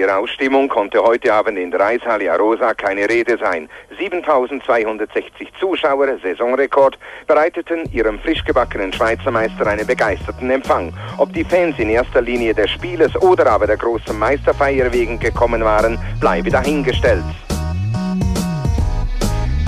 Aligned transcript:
der 0.00 0.18
Ausstimmung 0.18 0.68
konnte 0.68 1.02
heute 1.02 1.32
Abend 1.32 1.58
in 1.58 1.70
der 1.70 1.80
Eishalle 1.80 2.32
Arosa 2.32 2.72
keine 2.74 3.08
Rede 3.08 3.36
sein. 3.38 3.68
7260 3.98 5.52
Zuschauer, 5.60 6.18
Saisonrekord, 6.22 6.98
bereiteten 7.26 7.88
ihrem 7.92 8.18
frisch 8.18 8.42
gebackenen 8.44 8.92
Schweizer 8.92 9.30
Meister 9.30 9.66
einen 9.66 9.86
begeisterten 9.86 10.50
Empfang. 10.50 10.92
Ob 11.18 11.32
die 11.32 11.44
Fans 11.44 11.78
in 11.78 11.90
erster 11.90 12.22
Linie 12.22 12.54
des 12.54 12.70
Spieles 12.70 13.14
oder 13.22 13.46
aber 13.46 13.66
der 13.66 13.76
großen 13.76 14.18
Meisterfeier 14.18 14.92
wegen 14.92 15.18
gekommen 15.18 15.62
waren, 15.62 15.98
bleibe 16.18 16.50
dahingestellt. 16.50 17.24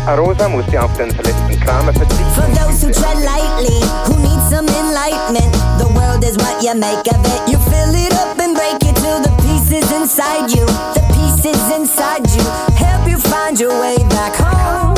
Arosa 0.07 0.49
musste 0.49 0.83
auf 0.83 0.97
den 0.97 1.11
verletzten 1.13 1.61
Kramer 1.61 1.93
verzichten. 1.93 2.25
For 2.35 2.49
those 2.59 2.83
who 2.83 2.91
tread 2.91 3.19
lightly, 3.23 3.79
who 4.07 4.19
need 4.19 4.41
some 4.51 4.67
enlightenment, 4.67 5.53
the 5.79 5.87
world 5.95 6.25
is 6.25 6.37
what 6.39 6.61
you 6.63 6.75
make 6.75 7.07
of 7.07 7.23
it. 7.25 7.53
You 7.53 7.59
fill 7.71 7.95
it 7.95 8.13
up 8.15 8.37
and 8.41 8.55
break 8.57 8.83
it 8.83 8.97
till 8.97 9.21
the 9.23 9.42
pieces 9.73 9.93
inside 9.93 10.51
you, 10.53 10.67
the 10.93 11.01
pieces 11.17 11.73
inside 11.73 12.29
you, 12.37 12.45
help 12.77 13.09
you 13.09 13.17
find 13.17 13.59
your 13.59 13.73
way 13.81 13.97
back 14.13 14.35
home. 14.37 14.95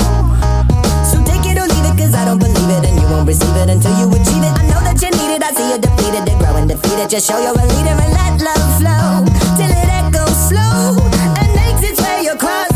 So 1.06 1.22
take 1.22 1.46
it 1.46 1.56
or 1.56 1.68
leave 1.70 1.86
it, 1.86 1.96
cause 1.96 2.12
I 2.12 2.24
don't 2.24 2.40
believe 2.40 2.70
it, 2.70 2.82
and 2.88 3.00
you 3.00 3.06
won't 3.06 3.28
receive 3.28 3.54
it 3.54 3.70
until 3.70 3.94
you 4.00 4.08
achieve 4.10 4.42
it. 4.42 4.50
I 4.58 4.66
know 4.66 4.82
that 4.82 4.98
you 5.00 5.10
need 5.14 5.30
it, 5.36 5.42
I 5.44 5.54
see 5.54 5.70
you 5.70 5.78
defeated, 5.78 6.26
to 6.26 6.34
grow 6.42 6.56
and 6.56 6.68
defeat. 6.68 7.08
Just 7.08 7.28
show 7.30 7.38
you're 7.38 7.54
a 7.54 7.66
leader 7.70 7.94
and 7.94 8.12
let 8.18 8.42
love 8.42 8.66
flow 8.82 9.22
till 9.54 9.70
it 9.70 9.90
echoes 10.02 10.34
slow 10.50 10.98
and 11.38 11.48
makes 11.54 11.90
its 11.90 12.00
way 12.02 12.26
across 12.26 12.73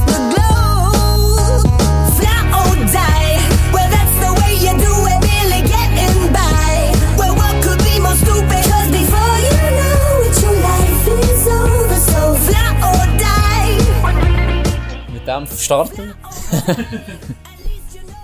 Dem 15.28 15.46
starten. 15.46 16.14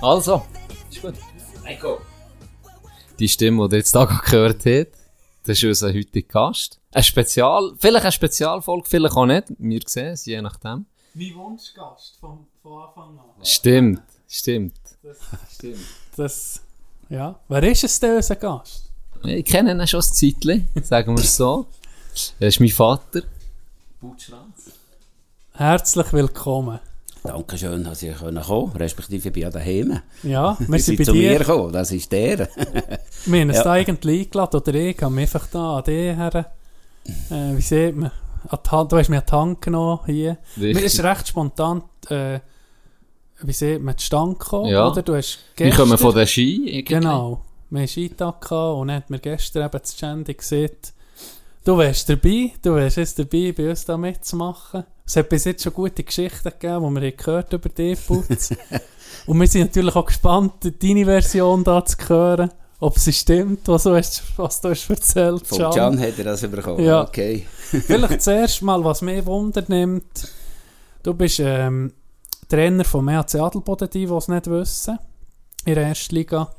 also, 0.00 0.42
ist 0.90 1.02
gut. 1.02 1.98
Die 3.18 3.28
Stimme, 3.28 3.68
die 3.68 3.74
ihr 3.74 3.78
jetzt 3.80 3.94
da 3.94 4.06
gerade 4.06 4.22
gehört 4.24 4.64
habt, 4.64 4.96
das 5.42 5.58
ist 5.58 5.64
unser 5.64 5.92
heutiger 5.92 6.26
Gast. 6.26 6.80
Ein 6.92 7.02
Spezial, 7.02 7.74
vielleicht 7.78 8.04
eine 8.04 8.12
Spezialfolge, 8.12 8.88
vielleicht 8.88 9.16
auch 9.16 9.26
nicht. 9.26 9.48
Wir 9.58 9.80
sehen 9.84 10.12
es, 10.12 10.24
je 10.24 10.40
nachdem. 10.40 10.86
Mein 11.12 11.34
Wunschgast 11.34 12.16
von, 12.18 12.46
von 12.62 12.84
Anfang 12.84 13.18
an. 13.18 13.44
Stimmt, 13.44 14.02
stimmt. 14.26 14.80
Das, 15.02 15.18
das, 16.16 16.62
ja. 17.10 17.38
Wer 17.48 17.62
ist 17.64 17.84
es 17.84 18.00
denn, 18.00 18.16
unser 18.16 18.36
Gast? 18.36 18.90
Ich 19.24 19.44
kenne 19.44 19.72
ihn 19.72 19.86
schon 19.86 20.00
ein 20.00 20.04
Zeitchen, 20.04 20.68
sagen 20.82 21.14
wir 21.14 21.22
es 21.22 21.36
so. 21.36 21.66
Er 22.40 22.48
ist 22.48 22.60
mein 22.60 22.70
Vater. 22.70 23.20
Herzlich 25.52 26.12
willkommen. 26.14 26.80
Dankeschön, 27.26 27.82
dass 27.84 28.02
ich 28.02 28.14
kommen 28.18 28.42
konnte, 28.42 28.78
respektive 28.80 29.28
ich 29.28 29.32
bin 29.32 29.42
ja 29.44 29.50
daheim. 29.50 29.98
Ja, 30.22 30.56
wir 30.60 30.68
Wir 30.68 30.78
sind 30.78 30.98
bei 30.98 31.04
zu 31.04 31.14
mir 31.14 31.30
dir. 31.30 31.38
gekommen, 31.38 31.72
das 31.72 31.90
ist 31.90 32.12
der. 32.12 32.48
Wir 33.26 33.40
haben 33.40 33.48
uns 33.48 33.56
Ja. 33.56 33.64
da 33.64 33.72
eigentlich 33.72 34.20
eingeladen, 34.26 34.56
oder 34.60 34.74
ich 34.74 35.02
habe 35.02 35.14
mich 35.14 35.22
einfach 35.22 35.46
da 35.46 35.78
an 35.78 35.84
die 35.84 35.92
her, 36.14 36.52
äh, 37.30 37.56
wie 37.56 37.62
sieht 37.62 37.96
man, 37.96 38.10
an 38.48 38.58
die 38.66 38.70
Hand, 38.70 38.92
du 38.92 38.98
hast 38.98 39.08
mir 39.08 39.16
an 39.20 39.24
die 39.26 39.32
Hand 39.32 39.62
genommen 39.62 40.00
hier. 40.04 40.36
Richtig. 40.58 40.74
Mir 40.74 40.82
ist 40.84 41.02
recht 41.02 41.28
spontan, 41.28 41.82
äh, 42.10 42.40
wie 43.40 43.52
sieht 43.52 43.82
man, 43.82 43.96
zustande 43.96 44.36
gekommen, 44.38 44.68
Ja. 44.68 44.88
oder? 44.90 45.00
Du 45.00 45.14
hast 45.16 45.38
Wir 45.56 45.66
gestern, 45.66 45.86
kommen 45.86 45.98
von 45.98 46.14
der 46.14 46.26
Ski. 46.26 46.56
irgendwie. 46.66 46.82
Genau, 46.94 47.40
wir 47.70 47.80
haben 47.80 47.88
Skitag 47.88 48.40
gehabt 48.42 48.78
und 48.80 48.88
dann 48.88 48.96
hat 48.98 49.08
mir 49.08 49.18
gestern 49.18 49.64
eben 49.64 49.80
das 49.80 49.94
Ständig 49.94 50.38
gesehen, 50.38 50.70
du 51.64 51.78
wärst 51.78 52.06
dabei, 52.10 52.52
du 52.60 52.74
wärst 52.74 52.98
jetzt 52.98 53.18
dabei, 53.18 53.52
bei 53.56 53.70
uns 53.70 53.86
da 53.86 53.96
mitzumachen. 53.96 54.84
Es 55.06 55.16
hat 55.16 55.28
bis 55.28 55.44
jetzt 55.44 55.62
schon 55.62 55.74
gute 55.74 56.02
Geschichten 56.02 56.50
gegeben, 56.58 56.94
die 56.94 57.02
wir 57.02 57.12
gehört 57.12 57.52
über 57.52 57.68
dich, 57.68 57.98
Putz. 58.06 58.54
und 59.26 59.38
wir 59.38 59.46
sind 59.46 59.66
natürlich 59.66 59.94
auch 59.94 60.06
gespannt, 60.06 60.52
deine 60.82 61.04
Version 61.04 61.62
da 61.62 61.84
zu 61.84 61.96
hören, 62.08 62.50
ob 62.80 62.98
sie 62.98 63.12
stimmt, 63.12 63.68
was 63.68 63.82
du, 63.82 63.94
hast, 63.94 64.22
was 64.38 64.62
du 64.62 64.70
hast 64.70 64.88
erzählt 64.88 65.46
Von 65.46 65.70
Can. 65.72 66.00
Hat 66.00 66.18
er 66.18 66.24
das 66.24 66.40
bekommen. 66.40 66.82
Ja. 66.82 67.02
Okay. 67.02 67.46
Vielleicht 67.70 68.22
zuerst 68.22 68.62
mal, 68.62 68.82
was 68.82 69.02
mich 69.02 69.24
wundert 69.26 69.68
nimmt. 69.68 70.32
Du 71.02 71.12
bist 71.12 71.38
ähm, 71.38 71.92
Trainer 72.48 72.84
vom 72.84 73.06
EHC 73.08 73.36
Adelboden, 73.36 73.90
die, 73.90 74.06
die 74.06 74.12
es 74.12 74.28
nicht 74.28 74.46
wissen, 74.46 74.98
in 75.66 75.74
der 75.74 75.86
ersten 75.86 76.14
Liga. 76.14 76.50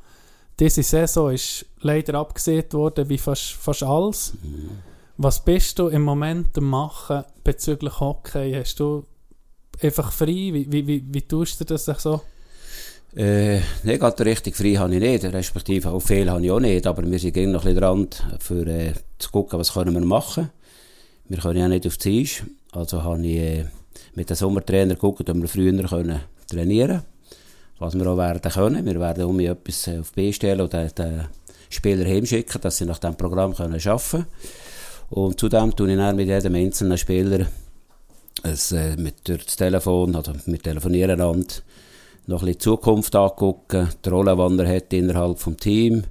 Diese 0.60 0.84
Saison 0.84 1.32
ist 1.32 1.66
leider 1.82 2.14
abgesehen 2.20 2.72
worden, 2.74 3.10
wie 3.10 3.18
fast, 3.18 3.54
fast 3.54 3.82
alles. 3.82 4.34
Was 5.18 5.44
bist 5.44 5.80
du 5.80 5.88
im 5.88 6.02
Moment 6.02 6.58
am 6.58 6.70
machen 6.70 7.24
bezüglich 7.44 8.00
Hockey? 8.00 8.54
Hast 8.54 8.80
du 8.80 9.06
einfach 9.82 10.12
frei? 10.12 10.52
Wie, 10.52 10.70
wie, 10.70 10.86
wie, 10.86 11.04
wie 11.08 11.22
tust 11.22 11.60
du 11.62 11.64
das 11.64 11.86
so? 11.86 12.22
Äh, 13.16 13.62
nee, 13.84 13.98
gerade 13.98 14.26
richtig 14.26 14.58
frei 14.58 14.74
habe 14.74 14.94
ich 14.96 15.00
nicht, 15.00 15.24
respektive 15.24 15.90
auch 15.92 16.02
viel 16.02 16.30
habe 16.30 16.44
ich 16.44 16.52
auch 16.52 16.60
nicht, 16.60 16.86
aber 16.86 17.10
wir 17.10 17.18
sind 17.18 17.52
noch 17.52 17.66
ein 17.66 17.76
dran, 17.76 18.10
für, 18.40 18.68
äh, 18.68 18.94
zu 19.18 19.32
gucken, 19.32 19.58
was 19.58 19.72
können 19.72 19.94
wir 19.94 20.02
machen. 20.02 20.50
Wir 21.30 21.38
können 21.38 21.60
ja 21.60 21.68
nicht 21.70 21.88
auf 21.88 21.96
die 21.96 22.24
Eis, 22.24 22.44
also 22.74 23.02
habe 23.04 23.26
ich 23.26 23.38
äh, 23.38 23.66
mit 24.16 24.30
dem 24.30 24.36
Sommertrainer 24.36 24.96
geguckt, 24.96 25.30
ob 25.30 25.38
wir 25.38 25.48
früher 25.48 25.82
können 25.88 26.20
trainieren 26.50 27.04
was 27.80 27.94
wir 27.98 28.08
auch 28.08 28.18
werden 28.18 28.52
können. 28.52 28.86
Wir 28.86 29.00
werden 29.00 29.26
um 29.26 29.40
etwas 29.40 29.88
äh, 29.88 30.00
auf 30.00 30.12
B 30.14 30.32
stellen 30.32 30.62
und 30.62 30.74
den, 30.74 31.28
Spieler 31.70 32.06
heimschicken, 32.06 32.62
dass 32.62 32.78
sie 32.78 32.86
nach 32.86 33.00
diesem 33.00 33.18
Programm 33.18 33.56
können 33.56 33.76
arbeiten 33.76 34.10
können. 34.12 34.26
Und 35.10 35.40
zudem 35.40 35.76
tue 35.76 35.92
ich 35.92 35.98
dann 35.98 36.16
mit 36.16 36.28
jedem 36.28 36.56
einzelnen 36.56 36.98
Spieler 36.98 37.48
es, 38.44 38.72
äh, 38.72 38.96
mit, 38.98 39.28
durch 39.28 39.46
das 39.46 39.56
Telefon, 39.56 40.16
also 40.16 40.34
mit 40.46 40.64
Telefonieren 40.64 41.22
an, 41.22 41.46
noch 42.28 42.42
ein 42.42 42.46
bisschen 42.46 42.48
die 42.48 42.58
Zukunft 42.58 43.16
angucken, 43.16 43.90
die 44.04 44.10
Rolle, 44.10 44.36
die 44.36 44.64
er 44.64 44.76
hat 44.76 44.94
innerhalb 44.94 45.44
des 45.44 45.58
Teams, 45.58 46.04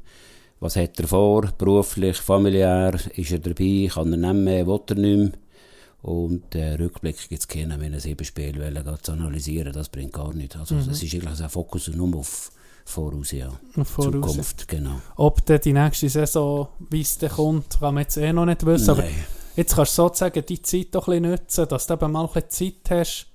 was 0.60 0.76
hat 0.76 0.98
er 0.98 1.08
vor, 1.08 1.48
beruflich, 1.58 2.16
familiär, 2.16 2.94
ist 3.16 3.32
er 3.32 3.38
dabei, 3.38 3.88
kann 3.92 4.12
er 4.12 4.32
nicht 4.32 4.44
mehr, 4.44 4.66
will 4.66 4.80
er 4.88 4.94
nicht 4.94 5.18
mehr. 5.18 5.32
Und 6.02 6.54
äh, 6.54 6.74
Rückblick 6.74 7.16
gibt 7.28 7.40
es 7.40 7.48
keinen, 7.48 7.80
wenn 7.80 7.94
er 7.94 8.00
sieben 8.00 8.24
Spiele 8.24 8.98
zu 9.00 9.12
analysieren, 9.12 9.72
das 9.72 9.88
bringt 9.88 10.12
gar 10.12 10.34
nichts. 10.34 10.56
Also 10.56 10.76
es 10.76 11.02
ist 11.02 11.14
eigentlich 11.14 11.40
ein 11.40 11.48
Fokus 11.48 11.88
nur 11.88 12.14
auf 12.16 12.52
Voraus, 12.84 13.32
ja. 13.32 13.48
Voraus. 13.82 14.12
Zukunft, 14.12 14.68
genau. 14.68 15.00
Ob 15.16 15.44
dann 15.46 15.60
die 15.60 15.72
nächste 15.72 16.08
Saison, 16.08 16.68
wie 16.90 17.00
es 17.00 17.18
dann 17.18 17.30
kommt, 17.30 17.78
kann 17.80 17.94
man 17.94 18.02
jetzt 18.02 18.16
eh 18.16 18.32
noch 18.32 18.44
nicht 18.44 18.64
wissen. 18.66 18.90
Aber 18.90 19.02
Nein. 19.02 19.24
Jetzt 19.56 19.76
kannst 19.76 19.96
du 19.96 20.02
sozusagen 20.02 20.44
die 20.46 20.60
Zeit 20.62 20.88
doch 20.92 21.06
ein 21.08 21.22
bisschen 21.22 21.30
nutzen, 21.30 21.68
dass 21.68 21.86
du 21.86 21.94
eben 21.94 22.12
mal 22.12 22.24
ein 22.26 22.32
bisschen 22.32 22.72
Zeit 22.84 22.98
hast 22.98 23.26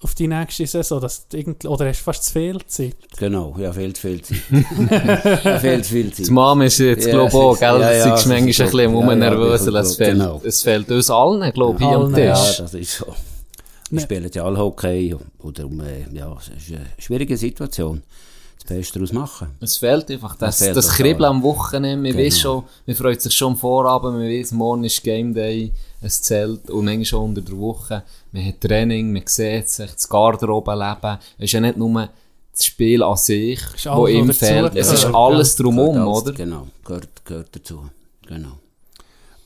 auf 0.00 0.14
die 0.14 0.28
nächste 0.28 0.64
Saison. 0.66 1.00
Dass 1.00 1.26
du 1.28 1.36
irgend, 1.36 1.64
oder 1.66 1.88
hast 1.88 1.98
du 2.00 2.04
fast 2.04 2.24
zu 2.24 2.32
viel 2.34 2.58
Zeit? 2.66 2.96
Genau, 3.16 3.54
ja, 3.58 3.72
fehlt 3.72 3.98
viel 3.98 4.22
Zeit. 4.22 4.38
ja, 5.44 5.58
fehlt 5.58 5.86
viel 5.86 6.12
Zeit. 6.12 6.26
Die 6.26 6.30
Mama 6.30 6.64
ist 6.64 6.78
jetzt, 6.78 7.06
Ja, 7.06 7.12
glaube 7.12 7.28
ich, 7.30 7.34
auch, 7.34 7.58
gell? 7.58 7.80
ja, 7.80 7.80
Ja, 7.80 7.90
ja, 7.92 8.06
ja, 8.06 8.14
ist 8.14 8.26
manchmal 8.26 8.38
ein 8.38 8.46
bisschen 8.46 8.92
Ja, 8.94 9.08
ja, 9.10 9.14
nervös. 9.16 9.66
ich 9.66 9.74
es, 9.74 9.96
fehlt, 9.96 10.10
genau. 10.12 10.40
es 10.44 10.62
fehlt 10.62 10.90
uns 10.90 11.10
allen, 11.10 11.52
glaube 11.52 11.78
ich, 11.82 11.88
hier 11.88 11.96
am 11.98 12.14
Tisch. 12.14 12.24
Ja, 12.24 12.62
das 12.62 12.74
ist 12.74 12.92
so. 12.98 13.06
Ne. 13.06 13.14
Wir 13.90 14.00
spielen 14.02 14.30
ja 14.32 14.44
alle 14.44 14.58
Hockey. 14.58 15.16
Oder, 15.40 15.64
äh, 15.64 16.04
ja, 16.16 16.36
es 16.38 16.48
ist 16.48 16.72
eine 16.76 16.86
schwierige 16.98 17.36
Situation. 17.36 18.02
Das 18.68 18.76
Beste 18.76 18.98
daraus 18.98 19.12
machen. 19.12 19.48
Es 19.60 19.76
fehlt 19.78 20.10
einfach 20.10 20.36
das, 20.36 20.58
fehlt 20.58 20.76
das. 20.76 20.88
Kribbeln 20.90 21.24
am 21.24 21.42
Wochenende. 21.42 21.96
Man 21.96 22.12
Genau. 22.12 22.24
weiß 22.26 22.38
schon, 22.40 22.64
man 22.86 22.96
freut 22.96 23.20
sich 23.22 23.32
schon 23.34 23.52
am 23.52 23.56
Vorabend, 23.58 24.18
man 24.18 24.28
weiß, 24.28 24.52
morgen 24.52 24.84
ist 24.84 25.02
Game 25.02 25.32
Day, 25.32 25.72
es 26.02 26.20
zählt 26.22 26.68
und 26.70 26.84
manchmal 26.84 27.04
schon 27.06 27.24
unter 27.30 27.40
der 27.40 27.56
Woche. 27.58 28.02
Man 28.32 28.44
hat 28.46 28.60
Training, 28.60 29.12
man 29.12 29.22
sieht 29.26 29.68
sich, 29.70 29.90
das 29.90 30.08
Garderobenleben. 30.08 31.18
Es 31.38 31.44
ist 31.44 31.52
ja 31.52 31.60
nicht 31.60 31.76
nur 31.78 32.08
das 32.52 32.64
Spiel 32.64 33.02
an 33.02 33.16
sich, 33.16 33.60
Ist 33.74 33.86
wo 33.86 34.06
ihm 34.06 34.32
fehlt. 34.32 34.74
Es 34.76 34.92
ist 34.92 35.06
alles 35.06 35.56
drumherum, 35.56 35.94
Gehört 35.94 36.08
alles- 36.08 36.22
oder? 36.24 36.32
Genau, 36.32 36.66
gehört, 36.84 37.24
gehört 37.24 37.48
dazu. 37.56 37.88
Genau. 38.26 38.52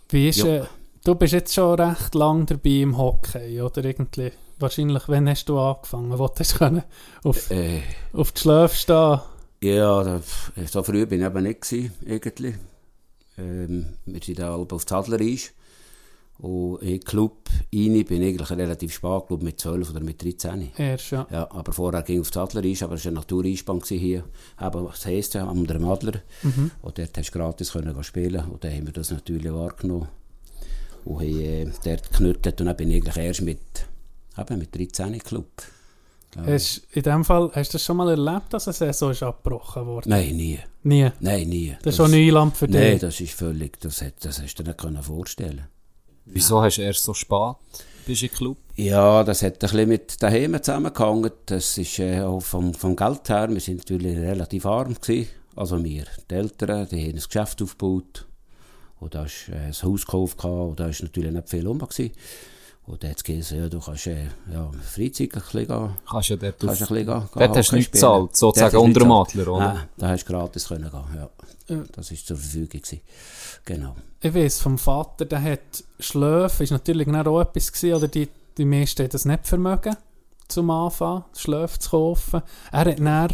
Wie 0.08 0.28
ist, 0.28 0.38
Ja. 0.38 0.46
äh, 0.56 0.62
du 1.04 1.14
bist 1.14 1.32
jetzt 1.32 1.54
schon 1.54 1.78
recht 1.78 2.14
lang 2.14 2.44
dabei 2.46 2.70
im 2.70 2.98
Hockey, 2.98 3.60
oder? 3.62 3.84
Irgendwie, 3.84 4.32
wahrscheinlich, 4.62 5.02
wann 5.08 5.28
hast 5.28 5.48
du 5.48 5.58
angefangen? 5.58 6.18
Wo 6.18 6.30
hast 6.38 6.54
du 6.54 6.58
können 6.58 6.82
auf, 7.24 7.50
Äh, 7.50 7.80
auf 8.12 8.32
die 8.32 8.40
Schläfe 8.40 8.74
stehen? 8.76 9.20
ja, 9.62 10.02
da, 10.02 10.20
so 10.66 10.82
früh 10.82 11.06
bin 11.06 11.20
ich 11.20 11.26
eben 11.26 11.42
nicht 11.42 11.60
gewesen, 11.60 11.92
irgendwie. 12.04 12.54
Ähm, 13.38 13.94
wir 14.06 14.20
sind 14.22 14.38
da 14.38 14.52
halb 14.52 14.72
auf 14.72 14.86
Zadlereis. 14.86 15.52
Und 16.38 16.82
in 16.82 16.98
Club 17.00 17.48
rein 17.72 18.04
bin 18.04 18.22
ich 18.22 18.28
eigentlich 18.30 18.50
relativ 18.50 18.92
spät, 18.94 19.26
glaube 19.28 19.44
mit 19.44 19.60
12 19.60 19.90
oder 19.90 20.00
mit 20.00 20.22
13. 20.24 20.72
Erst, 20.76 21.10
ja. 21.12 21.26
Ja, 21.30 21.48
aber 21.52 21.72
vorher 21.72 22.02
ging 22.02 22.16
ich 22.16 22.20
auf 22.22 22.30
die 22.32 22.38
Adlereis, 22.40 22.82
aber 22.82 22.94
es 22.96 23.04
war 23.04 23.10
eine 23.10 23.20
Natureisbahn 23.20 23.80
hier. 23.86 24.24
Aber 24.56 24.82
das 24.82 25.06
heisst 25.06 25.36
am 25.36 25.64
dem 25.66 25.84
Adler. 25.84 26.22
Und 26.82 26.98
dort 26.98 27.16
hast 27.16 27.30
du 27.30 27.38
gratis 27.38 27.72
können 27.72 28.02
spielen 28.02 28.44
Und 28.50 28.64
dann 28.64 28.72
haben 28.72 28.86
wir 28.86 28.92
das 28.92 29.10
natürlich 29.12 29.52
wahrgenommen. 29.52 30.08
Und 31.04 31.20
haben 31.20 31.40
äh, 31.40 31.70
dort 31.84 32.10
geknüttelt. 32.10 32.60
Und 32.60 32.66
dann 32.66 32.76
bin 32.76 32.90
ich 32.90 32.96
eigentlich 32.96 33.16
erst 33.24 33.42
mit, 33.42 33.60
eben 34.38 34.58
mit 34.58 34.74
13 34.74 35.14
im 35.14 35.20
Club. 35.20 35.62
Hast, 36.46 36.82
in 36.92 37.02
dem 37.02 37.24
Fall, 37.24 37.50
hast 37.54 37.74
du 37.74 37.76
das 37.76 37.84
schon 37.84 37.98
mal 37.98 38.08
erlebt, 38.08 38.54
dass 38.54 38.66
eine 38.66 38.72
Saison 38.72 39.10
ist 39.10 39.22
abgebrochen 39.22 39.84
wurde? 39.84 40.08
Nein, 40.08 40.34
nie. 40.34 40.58
Nie. 40.82 41.10
Nein, 41.20 41.48
nie. 41.48 41.76
Das 41.82 41.92
ist 41.92 41.96
schon 41.96 42.10
Neuland 42.10 42.56
für 42.56 42.68
Nein, 42.68 42.92
dich. 42.92 43.00
das 43.00 43.20
ist 43.20 43.34
völlig, 43.34 43.78
das, 43.80 44.00
hat, 44.00 44.14
das 44.20 44.40
hast 44.40 44.54
du 44.54 44.62
dir 44.62 44.70
nicht 44.70 44.80
können 44.80 45.02
vorstellen 45.02 45.66
Wieso 46.24 46.62
hast 46.62 46.78
du 46.78 46.82
erst 46.82 47.04
so 47.04 47.12
spät 47.12 47.56
bist 48.06 48.22
du 48.22 48.26
im 48.26 48.32
Club? 48.32 48.56
Ja, 48.76 49.22
das 49.22 49.42
hat 49.42 49.54
ein 49.54 49.58
bisschen 49.58 49.88
mit 49.88 50.22
daheim 50.22 50.60
zusammengehangen. 50.62 51.30
Das 51.46 51.78
ist 51.78 51.98
äh, 51.98 52.22
auch 52.22 52.40
vom, 52.40 52.74
vom 52.74 52.96
Geld 52.96 53.28
her. 53.28 53.48
Wir 53.48 53.60
sind 53.60 53.78
natürlich 53.78 54.16
relativ 54.16 54.66
arm 54.66 54.94
gewesen. 54.94 55.28
Also 55.54 55.82
wir, 55.82 56.04
die 56.30 56.34
Eltern, 56.34 56.88
die 56.90 57.00
haben 57.00 57.16
ein 57.16 57.22
Geschäft 57.24 57.62
aufgebaut. 57.62 58.26
Und 58.98 59.14
da 59.14 59.24
ist 59.24 59.48
äh, 59.50 59.66
ein 59.66 59.72
Haus 59.82 60.06
gekauft 60.06 60.44
und 60.44 60.80
da 60.80 60.88
ist 60.88 61.02
natürlich 61.02 61.32
nicht 61.32 61.48
viel 61.48 61.66
rum 61.66 61.78
gewesen. 61.78 62.12
Und 62.84 63.02
dann 63.04 63.10
hat 63.12 63.28
es 63.28 63.50
ja, 63.50 63.68
du 63.68 63.78
kannst 63.78 64.06
äh, 64.08 64.24
ja, 64.52 64.68
Freizeit 64.82 65.34
ein 65.34 65.40
bisschen 65.40 65.66
gehen. 65.68 65.90
Kannst 66.10 66.28
ja 66.30 66.36
dort 66.36 66.58
Kannst 66.58 66.80
du 66.80 66.84
auf... 66.84 66.90
ein 66.90 66.94
bisschen 66.96 67.06
gehen, 67.06 67.20
gehen 67.20 67.28
Dort 67.34 67.56
hast 67.56 67.68
du 67.68 67.72
Hockey 67.72 67.76
nicht 67.76 67.84
spielen. 67.86 67.92
gezahlt, 67.92 68.36
sozusagen 68.36 68.72
Dort 68.72 68.84
unter 68.84 69.00
dem 69.00 69.12
Adler, 69.12 69.48
oder? 69.48 69.72
Nein, 69.74 69.88
da 69.98 70.08
hast 70.08 70.24
du 70.24 70.32
gratis 70.32 70.68
können 70.68 70.90
gehen, 70.90 71.04
ja. 71.16 71.28
Das 71.92 72.10
war 72.10 72.18
zur 72.18 72.36
Verfügung. 72.36 72.68
Gewesen. 72.80 73.00
Genau. 73.64 73.96
Ich 74.20 74.34
weiss, 74.34 74.60
vom 74.60 74.78
Vater, 74.78 75.24
der 75.24 75.42
hat 75.42 75.84
Schläfe, 76.00 76.64
ist 76.64 76.70
natürlich 76.70 77.06
auch 77.08 77.40
etwas 77.40 77.72
gewesen, 77.72 77.94
oder 77.94 78.08
die, 78.08 78.28
die 78.58 78.64
meisten 78.64 79.02
haben 79.04 79.10
das 79.10 79.24
nicht 79.24 79.46
vermögen, 79.46 79.96
zum 80.48 80.68
Anfang, 80.70 81.24
Schläfe 81.36 81.78
zu 81.78 81.90
kaufen. 81.90 82.42
Er 82.72 82.80
hat 82.80 82.98
dann 82.98 83.28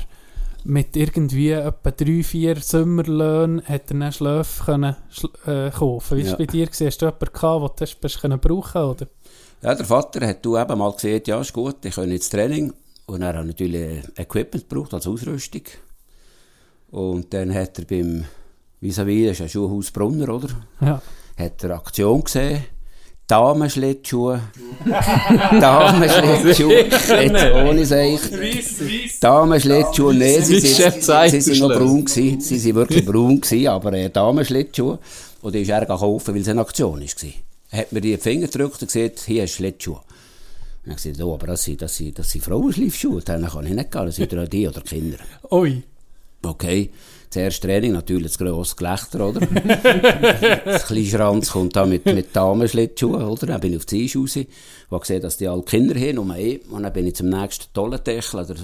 mit 0.65 0.95
irgendwie 0.97 1.50
etwa 1.53 1.91
drei, 1.91 2.23
vier 2.23 2.56
Sommerlöhnen 2.61 3.62
hat 3.65 3.91
er 3.91 3.99
dann 3.99 4.12
Schläfe 4.12 4.65
können, 4.65 4.97
schl 5.09 5.31
äh, 5.47 5.71
kaufen. 5.71 6.19
Wie 6.19 6.23
war 6.23 6.27
es 6.27 6.31
Ja. 6.33 6.37
bei 6.37 6.47
dir? 6.47 6.67
Gewesen? 6.67 6.87
Hast 6.87 7.00
du 7.00 7.06
jemanden 7.06 7.33
gehabt, 7.33 7.81
den 7.81 7.87
du 7.87 7.93
hast- 7.93 8.05
hast 8.05 8.21
können 8.21 8.39
brauchen 8.41 8.83
oder? 8.83 9.06
Ja, 9.62 9.75
der 9.75 9.84
Vater 9.84 10.26
hat 10.26 10.44
du 10.44 10.56
eben 10.56 10.78
mal 10.78 10.93
gesagt, 10.93 11.26
ja, 11.26 11.40
ist 11.40 11.52
gut, 11.52 11.84
ich 11.84 11.94
kann 11.94 12.10
ins 12.10 12.28
Training. 12.28 12.72
Und 13.06 13.22
er 13.22 13.37
hat 13.37 13.46
natürlich 13.46 14.02
Equipment 14.16 14.69
gebraucht, 14.69 14.94
als 14.94 15.06
Ausrüstung. 15.06 15.62
Und 16.90 17.32
dann 17.34 17.52
hat 17.52 17.78
er 17.78 17.84
beim 17.84 18.25
vis-à-vis, 18.81 19.28
das 19.28 19.37
ist 19.37 19.40
ein 19.43 19.49
Schuhhaus 19.49 19.90
Brunner, 19.90 20.28
oder? 20.34 20.49
Ja. 20.81 21.02
Hat 21.37 21.64
er 21.64 21.70
Aktion 21.70 22.22
gesehen. 22.22 22.64
Damenschlittschuhe. 23.26 24.40
Damenschlittschuhe. 25.61 26.84
Jetzt 26.84 27.11
ohne 27.11 27.84
sich. 27.84 29.20
Damenschlittschuhe, 29.20 30.14
nein, 30.14 30.43
sie, 30.43 30.61
Chef 30.61 31.02
sie 31.02 31.40
sind 31.40 31.58
noch 31.61 31.69
braun 31.69 32.04
gewesen. 32.06 32.40
Sie 32.40 32.58
sind 32.58 32.75
wirklich 32.75 33.04
braun 33.04 33.40
gewesen, 33.40 33.69
aber 33.69 33.93
äh, 33.93 34.08
Damenschlittschuhe. 34.08 34.99
Und 35.43 35.54
die 35.54 35.61
ist 35.61 35.69
er 35.69 35.81
gekauft, 35.81 36.28
weil 36.28 36.38
es 36.38 36.49
eine 36.49 36.62
Aktion 36.62 37.00
war. 37.00 37.48
Hat 37.70 37.93
mir 37.93 38.00
die 38.00 38.17
Finger 38.17 38.47
gedrückt 38.47 38.81
und 38.82 38.93
gesagt, 38.93 39.20
hier 39.20 39.43
hast 39.43 39.53
du 39.53 39.56
Schlittschuhe. 39.56 40.00
Und 40.85 40.93
ich 40.93 40.97
gesagt, 40.97 41.20
oh, 41.23 41.35
aber 41.35 41.49
das 41.49 41.65
sind, 41.65 41.82
das 41.82 41.97
sind, 41.97 42.19
das 42.19 42.31
sind 42.31 42.44
Frauenschleifschuhe, 42.44 43.20
dann 43.23 43.47
kann 43.47 43.67
ich 43.67 43.75
nicht 43.75 43.91
gehen, 43.91 44.06
das 44.06 44.17
sind 44.17 44.32
ja 44.32 44.47
die 44.47 44.69
oder 44.69 44.81
Kinder. 44.81 45.19
Ui. 45.50 45.82
Okay, 46.43 46.91
das 47.29 47.37
erste 47.37 47.67
Training, 47.67 47.93
natürlich 47.93 48.29
das 48.29 48.38
grosse 48.38 48.76
Gelächter, 48.76 49.29
oder? 49.29 49.41
das 50.65 50.87
kleine 50.87 51.05
Schranz 51.05 51.50
kommt 51.50 51.76
da 51.76 51.85
mit, 51.85 52.06
mit 52.06 52.35
Damenschlittschuhen, 52.35 53.23
oder? 53.23 53.47
Dann 53.49 53.61
bin 53.61 53.73
ich 53.73 53.79
auf 53.79 53.87
die 53.87 54.05
Eis 54.05 54.17
raus, 54.17 54.38
wo 54.88 54.99
gesehen, 54.99 55.21
dass 55.21 55.37
die 55.37 55.49
alle 55.49 55.62
Kinder 55.62 55.94
haben, 55.99 56.19
um 56.19 56.31
ein. 56.31 56.61
Und 56.71 56.85
dann 56.85 56.93
bin 56.93 57.06
ich 57.06 57.17
zum 57.17 57.29
nächsten 57.29 57.73
Tollendeckel, 57.75 58.47
der 58.47 58.56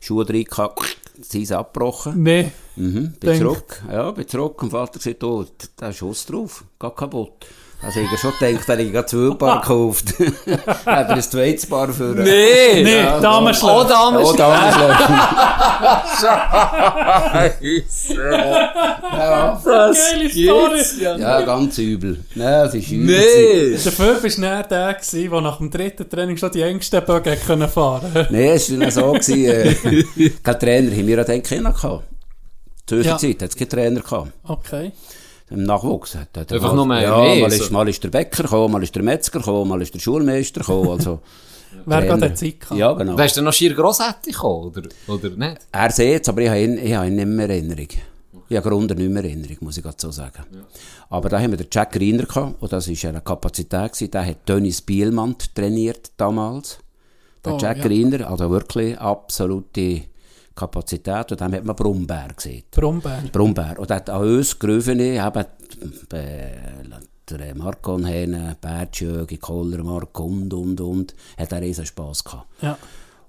Schuhe 0.00 0.24
drin 0.24 0.44
gehabt, 0.44 0.96
das 1.16 1.34
Eis 1.34 1.50
abgebrochen. 1.50 2.22
Nee. 2.22 2.52
Mhm, 2.76 3.14
bin 3.18 3.30
Denk- 3.30 3.40
zurück, 3.42 3.82
ja, 3.90 4.10
bin 4.10 4.28
zurück 4.28 4.62
und 4.62 4.70
Vater 4.70 4.98
gesagt, 4.98 5.24
oh, 5.24 5.46
da 5.76 5.88
ist 5.88 5.96
Schuss 5.96 6.26
drauf, 6.26 6.64
geht 6.78 6.96
kaputt. 6.96 7.46
Also 7.84 8.00
ich 8.00 8.06
habe 8.06 8.18
schon 8.18 8.32
gedacht, 8.38 8.68
er 8.68 8.76
hätte 8.76 9.06
zwei 9.06 9.34
Paar 9.34 9.60
gekauft. 9.60 10.14
hat 10.86 11.08
er 11.08 11.10
ein 11.10 11.22
zweites 11.22 11.66
Paar 11.66 11.92
für... 11.92 12.14
Nee! 12.14 12.82
Nee, 12.82 13.02
Damenschläfe. 13.20 13.74
Oh, 13.74 13.84
Damen! 13.84 14.24
Oh, 14.24 14.32
Damenschläfe. 14.32 15.04
Geile 20.24 20.30
Story. 20.30 21.20
Ja, 21.20 21.40
ganz 21.42 21.78
übel. 21.78 22.24
Nein, 22.34 22.64
das 22.64 22.74
ist 22.74 22.90
übel. 22.90 23.16
Nee! 23.16 23.76
Dafür 23.84 24.14
bist 24.14 24.38
du 24.38 24.42
dann 24.42 24.68
der 24.68 24.94
gewesen, 24.94 25.30
der 25.30 25.40
nach 25.40 25.58
dem 25.58 25.70
dritten 25.70 26.08
Training 26.08 26.36
schon 26.36 26.50
die 26.52 26.62
engsten 26.62 27.04
Bögen 27.04 27.36
können 27.46 27.68
fahren 27.68 28.10
Nein, 28.30 28.48
es 28.48 28.80
war 28.80 28.90
so, 28.90 29.12
gewesen, 29.12 29.44
äh, 29.44 30.30
kein 30.42 30.58
Trainer 30.58 30.90
haben 30.90 31.06
wir 31.06 31.16
ja 31.18 31.24
dann 31.24 31.42
keinen 31.42 31.64
gehabt. 31.64 32.04
Zu 32.86 32.96
unserer 32.96 33.20
Ja. 33.20 33.28
Hat 33.28 33.42
es 33.42 33.56
keinen 33.56 33.68
Trainer 33.68 34.00
gehabt. 34.00 34.32
Okay. 34.44 34.92
Im 35.50 35.62
Nachwuchs. 35.64 36.14
Hat, 36.14 36.28
hat 36.36 36.50
er 36.50 36.56
Einfach 36.56 36.74
nur 36.74 36.86
mehr- 36.86 37.02
Ja, 37.02 37.18
mehr, 37.20 37.36
mal, 37.42 37.50
so. 37.50 37.62
ist, 37.64 37.70
mal 37.70 37.88
ist 37.88 38.02
der 38.02 38.08
Bäcker 38.08 38.42
gekommen, 38.44 38.72
mal 38.72 38.82
ist 38.82 38.94
der 38.94 39.02
Metzger 39.02 39.38
gekommen, 39.40 39.68
mal 39.68 39.80
ist 39.82 39.94
der 39.94 40.00
Schulmeister 40.00 40.60
gekommen. 40.60 40.90
Also, 40.90 41.20
Wer 41.86 42.02
gerade 42.02 42.32
Zeit 42.34 42.60
gehabt? 42.60 42.78
Ja, 42.78 42.92
genau. 42.92 43.18
Wärst 43.18 43.36
du 43.36 43.42
noch 43.42 43.52
schier 43.52 43.74
Grossetti 43.74 44.30
gekommen, 44.30 44.66
oder, 44.68 44.82
oder 45.08 45.30
nicht? 45.30 45.58
Er 45.72 45.90
sieht 45.90 46.22
es, 46.22 46.28
aber 46.28 46.40
ich 46.42 46.48
habe 46.48 46.60
ihn, 46.62 46.78
ich 46.78 46.94
habe 46.94 47.08
ihn 47.08 47.16
nicht 47.16 47.26
mehr 47.26 47.44
in 47.50 47.50
Erinnerung. 47.70 47.88
Ich 48.48 48.56
habe 48.56 48.68
Grund 48.68 48.90
nicht 48.96 48.98
mehr 49.10 49.24
in 49.24 49.30
Erinnerung, 49.30 49.56
muss 49.60 49.76
ich 49.76 49.84
so 49.96 50.10
sagen. 50.10 50.44
Aber 51.10 51.28
da 51.28 51.40
haben 51.40 51.50
wir 51.50 51.56
den 51.58 51.66
Jack 51.70 51.96
Reiner 51.96 52.24
gehabt, 52.24 52.62
und 52.62 52.72
das 52.72 52.88
war 52.88 53.10
eine 53.10 53.20
Kapazität, 53.20 53.92
gewesen. 53.92 54.10
der 54.10 54.26
hat 54.26 54.48
Dennis 54.48 54.80
Bielmann 54.82 55.34
trainiert 55.54 56.12
damals. 56.16 56.78
Der 57.44 57.54
Oh, 57.54 57.58
Jack 57.58 57.78
ja. 57.78 57.84
Reiner, 57.84 58.30
also 58.30 58.48
wirklich 58.50 58.98
absolute 58.98 60.02
Kapazität, 60.54 61.32
und 61.32 61.40
dem 61.40 61.52
hat 61.52 61.64
man 61.64 61.76
Brummbär 61.76 62.28
gesehen. 62.36 62.62
Brombeer. 62.70 63.24
Brummbär. 63.32 63.78
Und 63.78 63.90
hat 63.90 64.08
an 64.08 64.22
uns 64.22 64.58
gerufen, 64.58 65.00
eben, 65.00 65.44
der 67.30 67.54
Marcon 67.54 68.04
Hene, 68.04 68.56
Bertschögi, 68.60 69.38
Koller, 69.38 69.82
Mark 69.82 70.20
und, 70.20 70.52
und, 70.52 70.78
und, 70.80 71.14
hat 71.38 71.52
er 71.52 71.60
riesen 71.60 71.86
Spass 71.86 72.22
gehabt. 72.22 72.46
Ja. 72.60 72.78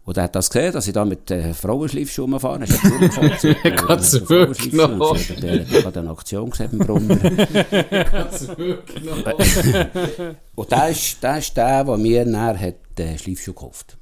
Und 0.04 0.18
er 0.18 0.26
hat 0.26 0.36
das 0.36 0.52
gesehen, 0.52 0.72
dass 0.72 0.86
ich 0.86 0.94
da 0.94 1.04
mit 1.04 1.32
äh, 1.32 1.52
Frauenschleifschuhen 1.54 2.40
fahre. 2.40 2.66
Er 2.66 2.68
hat 2.70 3.42
gesagt, 3.42 3.66
Er 3.66 3.88
hat's 3.88 4.12
zurückgenommen. 4.12 5.02
Er 5.42 5.84
hat 5.84 5.98
eine 5.98 6.12
Aktion 6.12 6.52
gesehen 6.52 6.78
beim 6.78 6.88
Brummer. 6.88 7.18
Und 10.56 10.72
der 10.72 10.90
ist, 10.90 11.24
der 11.24 11.38
ist 11.40 11.58
der, 11.58 11.84
der 11.84 11.98
mir 11.98 12.24
nachher 12.24 12.68
hat, 12.68 13.00
äh, 13.00 13.18
Schleifschuhe 13.18 13.56
gekauft. 13.56 13.98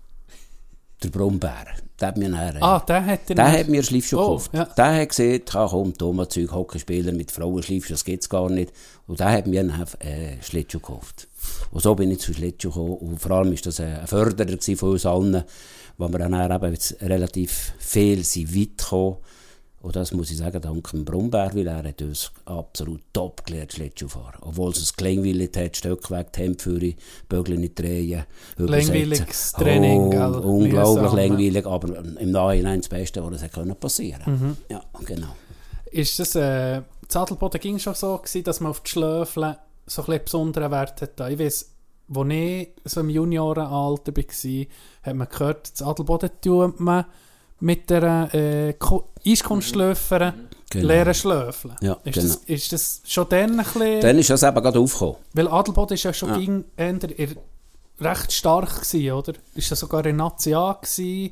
Der 1.02 1.08
Brummbär. 1.08 1.68
Der 2.04 2.10
hat 2.10 2.18
mir 2.18 2.28
nachher, 2.28 2.56
äh, 2.56 2.60
Ah, 2.62 2.80
der 2.82 3.06
hat 3.06 3.30
er 3.30 3.36
nicht- 3.46 3.60
hat 3.60 3.68
mir 3.70 3.82
Schleifschuhe 3.82 4.20
Oh, 4.20 4.26
gekauft. 4.32 4.54
ja. 4.54 4.66
Der 4.66 4.94
hat 5.02 5.10
gesagt, 5.10 5.56
ah, 5.56 5.68
komm, 5.70 5.94
dummer 5.94 6.28
Zeug, 6.28 6.52
Hockeyspieler 6.52 7.14
mit 7.14 7.32
Frauenschleifschuhen, 7.32 7.94
das 7.96 8.04
gibt's 8.04 8.28
gar 8.28 8.50
nicht. 8.50 8.74
Und 9.08 9.22
der 9.22 9.32
hat 9.32 9.48
mir 9.48 9.64
nachher 9.64 9.88
äh, 10.06 10.42
Schlittschuhe 10.42 10.82
gekauft. 10.82 11.30
Und 11.72 11.82
so 11.82 11.96
bin 11.96 12.12
ich 12.12 12.20
zu 12.20 12.34
Schlittschuh 12.34 12.70
gekommen. 12.72 12.98
Und 12.98 13.22
vor 13.22 13.32
allem 13.32 13.52
war 13.52 13.58
das 13.64 13.80
ein 13.80 14.06
Förderer 14.06 14.58
von 14.76 14.90
uns 14.92 15.06
allen, 15.06 15.44
wo 15.98 16.10
wir 16.10 16.20
dann 16.20 16.34
eben 16.34 16.78
relativ 17.02 17.72
viel 17.80 18.22
sind 18.26 18.54
weit 18.54 18.78
gekommen. 18.78 19.18
Und 19.84 19.98
das 19.98 20.14
muss 20.14 20.32
ich 20.32 20.38
sagen, 20.38 20.62
dank 20.62 20.90
dem 20.92 21.04
Brummbär, 21.04 21.52
weil 21.54 21.68
er 21.68 21.84
hat 21.84 22.02
uns 22.02 22.32
absolut 22.46 23.02
top 23.12 23.46
gelernt, 23.46 23.74
Schlittschuh 23.74 24.08
fahren. 24.08 24.38
Obwohl 24.40 24.72
es 24.72 24.80
ein 24.92 24.96
Kleinwillig 24.96 25.52
hat, 25.58 25.76
Stöckweg, 25.76 26.32
Tempführer, 26.32 26.94
Bögel 27.28 27.58
nicht 27.58 27.78
drehen, 27.78 28.24
Langweiliges. 28.56 29.52
Training, 29.52 30.00
Oh, 30.04 30.10
gell? 30.10 30.34
unglaublich 30.36 31.12
ja. 31.12 31.28
langweilig, 31.28 31.66
aber 31.66 31.98
im 32.00 32.32
Nachhinein 32.32 32.80
das 32.80 32.88
Beste, 32.88 33.22
was 33.26 33.34
es 33.36 33.44
hätte 33.44 33.76
passieren 33.76 34.22
Mhm. 34.26 34.40
können. 34.40 34.58
Ja, 34.70 34.82
genau. 35.06 35.36
Ist 35.92 36.18
das, 36.18 36.34
äh, 36.36 36.82
das 37.06 37.16
Adelboden 37.18 37.60
ging 37.60 37.78
schon 37.78 37.94
so 37.94 38.18
gewesen, 38.18 38.44
dass 38.46 38.62
man 38.62 38.70
auf 38.70 38.80
die 38.84 38.90
Schläfle 38.92 39.58
so 39.86 40.02
ein 40.02 40.06
bisschen 40.06 40.24
besonderen 40.24 40.72
Wert 40.72 41.02
hat? 41.02 41.30
Ich 41.30 41.38
weiss, 41.40 41.70
als 42.16 42.30
ich 42.32 42.70
so 42.86 43.02
im 43.02 43.10
Juniorenalter 43.10 44.14
war, 44.16 44.66
hat 45.04 45.16
man 45.16 45.28
gehört, 45.30 45.74
das 45.74 45.82
Adelboden 45.86 46.30
tut 46.42 46.80
man 46.80 47.04
mit 47.64 47.90
der 47.90 48.34
äh, 48.34 48.74
Ko- 48.74 49.10
Eiskunstschläferin 49.26 50.34
Genau. 50.70 50.88
leeren 50.88 51.14
Schlöfeln. 51.14 51.76
Ja, 51.82 51.94
ist, 52.04 52.16
genau. 52.16 52.28
das, 52.28 52.36
ist 52.48 52.72
das 52.74 53.02
schon 53.06 53.30
dann 53.30 53.52
ein 53.52 53.58
bisschen... 53.58 54.02
Dann 54.02 54.18
ist 54.18 54.30
das 54.32 54.42
eben 54.42 54.56
gerade 54.60 54.80
aufgekommen. 54.80 55.18
weil 55.34 55.48
Adelboden 55.48 55.94
ist 55.94 56.02
ja 56.04 56.12
schon 56.14 56.30
Ja. 56.30 56.38
ging 56.38 56.64
recht 58.00 58.32
stark 58.34 58.82
gewesen, 58.82 59.12
oder? 59.12 59.34
Ist 59.54 59.72
das 59.72 59.80
sogar 59.80 60.04
in 60.08 60.16
Nazi 60.16 60.54
A 60.56 60.74
gewesen? 60.74 61.32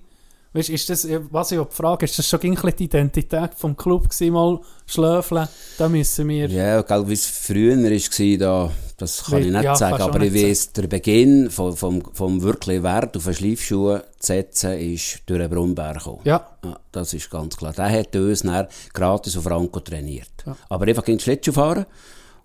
Weißt, 0.54 0.70
ist 0.70 0.90
das, 0.90 1.08
was 1.30 1.54
ich 1.54 1.60
auch 1.60 1.72
frage, 1.72 2.04
ist 2.04 2.20
das 2.20 2.28
schon 2.28 2.42
ging 2.42 2.58
ein 2.58 2.74
die 2.78 2.84
Identität 2.84 3.52
vom 3.56 3.78
Club 3.78 4.10
gewesen, 4.10 4.34
mal 4.34 4.60
Schlöfeln? 4.86 5.48
Da 5.78 5.88
müssen 5.88 6.28
wir... 6.28 6.50
Ja, 6.50 6.82
gell, 6.82 7.08
wie 7.08 7.14
es 7.14 7.26
früher 7.26 7.78
war, 7.78 8.38
da, 8.38 8.72
das 8.98 9.24
kann 9.24 9.42
ich 9.44 9.52
nicht 9.52 9.64
ja, 9.64 9.76
sagen, 9.76 10.02
aber 10.02 10.22
ich 10.22 10.34
weiss, 10.34 10.74
der 10.74 10.88
Beginn 10.88 11.50
vom, 11.50 11.78
vom, 11.78 12.04
vom 12.14 12.42
wirklichen 12.42 12.84
Wert 12.84 13.16
auf 13.16 13.28
einen 13.28 13.36
Schleifschuh 13.36 13.98
zu 13.98 14.04
setzen, 14.20 14.74
ist 14.74 15.22
durch 15.26 15.40
einen 15.40 15.50
Brummbär 15.50 15.94
gekommen. 15.94 16.20
Ja. 16.26 16.46
Ja, 16.66 16.78
das 16.92 17.14
ist 17.14 17.30
ganz 17.30 17.56
klar. 17.56 17.72
Der 17.72 17.90
hat 17.90 18.14
uns 18.18 18.42
dann 18.42 18.68
gratis 18.94 19.38
auf 19.38 19.46
Franco 19.46 19.80
trainiert. 19.80 20.32
Ja. 20.46 20.58
Aber 20.68 20.86
einfach 20.86 21.08
in 21.08 21.14
den 21.14 21.22
Schlittschuh 21.22 21.54
fahren. 21.54 21.86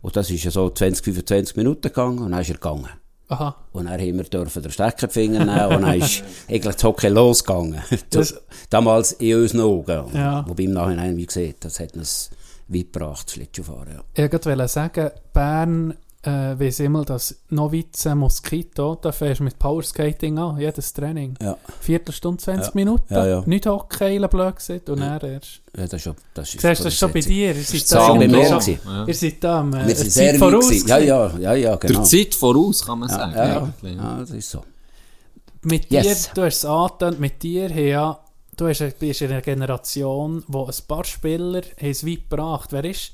Und 0.01 0.15
das 0.15 0.31
ist 0.31 0.45
ja 0.45 0.53
so 0.53 0.71
20, 0.71 1.05
25 1.05 1.57
Minuten 1.57 1.83
gegangen 1.83 2.21
und 2.21 2.31
dann 2.31 2.41
ist 2.41 2.51
er 2.51 2.55
gegangen. 2.55 2.89
Aha. 3.29 3.57
Und 3.73 3.87
dann 3.87 4.01
haben 4.01 4.17
wir 4.17 4.25
dürfen 4.25 4.63
den 4.63 4.71
Steckerfinger 4.71 5.45
nehmen 5.45 5.77
und 5.77 5.83
dann 5.83 5.99
ist 6.01 6.23
eigentlich 6.49 6.75
das 6.77 6.85
Hockey 6.85 7.09
losgegangen. 7.09 7.81
Das- 8.11 8.35
Damals 8.71 9.13
in 9.13 9.37
unseren 9.43 9.61
Augen. 9.63 10.17
Ja. 10.17 10.45
Wobei 10.49 10.65
im 10.65 10.73
Nachhinein, 10.73 11.17
wie 11.17 11.27
gesagt, 11.27 11.65
das 11.65 11.81
hat 11.81 11.95
uns 11.95 12.31
weit 12.69 12.93
gebracht, 12.93 13.31
Schlittschuhfahren. 13.31 14.01
Ja. 14.17 14.25
Ich 14.25 14.33
wollte 14.33 14.69
sagen, 14.69 15.11
Bern 15.33 15.95
äh, 16.23 16.59
weiss 16.59 16.81
immer, 16.81 17.05
dass 17.05 17.37
Novice 17.51 18.15
Mosquito, 18.15 18.97
da 19.01 19.13
fährst 19.13 19.41
du 19.41 19.45
mit 19.45 19.59
Powerskating 19.59 20.39
an, 20.39 20.59
jedes 20.59 20.93
Training. 20.93 21.35
Ja, 21.41 21.57
Viertelstunde, 21.81 22.43
20 22.43 22.67
Ja. 22.67 22.71
Minuten. 22.75 23.15
Ja, 23.15 23.27
ja. 23.27 23.43
Nicht 23.47 23.67
Hockey, 23.67 24.19
blöd 24.29 24.57
gesehen. 24.57 24.81
Und 24.89 25.01
dann 25.01 25.21
erst. 25.21 25.61
ja 25.77 25.83
das 25.85 25.93
ist 25.93 26.03
schon... 26.03 26.17
Das 26.35 26.45
ist 26.55 26.61
Siehst 26.61 26.65
du, 26.65 26.69
das 26.85 26.93
ist 26.95 26.99
schon 26.99 27.13
bei 27.13 27.21
dir. 27.21 27.55
Ihr 27.55 27.63
seid 27.63 27.83
Das 27.83 27.93
war 27.93 28.17
bei 28.19 28.27
da, 28.27 28.37
mir. 28.37 28.45
schon- 28.47 28.59
gewesen. 28.59 28.81
Ja. 28.87 29.05
ihr 29.07 29.15
seid 29.15 29.45
da 29.45 29.61
am, 29.61 29.75
äh, 29.75 29.87
Wir 29.87 29.97
sind 29.97 30.13
Zeit 30.13 30.13
sehr 30.13 30.35
voraus. 30.37 30.87
Ja, 30.87 30.99
ja, 30.99 31.39
ja, 31.39 31.55
ja, 31.55 31.77
genau. 31.77 31.95
Der 31.95 32.03
Zeit 32.05 32.35
voraus, 32.35 32.85
kann 32.85 32.99
man 32.99 33.09
ja, 33.09 33.15
sagen. 33.17 33.33
ja, 33.35 33.47
ja. 33.47 33.91
ja, 33.95 34.19
das 34.21 34.31
ist 34.31 34.51
so. 34.51 34.63
Mit 35.63 35.91
Yes. 35.91 36.25
dir, 36.29 36.35
du 36.35 36.43
hast 36.45 36.57
es 36.59 36.65
angetönt, 36.65 37.21
mit 37.21 37.43
dir 37.43 37.69
haben 37.69 37.87
ja, 37.87 38.19
du 38.57 38.69
hast, 38.69 38.99
bist 38.99 39.21
in 39.23 39.31
einer 39.33 39.41
Generation, 39.43 40.45
wo 40.49 40.65
ein 40.65 40.75
paar 40.89 41.05
Spieler 41.05 41.63
es 41.77 42.07
weit 42.07 42.29
gebracht. 42.31 42.69
Wer 42.73 42.85
ist 42.85 43.13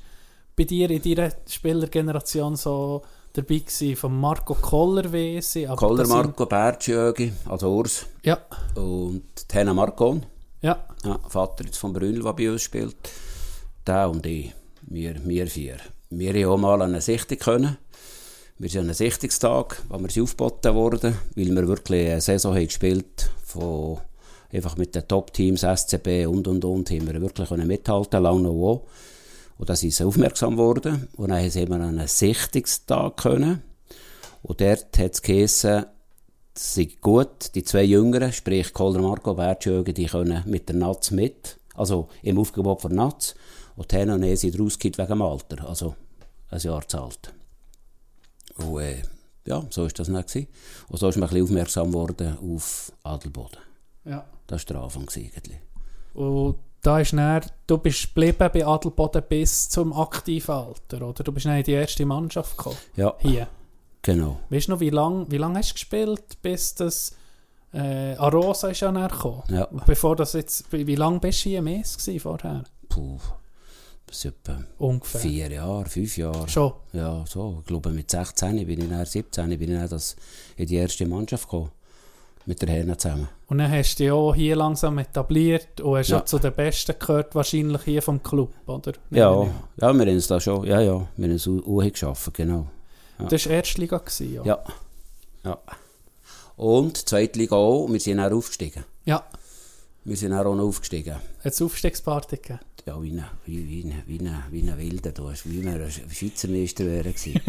bei 0.55 0.63
dir 0.65 0.89
in 0.91 1.01
deiner 1.01 1.31
Spielergeneration 1.47 2.55
so 2.55 3.01
dabei 3.33 3.59
gewesen? 3.59 3.95
Von 3.95 4.19
Marco 4.19 4.53
Koller 4.55 5.05
aber 5.05 5.75
Koller 5.75 6.07
Marco, 6.07 6.45
Bertschjögi, 6.45 7.31
also 7.49 7.69
Urs 7.75 8.05
Ja, 8.23 8.39
und 8.75 9.47
Tena 9.47 9.73
Marcon. 9.73 10.25
ja. 10.61 10.85
Ja, 11.03 11.19
Vater 11.27 11.65
jetzt 11.65 11.77
von 11.77 11.91
Brünnel, 11.91 12.23
der 12.23 12.33
bei 12.33 12.49
uns 12.49 12.61
spielt. 12.61 12.95
Der 13.85 14.09
und 14.09 14.25
ich. 14.25 14.53
Wir, 14.83 15.15
wir 15.25 15.47
vier. 15.47 15.77
Wir 16.09 16.33
haben 16.33 16.45
auch 16.53 16.57
mal 16.57 16.81
an 16.81 16.91
eine 16.91 17.01
Sichtung 17.01 17.39
können. 17.39 17.77
Wir 18.59 18.69
sind 18.69 18.81
an 18.81 18.85
einem 18.85 18.93
Sichtungstag, 18.93 19.81
wo 19.89 19.99
wir 19.99 20.09
sind 20.09 20.23
aufgeboten 20.23 20.75
wurden, 20.75 21.17
weil 21.35 21.53
wir 21.55 21.67
wirklich 21.67 22.09
eine 22.11 22.21
Saison 22.21 22.55
haben 22.55 22.65
gespielt 22.67 23.29
von 23.43 23.97
einfach 24.53 24.77
mit 24.77 24.93
den 24.95 25.07
Top-Teams, 25.07 25.61
SCB 25.61 26.27
und 26.27 26.47
und 26.47 26.63
und, 26.63 26.89
haben 26.91 27.07
wir 27.07 27.19
wirklich 27.19 27.49
können 27.49 27.67
mithalten, 27.67 28.21
lange 28.23 28.41
noch 28.43 28.51
auch. 28.51 28.85
Und 29.57 29.69
dann 29.69 29.75
sind 29.75 29.93
sie 29.93 30.03
aufmerksam 30.03 30.51
geworden. 30.51 31.07
Und 31.15 31.29
dann 31.29 31.39
haben 31.39 31.53
wir 31.53 31.75
an 31.75 31.81
einen 31.81 32.07
Sichtungstag 32.07 33.17
können. 33.17 33.61
Und 34.41 34.61
dort 34.61 34.97
hat 34.97 35.13
es 35.13 35.21
geheißen, 35.21 35.85
sei 36.55 36.89
gut, 37.01 37.55
die 37.55 37.63
zwei 37.63 37.83
Jüngeren, 37.83 38.31
sprich 38.31 38.73
Kohler 38.73 39.01
Marco, 39.01 39.33
Bertschögen, 39.33 39.93
die 39.93 40.05
können 40.05 40.43
mit 40.45 40.69
der 40.69 40.75
Natz 40.75 41.11
mit, 41.11 41.57
also 41.75 42.09
im 42.21 42.37
Aufgebot 42.37 42.81
von 42.81 42.93
Natz. 42.93 43.35
Und 43.75 43.91
die 43.91 43.97
und 43.97 44.23
ich 44.23 44.39
sind 44.39 44.59
rausgekippt 44.59 44.97
wegen 44.97 45.09
dem 45.09 45.21
Alter, 45.21 45.67
also 45.67 45.95
ein 46.49 46.59
Jahr 46.59 46.87
zu 46.87 47.01
alt. 47.01 47.33
Und 48.57 48.81
äh, 48.81 49.01
ja, 49.45 49.65
so 49.69 49.83
war 49.83 49.89
das 49.89 50.07
dann. 50.07 50.21
Gewesen. 50.21 50.47
Und 50.89 50.99
so 50.99 51.09
ist 51.09 51.15
man 51.15 51.27
ein 51.27 51.33
bisschen 51.33 51.45
aufmerksam 51.45 51.87
geworden 51.87 52.37
auf 52.37 52.91
Adelboden. 53.03 53.59
ja. 54.05 54.25
Das 54.45 54.67
war 54.67 54.75
der 54.75 54.83
Anfang 54.83 55.09
eigentlich. 55.15 55.57
Und 56.13 56.57
da 56.83 56.99
ist 56.99 57.13
dann, 57.13 57.41
du 57.65 57.77
bist 57.77 58.13
geblieben 58.13 58.49
bei 58.53 58.65
Adelboden 58.65 59.23
bis 59.27 59.69
zum 59.69 59.93
aktiven 59.93 60.53
Alter, 60.53 61.07
oder? 61.07 61.23
Du 61.23 61.31
bist 61.31 61.45
dann 61.45 61.57
in 61.57 61.63
die 61.63 61.71
erste 61.71 62.05
Mannschaft 62.05 62.57
gekommen. 62.57 62.77
Ja, 62.95 63.13
Hier. 63.19 63.47
genau. 64.01 64.39
Weißt 64.49 64.67
du 64.67 64.73
noch, 64.73 64.79
wie 64.81 64.89
lange 64.89 65.25
wie 65.31 65.37
lang 65.37 65.57
hast 65.57 65.69
du 65.69 65.73
gespielt, 65.73 66.41
bis 66.41 66.75
das 66.75 67.15
äh, 67.73 68.15
Arosa 68.15 68.67
ist 68.69 68.81
ja 68.81 68.91
näher 68.91 69.07
gekommen? 69.07 69.43
Ja. 69.49 69.67
Bevor 69.85 70.15
das 70.15 70.33
jetzt, 70.33 70.71
wie, 70.71 70.85
wie 70.85 70.95
lange 70.95 71.19
bist 71.19 71.45
du 71.45 71.49
hier 71.49 71.59
im 71.59 71.67
ES 71.67 71.97
vorher? 72.19 72.63
Puh, 72.89 73.17
etwa 74.23 74.63
Ungefähr. 74.77 75.21
vier 75.21 75.51
Jahre, 75.51 75.85
fünf 75.85 76.17
Jahre. 76.17 76.47
Schon. 76.47 76.73
Ja, 76.91 77.23
so. 77.27 77.59
Ich 77.61 77.65
glaube, 77.65 77.89
mit 77.89 78.11
16 78.11 78.67
bin 78.67 78.81
ich 78.81 78.89
dann 78.89 79.05
17, 79.05 79.49
bin 79.57 79.71
ich 79.71 79.79
dann 79.79 79.89
das 79.89 80.15
in 80.57 80.67
die 80.67 80.75
erste 80.75 81.05
Mannschaft 81.07 81.45
gekommen. 81.45 81.71
Mit 82.45 82.61
der 82.61 82.69
Herren 82.69 82.97
zusammen. 82.99 83.29
Und 83.47 83.59
dann 83.59 83.71
hast 83.71 83.95
du 83.99 84.03
dich 84.03 84.11
auch 84.11 84.33
hier 84.35 84.55
langsam 84.55 84.97
etabliert 84.97 85.79
und 85.81 85.97
hast 85.97 86.09
Ja. 86.09 86.19
auch 86.19 86.25
zu 86.25 86.39
den 86.39 86.53
Besten 86.53 86.95
gehört, 86.99 87.33
wahrscheinlich 87.35 87.81
hier 87.83 88.01
vom 88.01 88.21
Club, 88.21 88.51
oder? 88.65 88.91
Ja, 89.11 89.31
ja, 89.43 89.47
wir 89.77 89.87
haben 89.87 89.99
es 90.01 90.27
da 90.27 90.39
schon, 90.41 90.65
ja, 90.65 90.81
ja, 90.81 91.07
wir 91.15 91.27
haben 91.27 91.35
es 91.35 91.47
auch 91.47 91.81
geschafft, 91.89 92.33
genau. 92.33 92.67
an. 93.17 93.27
Das 93.29 93.45
war 93.45 93.53
Erstliga, 93.53 93.97
gewesen, 93.99 94.33
ja. 94.33 94.43
Ja, 94.43 94.63
ja. 95.45 95.57
Und 96.57 96.97
zweite 97.07 97.39
Liga 97.39 97.55
auch, 97.55 97.87
wir 97.87 97.99
sind 97.99 98.17
dann 98.17 98.33
aufgestiegen. 98.33 98.83
Ja, 99.05 99.23
Wir 100.03 100.17
sind 100.17 100.33
auch 100.33 100.43
noch 100.55 100.63
aufgestiegen. 100.65 101.15
hat 101.15 101.21
es 101.53 101.61
Aufstiegsparty 101.61 102.35
gegeben? 102.37 102.59
Ja, 102.85 103.01
wie 103.01 103.11
ein, 103.11 103.23
wie, 103.45 103.65
wie 103.65 103.93
wie 104.07 104.19
ein, 104.27 104.43
wie 104.51 104.61
ein 104.61 104.77
Wilder, 104.77 105.13
du 105.13 105.29
hast, 105.29 105.49
wie 105.49 105.63
wir 105.63 105.71
ein 105.71 105.89
Schweizer 105.89 106.49
Meister 106.49 106.85
wären 106.85 107.13
gewesen. 107.13 107.39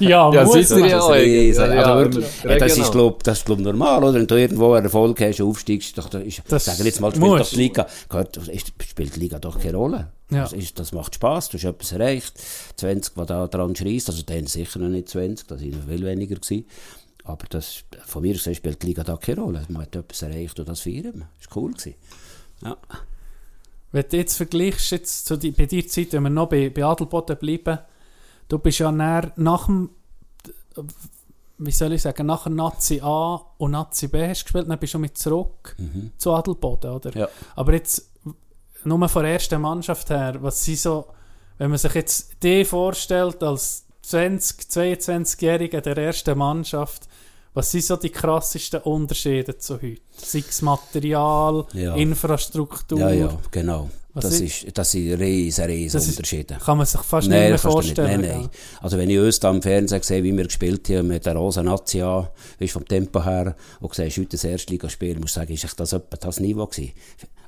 ja, 0.00 0.32
Ja, 0.32 0.44
muss 0.44 0.70
er. 0.70 0.78
ja. 0.86 0.98
Das, 0.98 1.16
ist, 1.18 1.58
ja, 1.58 1.74
ja, 1.74 1.82
also 1.82 2.04
wirklich, 2.04 2.44
ja, 2.44 2.50
ja, 2.50 2.58
das 2.58 2.72
genau. 2.72 2.86
ist, 2.86 2.92
glaub, 2.92 3.22
das 3.24 3.38
ist 3.38 3.44
glaub, 3.44 3.58
normal, 3.58 4.02
oder? 4.02 4.14
Wenn 4.14 4.26
du 4.26 4.36
irgendwo 4.36 4.72
einen 4.72 4.86
Erfolg 4.86 5.20
hast, 5.20 5.42
aufsteigst, 5.42 5.98
doch, 5.98 6.08
da 6.08 6.18
ist, 6.20 6.40
Das 6.48 6.64
sagen 6.64 6.82
jetzt 6.82 6.98
mal, 6.98 7.10
spielt 7.10 7.26
muss. 7.26 7.40
doch 7.40 7.48
die 7.50 7.56
Liga, 7.56 7.86
gehört, 8.08 8.36
ist, 8.38 8.72
spielt 8.88 9.16
die 9.16 9.20
Liga 9.20 9.38
doch 9.38 9.60
keine 9.60 9.76
Rolle. 9.76 10.12
Ja. 10.30 10.44
Das, 10.44 10.54
ist, 10.54 10.78
das 10.78 10.92
macht 10.92 11.14
Spass, 11.14 11.50
du 11.50 11.58
hast 11.58 11.64
etwas 11.64 11.92
erreicht. 11.92 12.32
20, 12.76 13.14
die 13.14 13.26
da 13.26 13.46
dran 13.46 13.76
schreist, 13.76 14.08
also 14.08 14.22
dann 14.22 14.46
sicher 14.46 14.78
noch 14.78 14.88
nicht 14.88 15.10
20, 15.10 15.46
das 15.46 15.60
waren 15.60 15.82
viel 15.86 16.06
weniger. 16.06 16.36
Gewesen. 16.36 16.64
Aber 17.24 17.44
das, 17.50 17.84
von 18.06 18.22
mir 18.22 18.30
aus 18.32 18.38
gesehen 18.38 18.54
spielt 18.54 18.82
die 18.82 18.86
Liga 18.86 19.04
da 19.04 19.16
keine 19.16 19.42
Rolle. 19.42 19.62
Man 19.68 19.82
hat 19.82 19.94
etwas 19.94 20.22
erreicht 20.22 20.58
und 20.58 20.68
das 20.70 20.80
feiern. 20.80 21.24
Das 21.38 21.50
war 21.54 21.62
cool. 21.62 21.72
Gewesen. 21.72 21.94
Ja. 22.62 22.76
Wenn 23.94 24.08
du 24.10 24.16
jetzt 24.16 24.36
vergleichst, 24.36 24.90
jetzt 24.90 25.26
zu 25.26 25.36
die, 25.36 25.52
bei 25.52 25.66
dir 25.66 25.86
Zeit, 25.86 26.12
wenn 26.14 26.24
wir 26.24 26.30
noch 26.30 26.48
bei, 26.48 26.68
bei 26.68 26.84
Adelboden 26.84 27.36
bleiben, 27.36 27.78
du 28.48 28.58
bist 28.58 28.80
ja 28.80 28.90
näher 28.90 29.30
nach 29.36 29.66
dem, 29.66 29.90
wie 31.58 31.70
soll 31.70 31.92
ich 31.92 32.02
sagen, 32.02 32.26
nach 32.26 32.48
Nazi 32.48 32.98
A 33.00 33.40
und 33.56 33.70
Nazi 33.70 34.08
B 34.08 34.26
hast 34.26 34.46
gespielt, 34.46 34.68
dann 34.68 34.80
bist 34.80 34.94
du 34.94 34.98
mit 34.98 35.16
zurück 35.16 35.76
zu 36.18 36.32
Adelboden, 36.32 36.90
oder? 36.90 37.16
Ja. 37.16 37.28
Aber 37.54 37.72
jetzt, 37.72 38.10
nur 38.82 39.08
von 39.08 39.22
der 39.22 39.34
ersten 39.34 39.60
Mannschaft 39.60 40.10
her, 40.10 40.38
was 40.40 40.64
sie 40.64 40.74
so, 40.74 41.06
wenn 41.58 41.70
man 41.70 41.78
sich 41.78 41.94
jetzt 41.94 42.42
die 42.42 42.64
vorstellt 42.64 43.44
als 43.44 43.86
20, 44.02 44.58
22-Jähriger 44.70 45.80
der 45.80 45.98
ersten 45.98 46.36
Mannschaft, 46.36 47.06
was 47.54 47.70
sind 47.70 47.84
so 47.84 47.96
die 47.96 48.10
krassesten 48.10 48.80
Unterschiede 48.82 49.56
zu 49.58 49.74
heute? 49.80 50.00
Sei 50.16 50.42
es 50.48 50.60
Material, 50.62 51.66
Ja. 51.72 51.94
Infrastruktur, 51.94 52.98
ja, 52.98 53.10
ja, 53.12 53.38
genau. 53.50 53.88
Was 54.16 54.24
Das, 54.26 54.40
ist- 54.40 54.66
das 54.78 54.92
sind 54.92 55.12
riesen, 55.14 55.64
riesen 55.64 55.92
Das 55.94 56.04
ist- 56.06 56.10
Unterschiede. 56.18 56.56
kann 56.64 56.76
man 56.78 56.86
sich 56.86 57.00
fast 57.00 57.26
Nein, 57.28 57.50
nicht 57.52 57.62
mehr 57.64 57.72
du 57.72 57.78
nicht. 57.78 57.96
vorstellen. 57.96 58.20
Nein, 58.20 58.30
nein. 58.42 58.48
Also 58.80 58.96
wenn 58.96 59.10
ich 59.10 59.18
uns 59.18 59.40
da 59.40 59.50
im 59.50 59.60
Fernsehen 59.60 60.02
sehe, 60.02 60.22
wie 60.22 60.36
wir 60.36 60.44
gespielt 60.44 60.88
haben 60.90 61.08
mit 61.08 61.26
der 61.26 61.34
Rosa 61.34 61.64
Nazi 61.64 62.00
an, 62.00 62.28
weißt, 62.60 62.72
vom 62.74 62.86
Tempo 62.86 63.24
her, 63.24 63.56
und 63.80 63.92
siehst 63.92 64.16
heute 64.18 64.28
das 64.28 64.44
Erstligaspiel, 64.44 65.18
musst 65.18 65.34
du 65.34 65.40
sagen, 65.40 65.52
ist 65.52 65.80
das 65.80 65.92
etwa 65.92 66.16
das 66.16 66.38
Niveau 66.38 66.66
gewesen? 66.66 66.92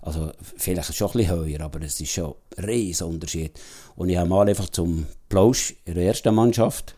Also 0.03 0.33
vielleicht 0.57 0.93
schon 0.95 1.09
ein 1.09 1.13
bisschen 1.19 1.37
höher, 1.37 1.61
aber 1.61 1.83
es 1.83 2.01
ist 2.01 2.11
schon 2.11 2.35
ein 2.57 2.65
riesen 2.65 3.07
Unterschied. 3.09 3.53
Und 3.95 4.09
ich 4.09 4.17
habe 4.17 4.29
mal 4.29 4.49
einfach 4.49 4.69
zum 4.71 5.07
Plausch 5.29 5.75
in 5.85 5.95
der 5.95 6.05
ersten 6.07 6.35
Mannschaft, 6.35 6.97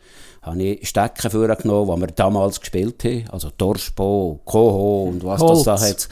habe 0.49 0.63
ich 0.63 0.89
Stecken 0.89 1.31
vorgenommen, 1.31 1.97
die 1.97 2.01
wir 2.01 2.07
damals 2.09 2.61
gespielt 2.61 3.03
haben, 3.05 3.25
also 3.31 3.51
Torspo, 3.57 4.41
Koho 4.45 5.05
und 5.05 5.25
was 5.25 5.41
Holz. 5.41 5.65
das 5.65 5.81
da 5.81 5.87
hat. 5.89 6.09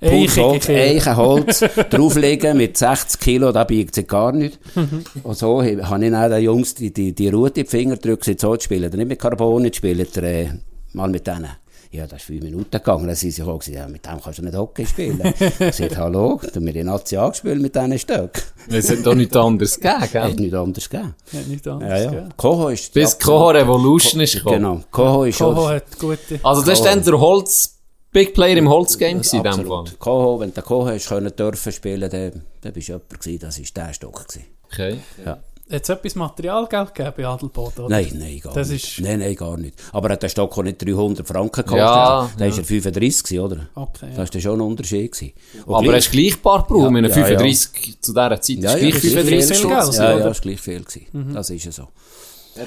Kilo. 0.00 0.58
Eichenholz 0.68 1.60
drauflegen 1.90 2.56
mit 2.56 2.76
60 2.76 3.20
Kilo, 3.20 3.52
da 3.52 3.64
biegt 3.64 3.94
sich 3.94 4.06
gar 4.06 4.32
nicht. 4.32 4.58
Und 5.22 5.36
so 5.36 5.62
habe 5.62 5.70
ich 5.70 5.86
dann 5.86 6.00
den 6.00 6.42
Jungs 6.42 6.74
die, 6.74 6.92
die, 6.92 7.14
die 7.14 7.28
Route 7.28 7.60
in 7.60 7.66
die 7.66 7.70
Finger 7.70 7.96
gedrückt, 7.96 8.24
sie 8.24 8.36
so 8.38 8.56
zu 8.56 8.64
spielen. 8.64 8.90
Nicht 8.90 9.08
mit 9.08 9.18
Carbon, 9.18 9.62
nicht 9.62 9.76
spielen, 9.76 10.06
äh, 10.16 10.48
mal 10.92 11.08
mit 11.08 11.26
denen. 11.26 11.50
Ja, 11.90 12.06
das 12.06 12.20
ist 12.20 12.26
fünf 12.26 12.42
Minuten 12.42 12.70
gegangen. 12.70 13.06
Dann 13.06 13.16
sind 13.16 13.32
sie 13.32 13.42
auch 13.42 13.58
gesagt, 13.58 13.76
ja, 13.76 13.88
mit 13.88 14.04
dem 14.04 14.20
kannst 14.20 14.38
du 14.38 14.42
nicht 14.42 14.56
Hockey 14.56 14.86
spielen. 14.86 15.20
ich 15.38 15.74
sagte, 15.74 15.96
hallo, 15.96 16.40
haben 16.42 16.66
wir 16.66 16.76
in 16.76 16.86
Nazi 16.86 17.16
angespielt 17.16 17.60
mit 17.60 17.74
diesen 17.74 17.98
Stöcken. 17.98 18.42
Es 18.68 18.90
hat 18.90 19.06
doch 19.06 19.14
nichts 19.14 19.36
anderes 19.36 19.76
gegeben, 19.76 20.00
Hat 20.00 20.12
gell? 20.12 20.34
nichts 20.34 20.54
anderes 20.54 20.88
gegeben. 20.90 21.14
Ja, 21.32 21.40
nicht 21.40 21.68
anders, 21.68 22.02
Ja, 22.02 22.12
ja. 22.12 22.28
Koho 22.36 22.68
ist... 22.68 22.92
Bis 22.92 23.18
Koho 23.18 23.50
Revolution 23.50 24.20
ist 24.20 24.34
gekommen. 24.34 24.56
Genau. 24.56 24.80
Koho 24.90 25.24
ist 25.24 25.38
Koho 25.38 25.54
schon... 25.54 25.68
hat 25.68 25.98
gute... 25.98 26.40
Also 26.42 26.62
das 26.62 26.78
ist 26.80 26.84
dann 26.84 27.02
der 27.02 27.20
Holz, 27.20 27.78
Big 28.12 28.34
Player 28.34 28.56
im 28.56 28.68
Holzgame 28.68 29.20
gewesen 29.20 29.36
in 29.36 29.42
dem 29.44 29.66
Fall. 29.66 29.84
Koho, 29.98 30.40
wenn 30.40 30.52
du 30.52 30.62
Koho 30.62 30.88
hast 30.88 31.08
können 31.08 31.34
dürfen 31.36 31.72
spielen, 31.72 32.10
dann, 32.10 32.42
dann 32.60 32.72
bist 32.72 32.88
du 32.88 32.92
jemand 32.92 33.20
gewesen, 33.20 33.38
das 33.40 33.58
war 33.58 33.86
der 33.86 33.92
Stock. 33.94 34.26
Gewesen. 34.26 34.44
Okay. 34.64 34.98
Ja. 35.24 35.38
Hat 35.68 35.82
es 35.82 35.88
etwas 35.88 36.14
Materialgeld 36.14 36.94
gegeben 36.94 37.14
bei 37.16 37.26
Adelboden? 37.26 37.86
Oder? 37.86 37.96
Nein, 37.96 38.12
nein, 38.14 38.38
gar 38.40 38.52
Das 38.54 38.68
nicht. 38.70 38.98
ist- 38.98 39.04
Nein, 39.04 39.18
nein, 39.18 39.34
gar 39.34 39.56
nicht. 39.56 39.74
Aber 39.92 40.10
hat 40.10 40.22
der 40.22 40.28
Stock 40.28 40.56
auch 40.56 40.62
nicht 40.62 40.80
300 40.80 41.26
Franken 41.26 41.50
gekostet? 41.56 41.78
Ja, 41.78 42.30
da 42.38 42.40
war 42.40 42.46
er 42.58 42.64
35, 42.64 43.22
gewesen, 43.24 43.40
oder? 43.40 43.66
Okay, 43.74 44.06
ja. 44.12 44.16
Das 44.24 44.32
war 44.32 44.40
schon 44.40 44.60
ein 44.60 44.60
Unterschied. 44.60 45.10
Gewesen. 45.10 45.32
Und 45.64 45.74
Aber 45.74 45.82
gleich- 45.82 45.96
hast 45.96 46.14
du 46.14 46.18
gleich 46.18 46.40
paar 46.42 46.62
gebraucht, 46.62 46.84
Ja, 46.84 46.90
mit 46.90 47.02
ja, 47.04 47.08
ja. 47.16 47.24
35 47.24 47.98
zu 48.00 48.12
dieser 48.12 48.40
Zeit. 48.40 48.56
ja, 48.58 48.62
Ja, 48.62 48.70
ja, 48.70 48.78
gleich 48.78 48.94
das 48.94 49.04
ist 49.04 49.12
35 49.14 49.56
viel. 49.58 49.66
Geld. 49.68 49.72
Ja, 49.72 49.80
oder? 49.80 50.10
ja, 50.10 50.16
das 50.18 50.24
war 50.36 50.42
gleich 50.42 50.60
viel. 50.60 50.80
Gewesen. 50.84 51.06
Mhm. 51.12 51.34
Das 51.34 51.50
ist 51.50 51.64
ja 51.64 51.72
so. 51.72 51.88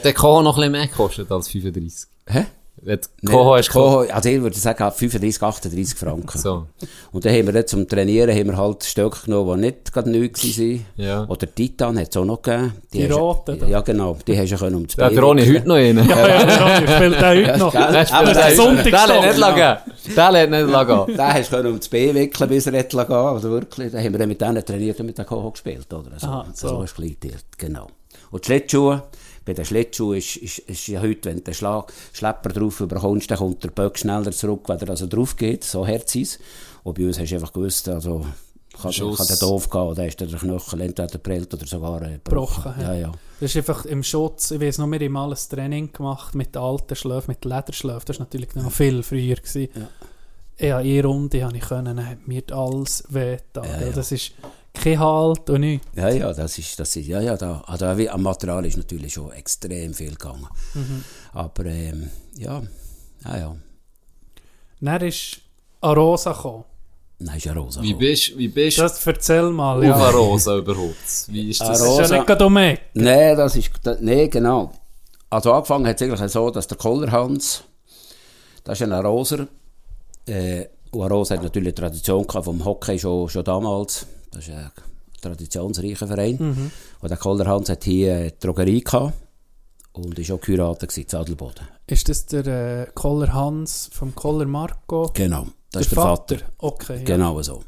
Der 0.04 0.14
Koho 0.14 0.42
noch 0.42 0.58
ein 0.58 0.62
bisschen 0.62 0.72
mehr 0.74 0.88
gekostet 0.88 1.32
als 1.32 1.48
35. 1.48 2.10
Hä? 2.28 2.46
Wenn 2.82 3.00
Koho 3.26 3.56
hast 3.56 3.70
Koho, 3.72 4.00
also 4.10 4.30
ich 4.30 4.42
würde 4.42 4.58
sagen, 4.58 4.90
35, 4.92 5.42
38 5.44 5.98
Franken. 5.98 6.38
So. 6.38 6.66
Und 7.12 7.26
dann 7.26 7.34
haben 7.34 7.46
wir 7.48 7.54
dann 7.54 7.68
zum 7.68 7.88
Trainieren 7.88 8.30
haben 8.34 8.48
wir 8.48 8.58
halt 8.58 8.84
Stöcke 8.86 9.26
genommen, 9.26 9.60
die 9.62 9.68
nicht 9.68 9.92
gerade 9.94 10.10
neu 10.10 10.30
waren. 10.30 10.86
Ja. 10.96 11.26
Oder 11.28 11.54
Titan 11.54 12.00
hat 12.00 12.08
es 12.10 12.18
auch 12.18 12.26
noch 12.26 12.42
gegeben. 12.42 12.74
Die 12.94 13.04
hast- 13.10 13.18
roten. 13.20 13.68
Ja, 13.70 13.82
genau. 13.82 14.18
Die 14.26 14.38
hast 14.38 14.50
du 14.50 14.56
ja 14.56 14.58
können 14.60 14.76
um 14.78 14.88
das 14.88 14.96
Der 14.96 15.10
wickeln. 15.12 15.24
heute 15.58 15.68
noch 15.68 15.76
einen. 15.76 16.10
Ja, 16.10 16.28
ja, 16.28 16.78
ich 16.84 16.90
spiele 16.90 17.10
den 17.18 17.26
heute 17.48 17.58
noch. 17.60 17.72
Der 17.74 18.06
spielt 18.06 18.14
Aber 18.14 18.26
den 18.26 18.34
der 18.36 18.56
Der 18.92 19.00
hat 19.02 19.26
nicht 19.26 19.38
lagen. 19.38 19.78
Der 20.16 20.26
hat 20.26 20.50
nicht 20.50 20.70
lagen. 20.70 21.06
Den 21.08 21.20
hast 21.20 21.52
du 21.52 21.56
können 21.58 21.74
um 21.74 21.80
Bein 21.92 22.16
wickeln, 22.16 22.50
bis 22.50 22.66
er 22.66 22.72
nicht 22.72 22.90
gehen 22.90 23.12
Also 23.12 23.50
wirklich, 23.52 23.92
dann 23.92 24.04
haben 24.04 24.12
wir 24.14 24.20
dann 24.20 24.30
mit 24.30 24.40
denen 24.42 24.66
trainiert 24.66 25.00
und 25.00 25.06
mit 25.06 25.18
den 25.18 25.26
Koho 25.26 25.52
gespielt, 25.52 25.92
oder? 25.94 26.12
So, 26.18 26.28
Aha, 26.28 26.46
so. 26.54 26.68
so. 26.70 26.86
gleich 26.96 27.20
geteilt, 27.20 27.46
genau. 27.58 27.88
Und 28.32 28.44
die 28.44 28.46
Schlittschuhe, 28.46 29.04
Bei 29.50 29.54
den 29.54 29.66
Schlittschuhen 29.66 30.20
ist, 30.20 30.36
ist, 30.36 30.60
ist 30.60 30.88
ja 30.90 31.02
heute, 31.02 31.28
wenn 31.28 31.38
du 31.38 31.46
den 31.46 31.56
Schlag, 31.56 31.92
Schlepper 32.14 32.50
drauf 32.50 32.78
bekommst, 32.78 33.32
dann 33.32 33.40
kommt 33.40 33.64
der 33.64 33.70
Böck 33.70 33.98
schneller 33.98 34.32
zurück, 34.32 34.70
wenn 34.70 34.78
er 34.78 34.92
also 34.92 35.08
drauf 35.08 35.36
geht. 35.36 35.64
So 35.64 35.88
hart 35.88 36.16
ist 36.16 36.40
Und 36.84 37.00
bei 37.00 37.08
uns 37.08 37.18
hast 37.18 37.32
du 37.32 37.36
einfach 37.36 37.52
gewusst, 37.52 37.90
also, 37.90 38.28
kann, 38.80 38.94
Schuss. 38.94 39.18
kann 39.18 39.26
der 39.26 39.38
doof 39.38 39.68
gehen, 39.68 39.82
oder 39.82 40.06
ist 40.06 40.20
der 40.22 40.28
Knöchel 40.28 40.82
entweder 40.82 41.18
prellt 41.18 41.52
oder 41.52 41.66
sogar 41.66 42.04
äh, 42.04 42.20
Gebrochen, 42.24 42.76
ja. 42.80 42.94
Ja. 42.94 43.12
Das 43.40 43.50
ist 43.50 43.58
einfach 43.58 43.86
im 43.86 44.04
Schutz, 44.04 44.52
ich 44.52 44.62
weiß 44.62 44.78
noch, 44.78 44.92
wir 44.92 45.00
haben 45.00 45.12
mal 45.14 45.32
ein 45.32 45.40
Training 45.50 45.92
gemacht 45.94 46.36
mit 46.36 46.56
alten 46.56 46.96
Schläfen, 46.96 47.32
mit 47.32 47.44
Lederschläfen. 47.44 48.04
Das 48.06 48.20
war 48.20 48.28
natürlich 48.28 48.54
noch 48.54 48.72
viel 48.72 49.02
früher. 49.02 49.38
Gewesen. 49.38 49.70
Ja. 49.74 50.68
Ja, 50.68 50.78
eine 50.78 51.04
Runde 51.04 51.44
habe 51.44 51.58
ich 51.58 51.64
können, 51.64 51.98
dann 51.98 52.08
hat 52.08 52.28
mir 52.28 52.44
alles 52.52 53.04
wehgetan. 53.10 53.64
Ja, 53.64 53.88
ja. 53.88 53.92
Das 53.94 54.12
ist 54.12 54.34
kein 54.74 55.00
Halt 55.00 55.50
und 55.50 55.62
nichts. 55.62 55.86
Ja, 55.96 56.10
ja, 56.10 56.34
das 56.34 56.58
ist, 56.58 56.80
das 56.80 56.96
ist, 56.96 57.08
ja, 57.08 57.22
ja, 57.22 57.36
da, 57.38 57.64
also 57.68 57.98
wie- 57.98 58.10
am 58.10 58.22
Material 58.24 58.66
ist 58.66 58.78
natürlich 58.78 59.14
schon 59.14 59.32
extrem 59.32 59.94
viel 59.94 60.12
gegangen. 60.12 60.48
Mhm. 60.74 61.04
Aber, 61.34 61.66
ähm, 61.66 62.10
ja, 62.38 62.62
ja, 63.26 63.38
ja. 63.38 63.56
Dann 64.82 65.02
ist 65.02 65.40
Arosa 65.82 66.32
gekommen. 66.34 66.64
Nein, 67.22 67.36
ist 67.38 67.46
ja 67.46 67.54
rosa. 67.54 67.82
Wie 67.82 67.94
bist 67.94 68.38
wie 68.38 68.48
bist 68.48 68.78
du 68.78 68.84
Das 68.84 69.06
erzähl 69.06 69.50
mal. 69.50 69.84
Ja. 69.84 69.94
Arosa 69.96 70.56
überhaupt? 70.58 70.96
Wie 71.28 71.50
ist 71.50 71.60
das? 71.60 71.68
Das 71.68 71.80
ist 71.82 71.86
Arosa- 71.86 72.02
ja 72.14 72.18
nicht 72.18 72.28
gerade 72.28 72.46
um. 72.46 72.54
Nein, 72.54 72.78
das 73.38 73.56
ist, 73.58 73.72
nee, 74.00 74.28
genau. 74.30 74.72
Also 75.30 75.52
angefangen 75.52 75.86
hat 75.86 76.00
es 76.00 76.02
eigentlich 76.08 76.32
so, 76.32 76.50
dass 76.50 76.66
der 76.68 76.78
Kollerhans, 76.78 77.64
das 78.64 78.80
ist 78.80 78.84
ein 78.88 78.94
Aroser, 78.94 79.48
äh, 80.28 80.66
und 80.92 81.04
Arosa 81.04 81.36
hat 81.36 81.44
natürlich 81.44 81.76
Tradition 81.76 82.26
gehabt 82.26 82.46
vom 82.46 82.64
Hockey 82.64 82.98
schon, 82.98 83.28
schon 83.30 83.44
damals. 83.44 84.06
Das 84.32 84.48
ist 84.48 84.54
ein 84.54 84.72
traditionsreicher 85.22 86.08
Verein. 86.08 86.72
Und 87.02 87.10
der 87.10 87.18
Kollerhans 87.18 87.70
hat 87.70 87.84
hier 87.84 88.16
eine 88.16 88.32
Drogerie 88.32 88.82
gehabt 88.82 89.14
und 89.94 90.18
ist 90.18 90.32
auch 90.32 90.40
Kurator 90.40 90.88
in 90.96 91.16
Adelboden. 91.16 91.68
Ist 91.88 92.10
das 92.10 92.26
der 92.26 92.46
äh, 92.48 92.92
Koller 92.94 93.34
Hans 93.34 93.90
vom 93.92 94.14
Koller 94.14 94.46
Marco? 94.46 95.12
Genau, 95.14 95.48
das 95.72 95.84
ist 95.84 95.92
der 95.92 96.04
Vater. 96.04 96.38
Okay. 96.58 96.98
Ja. 97.00 97.04
Genau 97.04 97.42
so. 97.42 97.64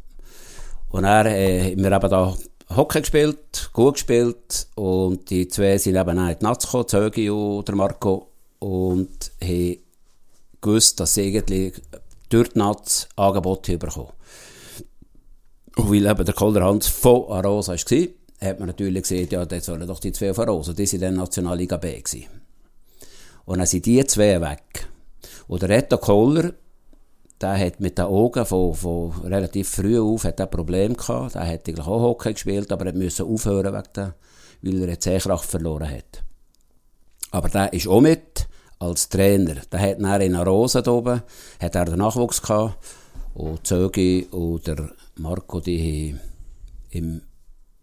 Und 0.89 1.03
er 1.03 1.25
äh, 1.25 1.71
haben 1.71 1.83
wir 1.83 1.91
eben 1.91 2.09
da 2.09 2.35
Hockey 2.75 3.01
gespielt, 3.01 3.69
gut 3.73 3.95
gespielt 3.95 4.67
und 4.75 5.29
die 5.29 5.47
zwei 5.47 5.77
sind 5.77 5.95
eben 5.95 6.19
auch 6.19 6.29
in 6.29 6.37
die 6.39 6.43
Nats 6.43 6.65
gekommen, 6.65 6.87
Zögi 6.87 7.29
und 7.29 7.67
der 7.67 7.75
Marco 7.75 8.27
und 8.59 9.31
haben 9.43 9.77
gewusst, 10.61 10.99
dass 10.99 11.15
sie 11.15 11.27
eigentlich 11.27 11.81
durch 12.29 12.49
die 12.49 12.59
Nats 12.59 13.09
Angebote 13.15 13.77
bekommen. 13.77 14.09
Und 15.81 15.91
weil 15.91 16.05
eben 16.05 16.25
der 16.25 16.35
Kolder 16.35 16.63
Hans 16.63 16.87
von 16.87 17.25
Arosa 17.31 17.73
war, 17.73 18.07
hat 18.39 18.59
man 18.59 18.67
natürlich 18.67 19.01
gesehen, 19.01 19.27
ja, 19.31 19.43
dort 19.43 19.63
sollen 19.63 19.87
doch 19.87 19.99
die 19.99 20.11
zwei 20.11 20.31
von 20.31 20.47
Arosa, 20.47 20.73
die 20.73 20.85
sind 20.85 21.01
dann 21.01 21.15
Nationalliga 21.15 21.77
B 21.77 21.99
gewesen. 21.99 22.27
Und 23.45 23.57
dann 23.57 23.65
sind 23.65 23.87
die 23.87 24.05
zwei 24.05 24.39
weg. 24.39 24.87
Und 25.47 25.63
der 25.63 25.69
Reto 25.69 25.97
Kohler, 25.97 26.53
der 27.41 27.57
hat 27.57 27.79
mit 27.79 27.97
den 27.97 28.05
Augen 28.05 28.45
von, 28.45 28.75
von 28.75 29.11
relativ 29.23 29.69
früh 29.69 29.99
auf 29.99 30.23
hat 30.23 30.39
er 30.39 30.45
Probleme 30.45 30.93
gehabt. 30.93 31.33
Der 31.33 31.47
hat 31.47 31.67
eigentlich 31.67 31.87
auch 31.87 32.01
Hockey 32.01 32.33
gespielt, 32.33 32.71
aber 32.71 32.85
er 32.85 32.93
musste 32.93 33.23
aufhören, 33.23 33.73
wegen 33.73 33.93
der, 33.95 34.13
weil 34.61 34.81
er 34.81 34.87
eine 34.87 34.97
Sehkraft 35.01 35.49
verloren 35.49 35.89
hat. 35.89 36.23
Aber 37.31 37.49
der 37.49 37.73
ist 37.73 37.87
auch 37.87 38.01
mit 38.01 38.47
als 38.77 39.09
Trainer. 39.09 39.55
Der 39.71 39.79
hat 39.79 39.99
dann 39.99 40.21
in 40.21 40.35
Arosa 40.35 40.85
oben, 40.87 41.23
hat 41.59 41.75
er 41.75 41.85
den 41.85 41.97
Nachwuchs 41.97 42.39
gehabt. 42.39 42.77
Und 43.33 43.65
Zögi 43.65 44.27
und 44.29 44.67
der 44.67 44.91
Marco, 45.21 45.59
die 45.59 46.15
im 46.89 47.21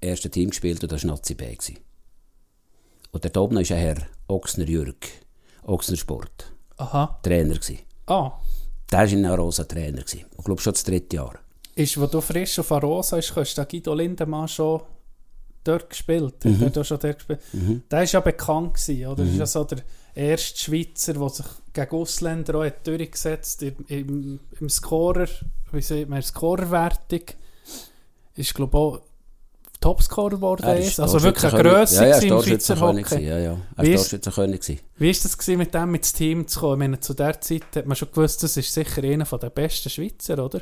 ersten 0.01 0.31
Team 0.31 0.51
gespielt 0.51 0.83
und 0.83 0.91
das 0.91 1.05
war 1.05 1.13
Nazi 1.13 1.35
B. 1.35 1.57
Und 3.13 3.25
dort 3.25 3.37
oben 3.37 3.59
ist 3.59 3.73
ein 3.73 3.79
Herr 3.79 3.97
Ochsner 4.27 4.69
Jürg, 4.69 5.07
Ochsner 5.63 5.97
Sport, 5.97 6.53
Aha. 6.77 7.19
Trainer 7.23 7.55
gewesen. 7.55 7.79
Ah. 8.07 8.33
Der 8.91 8.99
war 9.01 9.09
in 9.09 9.25
Arosa 9.25 9.65
Trainer. 9.65 10.03
Gewesen. 10.03 10.25
Ich 10.37 10.45
glaube 10.45 10.61
schon 10.61 10.73
das 10.73 10.83
dritte 10.83 11.17
Jahr. 11.17 11.39
Ist, 11.75 12.01
wo 12.01 12.07
du 12.07 12.21
frisch 12.21 12.59
auf 12.59 12.73
Arosa 12.73 13.17
bist, 13.17 13.37
hast 13.37 13.57
du 13.57 13.65
Guido 13.65 13.95
Lindemann 13.95 14.49
schon 14.49 14.83
dort 15.63 15.91
gespielt. 15.91 16.45
Hat 16.45 16.61
er 16.61 16.71
da 16.71 16.85
schon 16.85 16.99
dort 16.99 17.19
gespielt? 17.19 17.41
Der 17.91 17.99
war 17.99 18.05
ja 18.05 18.21
bekannt, 18.21 18.75
gewesen, 18.75 19.07
oder? 19.07 19.25
Das 19.25 19.33
ist 19.33 19.39
ja 19.39 19.47
so 19.47 19.65
der 19.65 19.79
erste 20.15 20.59
Schweizer, 20.59 21.15
der 21.15 21.29
sich 21.29 21.47
gegen 21.73 21.97
Ausländer 21.97 22.55
auch 22.57 22.71
durchgesetzt 22.83 23.63
im, 23.63 23.85
im, 23.89 24.41
im 24.59 24.69
Scorer, 24.69 25.29
wie 25.73 25.83
sieht 25.83 26.09
man, 26.09 26.23
Scorerwertung. 26.23 27.21
Ist, 28.35 28.55
glaube 28.55 28.71
ich, 28.77 28.81
auch 28.81 29.01
Topscorer 29.81 30.31
geworden. 30.31 30.65
Er 30.65 30.79
ist. 30.79 30.89
ist 30.89 31.01
Also 31.01 31.23
wirklich 31.23 31.53
eine. 31.53 31.63
Grösse 31.63 31.95
ja, 31.97 32.07
ja, 32.09 32.19
gewesen 32.19 32.37
im 32.37 32.43
Schweizer 32.43 32.81
Hockey. 32.81 33.25
Ja, 33.27 33.39
ja. 33.39 33.57
Er 33.77 33.85
Wie 33.85 33.89
war 33.89 33.95
ist- 33.95 34.11
gewesen. 34.11 34.81
Wie 34.97 35.07
war 35.07 35.23
das 35.23 35.39
gewesen, 35.39 35.59
mit 35.59 35.75
dem 35.75 35.95
ins 35.95 36.13
Team 36.13 36.47
zu 36.47 36.61
kommen? 36.61 36.73
Ich 36.75 36.79
meine, 36.89 37.01
zu 37.01 37.15
der 37.15 37.41
Zeit 37.41 37.63
hat 37.77 37.87
man 37.87 37.97
schon 37.97 38.09
gewusst, 38.11 38.43
das 38.43 38.57
ist 38.57 38.73
sicher 38.73 39.03
einer 39.05 39.25
der 39.25 39.51
besten 39.51 39.89
Schweizer, 39.91 40.45
oder? 40.45 40.61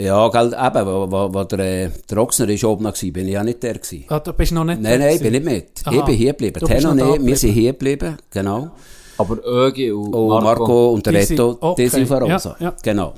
Ja, 0.00 0.28
gell, 0.28 0.46
eben, 0.58 0.86
wo, 0.86 1.10
wo, 1.10 1.34
wo 1.34 1.44
der, 1.44 1.58
äh, 1.58 1.90
der 2.08 2.18
Ochsner 2.18 2.48
ist 2.48 2.64
oben 2.64 2.84
noch 2.84 2.94
war, 3.02 3.10
bin 3.10 3.26
ich 3.26 3.34
ja 3.34 3.44
nicht 3.44 3.62
der 3.62 3.74
gewesen. 3.74 4.04
Ah, 4.08 4.18
du 4.18 4.32
bist 4.32 4.50
noch 4.52 4.64
nicht 4.64 4.80
Nein, 4.80 4.98
der 4.98 5.06
nein, 5.08 5.16
ich 5.16 5.22
bin 5.22 5.32
nicht 5.32 5.44
mit. 5.44 5.82
Aha. 5.86 5.94
Ich 5.94 6.04
bin 6.04 6.14
hier 6.14 6.32
geblieben. 6.32 6.66
Tenno 6.66 6.94
noch 6.94 7.06
da 7.06 7.12
nicht, 7.12 7.26
wir 7.26 7.36
sind 7.36 7.52
hier 7.52 7.72
geblieben, 7.72 8.16
genau. 8.30 8.70
Aber 9.18 9.36
Ögi 9.44 9.92
und, 9.92 10.14
Und 10.14 10.28
Marco, 10.28 10.60
Marco, 10.60 10.90
und 10.92 11.04
der 11.04 11.12
Die 11.12 11.22
sind- 11.22 11.38
Reto, 11.40 11.58
okay. 11.60 11.82
die 11.82 11.88
sind 11.90 12.08
von 12.08 12.26
Ja, 12.26 12.32
Rosa. 12.34 12.56
ja. 12.58 12.74
Genau. 12.82 13.12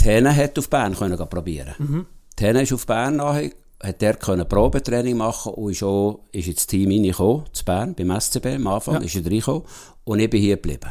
Tene 0.00 0.34
hat 0.34 0.58
auf 0.58 0.68
Bern 0.70 0.94
können 0.94 1.16
probieren. 1.28 1.74
Mhm. 1.78 2.06
Tene 2.36 2.62
ist 2.62 2.72
auf 2.72 2.86
Bern 2.86 3.16
nachher, 3.16 3.50
hat 3.82 4.00
der 4.00 4.14
können 4.14 4.48
Probetraining 4.48 5.16
machen 5.16 5.52
und 5.54 5.72
ist 5.72 5.82
auch, 5.82 6.20
ist 6.32 6.48
ins 6.48 6.66
Team 6.66 6.90
reingekommen, 6.90 7.44
zu 7.52 7.64
Bern, 7.64 7.94
beim 7.94 8.10
SCB 8.20 8.46
am 8.56 8.66
Anfang, 8.66 8.94
Ja. 8.94 9.00
ist 9.00 9.14
er 9.16 9.24
reingekommen 9.24 9.62
und 10.04 10.20
ich 10.20 10.30
bin 10.30 10.40
hier 10.40 10.56
geblieben. 10.56 10.90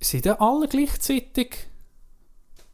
Sind 0.00 0.24
denn 0.24 0.34
alle 0.34 0.68
gleichzeitig? 0.68 1.56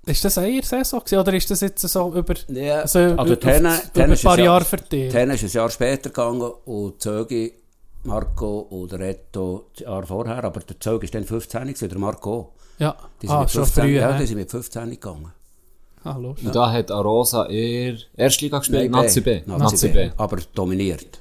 Ist 0.07 0.23
das 0.25 0.37
eine 0.37 0.63
Saison 0.63 1.01
gewesen, 1.01 1.19
oder 1.19 1.33
ist 1.33 1.51
das 1.51 1.61
jetzt 1.63 1.81
so 1.81 2.15
über, 2.15 2.35
Ja, 2.49 2.87
so 2.87 2.99
also 2.99 3.25
über, 3.33 3.41
Tene- 3.41 3.71
auf, 3.71 3.91
Tene 3.91 4.05
über 4.07 4.13
ein 4.15 4.21
paar 4.21 4.33
ein 4.35 4.39
Jahr- 4.39 4.45
Jahre 4.47 4.65
verteilt? 4.65 5.13
Tene 5.13 5.35
ist 5.35 5.45
ein 5.45 5.51
Jahr 5.51 5.71
später 5.71 6.11
gegangen 6.11 6.53
und 6.67 7.01
Zögi, 7.01 7.53
Marco 8.03 8.59
und 8.69 8.93
der 8.93 8.99
Reto 8.99 9.71
das 9.73 9.81
Jahr 9.87 10.05
vorher, 10.07 10.45
aber 10.45 10.61
der 10.61 10.79
Zögi 10.79 11.07
ist 11.07 11.15
dann 11.15 11.25
15 11.25 11.63
gewesen, 11.63 11.89
der 11.89 11.99
Marco 11.99 12.31
auch. 12.35 12.53
Ja, 12.79 12.95
Die 13.23 13.27
sind 13.27 13.35
ah, 13.37 13.41
mit 13.41 13.51
schon 13.51 13.63
15, 13.65 13.83
früh. 13.85 13.95
Ja, 13.97 14.19
die 14.19 14.27
sind 14.27 14.37
mit 14.37 14.51
15 14.51 14.91
gegangen. 14.91 15.33
Ah, 16.05 16.17
lustig. 16.19 16.47
Und 16.47 16.55
da 16.55 16.71
hat 16.71 16.91
Arosa 16.91 17.47
eher 17.47 17.97
Erstliga 18.17 18.59
gespielt, 18.59 18.91
Nein, 18.91 19.03
Nazi 19.03 19.21
B. 19.23 19.41
Nazi 19.47 19.89
B. 19.89 20.11
Aber 20.17 20.37
dominiert. 20.55 21.21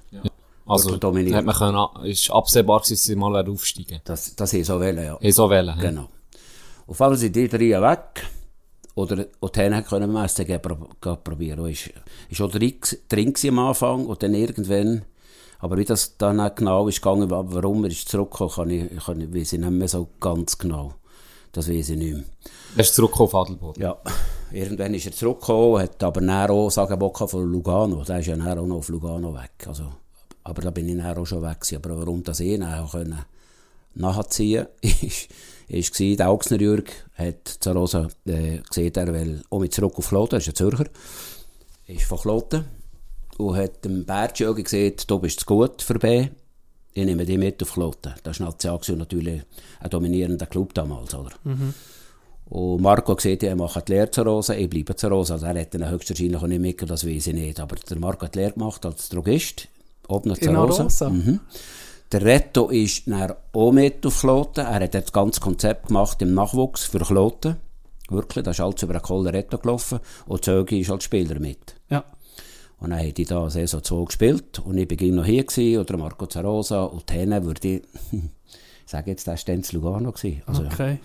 Also, 0.65 0.85
Wirklich 0.89 0.99
dominiert. 1.01 1.35
hat 1.35 1.45
man 1.45 1.55
können, 1.55 2.05
ist 2.09 2.29
absehbar 2.31 2.79
gewesen, 2.79 2.93
dass 2.93 3.03
sie 3.03 3.15
mal 3.15 3.49
aufsteigen. 3.49 3.99
Das, 4.05 4.35
das 4.35 4.53
ist 4.53 4.67
so 4.67 4.79
wählen, 4.79 5.03
ja. 5.05 5.17
Ich 5.19 5.35
so 5.35 5.49
wählen. 5.49 5.75
Genau. 5.79 6.03
Auf 6.03 6.09
jeden 6.87 6.95
Fall 6.97 7.17
sind 7.17 7.35
die 7.35 7.47
drei 7.49 7.81
weg. 7.81 8.25
Oder, 8.95 9.25
und 9.39 9.57
dann 9.57 9.83
können 9.85 10.11
wir 10.11 10.23
es 10.23 10.35
dann 10.35 10.61
probieren. 11.23 11.65
Ist, 11.65 11.89
ist 12.29 12.41
auch 12.41 12.51
drin, 12.51 13.33
am 13.49 13.59
Anfang 13.59 14.05
und 14.05 14.21
dann 14.21 14.33
irgendwann, 14.35 15.03
aber 15.59 15.77
wie 15.77 15.85
das 15.85 16.15
dann 16.17 16.37
genau 16.55 16.87
ist 16.87 17.01
gegangen, 17.01 17.29
wa- 17.29 17.43
warum 17.47 17.83
er 17.85 17.89
ist 17.89 18.07
zurückgekommen, 18.07 18.51
kann 18.51 18.69
ich, 18.69 19.03
kann 19.05 19.19
ich, 19.21 19.33
weiss 19.33 19.53
ich 19.53 19.59
nicht 19.59 19.71
mehr 19.71 19.87
so 19.87 20.07
ganz 20.19 20.57
genau. 20.57 20.93
Das 21.53 21.67
weiß 21.69 21.89
ich 21.89 21.97
nicht 21.97 22.13
mehr. 22.13 22.23
Er 22.75 22.81
ist 22.81 22.93
zurückgekommen 22.95 23.29
auf 23.33 23.35
Adelboden. 23.35 23.81
Ja, 23.81 23.97
irgendwann 24.53 24.93
ist 24.93 25.05
er 25.05 25.11
zurückgekommen, 25.11 25.81
hat 25.81 26.01
aber 26.03 26.21
dann 26.21 26.49
auch 26.49 26.69
sagen 26.69 26.99
Boca 26.99 27.27
von 27.27 27.51
Lugano. 27.51 28.03
Der 28.03 28.19
ist 28.19 28.27
ja 28.27 28.35
dann 28.35 28.57
auch 28.57 28.65
noch 28.65 28.77
auf 28.77 28.89
Lugano 28.89 29.33
weg. 29.33 29.67
Also, 29.67 29.85
aber 30.43 30.61
da 30.61 30.71
bin 30.71 30.87
ich 30.87 30.97
dann 30.97 31.17
auch 31.17 31.25
schon 31.25 31.41
weg 31.41 31.61
gewesen. 31.61 31.77
Aber 31.77 31.99
warum 31.99 32.23
das 32.23 32.39
ich 32.39 32.59
dann 32.59 32.73
auch 32.73 32.91
können 32.91 33.19
nachziehen 33.95 34.67
ist, 34.81 35.29
ist 35.67 35.99
der 35.99 36.31
Ochsner 36.31 36.59
Jürg 36.59 36.89
hat 37.15 37.47
zu 37.47 37.71
Rosa 37.71 38.07
äh, 38.25 38.57
gesehen, 38.57 38.93
er 38.95 39.13
will 39.13 39.43
auch 39.49 39.59
mit 39.59 39.73
zurück 39.73 39.97
auf 39.97 40.09
Kloten, 40.09 40.35
er 40.35 40.39
ist 40.39 40.47
ein 40.47 40.55
Zürcher, 40.55 40.85
ist 41.87 42.03
von 42.03 42.17
Kloten 42.17 42.65
und 43.37 43.55
hat 43.55 43.85
dem 43.85 44.05
Bertschögi 44.05 44.63
gesagt, 44.63 45.09
du 45.09 45.19
bist 45.19 45.41
zu 45.41 45.45
gut 45.45 45.81
für 45.81 45.99
B, 45.99 46.27
ich 46.93 47.05
nehme 47.05 47.25
dich 47.25 47.37
mit 47.37 47.61
auf 47.61 47.73
Kloten. 47.73 48.13
Das 48.23 48.39
war 48.39 48.53
natürlich 48.97 49.41
ein 49.79 49.89
dominierender 49.89 50.45
Club 50.45 50.73
damals, 50.73 51.13
oder? 51.13 51.31
Und 52.53 52.81
Marco 52.81 53.17
sieht, 53.17 53.41
er 53.41 53.55
macht 53.55 53.87
die 53.87 53.93
Lehre 53.93 54.11
zu 54.11 54.21
Rosa, 54.21 54.53
ich 54.53 54.69
bleibe 54.69 54.95
zu 54.95 55.07
Rosa. 55.07 55.33
Also 55.33 55.47
er 55.47 55.55
hätte 55.55 55.79
ihn 55.79 55.89
höchstwahrscheinlich 55.89 56.37
auch 56.37 56.45
nicht 56.45 56.61
mitgegeben, 56.61 56.89
das 56.89 57.03
weiß 57.03 57.25
ich 57.25 57.33
nicht. 57.33 57.59
Aber 57.59 57.75
der 57.75 57.97
Marco 57.97 58.25
hat 58.27 58.35
die 58.35 58.39
Lehre 58.39 58.51
gemacht 58.51 58.85
als 58.85 59.09
Drogist, 59.09 59.69
oben 60.07 60.35
zu 60.35 60.41
In 60.41 60.55
Rosa. 60.55 60.81
Arosa? 60.81 61.09
Mhm. 61.09 61.39
Der 62.11 62.21
Reto 62.23 62.69
ist 62.69 63.07
dann 63.07 63.33
auch 63.53 63.71
mit 63.71 64.05
auf 64.05 64.19
Kloten. 64.19 64.67
Er 64.67 64.83
hat 64.83 64.93
das 64.93 65.11
ganze 65.11 65.41
Konzept 65.41 65.87
gemacht 65.87 66.21
im 66.21 66.35
Nachwuchs 66.35 66.83
für 66.83 66.99
Kloten. 66.99 67.55
Wirklich, 68.09 68.43
das 68.43 68.57
ist 68.57 68.63
alles 68.63 68.83
über 68.83 68.93
einen 68.93 69.01
Koller 69.01 69.33
Reto 69.33 69.57
gelaufen. 69.57 69.99
Und 70.27 70.45
Zögi 70.45 70.81
ist 70.81 70.91
als 70.91 71.05
Spieler 71.05 71.39
mit. 71.39 71.73
Ja. 71.89 72.05
Und 72.79 72.91
dann 72.91 72.99
haben 72.99 73.15
die 73.15 73.25
da 73.25 73.49
Saison 73.49 73.83
2 73.83 74.05
gespielt. 74.05 74.59
Und 74.59 74.77
ich 74.77 74.87
bin 74.87 75.15
noch 75.15 75.25
hier 75.25 75.43
gewesen, 75.43 75.81
oder 75.81 75.97
Marco 75.97 76.27
Zarosa. 76.27 76.83
Und 76.83 77.09
dann 77.09 77.43
würde 77.45 77.67
ich, 77.67 77.81
ich 78.11 78.21
sage 78.85 79.09
jetzt, 79.09 79.25
der 79.25 79.33
war 79.33 79.43
dann 79.43 79.63
Lugano. 79.71 80.11
Gewesen. 80.11 80.43
Also, 80.45 80.65
Okay. 80.65 80.99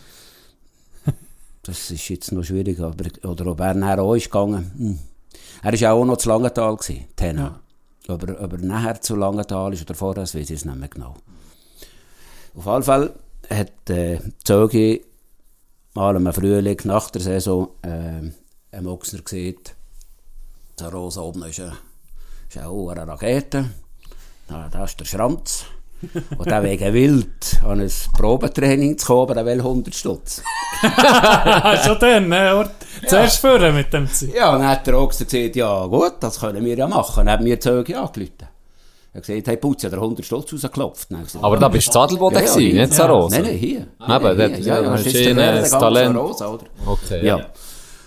Das 1.68 1.90
ist 1.90 2.08
jetzt 2.08 2.32
noch 2.32 2.44
schwierig, 2.44 2.80
aber, 2.80 3.04
oder 3.28 3.46
ob 3.46 3.60
er 3.60 3.74
nachher 3.74 4.02
auch 4.02 4.14
ist 4.14 4.30
gegangen. 4.30 4.72
Hm. 4.76 4.98
Er 5.62 5.72
war 5.72 5.78
ja 5.78 5.92
auch 5.92 6.04
noch 6.04 6.16
zu 6.16 6.30
Langenthal, 6.30 6.76
gewesen, 6.76 7.04
Tena. 7.14 7.60
Aber 8.08 8.40
ob 8.40 8.52
er 8.54 8.58
nachher 8.58 9.00
zu 9.02 9.16
Langenthal 9.16 9.74
ist 9.74 9.82
oder 9.82 9.94
vorher, 9.94 10.22
das 10.22 10.34
weiß 10.34 10.48
ich 10.48 10.64
nicht 10.64 10.76
mehr 10.76 10.88
genau. 10.88 11.14
Auf 12.56 12.64
jeden 12.64 12.82
Fall 12.82 13.12
hat 13.50 13.90
äh, 13.90 14.18
Zögi 14.44 15.04
mal 15.92 16.16
im 16.16 16.32
Frühling 16.32 16.80
nach 16.84 17.10
der 17.10 17.20
Saison 17.20 17.68
äh, 17.82 18.30
ein 18.72 18.86
Ochsner 18.86 19.20
gesehen, 19.20 19.58
der 20.80 20.88
Rosa 20.88 21.20
oben 21.20 21.42
ist 21.42 21.60
eine, 21.60 21.76
ist 22.48 22.56
eine 22.56 22.70
hohe 22.70 22.96
Rakete, 22.96 23.68
da, 24.46 24.68
da 24.70 24.84
ist 24.84 24.98
der 24.98 25.04
Schranz. 25.04 25.66
Und 26.38 26.46
der 26.46 26.62
wegen 26.62 26.94
wild 26.94 27.60
an 27.64 27.80
ein 27.80 27.90
Probetraining 28.16 28.96
zu 28.98 29.06
kommen, 29.06 29.22
aber 29.22 29.34
der 29.34 29.46
will 29.46 29.58
100 29.58 29.94
Stutz. 29.94 30.42
Schon 31.84 31.98
dann, 31.98 32.28
ne? 32.28 32.56
Oder 32.56 32.70
Zuerst 33.06 33.38
führen 33.40 33.74
mit 33.74 33.92
dem 33.92 34.06
Zeug. 34.12 34.34
Ja, 34.34 34.52
und 34.54 34.60
dann 34.60 34.68
hat 34.68 34.86
der 34.86 34.98
Ochser 34.98 35.24
gesagt, 35.24 35.56
ja 35.56 35.86
gut, 35.86 36.14
das 36.20 36.40
können 36.40 36.64
wir 36.64 36.76
ja 36.76 36.86
machen. 36.86 37.26
Dann 37.26 37.32
hat 37.34 37.40
mir 37.42 37.58
Zöge 37.58 37.98
angerufen. 37.98 38.32
Er 39.12 39.18
hat 39.20 39.26
gesagt, 39.26 39.48
hey 39.48 39.56
Putz, 39.56 39.84
hat 39.84 39.92
er 39.92 39.98
100 39.98 40.24
Stutz 40.24 40.52
rausgeklopft. 40.52 41.10
Dann 41.10 41.24
gesagt, 41.24 41.44
Aber 41.44 41.56
da 41.56 41.68
bist 41.68 41.88
du 41.88 41.92
Zadelboden 41.92 42.38
Ja, 42.38 42.44
ja, 42.44 42.52
gewesen, 42.54 42.76
ja. 42.76 42.82
nicht 42.82 42.94
Zarosa. 42.94 43.36
Nein, 43.36 43.44
nein, 43.46 43.56
hier. 43.58 43.78
Eben, 43.80 43.86
Hier, 43.98 44.18
dort- 44.34 44.56
hier. 44.56 44.58
ja, 44.66 44.82
ja, 44.82 44.90
das 44.90 45.02
du 45.02 45.08
ist 45.08 45.16
der, 45.16 45.30
ein 45.30 45.36
der 45.36 45.54
ganze 45.54 45.70
Talent. 45.78 46.16
Rosa, 46.16 46.46
oder? 46.48 46.64
Okay, 46.86 47.26
Ja. 47.26 47.40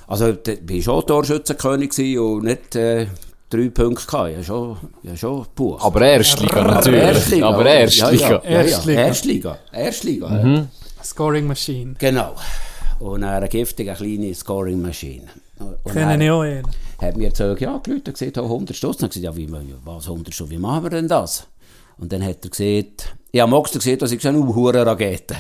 Also, 0.08 0.34
ich 0.70 0.84
schon 0.84 1.06
Torschützenkönig 1.06 2.20
und 2.20 2.44
nicht 2.44 2.76
äh, 2.76 3.08
drei 3.52 3.70
Punkte 3.70 4.06
gehabt. 4.08 4.34
Habe 4.34 4.44
schon, 4.44 4.78
habe 5.06 5.18
schon 5.18 5.46
Buch. 5.56 5.84
Aber 5.84 6.02
Erstliga 6.02 6.64
natürlich. 6.64 7.02
Erstliga. 7.02 7.48
Aber? 7.48 7.66
Erstliga. 7.66 8.12
Ja, 8.12 8.20
ja, 8.20 8.42
ja, 8.44 8.50
ja. 8.50 8.62
Erstliga. 8.62 9.02
Erstliga. 9.02 9.58
Erstliga. 9.72 10.44
ja. 10.44 10.68
Scoring 11.04 11.48
Machine. 11.48 11.96
Genau. 12.00 12.36
Und 13.00 13.24
eine 13.24 13.50
giftige 13.50 13.94
kleine 13.94 14.34
Scoring 14.34 14.82
Machine. 14.82 15.28
Kennen 15.92 16.22
ich 16.22 16.32
auch 16.32 16.42
einen. 16.42 16.68
hat 17.00 17.18
mir 17.18 17.30
gesagt, 17.30 17.62
ja, 17.62 17.80
die 17.86 17.92
Leute 17.92 18.12
gesagt, 18.12 18.38
oh, 18.38 18.44
100 18.44 18.76
Stutz. 18.76 18.98
Dann 18.98 19.10
gesagt, 19.10 19.24
ja, 19.24 19.36
wie, 19.36 19.50
was 19.84 20.06
100 20.06 20.34
Stutz, 20.34 20.50
wie 20.50 20.58
machen 20.58 20.84
wir 20.84 20.90
denn 20.92 21.08
das? 21.08 21.48
Und 21.98 22.12
dann 22.12 22.24
hat 22.26 22.44
er 22.44 22.50
gesagt, 22.50 23.16
ja, 23.34 23.48
magst 23.48 23.74
du 23.74 23.80
gesehen, 23.80 23.98
dass 23.98 24.12
ich 24.12 24.28
eine 24.28 24.40
hure 24.40 24.86
Rakete. 24.86 25.36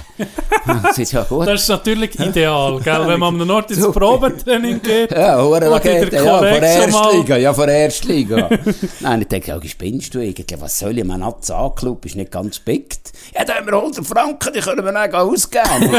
Und 0.66 0.98
ich 0.98 1.12
ja 1.12 1.24
gut. 1.24 1.46
Das 1.46 1.62
ist 1.64 1.68
natürlich 1.68 2.18
ideal, 2.18 2.80
gell? 2.80 3.08
wenn 3.08 3.20
man 3.20 3.42
am 3.42 3.46
Nord 3.46 3.70
ins. 3.72 3.86
Probetraining 3.92 4.82
geht. 4.82 5.12
Ja, 5.12 5.44
hure 5.44 5.56
Und 5.66 5.74
Rakete, 5.74 6.10
der 6.10 6.24
ja, 6.24 6.32
von 6.38 6.40
Kollege 6.48 6.62
der 6.62 6.82
schon 6.84 6.92
mal- 6.92 7.06
Erstliga, 7.08 7.38
ja, 7.38 7.54
von 7.54 7.68
der 7.68 7.78
Erstliga. 7.78 8.50
Nein, 9.02 9.22
ich 9.24 9.28
denke, 9.28 9.48
ja, 9.50 9.60
spinnst 9.66 10.14
du 10.16 10.20
eigentlich? 10.20 10.62
Was 10.62 10.80
soll 10.80 10.98
ich? 11.00 11.04
Mein 11.04 11.22
Azar-Club 11.22 12.06
ist 12.06 12.16
nicht 12.16 12.32
ganz 12.32 12.56
spickt. 12.56 13.12
Ja, 13.36 13.44
da 13.44 13.56
haben 13.56 13.66
wir 13.66 13.74
100 13.74 14.06
Franken, 14.08 14.54
die 14.54 14.60
können 14.62 14.86
wir 14.86 14.92
dann 14.94 15.14
ausgeben. 15.14 15.92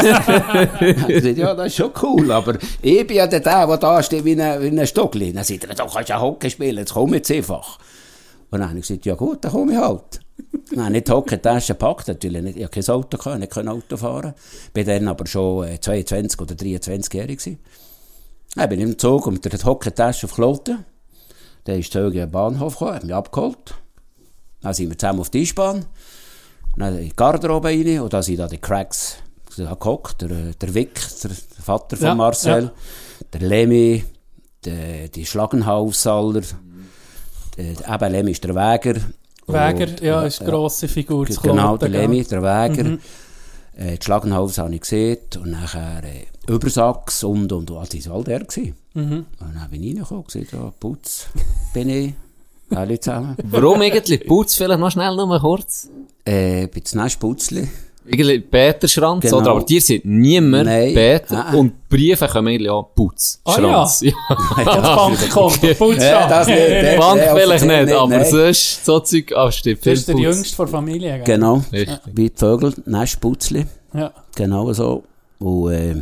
ja, 1.37 1.53
das 1.53 1.67
ist 1.67 1.75
schon 1.75 1.91
cool, 2.01 2.31
aber 2.31 2.55
ich 2.81 3.05
bin 3.05 3.17
ja 3.17 3.27
der, 3.27 3.39
der 3.41 3.77
da 3.77 4.01
steht 4.01 4.25
wie 4.25 4.41
ein, 4.41 4.61
wie 4.61 4.79
ein 4.79 4.87
Stockli. 4.87 5.31
Dann 5.31 5.43
sagt 5.43 5.65
er, 5.65 5.75
du 5.75 5.85
kannst 5.85 6.09
ja 6.09 6.19
Hockey 6.19 6.49
spielen, 6.49 6.77
jetzt 6.77 6.93
komm 6.93 7.13
jetzt 7.13 7.29
einfach. 7.29 7.77
Und 8.49 8.59
dann 8.61 8.69
habe 8.69 8.79
ich 8.79 8.87
gesagt, 8.87 9.05
ja 9.05 9.13
gut, 9.13 9.43
dann 9.43 9.51
komme 9.51 9.73
ich 9.73 9.77
halt. 9.77 10.19
Nein, 10.71 10.91
nicht 10.93 11.09
Hockeytasche 11.09 11.73
gepackt, 11.73 12.07
natürlich 12.07 12.41
nicht. 12.41 12.57
Ich 12.57 12.63
hatte 12.63 12.81
kein 12.81 12.95
Auto, 12.95 13.17
gehabt, 13.17 13.39
nicht 13.39 13.51
kein 13.51 13.67
Auto 13.67 13.97
fahren. 13.97 14.33
Bin 14.73 14.85
dann 14.85 15.07
aber 15.07 15.27
schon 15.27 15.67
äh, 15.67 15.79
22 15.79 16.39
oder 16.39 16.55
23-jährig 16.55 17.37
gewesen. 17.37 17.59
Dann 18.55 18.69
bin 18.69 18.79
ich 18.79 18.85
im 18.85 18.97
Zug 18.97 19.27
und 19.27 19.33
mit 19.33 19.45
der 19.45 19.63
Hockeytasche 19.63 20.27
auf 20.27 20.35
Kloten. 20.35 20.85
Dann 21.65 21.79
ist 21.79 21.91
Zöge 21.91 22.23
am 22.23 22.31
Bahnhof 22.31 22.73
gekommen, 22.73 22.95
hat 22.95 23.03
mich 23.03 23.13
abgeholt. 23.13 23.75
Dann 24.61 24.73
sind 24.73 24.89
wir 24.89 24.97
zusammen 24.97 25.19
auf 25.19 25.29
die 25.29 25.41
Eisbahn. 25.41 25.85
Dann 26.77 26.97
in 26.97 27.05
die 27.05 27.15
Garderobe 27.15 27.69
rein 27.69 27.99
und 27.99 28.13
da 28.13 28.23
sind 28.23 28.37
da 28.37 28.47
die 28.47 28.57
Cracks 28.57 29.17
gehockt. 29.55 30.21
Der, 30.21 30.31
äh, 30.31 30.51
der 30.59 30.73
Wick, 30.73 30.99
der 31.23 31.31
Vater 31.63 31.97
von 31.97 32.05
Ja, 32.05 32.15
Marcel, 32.15 32.71
der 33.31 33.41
Lemmy, 33.41 34.03
der, 34.65 35.07
die 35.09 35.25
Schlagenhausaller, 35.25 36.41
der, 37.57 37.65
eben 37.65 38.11
Lemmy 38.11 38.31
ist 38.31 38.43
der 38.43 38.55
Wäger. 38.55 38.99
Wäger, 39.47 39.87
Und, 39.87 40.01
ja, 40.01 40.23
ist 40.23 40.41
eine 40.41 40.49
grosse 40.49 40.87
Figur 40.87 41.27
zu 41.27 41.41
Genau, 41.41 41.77
der? 41.77 41.89
Lemmy, 41.89 42.23
der 42.23 42.41
Wäger. 42.41 42.83
Mhm. 42.83 42.99
Äh, 43.75 43.97
das 43.97 44.05
Schlagenhaus 44.05 44.57
habe 44.57 44.73
ich 44.73 44.81
gesehen 44.81 45.17
und 45.37 45.51
nachher 45.51 46.03
äh, 46.03 46.51
Übersachs 46.51 47.23
und 47.23 47.51
und 47.51 47.71
und. 47.71 47.77
Also, 47.77 47.97
das 47.97 48.09
war 48.09 48.17
all 48.17 48.23
der. 48.23 48.39
Gewesen. 48.39 48.75
Mhm. 48.93 49.25
Und 49.39 49.55
dann 49.55 49.69
bin 49.71 49.83
ich 49.83 49.95
reingekommen 49.95 50.23
gesagt, 50.25 50.53
ja, 50.53 50.71
Putz 50.79 51.27
bin 51.73 51.89
ich. 51.89 52.13
Alle 52.69 52.99
zusammen. 52.99 53.35
Warum 53.43 53.81
eigentlich? 53.81 54.25
Putz 54.25 54.55
vielleicht 54.55 54.79
noch 54.79 54.91
schnell, 54.91 55.15
nur 55.15 55.39
kurz. 55.39 55.89
Äh, 56.25 56.67
bin 56.67 56.81
das 56.83 56.95
nächste 56.95 57.19
Putzli. 57.19 57.69
Irgendwie 58.05 58.39
Peter 58.39 58.87
Schranz, 58.87 59.23
Genau. 59.23 59.37
oder? 59.37 59.51
Aber 59.51 59.63
dir 59.63 59.79
sind 59.81 60.03
niemand 60.05 60.65
Nein. 60.65 60.93
Peter. 60.93 61.45
Ah. 61.47 61.53
Und 61.53 61.87
Briefe 61.87 62.27
kommen 62.27 62.49
eigentlich 62.49 62.69
auch 62.69 62.89
Putz. 62.93 63.39
Ah, 63.45 63.53
Schranz. 63.53 64.01
Ja. 64.05 64.13
Das 64.65 64.95
Bankkonto, 64.95 65.73
Putz 65.77 66.01
Ja, 66.03 66.27
das 66.27 66.47
nicht, 66.47 66.59
Die 66.59 66.97
Bank 66.97 67.21
Nee, 67.21 67.39
vielleicht 67.41 67.65
nicht, 67.65 67.85
nicht, 67.85 67.93
aber 67.95 68.07
nein. 68.17 68.25
sonst 68.25 68.85
so 68.85 68.99
Zeug, 68.99 69.31
ah, 69.35 69.51
stimmt. 69.51 69.77
Das 69.77 69.83
Viel 69.83 69.93
ist 69.93 70.07
der 70.09 70.15
jüngste 70.17 70.57
der 70.57 70.67
Familie, 70.67 71.13
gell? 71.15 71.23
Genau. 71.23 71.63
Richtig. 71.71 71.99
Wie 72.13 72.29
die 72.29 72.35
Vögel, 72.37 72.73
nächste 72.85 73.19
Putzli. 73.19 73.65
Ja. 73.93 74.11
Genau 74.35 74.73
so. 74.73 75.03
Und 75.39 75.71
äh, 75.71 75.95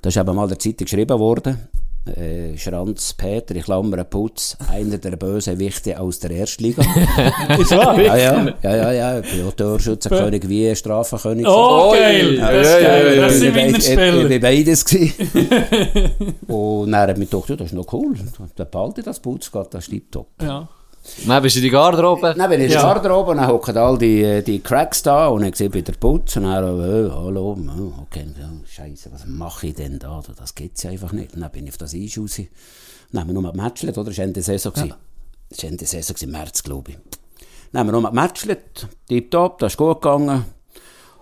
da 0.00 0.08
ist 0.08 0.16
eben 0.16 0.34
mal 0.36 0.48
der 0.48 0.58
Zeitung 0.58 0.84
geschrieben 0.86 1.18
worden. 1.18 1.68
Äh, 2.04 2.58
Schranz 2.58 3.14
Peter, 3.14 3.54
ich 3.54 3.62
klammere 3.62 4.04
Putz, 4.04 4.56
einer 4.68 4.98
der 4.98 5.16
Bösewichte 5.16 6.00
aus 6.00 6.18
der 6.18 6.32
Erstliga. 6.32 6.82
Ist 7.60 7.70
wahr? 7.70 7.96
ja, 8.00 8.16
ja, 8.16 8.54
ja, 8.60 8.76
ja, 8.76 8.92
ja, 8.92 9.18
ich 9.20 9.30
bin 9.30 9.46
auch 9.46 9.52
Torschützenkönig 9.52 10.48
wie 10.48 10.74
Strafenkönig. 10.74 11.46
Oh, 11.46 11.90
Oi. 11.92 11.98
geil! 11.98 12.34
Ja, 12.38 12.52
Das 12.52 12.66
ist 12.66 12.72
ja, 12.72 12.80
ja, 12.80 12.88
geil. 12.88 13.16
ja, 13.16 13.22
Das 13.22 13.32
ja. 13.34 13.38
sind 13.38 13.54
meine 13.54 13.78
Ich, 13.78 14.28
bin 14.28 14.40
beides. 14.40 14.84
Und 16.48 16.90
dann 16.90 17.08
hat 17.08 17.14
gedacht, 17.14 17.48
ja, 17.48 17.56
das 17.56 17.66
ist 17.68 17.74
noch 17.74 17.92
cool. 17.92 18.14
Dann 18.56 18.70
behalte 18.70 19.00
ich 19.02 19.04
das 19.04 19.20
Putz, 19.20 19.52
geht 19.52 19.72
das 19.72 19.86
tipptopp. 19.86 20.26
Ja. 20.42 20.68
Dann 21.26 21.42
bist 21.42 21.56
du 21.56 21.60
in 21.60 21.64
die 21.64 21.70
Garderobe. 21.70 22.34
Dann 22.36 22.48
bin 22.50 22.60
ich 22.60 22.66
in 22.66 22.72
Ja. 22.72 22.82
der 22.82 22.94
Garderobe 22.94 23.32
und 23.32 23.38
dann 23.38 23.48
hocken 23.48 23.76
all 23.76 23.98
die, 23.98 24.22
äh, 24.22 24.42
die 24.42 24.60
Cracks 24.60 25.02
da 25.02 25.28
und 25.28 25.42
ich 25.44 25.56
sehe 25.56 25.68
bei 25.70 25.80
der 25.80 25.94
Putz 25.94 26.36
und 26.36 26.44
dann, 26.44 26.62
äh, 26.80 27.10
hallo, 27.10 27.56
oh, 27.58 27.92
okay, 28.02 28.26
ja, 28.38 28.48
scheiße, 28.64 29.10
was 29.12 29.26
mache 29.26 29.68
ich 29.68 29.74
denn 29.74 29.98
da? 29.98 30.22
Das 30.36 30.54
geht's 30.54 30.82
ja 30.84 30.90
einfach 30.90 31.12
nicht. 31.12 31.34
Und 31.34 31.40
dann 31.40 31.50
bin 31.50 31.64
ich 31.64 31.70
auf 31.72 31.78
das 31.78 31.94
Eis 31.94 32.16
raus. 32.18 32.38
Und 32.38 32.48
dann 33.12 33.20
haben 33.22 33.34
wir 33.34 33.40
nur 33.40 33.50
gematchelt, 33.52 33.98
oder? 33.98 34.10
Das 34.10 34.18
war 34.18 34.24
Ende 34.24 34.42
Saison. 34.42 34.72
Ja. 34.76 34.96
Das 35.50 35.62
war 35.62 35.70
Ende 35.70 35.86
Saison, 35.86 36.16
im 36.20 36.30
März, 36.30 36.62
glaube 36.62 36.92
ich. 36.92 36.98
Dann 37.72 37.80
haben 37.80 37.88
wir 37.88 38.00
nur 38.00 38.10
gematchelt, 38.10 38.86
tipptopp, 39.08 39.58
das 39.58 39.72
ist 39.72 39.76
gut 39.78 40.00
gegangen. 40.02 40.44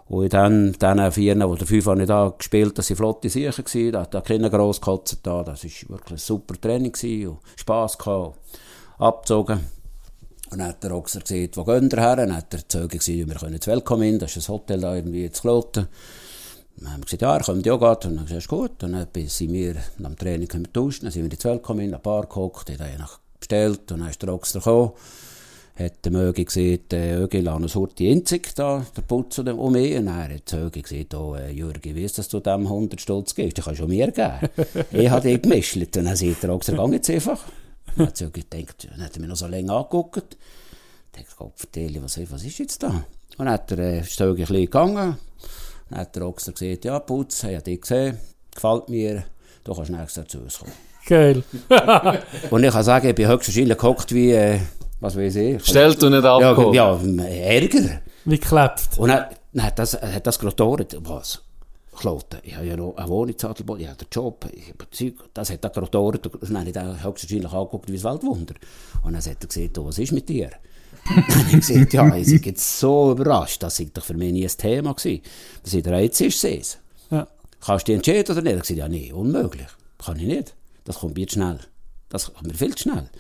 Und 0.09 0.25
in 0.25 0.31
den, 0.31 0.73
den 0.73 1.13
vier, 1.13 1.35
die 1.37 1.41
der 1.41 1.67
fünf 1.67 1.87
nicht 1.87 2.11
da 2.11 2.35
gespielt 2.37 2.77
das 2.77 2.91
waren 2.91 2.97
flotte 2.97 3.29
Sachen. 3.31 3.65
gewesen. 3.65 3.93
Da 3.93 4.01
hat 4.01 4.13
da 4.13 4.21
keiner 4.21 4.51
gross 4.51 4.81
gekotzt. 4.81 5.19
Da. 5.23 5.45
Das 5.45 5.63
war 5.63 5.71
wirklich 5.97 6.11
ein 6.11 6.17
super 6.19 6.61
Training 6.61 6.91
gewesen 6.91 7.29
und 7.29 7.39
Spass 7.55 7.97
gehabt. 7.97 8.37
Abgezogen. 9.01 9.61
Und 10.51 10.59
dann 10.59 10.69
hat 10.69 10.83
der 10.83 10.95
Ochser 10.95 11.21
gesagt, 11.21 11.57
wo 11.57 11.65
gehen 11.65 11.91
wir 11.91 12.01
her? 12.01 12.17
Dann 12.17 12.37
hat 12.37 12.53
der 12.53 12.69
Zeuge 12.69 12.99
gesagt, 12.99 13.29
wir 13.29 13.35
können 13.35 13.55
ins 13.55 13.67
Welcome 13.67 14.09
in, 14.09 14.19
das 14.19 14.37
ist 14.37 14.49
ein 14.49 14.53
Hotel 14.53 14.81
da 14.81 14.95
irgendwie 14.97 15.31
zu 15.31 15.43
Kloten. 15.43 15.89
Dann 16.77 16.93
haben 16.93 17.01
wir 17.01 17.05
gesagt, 17.05 17.23
ja, 17.23 17.37
er 17.37 17.43
kommt 17.43 17.67
ja 17.67 17.77
gerade. 17.77 18.09
Und 18.09 18.17
dann 18.17 18.27
gesagt, 18.27 18.49
gut. 18.49 18.83
Und 18.83 18.93
dann 18.93 19.07
sind 19.27 19.53
wir 19.53 19.77
am 20.03 20.17
Training 20.17 20.49
tauschen. 20.73 21.05
Dann 21.05 21.13
sind 21.13 21.25
wir 21.25 21.33
ins 21.33 21.45
Welcome 21.45 21.85
in, 21.85 21.95
ein 21.95 22.03
Bar 22.03 22.27
gehockt, 22.27 22.71
haben 22.71 22.99
noch 22.99 23.21
bestellt. 23.39 23.91
Und 23.93 24.01
dann 24.01 24.11
ist 24.11 24.21
der 24.23 24.35
Ochser 24.35 24.59
gekommen. 24.59 24.93
Hat 25.79 26.05
der 26.05 26.13
Mögi 26.13 26.45
gesagt, 26.45 26.93
äh, 26.93 27.15
Ögi, 27.15 27.41
lass 27.41 27.57
uns 27.57 27.75
heute 27.75 27.95
die 27.95 28.11
Inzig 28.11 28.55
da, 28.55 28.85
der 28.95 29.03
Putz 29.03 29.39
und 29.39 29.49
um 29.49 29.73
mich. 29.73 29.97
Und 29.97 30.07
dann 30.07 30.25
hat 30.25 30.53
der 30.53 30.67
Ögi 30.67 30.83
gesagt, 30.83 31.15
oh, 31.15 31.37
äh, 31.37 31.51
Jürgi, 31.51 31.95
wie 31.95 32.05
ist 32.05 32.19
dass 32.19 32.29
du 32.29 32.41
dem 32.41 32.67
100 32.67 33.01
Stutz 33.01 33.35
gibst? 33.35 33.57
Du 33.57 33.63
kannst 33.63 33.79
schon 33.79 33.89
mir 33.89 34.11
geben. 34.11 34.51
ich 34.91 35.09
habe 35.09 35.27
dich 35.27 35.41
gemischt. 35.41 35.77
Und 35.77 35.97
dann 35.97 36.17
sagt 36.17 36.43
der 36.43 36.51
Ochser, 36.51 36.73
geh 36.75 36.97
jetzt 36.97 37.09
einfach. 37.09 37.41
Dann 37.97 38.07
hat 38.07 38.21
Ögi 38.21 38.45
gedacht, 38.49 38.89
dann 38.91 39.05
hat 39.05 39.15
er 39.15 39.21
mich 39.21 39.29
noch 39.29 39.37
so 39.37 39.47
lange 39.47 39.73
angeguckt. 39.73 40.37
Ich 41.17 41.25
dachte, 41.25 42.03
was, 42.03 42.33
was 42.33 42.45
ist 42.45 42.59
jetzt 42.59 42.83
da? 42.83 42.89
Und 42.89 43.47
dann 43.47 43.51
hat 43.51 43.71
der 43.71 43.79
äh, 43.79 44.05
Stögi 44.05 44.43
ein 44.43 44.47
bisschen 44.47 44.65
gegangen. 44.65 45.17
Dann 45.89 45.99
hat 45.99 46.15
der 46.15 46.27
Ochser 46.27 46.53
gesagt, 46.53 46.85
ja, 46.85 46.99
Putz, 47.01 47.43
ich 47.43 47.55
habe 47.55 47.63
dich 47.63 47.81
gesehen, 47.81 48.19
gefällt 48.55 48.89
mir, 48.89 49.25
du 49.65 49.75
kannst 49.75 49.91
nächstes 49.91 50.17
Jahr 50.17 50.29
zu 50.29 50.39
uns 50.39 50.59
kommen. 50.59 50.73
Geil. 51.07 51.43
Und 52.51 52.65
ich 52.65 52.71
kann 52.71 52.85
sagen, 52.85 53.09
ich 53.09 53.15
bin 53.15 53.29
höchstwahrscheinlich 53.29 53.79
gehockt 53.79 54.15
wie, 54.15 54.33
äh, 54.33 54.61
was 55.01 55.17
weiß 55.17 55.37
ich. 55.37 55.65
Stellt 55.65 56.01
du 56.03 56.11
nicht 56.11 56.23
ja, 56.23 56.37
abgeholt. 56.37 56.75
ja, 56.75 56.93
Ärger. 56.95 58.01
Wie 58.25 58.39
geklebt. 58.39 58.89
Und 58.99 59.09
dann, 59.09 59.27
dann 59.53 59.67
hat 59.67 59.79
das, 59.79 59.95
hat 59.95 60.27
das 60.27 60.39
gerade 60.39 60.55
gedauert. 60.55 60.97
Was? 61.01 61.43
Kloten. 62.01 62.41
Ich 62.45 62.57
habe 62.57 62.67
ja 62.67 62.77
noch 62.77 62.97
eine 62.97 63.09
Wohnung 63.09 63.35
in 63.39 63.45
Adelboden, 63.45 63.83
ich 63.83 63.89
habe 63.89 63.99
den 63.99 64.09
Job, 64.11 64.49
ich 64.53 64.71
habe 64.71 64.91
Zeug. 64.91 65.15
Das 65.35 65.51
hat 65.51 65.63
dann 65.63 65.71
gerade 65.71 65.87
gedauert. 65.87 66.27
Und 66.27 66.43
dann 66.43 66.59
habe 66.59 66.69
ich 66.69 66.73
dann 66.73 67.05
höchstwahrscheinlich 67.05 67.53
angeguckt 67.53 67.89
wie 67.89 67.93
das 67.93 68.05
Weltwunder. 68.05 68.55
Und 69.03 69.13
dann 69.13 69.17
hat 69.17 69.27
er 69.27 69.47
gesagt, 69.47 69.77
du, 69.77 69.85
was 69.85 69.99
ist 69.99 70.13
mit 70.13 70.27
dir? 70.29 70.51
dann 71.05 71.25
habe 71.29 71.59
ich 71.59 71.67
gesagt, 71.67 71.93
ja, 71.93 72.17
ich 72.17 72.27
bin 72.27 72.43
jetzt 72.43 72.81
so 72.81 73.13
überrascht. 73.13 73.63
Das 73.63 73.79
war 73.79 73.87
doch 73.93 74.03
für 74.03 74.15
mich 74.15 74.33
nie 74.33 74.45
ein 74.45 74.57
Thema. 74.57 74.95
Gewesen. 74.95 75.23
Dann 75.63 75.71
sagt 75.71 75.87
er, 75.87 76.01
jetzt 76.01 76.21
ist 76.23 76.45
es. 76.45 76.79
Ja. 77.11 77.29
Kannst 77.61 77.87
du 77.87 77.93
dich 77.93 77.97
entscheiden 77.97 78.33
oder 78.33 78.43
nicht? 78.43 78.57
Ich 78.57 78.63
gesagt, 78.63 78.79
ja, 78.79 78.89
nee, 78.89 79.13
unmöglich. 79.13 79.69
Kann 79.99 80.19
ich 80.19 80.27
nicht. 80.27 80.55
Das 80.85 81.01
kommt 81.01 81.17
mir 81.17 81.29
schnell. 81.29 81.61
Das 82.09 82.33
kommt 82.33 82.47
mir 82.47 82.55
viel 82.55 82.75
zu 82.75 82.85
schnell. 82.85 83.11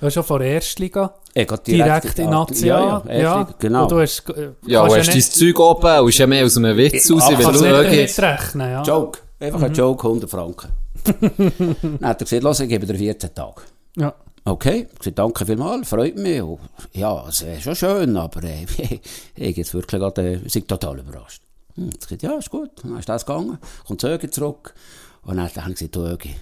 Du 0.00 0.06
hast 0.06 0.14
schon 0.14 0.24
von 0.24 0.40
der 0.40 0.48
Erstliga 0.50 1.14
Ich 1.32 1.46
gehe 1.46 1.58
direkt 1.64 2.18
in 2.18 2.30
Nazi. 2.30 2.66
Ja, 2.66 2.80
ja, 2.80 3.10
Erstliga, 3.10 3.54
genau. 3.58 3.82
Und 3.84 3.90
du 3.92 4.00
hast, 4.00 4.28
äh, 4.30 4.50
Ja, 4.66 4.86
du 4.86 4.94
hast 4.94 5.08
dein 5.08 5.16
nicht- 5.16 5.32
Zeug 5.32 5.58
oben 5.58 5.98
und 6.00 6.08
ist 6.10 6.18
ja 6.18 6.26
mehr 6.26 6.44
aus 6.44 6.56
einem 6.56 6.76
Witz 6.76 7.10
raus, 7.10 7.22
weil 7.28 7.36
kannst 7.36 7.60
du 7.60 7.64
damit 7.64 8.18
rechnen, 8.18 8.70
ja. 8.70 8.82
Joke. 8.82 9.20
Einfach 9.40 9.58
Mhm. 9.58 9.64
ein 9.64 9.72
Joke, 9.74 10.08
100 10.08 10.30
Franken. 10.30 10.68
dann 11.06 12.08
hat 12.08 12.20
er 12.20 12.24
gesagt, 12.24 12.42
los, 12.42 12.60
ich 12.60 12.68
gebe 12.68 12.86
dir 12.86 12.94
14 12.94 13.34
Tage. 13.34 13.62
Ja. 13.96 14.14
Okay, 14.44 14.86
ich 14.92 14.98
gesagt, 14.98 15.18
danke 15.18 15.44
vielmals, 15.46 15.88
freut 15.88 16.16
mich. 16.16 16.40
Und, 16.42 16.60
ja, 16.92 17.26
es 17.28 17.44
wäre 17.44 17.60
schon 17.60 17.74
schön, 17.76 18.16
aber 18.16 18.42
äh, 18.44 18.66
ich 19.34 19.56
jetzt 19.56 19.74
wirklich 19.74 20.00
gerade, 20.00 20.22
äh, 20.22 20.40
ich 20.44 20.52
bin 20.52 20.66
total 20.66 20.98
überrascht. 20.98 21.42
Hm, 21.74 21.88
ich 21.92 22.00
gesagt, 22.00 22.22
ja, 22.22 22.32
ist 22.36 22.50
gut. 22.50 22.70
Dann 22.82 22.98
ist 22.98 23.08
das 23.08 23.26
gegangen, 23.26 23.58
kommt 23.86 24.00
zu 24.00 24.08
Ögi 24.08 24.30
zurück. 24.30 24.74
Und 25.22 25.36
dann 25.36 25.48
habe 25.52 25.70
ich 25.70 25.74
gesagt, 25.74 25.96
du 25.96 26.04
Ögi, 26.06 26.34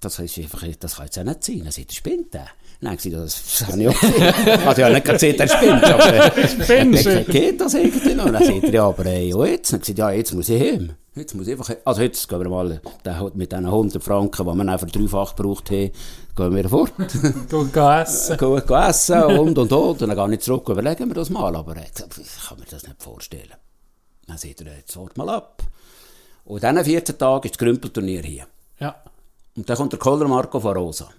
das, 0.00 0.18
ist 0.18 0.38
einfach, 0.38 0.62
das 0.78 0.96
kann 0.96 1.06
jetzt 1.06 1.18
auch 1.18 1.24
nicht 1.24 1.44
sein. 1.44 1.58
Dann 1.64 1.72
sagt 1.72 1.90
er, 1.90 1.94
spinnt 1.94 2.32
der? 2.34 2.46
Dann 2.82 2.90
habe 2.90 3.00
ich 3.08 3.14
das, 3.14 3.42
das 3.60 3.68
habe 3.68 3.80
ich 3.80 3.88
auch 3.88 4.00
gesehen. 4.00 4.34
Ich 4.44 4.64
habe 4.64 4.80
ja 4.80 4.88
nicht 4.88 5.04
gesagt, 5.04 5.40
er 5.40 5.48
spinnt, 5.48 5.84
aber 5.84 6.14
äh, 6.36 6.48
Spinnst 6.48 7.06
ich 7.06 7.26
du? 7.26 7.32
geht 7.32 7.60
das 7.60 7.74
irgendwie 7.74 8.14
noch? 8.14 8.24
Dann 8.24 8.44
sagt 8.44 8.64
er, 8.64 8.72
ja, 8.72 8.88
aber 8.88 9.06
äh, 9.06 9.28
ja, 9.28 9.44
jetzt? 9.44 9.72
Dann 9.72 9.80
gesagt, 9.80 9.98
ja, 9.98 10.10
jetzt 10.10 10.34
muss 10.34 10.48
ich 10.48 10.60
hin. 10.60 10.92
Jetzt 11.14 11.34
muss 11.36 11.46
ich 11.46 11.52
einfach, 11.52 11.72
also 11.84 12.02
jetzt 12.02 12.28
gehen 12.28 12.40
wir 12.40 12.48
mal 12.48 12.80
mit 13.34 13.52
diesen 13.52 13.66
100 13.66 14.02
Franken, 14.02 14.44
die 14.44 14.52
wir 14.52 14.64
dann 14.64 14.88
dreifach 14.88 15.36
gebraucht 15.36 15.70
haben, 15.70 15.90
gehen 16.36 16.54
wir 16.56 16.68
fort. 16.68 16.92
Gehst 16.98 18.30
essen. 18.30 18.36
Gut 18.38 18.68
essen 18.70 19.22
und 19.22 19.58
und 19.58 19.72
und. 19.72 19.72
Und 19.72 20.00
dann 20.00 20.16
gehe 20.16 20.34
ich 20.34 20.40
zurück 20.40 20.68
und 20.68 20.72
überlegen 20.72 21.06
wir 21.08 21.14
das 21.14 21.30
mal. 21.30 21.54
Aber 21.54 21.76
äh, 21.76 21.84
ich 21.84 22.48
kann 22.48 22.58
mir 22.58 22.66
das 22.68 22.82
nicht 22.82 23.00
vorstellen. 23.00 23.54
Dann 24.26 24.38
sagt 24.38 24.60
er, 24.60 24.76
jetzt 24.76 24.96
wart 24.96 25.16
mal 25.16 25.28
ab. 25.28 25.62
Und 26.46 26.64
diesen 26.64 26.84
14 26.84 27.16
Tagen 27.16 27.44
ist 27.44 27.54
das 27.54 27.58
Grümpelturnier 27.58 28.22
hier. 28.22 28.46
Ja. 28.80 28.96
Und 29.56 29.70
dann 29.70 29.76
kommt 29.76 29.92
der 29.92 30.00
Kohler 30.00 30.26
Marco 30.26 30.58
von 30.58 30.76
Rosa. 30.76 31.10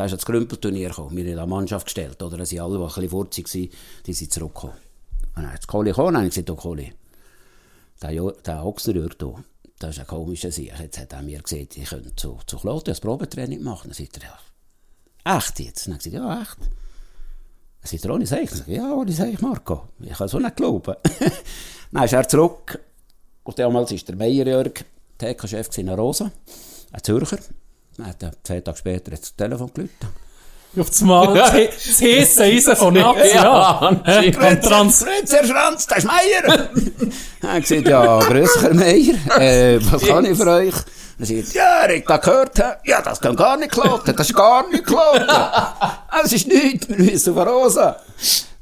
Da 0.00 0.06
ist 0.06 0.12
das 0.12 0.24
Grümpelturnier 0.24 0.88
gekommen. 0.88 1.14
Wir 1.14 1.30
haben 1.32 1.38
eine 1.40 1.46
Mannschaft 1.46 1.84
gestellt. 1.84 2.22
Oder 2.22 2.46
sind 2.46 2.60
alle, 2.60 2.78
die 2.78 2.82
ein 2.82 2.86
bisschen 2.86 3.10
furzig 3.10 3.54
waren, 3.54 3.68
die 4.06 4.12
sind 4.14 4.32
zurückgekommen. 4.32 4.76
Und 5.36 5.42
dann 5.42 5.52
ist 5.52 5.66
Kohli 5.66 5.90
gekommen 5.90 6.16
und 6.16 6.28
gesagt, 6.30 6.48
oh 6.48 6.56
Kohli, 6.56 6.94
der, 8.00 8.32
der 8.32 8.64
Ochsnerjörg 8.64 9.16
hier, 9.20 9.44
das 9.78 9.90
ist 9.90 10.00
ein 10.00 10.06
komischer 10.06 10.50
Sieg. 10.50 10.72
Jetzt 10.80 10.98
hat 10.98 11.12
er 11.12 11.20
mir 11.20 11.42
gesagt, 11.42 11.76
ich 11.76 11.86
könnte 11.86 12.16
zu, 12.16 12.38
zu 12.46 12.56
Klote 12.56 12.92
ein 12.92 12.96
Probetraining 12.98 13.62
machen. 13.62 13.90
Dann 13.90 13.92
sagt 13.92 14.16
er, 14.22 14.30
ja, 14.30 15.36
echt 15.36 15.60
jetzt? 15.60 15.86
Dann 15.86 15.92
habe 15.92 16.02
ich 16.02 16.10
gesagt, 16.10 16.24
ja, 16.24 16.40
echt. 16.40 16.58
Dann 16.60 17.90
sagt 17.90 18.04
er, 18.06 18.14
ohne 18.14 18.26
Seich. 18.26 18.48
Dann 18.48 18.58
sage 18.58 18.70
ich, 18.72 18.78
ja, 18.78 18.94
ohne 18.94 19.12
Seich, 19.12 19.40
Marco. 19.42 19.88
Ich 20.00 20.16
kann 20.16 20.28
es 20.28 20.34
auch 20.34 20.40
nicht 20.40 20.56
glauben. 20.56 20.96
dann 21.92 22.04
ist 22.04 22.14
er 22.14 22.26
zurück. 22.26 22.80
Und 23.42 23.58
damals 23.58 23.90
war 23.90 23.98
der 23.98 24.16
Meierjörg, 24.16 24.82
TK-Chef 25.18 25.76
in 25.76 25.90
Rosa, 25.90 26.32
ein 26.90 27.02
Zürcher. 27.02 27.40
Hat 28.06 28.22
er 28.22 28.32
zwei 28.42 28.60
Tage 28.60 28.76
später 28.78 29.10
das 29.12 29.34
Telefon 29.34 29.70
geläutet. 29.74 29.96
Auf 30.78 30.88
das 30.88 31.00
Mal 31.00 31.34
das 31.34 31.52
He- 31.52 31.66
das 31.68 32.00
heiße 32.00 32.42
Eisen 32.44 32.76
von 32.76 32.94
Nazi. 32.94 33.34
Ja. 33.34 34.00
Ja, 34.06 34.54
Trans 34.56 35.04
Grüezi, 35.04 35.48
Schranz, 35.48 35.86
das 35.88 35.98
ist 35.98 36.04
Meier. 36.06 36.68
er 37.42 37.52
hat 37.54 37.62
gesagt, 37.62 37.88
ja, 37.88 38.18
grüß 38.20 38.62
Herr 38.62 38.74
Meier, 38.74 39.14
äh, 39.40 39.78
was 39.90 40.02
kann 40.02 40.24
ich 40.26 40.38
für 40.38 40.46
euch? 40.46 40.74
Dann 41.18 41.26
sagt 41.26 41.54
er, 41.56 41.86
ja, 41.88 41.90
ich 41.90 42.04
da 42.04 42.16
gehört, 42.18 42.58
ja, 42.84 43.02
das 43.02 43.20
kann 43.20 43.34
gar 43.34 43.56
nicht 43.56 43.72
kloten, 43.72 44.14
das 44.16 44.28
ist 44.30 44.36
gar 44.36 44.68
nicht 44.70 44.86
kloten. 44.86 45.26
Es 46.24 46.32
ist 46.32 46.46
nichts, 46.46 46.88
wir 46.88 46.98
müssen 46.98 47.36
auf 47.36 47.46
Rosa. 47.48 47.96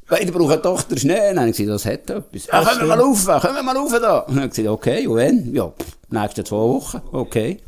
Beide 0.09 0.33
brauchen 0.33 0.63
doch 0.63 0.83
den 0.85 0.97
Schnee. 0.97 1.15
Dann 1.35 1.41
habe 1.41 1.51
ich 1.51 1.57
gesagt, 1.59 1.75
das 1.75 1.85
hat 1.85 2.09
etwas. 2.09 2.47
Ja, 2.47 2.65
können 2.65 2.81
wir 2.81 2.87
mal 2.97 3.01
rauf, 3.01 3.27
können 3.43 3.55
wir 3.55 3.63
mal 3.63 3.77
rauf 3.77 3.93
da. 4.01 4.21
Und 4.21 4.29
dann 4.31 4.37
habe 4.37 4.47
ich 4.47 4.53
gesagt, 4.57 4.69
okay, 4.69 5.07
und 5.07 5.17
wenn? 5.17 5.55
Ja, 5.55 5.71
nächste 6.09 6.43
zwei 6.45 6.57
Wochen, 6.57 7.03
okay. 7.13 7.61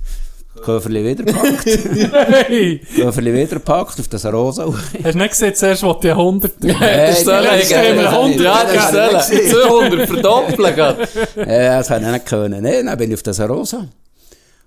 Köferli 0.63 1.05
wieder 1.05 1.25
gepackt, 1.25 1.67
Hey. 2.49 2.79
Köferli 2.95 3.33
wieder 3.33 3.47
gepackt 3.57 3.99
auf 4.01 4.09
das 4.09 4.25
Rosa. 4.27 4.67
Hast 4.67 5.15
du 5.15 5.19
nicht 5.19 5.31
gesehen, 5.31 5.55
zuerst 5.55 5.83
wollte 5.83 6.09
ich 6.09 6.13
100 6.15 6.53
Das 6.59 6.71
ist 6.71 6.81
Nein, 6.81 7.15
Zelle, 7.15 7.59
das 7.59 7.71
wir 7.71 8.11
100 8.11 8.41
Ja, 8.41 8.65
das 8.65 8.73
ist 8.73 8.95
das 8.95 9.29
Zelle. 9.29 9.69
haben 9.69 9.93
wir 9.99 10.07
200 10.07 10.09
verdoppeln. 10.09 10.77
Ja, 11.37 11.79
das 11.79 11.91
hätte 11.91 12.05
ich 12.07 12.13
nicht 12.13 12.27
können. 12.27 12.63
Nee, 12.63 12.83
dann 12.83 12.99
bin 12.99 13.11
ich 13.11 13.15
auf 13.15 13.23
das 13.23 13.41
Rosa. 13.41 13.87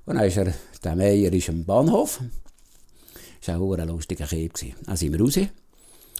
Und 0.06 0.15
dann 0.15 0.25
ist 0.25 0.38
er, 0.38 0.53
der 0.84 0.95
Meier 0.95 1.32
ist 1.32 1.49
am 1.49 1.63
Bahnhof. 1.65 2.19
Das 3.45 3.56
war 3.56 3.62
auch 3.62 3.73
ein 3.77 3.88
lustiger 3.88 4.25
Kind. 4.25 4.53
gewesen. 4.53 4.75
Dann 4.86 4.95
sind 4.97 5.12
wir 5.13 5.19
raus. 5.21 5.39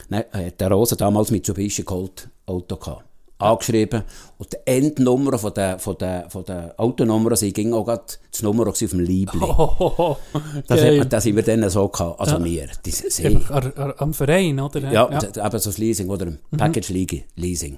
Dann 0.10 0.24
hat 0.32 0.60
der 0.62 0.72
Rosa 0.72 0.96
damals 0.96 1.32
Mitsubishi 1.32 1.84
Colt 1.84 2.28
Auto 2.46 2.76
gehabt. 2.78 3.04
Angeschrieben. 3.39 4.04
Und 4.38 4.54
die 4.54 4.58
Endnummer 4.65 5.38
von 5.38 5.54
der, 5.54 5.80
von 5.80 5.98
der, 5.98 6.30
von 6.30 6.46
der 6.46 6.74
Autonummer, 6.78 7.36
sie 7.36 7.52
ging 7.52 7.74
auch 7.74 7.86
gerade 7.86 8.04
das 8.32 8.41
Nummer 8.41 8.67
auf 8.67 8.78
dem 8.78 9.00
Liebling. 9.00 9.41
Oh, 9.43 10.17
Das, 10.67 10.80
geil. 10.80 11.02
hat, 11.02 11.12
das 11.12 11.24
sind 11.24 11.36
wir 11.36 11.43
dann 11.43 11.69
so 11.69 11.88
gehabt. 11.89 12.19
Also 12.19 12.43
wir. 12.43 12.67
Die, 12.86 12.91
sie, 12.91 13.39
Am 13.98 14.13
Verein, 14.13 14.60
oder? 14.60 14.80
ja, 14.91 15.10
ja. 15.10 15.22
eben 15.46 15.60
so 15.60 15.69
das 15.69 15.78
Leasing 15.78 16.10
oder 16.10 16.28
ein 16.28 16.39
Package 16.58 16.89
Leasing. 16.89 17.24
Leasing. 17.36 17.78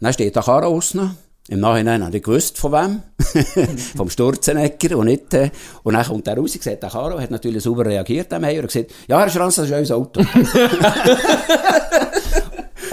Dann 0.00 0.12
steht 0.12 0.36
der 0.36 0.42
Karre 0.42 0.66
außen. 0.66 1.10
Im 1.50 1.60
Nachhinein 1.60 2.04
habe 2.04 2.14
ich 2.18 2.22
gewusst, 2.22 2.58
von 2.58 2.72
wem. 2.72 3.02
Vom 3.96 4.10
Sturzenegger 4.10 4.98
und 4.98 5.06
nicht, 5.06 5.32
äh, 5.32 5.50
und 5.82 5.94
dann 5.94 6.04
kommt 6.04 6.28
er 6.28 6.36
raus, 6.36 6.52
sieht 6.52 6.66
der 6.66 6.90
Karo, 6.90 7.18
hat 7.18 7.30
natürlich 7.30 7.62
sauber 7.62 7.86
reagiert, 7.86 8.30
der 8.30 8.38
Meier, 8.38 8.60
und 8.60 8.66
gesagt, 8.66 8.90
ja, 9.08 9.18
Herr 9.20 9.30
Schranz, 9.30 9.54
das 9.54 9.70
ist 9.70 9.74
unser 9.74 9.96
Auto. 9.96 10.20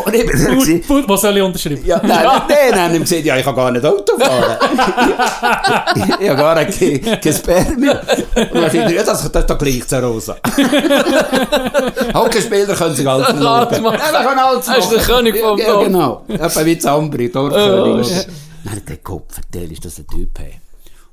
und 0.05 0.13
ich 0.15 0.25
bin 0.25 0.43
dann 0.43 0.59
gewesen, 0.59 0.81
Put, 0.81 1.09
was 1.09 1.21
soll 1.21 1.37
ich 1.37 1.43
unterschreiben? 1.43 1.85
ja, 1.85 1.99
nein, 2.03 2.25
nein, 2.47 2.57
dann 2.71 2.79
haben 2.81 2.95
ihm 2.95 3.01
gesagt, 3.01 3.23
ja, 3.25 3.37
ich 3.37 3.43
kann 3.43 3.55
gar 3.55 3.71
nicht 3.71 3.85
Auto 3.85 4.17
fahren. 4.17 4.57
ich 6.19 6.29
habe 6.29 6.37
gar 6.37 6.55
kein, 6.65 7.01
kein 7.21 7.33
Spermien. 7.33 7.97
Und 7.99 8.53
dann 8.53 8.63
sagt 8.63 8.75
er, 8.75 8.91
ja, 8.91 9.03
das, 9.03 9.31
das 9.31 9.41
ist 9.43 9.49
doch 9.49 9.57
gleich 9.57 9.87
zur 9.87 9.99
Rosa. 9.99 10.35
Hockeyspieler 12.13 12.75
können 12.75 12.95
sich 12.95 13.07
alles 13.07 13.33
machen. 13.33 13.83
machen. 13.83 13.97
Ja, 13.99 14.11
man 14.11 14.23
kann 14.25 14.39
alles 14.39 14.67
Er 14.67 14.77
ist 14.77 14.89
der 14.91 14.97
machen. 14.99 15.15
König 15.15 15.37
vom 15.39 15.57
Ja, 15.59 15.81
genau. 15.83 16.23
Etwa 16.27 16.65
wie 16.65 16.77
Zambri, 16.79 17.27
Oh, 17.29 17.49
Dorfkönig. 17.49 18.07
shit. 18.07 18.27
Dann 18.63 18.75
hat 18.75 18.89
der 18.89 18.97
Kopf 18.97 19.37
erzählt, 19.37 19.71
ist 19.71 19.85
das 19.85 19.99
ein 19.99 20.07
Typ. 20.07 20.39
Hey. 20.39 20.59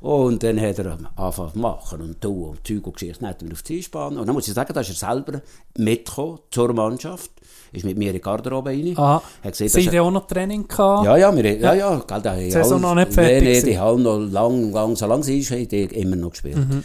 Und 0.00 0.42
dann 0.42 0.60
hat 0.60 0.78
er 0.78 0.98
angefangen 1.16 1.52
zu 1.52 1.58
machen 1.58 2.00
und 2.00 2.20
tun 2.20 2.44
und 2.50 2.66
Zeug 2.66 2.86
und 2.86 2.94
Geschichten. 2.94 3.24
Dann 3.24 3.30
hat 3.30 3.42
er 3.42 3.52
auf 3.52 3.62
die 3.62 3.74
Zielspann. 3.74 4.16
Und 4.18 4.26
dann 4.26 4.34
muss 4.34 4.48
ich 4.48 4.54
sagen, 4.54 4.72
da 4.72 4.80
ist 4.80 4.88
er 4.88 4.94
selber 5.08 5.40
mitgekommen 5.76 6.38
zur 6.50 6.72
Mannschaft. 6.72 7.30
Ist 7.72 7.84
mit 7.84 7.96
mir 7.96 8.08
in 8.08 8.14
die 8.14 8.20
Garderobe 8.20 8.70
rein. 8.70 8.92
Aha. 8.96 9.22
Hat 9.42 9.52
gesehen, 9.52 9.68
Sie 9.68 9.88
ja 9.88 10.02
auch 10.02 10.10
noch 10.10 10.26
Training 10.26 10.68
gehabt. 10.68 11.06
ja, 11.06 11.16
ja, 11.16 11.34
wir, 11.34 11.58
ja, 11.58 11.74
ja, 11.74 11.96
gell, 12.06 12.20
da 12.20 12.32
haben 12.32 12.50
Saison 12.50 12.80
noch 12.80 12.94
nicht 12.94 13.14
fertig 13.14 13.42
Nee, 13.42 13.60
nee, 13.60 13.62
die 13.62 13.78
haben 13.78 14.02
noch 14.02 14.18
lang, 14.18 14.72
lang, 14.72 14.94
so 14.94 15.06
lange 15.06 15.22
sie 15.22 15.38
ist, 15.38 15.50
haben 15.50 15.66
die 15.66 15.84
immer 15.84 16.16
noch 16.16 16.30
gespielt. 16.30 16.56
Mhm. 16.56 16.84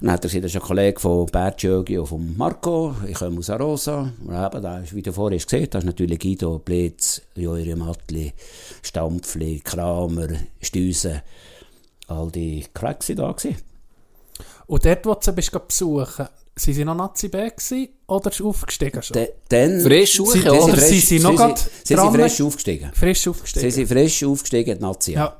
Dann 0.00 0.12
hat 0.12 0.22
er 0.22 0.28
gesagt, 0.28 0.44
das 0.44 0.54
ist 0.54 0.60
ein 0.60 0.66
Kollege 0.66 1.00
von 1.00 1.24
Bert 1.26 1.62
Jögi 1.62 1.96
und 1.96 2.06
von 2.06 2.36
Marco, 2.36 2.94
ich 3.08 3.14
komme 3.14 3.38
aus 3.38 3.48
Arosa. 3.48 4.12
Und 4.22 4.34
eben, 4.34 4.62
da 4.62 4.80
ist, 4.80 4.94
wie 4.94 5.00
du 5.00 5.12
vorhin 5.12 5.38
hast 5.38 5.48
gesehen, 5.48 5.68
da 5.70 5.78
ist 5.78 5.84
natürlich 5.86 6.18
Guido, 6.18 6.58
Blitz, 6.58 7.22
Joiri 7.34 7.74
Mattli, 7.74 8.34
Stampfli, 8.82 9.62
Kramer, 9.64 10.28
Stüse, 10.60 11.22
all 12.08 12.30
die 12.30 12.66
Cracks 12.74 13.06
da 13.06 13.32
gewesen. 13.32 13.56
Und 14.66 14.84
dort, 14.84 15.06
wo 15.06 15.14
du 15.14 15.20
sie 15.22 15.32
bist 15.32 15.52
sind 16.56 16.74
sie 16.74 16.84
noch 16.84 16.94
Nazi 16.94 17.28
B 17.28 17.50
oder 18.06 18.30
ist 18.30 18.40
aufgestiegen 18.42 19.02
schon? 19.02 19.14
De, 19.14 19.28
dann, 19.48 19.80
Frisch 19.80 20.18
hoch, 20.20 20.30
sie, 20.32 20.38
ja. 20.40 20.52
sie, 20.52 20.58
Oder 20.58 20.72
frisch- 20.74 20.88
sie 20.88 21.00
sind 21.00 21.22
noch 21.22 21.30
sie, 21.32 21.36
grad 21.36 21.58
sie, 21.58 21.64
sie 21.84 21.94
sind 21.96 22.12
frisch 22.14 22.40
aufgestiegen. 22.40 22.90
Frisch 22.94 23.20
Sie 23.22 23.30
aufgestiegen. 23.30 23.70
sind 23.70 23.86
frisch 23.88 24.24
aufgestiegen 24.24 24.70
in 24.72 24.78
die 24.78 24.82
Nazi. 24.84 25.12
ja. 25.12 25.36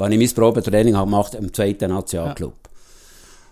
Als 0.00 0.12
ich 0.14 0.18
mein 0.18 0.30
Probetraining 0.30 0.96
habe 0.96 1.10
gemacht 1.10 1.34
im 1.34 1.52
zweiten 1.52 1.90
Nationalclub. 1.90 2.54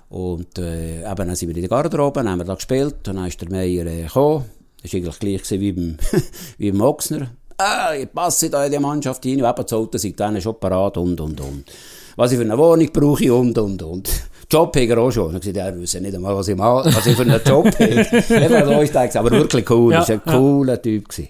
Und 0.09 0.59
äh, 0.59 1.01
eben, 1.01 1.17
dann 1.17 1.35
sind 1.35 1.49
wir 1.49 1.57
in 1.57 1.63
der 1.63 1.69
Garderobe, 1.69 2.21
dann 2.21 2.31
haben 2.31 2.39
wir 2.39 2.45
da 2.45 2.55
gespielt, 2.55 2.97
dann 3.03 3.25
ist 3.27 3.41
der 3.41 3.51
Meier 3.51 3.85
äh, 3.87 4.03
gekommen. 4.05 4.45
Das 4.83 4.93
war 4.93 4.99
eigentlich 4.99 5.19
gleich 5.19 5.61
wie 5.61 5.73
beim, 5.73 5.97
wie 6.59 6.71
beim 6.71 6.81
Ochsner. 6.83 7.31
Ah, 7.59 7.95
ich 7.95 8.13
passe 8.13 8.49
da 8.51 8.65
in 8.65 8.71
die 8.73 8.79
Mannschaft 8.79 9.25
rein, 9.27 9.43
und 9.43 9.49
eben 9.49 9.63
das 9.63 9.73
Auto 9.73 9.99
sind 9.99 10.21
dann 10.21 10.41
schon 10.41 10.61
parat 10.61 10.97
und, 10.99 11.21
und, 11.21 11.41
und. 11.41 11.65
Was 12.15 12.31
ich 12.31 12.39
für 12.39 12.45
eine 12.45 12.57
Wohnung 12.57 12.89
brauche 12.93 13.35
und, 13.35 13.59
und, 13.59 13.83
und. 13.83 14.09
Job 14.51 14.77
hat 14.77 14.83
er 14.83 14.99
auch 14.99 15.11
schon. 15.11 15.27
Und 15.35 15.45
ich 15.45 15.53
gesagt, 15.53 15.57
er 15.57 15.77
wüsste 15.77 16.01
nicht 16.01 16.15
einmal, 16.15 16.37
was 16.37 16.49
ich, 16.49 16.57
mache, 16.57 16.87
was 16.95 17.07
ich 17.07 17.17
für 17.17 17.23
einen 17.23 17.41
Job 17.45 17.67
habe. 17.67 17.85
Eben, 17.85 18.65
so 18.67 18.81
ist 18.81 18.95
der 18.95 19.03
gewesen. 19.03 19.19
aber 19.19 19.31
wirklich 19.31 19.71
cool. 19.71 19.93
Ja, 19.93 20.01
das 20.01 20.09
war 20.11 20.17
ein 20.17 20.23
ja. 20.27 20.39
cooler 20.39 20.83
Typ. 20.83 21.09
Gewesen. 21.09 21.29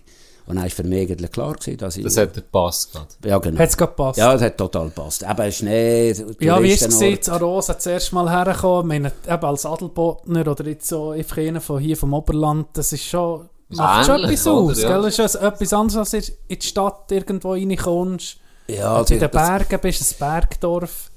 Und 0.49 0.55
dann 0.57 0.63
war 0.65 0.71
für 0.71 0.85
mich 0.85 1.01
eigentlich 1.11 1.33
klar, 1.33 1.55
gewesen, 1.55 1.77
dass 1.77 1.97
ich... 1.97 2.05
Das 2.05 2.17
hat 2.19 2.35
gepasst 2.35 2.93
gerade. 2.93 3.07
ja, 3.25 3.39
genau. 3.39 3.59
Hat 3.59 3.69
es 3.69 3.77
gerade 3.77 3.91
gepasst? 3.91 4.19
Ja, 4.19 4.33
das 4.33 4.43
hat 4.43 4.57
total 4.57 4.85
gepasst. 4.87 5.25
Eben 5.29 5.53
Schnee, 5.53 6.15
Ja, 6.39 6.63
wie 6.63 6.71
ist 6.71 6.83
es 6.87 6.99
gewesen, 7.01 7.23
zu 7.23 7.33
Arosa 7.33 7.75
das 7.75 7.87
erste 7.87 8.15
Mal 8.15 8.31
hergekommen? 8.31 8.93
Ich 8.93 9.03
meine, 9.03 9.13
eben 9.27 9.45
als 9.45 9.67
Adelbodner 9.67 10.47
oder 10.47 10.65
jetzt 10.67 10.89
so 10.89 11.11
einfach 11.11 11.39
einer 11.39 11.61
von 11.61 11.81
hier 11.81 11.97
vom 11.97 12.15
Oberland, 12.15 12.69
das 12.75 12.93
ist 12.93 13.03
schon, 13.05 13.49
macht 13.71 14.07
schon 14.07 14.23
etwas 14.23 14.47
oder? 14.47 14.57
aus, 14.73 14.83
Ja. 14.83 14.89
gell? 14.89 15.03
Das 15.03 15.19
ist 15.19 15.35
ja 15.35 15.49
etwas 15.49 15.73
anderes, 15.73 15.97
als 15.97 16.11
du 16.11 16.33
in 16.47 16.59
die 16.61 16.67
Stadt 16.67 17.11
irgendwo 17.11 17.53
reinkommst. 17.53 18.37
Ja, 18.69 19.03
du 19.03 19.15
in 19.15 19.21
den 19.21 19.31
Bergen 19.31 19.81
bist, 19.81 20.03
ein 20.03 20.19
Bergdorf. 20.19 21.11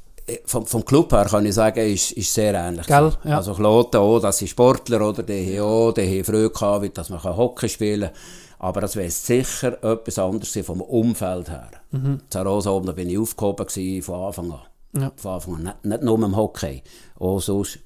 Vom, 0.45 0.65
vom 0.65 0.85
Club 0.85 1.11
her 1.11 1.25
kann 1.25 1.45
ich 1.45 1.55
sagen, 1.55 1.79
ist, 1.79 2.11
ist 2.11 2.33
sehr 2.33 2.53
ähnlich. 2.53 2.87
Gell, 2.87 3.11
ja. 3.23 3.37
Also 3.37 3.53
Kloten 3.53 3.99
auch, 3.99 4.19
das 4.19 4.37
sind 4.37 4.47
Sportler, 4.47 5.01
oder? 5.07 5.23
Die 5.23 5.57
haben 5.57 5.65
auch, 5.65 5.91
die 5.91 6.01
haben 6.01 6.23
früh 6.23 6.49
gehabt, 6.49 6.97
dass 6.97 7.09
man 7.09 7.23
Hockey 7.23 7.69
spielen 7.69 8.09
kann. 8.09 8.19
Aber 8.59 8.81
das 8.81 8.95
wäre 8.95 9.09
sicher 9.09 9.81
etwas 9.83 10.19
anderes 10.19 10.57
vom 10.65 10.81
Umfeld 10.81 11.49
her. 11.49 11.69
Mhm. 11.91 12.19
Zarosa 12.29 12.71
oben, 12.71 12.87
da 12.87 12.91
bin 12.91 13.09
ich 13.09 13.17
aufgehoben 13.17 13.65
gewesen, 13.65 14.03
von 14.03 14.25
Anfang 14.25 14.51
an. 14.51 15.01
Ja. 15.01 15.11
Von 15.15 15.31
Anfang 15.31 15.55
an. 15.55 15.63
Nicht, 15.63 15.85
nicht 15.85 16.03
nur 16.03 16.21
im 16.23 16.35
Hockey, 16.35 16.83
auch 17.19 17.39
sonst 17.39 17.79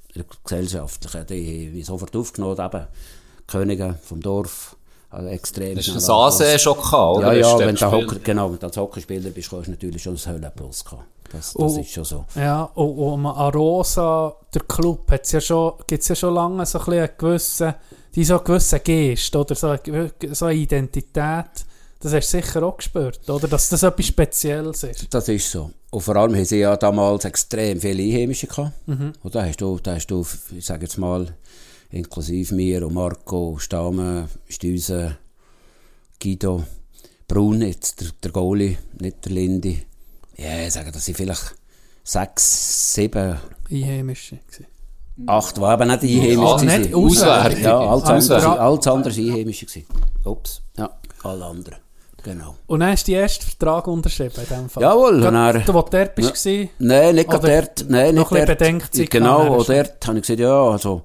gesellschaftlichen. 0.43 1.25
Die 1.27 1.67
haben 1.67 1.73
mich 1.75 1.85
sofort 1.85 2.15
aufgenommen, 2.15 2.59
eben. 2.59 2.87
Könige 3.45 3.95
vom 4.01 4.21
Dorf, 4.21 4.75
Also 5.09 5.27
extrem 5.27 5.77
Hast 5.77 5.87
du 5.87 5.91
schnell 5.91 5.95
das 5.95 6.09
Ansehen 6.09 6.59
schon 6.59 6.75
gehabt, 6.75 7.17
oder? 7.17 7.33
Ja, 7.33 7.59
ja, 7.59 7.59
wenn 7.59 7.75
du? 7.75 7.91
Hocker, 7.91 8.19
genau, 8.23 8.51
wenn 8.51 8.57
du 8.59 8.65
als 8.65 8.77
Hockeyspieler 8.77 9.29
bist, 9.29 9.51
hast 9.51 9.67
du 9.67 9.71
natürlich 9.71 10.01
schon 10.01 10.17
einen 10.17 10.35
Höhlenpuls 10.35 10.83
gehabt. 10.83 11.03
Das, 11.33 11.53
das 11.53 11.55
Oh. 11.55 11.79
ist 11.79 11.89
schon 11.89 12.05
so. 12.05 12.25
Ja, 12.35 12.63
und, 12.75 12.89
und 12.97 13.25
Arosa, 13.25 14.35
der 14.53 14.61
Club, 14.61 15.11
hat's 15.11 15.31
ja 15.33 15.41
schon, 15.41 15.73
ja 15.89 16.15
schon 16.15 16.33
lange 16.33 16.65
so 16.65 16.79
ein 16.79 16.85
bisschen 16.85 16.99
einen 17.01 17.09
gewissen, 17.17 17.73
die 18.15 18.23
so 18.23 18.35
einen 18.35 18.43
gewissen 18.45 18.79
Geist, 18.83 19.35
oder 19.35 19.55
so 19.55 19.67
eine, 19.69 20.11
so 20.31 20.45
eine 20.45 20.55
Identität. 20.55 21.65
Das 21.99 22.13
hast 22.13 22.33
du 22.33 22.37
sicher 22.41 22.63
auch 22.63 22.77
gespürt, 22.77 23.29
oder? 23.29 23.47
Dass 23.47 23.69
das 23.69 23.81
etwas 23.83 24.05
Spezielles 24.05 24.83
ist. 24.83 25.07
Das 25.13 25.27
ist 25.29 25.49
so. 25.49 25.71
Und 25.89 26.01
vor 26.01 26.15
allem 26.17 26.35
haben 26.35 26.45
sie 26.45 26.59
ja 26.59 26.75
damals 26.77 27.23
extrem 27.25 27.79
viele 27.79 28.03
Einheimische 28.03 28.45
gehabt. 28.47 28.73
Mhm. 28.87 29.13
Und 29.23 29.33
da 29.35 29.45
hast 29.45 29.61
du, 29.61 29.79
da 29.81 29.95
hast 29.95 30.07
du, 30.07 30.25
ich 30.55 30.65
sage 30.65 30.83
jetzt 30.85 30.97
mal, 30.97 31.33
inklusive 31.91 32.53
mir 32.55 32.85
und 32.85 32.93
Marco, 32.93 33.57
Stamme, 33.57 34.27
Stüse, 34.49 35.17
Guido, 36.21 36.63
Brun, 37.27 37.61
jetzt 37.61 38.01
der, 38.01 38.09
der 38.21 38.31
Goalie, 38.31 38.77
nicht 38.99 39.23
der 39.25 39.31
Lindy. 39.31 39.83
Ja, 40.37 40.65
ich 40.65 40.73
sage, 40.73 40.91
das 40.91 41.05
sind 41.05 41.15
vielleicht 41.15 41.55
sechs, 42.03 42.93
sieben, 42.93 43.37
Einheimische. 43.69 44.37
gewesen. 44.47 44.67
acht, 45.27 45.57
die 45.57 45.61
eben 45.61 45.87
nicht 45.87 46.03
einheimisch 46.03 46.37
Ah, 46.39 46.55
waren. 46.67 46.81
nicht 46.81 46.93
auswärtige. 46.95 47.61
Ja, 47.61 47.79
alles 47.79 48.03
andere, 48.31 48.59
alles 48.59 48.87
andere 48.87 49.13
einheimische 49.13 49.65
gewesen. 49.65 49.85
Ups, 50.23 50.61
ja, 50.77 50.89
alle 51.23 51.45
anderen. 51.45 51.77
Genau. 52.23 52.55
Und 52.67 52.79
dann 52.79 52.91
hast 52.93 53.05
du 53.07 53.11
den 53.11 53.21
ersten 53.21 53.45
Vertrag 53.45 53.85
unterschrieben 53.85 54.33
in 54.49 54.55
dem 54.57 54.69
Fall. 54.69 54.81
Jawohl, 54.81 55.15
und 55.15 55.21
Gerade, 55.21 55.59
dann- 55.59 55.65
Du, 55.65 55.73
wo 55.73 55.81
du 55.81 55.89
dort 55.91 56.15
bist, 56.15 56.45
Ja. 56.45 56.65
Nein, 56.79 57.15
nicht 57.15 57.29
gerade 57.29 57.47
dort. 57.61 57.85
Nein, 57.89 58.15
noch 58.15 58.31
nicht 58.31 58.41
ein 58.41 58.45
bisschen 58.45 58.47
dort. 58.47 58.59
Bedenkzeit 58.59 59.11
Genau, 59.11 59.57
du? 59.57 59.63
dort 59.73 60.07
habe 60.07 60.17
ich 60.19 60.21
gesagt, 60.21 60.39
ja, 60.39 60.63
also, 60.63 61.01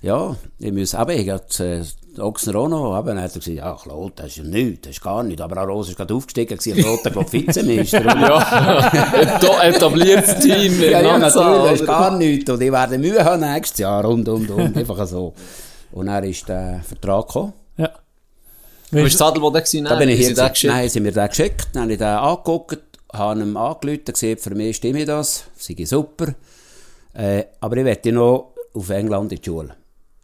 ja, 0.00 0.34
ich 0.58 0.72
muss 0.72 0.94
eben, 0.94 1.10
ich 1.10 1.28
äh, 1.60 1.84
Ochsner 2.18 2.56
auch 2.56 2.68
noch, 2.68 2.98
eben, 2.98 3.08
dann 3.08 3.22
hat 3.22 3.34
er 3.34 3.38
gesagt, 3.38 3.56
ja, 3.56 3.74
Claude, 3.74 4.12
das 4.16 4.26
ist 4.26 4.36
ja 4.36 4.44
nichts, 4.44 4.80
das 4.82 4.90
ist 4.92 5.02
gar 5.02 5.22
nichts. 5.22 5.40
Aber 5.40 5.62
auch 5.62 5.66
Rose 5.66 5.90
ist 5.90 5.96
gerade 5.96 6.14
aufgestiegen, 6.14 6.58
gewesen, 6.58 6.82
Claude, 6.82 7.10
glaube 7.10 7.36
ich, 7.36 7.46
Vizemeister. 7.48 8.02
Ja, 9.42 9.62
etabliertes 9.62 10.38
Team. 10.40 10.80
ja, 10.82 11.00
ja, 11.00 11.18
natürlich, 11.18 11.70
das 11.70 11.80
ist 11.80 11.86
gar 11.86 12.16
nichts. 12.16 12.50
Und 12.50 12.60
ich 12.60 12.72
werde 12.72 12.98
Mühe 12.98 13.24
haben 13.24 13.40
nächstes 13.40 13.78
Jahr 13.78 14.04
und, 14.04 14.28
und, 14.28 14.50
und, 14.50 14.76
einfach 14.76 15.06
so. 15.06 15.32
Und 15.92 16.06
dann 16.06 16.24
ist 16.24 16.48
der 16.48 16.80
Vertrag 16.86 17.26
gekommen. 17.26 17.52
ja. 17.76 17.90
Adel, 19.22 19.42
wo 19.42 19.50
der 19.50 19.62
war? 19.62 19.90
Da 19.90 19.96
bin 19.96 20.08
ich 20.10 20.18
hier. 20.18 20.30
Ist 20.30 20.38
er 20.38 20.48
gewesen. 20.50 20.68
Nein, 20.68 20.88
sind 20.88 21.02
mir 21.02 21.12
den 21.12 21.28
geschickt. 21.28 21.68
Dann 21.72 21.82
habe 21.82 21.92
ich 21.92 21.98
den 21.98 22.08
angeguckt, 22.08 22.78
habe 23.12 23.40
ihm 23.40 23.56
angerufen, 23.56 24.04
gesehen, 24.04 24.38
für 24.38 24.54
mich 24.54 24.76
stimme 24.76 25.04
das, 25.04 25.44
sei 25.56 25.82
super. 25.84 26.34
Äh, 27.14 27.44
aber 27.60 27.76
ich 27.78 27.84
möchte 27.84 28.12
noch 28.12 28.52
auf 28.74 28.90
England 28.90 29.32
in 29.32 29.38
die 29.40 29.44
Schule. 29.44 29.74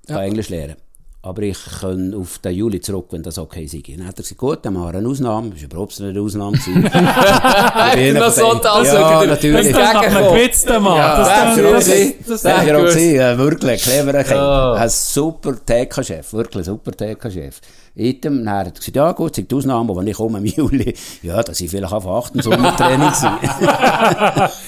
Ja. 0.09 0.23
Englisch 0.23 0.49
lernen 0.49 0.77
aber 1.21 1.43
ich 1.43 1.59
kann 1.81 2.15
auf 2.15 2.39
den 2.39 2.53
Juli 2.55 2.81
zurück, 2.81 3.07
wenn 3.11 3.23
das 3.23 3.39
okay 3.39 3.67
sei. 3.67 3.83
Dann 3.97 4.07
hat 4.07 4.19
er 4.19 4.23
gesagt, 4.23 4.39
gut, 4.39 4.59
dann 4.63 4.75
machen 4.75 4.93
wir 4.93 4.99
eine 4.99 5.09
Ausnahme. 5.09 5.51
Das 5.51 5.63
war 5.63 5.67
überhaupt 5.67 5.99
nicht 5.99 6.09
eine 6.09 6.21
Ausnahme. 6.21 6.57
Hätte 7.93 8.19
noch 8.19 8.31
so 8.31 8.55
die 8.55 8.67
Aussage. 8.67 9.25
Ja, 9.25 9.27
natürlich. 9.27 9.73
Das 9.73 9.95
macht 9.95 10.13
man 10.13 10.25
gewitzt, 10.25 10.69
Mann. 10.69 10.85
Ja, 10.85 11.19
das 11.19 11.57
wäre 11.57 11.73
das, 11.73 11.87
das, 11.87 11.97
das, 12.27 12.43
das 12.43 12.67
wär 12.67 12.83
gewesen. 12.83 13.39
Wirklich, 13.39 13.83
cleverer 13.83 14.25
Kind. 14.25 14.41
Oh. 14.41 14.75
Ein 14.79 14.89
super 14.89 15.55
TK-Chef, 15.67 16.33
wirklich 16.33 16.67
super 16.67 16.93
TK-Chef. 16.93 17.61
Item, 17.97 18.45
dann 18.45 18.55
hat 18.55 18.67
er 18.67 18.73
gesagt, 18.73 18.95
ja 18.95 19.11
gut, 19.11 19.37
die 19.37 19.47
Ausnahme, 19.53 19.97
wenn 19.97 20.07
ich 20.07 20.17
komme 20.17 20.39
im 20.39 20.45
Juli, 20.45 20.95
ja, 21.23 21.43
dass 21.43 21.61
ich 21.61 21.69
vielleicht 21.69 21.93
auf 21.93 22.07
8 22.07 22.37
im 22.37 22.43
Sommertraining 22.43 23.13
sein. 23.13 23.39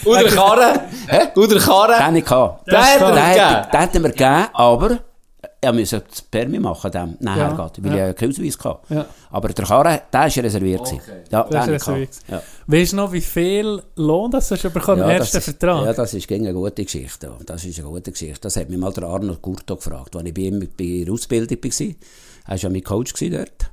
Oder 0.04 0.24
Karre? 0.24 0.80
Oder 1.36 1.60
Karre? 1.60 1.94
Den 2.06 2.16
ich 2.16 2.28
hatte. 2.28 3.68
Den 3.72 3.80
hätten 3.80 4.02
wir 4.02 4.10
gegeben, 4.10 4.46
aber 4.52 4.98
er 5.62 5.72
musste 5.72 6.00
das 6.08 6.22
Permi 6.22 6.58
machen, 6.58 6.90
dem 6.90 7.16
nachher 7.20 7.54
Ja, 7.56 7.68
geht, 7.68 7.84
weil 7.84 7.96
ja. 7.98 8.10
ich 8.10 8.16
keinen 8.16 8.30
Ausweis 8.30 8.58
hatte. 8.64 8.94
Ja. 8.94 9.06
Aber 9.30 9.48
der 9.48 9.64
Karre, 9.64 10.02
der 10.12 10.20
war 10.20 10.26
reserviert. 10.44 10.84
gewesen. 10.84 11.00
Ja, 11.30 11.42
den 11.44 11.60
ist 11.60 11.68
reserviert. 11.68 12.10
Ja. 12.28 12.42
Weißt 12.66 12.92
du 12.92 12.96
noch, 12.96 13.12
wie 13.12 13.20
viel 13.20 13.82
Lohn 13.96 14.30
das 14.30 14.50
hast 14.50 14.64
du 14.64 14.70
bekommen 14.70 15.02
im 15.02 15.10
ersten 15.10 15.36
das, 15.36 15.44
Vertrag? 15.44 15.84
Ja, 15.84 15.92
das 15.92 16.14
ist 16.14 16.26
gegen 16.26 16.46
eine 16.46 16.54
gute 16.54 16.84
Geschichte. 16.84 17.26
ja. 17.26 17.36
Das 17.44 17.64
ist 17.64 17.78
eine 17.78 17.88
gute 17.88 18.10
Geschichte. 18.10 18.40
Das 18.40 18.56
hat 18.56 18.70
mich 18.70 18.78
mal 18.78 18.92
der 18.92 19.04
Arnold 19.04 19.42
Gurto 19.42 19.76
gefragt, 19.76 20.16
als 20.16 20.24
ich 20.26 20.34
bei 20.34 20.42
ihm 20.42 20.60
bei 20.60 21.04
der 21.04 21.12
Ausbildung 21.12 21.58
war. 21.62 21.80
Er 21.80 22.50
war 22.52 22.56
ja 22.56 22.70
mein 22.70 22.82
Coach 22.82 23.12
dort. 23.18 23.70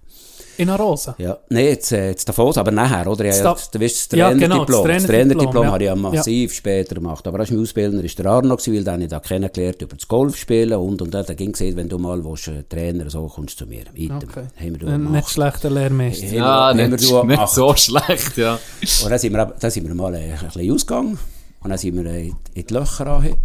In 0.58 0.70
Arosa? 0.70 1.15
Ja, 1.20 1.38
nee, 1.50 1.70
jetzt, 1.70 1.91
äh, 1.91 2.10
jetzt 2.10 2.28
Davos, 2.28 2.58
aber 2.58 2.72
nachher, 2.72 3.06
oder? 3.08 3.26
Ja, 3.26 3.43
Da- 3.43 3.56
du 3.72 3.80
weißt, 3.80 4.12
das 4.12 4.17
Ja, 4.20 4.30
Trainerdiplom. 4.30 4.65
genau, 4.67 4.88
das 4.88 5.04
das 5.04 5.04
Trainerdiplom, 5.06 5.63
ja. 5.63 5.72
habe 5.72 5.84
ich 5.84 5.88
ja 5.88 5.96
massiv 5.96 6.54
später 6.54 6.96
gemacht. 6.96 7.28
Aber 7.28 7.39
als 7.39 7.52
mein 7.52 7.62
Ausbildner 7.62 8.02
war 8.04 8.10
der 8.10 8.26
Arno, 8.26 8.56
gewesen, 8.58 8.76
weil 8.76 8.84
den 8.84 8.93
habe 8.93 9.04
ich 9.04 9.10
da 9.10 9.20
kennengelernt 9.20 9.82
über 9.82 9.96
das 9.96 10.08
Golfspielen 10.08 10.80
und, 10.80 11.02
und 11.02 11.13
dann 11.13 11.26
ging 11.36 11.52
gesehen, 11.52 11.76
wenn 11.76 11.88
du 11.89 11.98
mal 12.00 12.24
willst, 12.26 12.48
äh, 12.48 12.63
Trainer 12.63 13.10
so 13.10 13.28
kommst 13.28 13.60
du 13.62 13.65
zu 13.65 13.70
mir. 13.70 13.84
Item. 13.93 14.17
Okay. 14.17 14.43
Haben 14.60 14.80
wir 14.80 14.88
da 14.88 14.93
Ein 14.96 15.12
nicht 15.12 15.30
schlechter 15.30 15.70
Lehrmeister. 15.70 16.26
Ja, 16.28 16.34
wir- 16.34 16.43
haben 16.46 16.78
wir 16.80 16.88
nicht, 16.88 17.12
da 17.12 17.24
nicht 17.24 17.48
so 17.50 17.76
schlecht, 17.76 18.38
ja. 18.38 18.60
Und 19.04 19.10
dann 19.12 19.20
sind 19.20 19.34
wir, 19.34 19.54
dann 19.60 19.72
sind 19.72 19.88
wir 19.88 19.93
mal 19.96 20.15
ein 20.15 20.32
bisschen 20.54 20.74
ausgegangen. 20.74 21.20
Und 21.63 21.70
dann 21.70 21.78
sind 21.78 21.96
wir 21.96 22.06
äh, 22.12 22.28
in 22.28 22.36
die 22.67 22.74
Löcher 22.74 23.06
rein. 23.06 23.36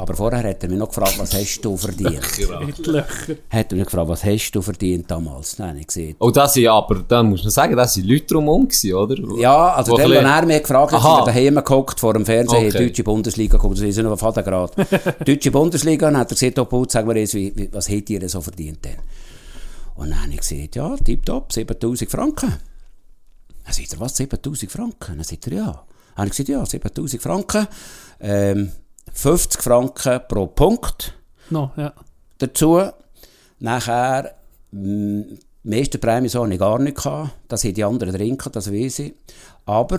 Aber 0.00 0.14
vorher 0.14 0.48
hat 0.48 0.62
er 0.62 0.68
mich 0.68 0.78
noch 0.78 0.86
gefragt, 0.88 1.18
was 1.18 1.34
hast 1.34 1.60
du 1.60 1.76
verdient? 1.76 2.20
Löcher. 2.86 3.04
hat 3.50 3.72
er 3.72 3.76
mich 3.76 3.84
gefragt, 3.84 4.08
was 4.08 4.22
hast 4.24 4.52
du 4.52 4.62
verdient 4.62 5.10
damals? 5.10 5.58
Habe 5.58 5.80
ich 5.80 5.88
gesagt, 5.88 6.14
Oh, 6.20 6.30
das 6.30 6.54
sind 6.54 6.68
aber, 6.68 7.00
dann 7.08 7.30
muss 7.30 7.42
man 7.42 7.50
sagen, 7.50 7.76
das 7.76 7.94
sind 7.94 8.06
Leute 8.06 8.26
drumherum 8.26 8.68
gewesen, 8.68 8.94
oder? 8.94 9.16
Ja, 9.40 9.74
also 9.74 9.96
der, 9.96 10.06
bisschen- 10.06 10.24
er 10.24 10.46
mich 10.46 10.62
gefragt 10.62 10.92
hat, 10.92 11.02
sind 11.02 11.26
daheim 11.26 11.64
gehockt 11.64 11.98
vor 11.98 12.12
dem 12.14 12.24
Fernsehen, 12.24 12.68
Okay. 12.68 12.86
deutsche 12.86 13.02
Bundesliga 13.02 13.56
geguckt, 13.56 13.78
das 13.78 13.84
ist 13.86 13.98
noch 13.98 14.12
auf 14.12 14.20
Vatergrad. 14.20 14.72
deutsche 15.26 15.50
Bundesliga, 15.50 16.06
und 16.06 16.12
dann 16.14 16.20
hat 16.20 16.30
er 16.30 16.34
gesagt, 16.36 16.58
oh, 16.60 16.64
Putz, 16.66 16.92
sag 16.92 17.04
wie, 17.08 17.68
was 17.72 17.88
hättet 17.88 18.10
ihr 18.22 18.28
so 18.28 18.40
verdient 18.40 18.84
denn? 18.84 18.98
Und 19.96 20.10
dann 20.10 20.22
habe 20.22 20.30
ich 20.30 20.38
gesagt, 20.38 20.76
ja, 20.76 20.96
tipptopp, 20.96 21.52
7000 21.52 22.08
Franken. 22.08 22.54
Dann 23.64 23.72
sagt 23.74 23.92
er, 23.92 23.98
was, 23.98 24.16
7000 24.16 24.70
Franken? 24.70 25.16
Dann 25.16 25.24
sagt 25.24 25.44
er, 25.48 25.52
ja. 25.54 25.64
Dann 25.64 25.74
habe 26.16 26.26
ich 26.26 26.30
gesagt, 26.36 26.48
ja, 26.50 26.64
7000 26.64 27.20
Franken, 27.20 27.66
ähm, 28.20 28.70
50 29.12 29.62
Franken 29.62 30.20
pro 30.28 30.46
Punkt 30.46 31.14
No, 31.50 31.70
ja. 31.76 31.92
dazu. 32.38 32.82
Nachher, 33.60 34.34
mh, 34.70 35.24
die 35.64 35.68
meisten 35.68 36.00
Prämien 36.00 36.28
so 36.28 36.46
ich 36.46 36.58
gar 36.58 36.78
nicht 36.78 36.96
gehabt. 36.96 37.30
Das 37.48 37.64
haben 37.64 37.74
die 37.74 37.84
anderen 37.84 38.14
drin 38.14 38.38
gehabt, 38.38 38.56
das 38.56 38.72
weiss 38.72 38.98
ich. 39.00 39.14
Aber, 39.66 39.98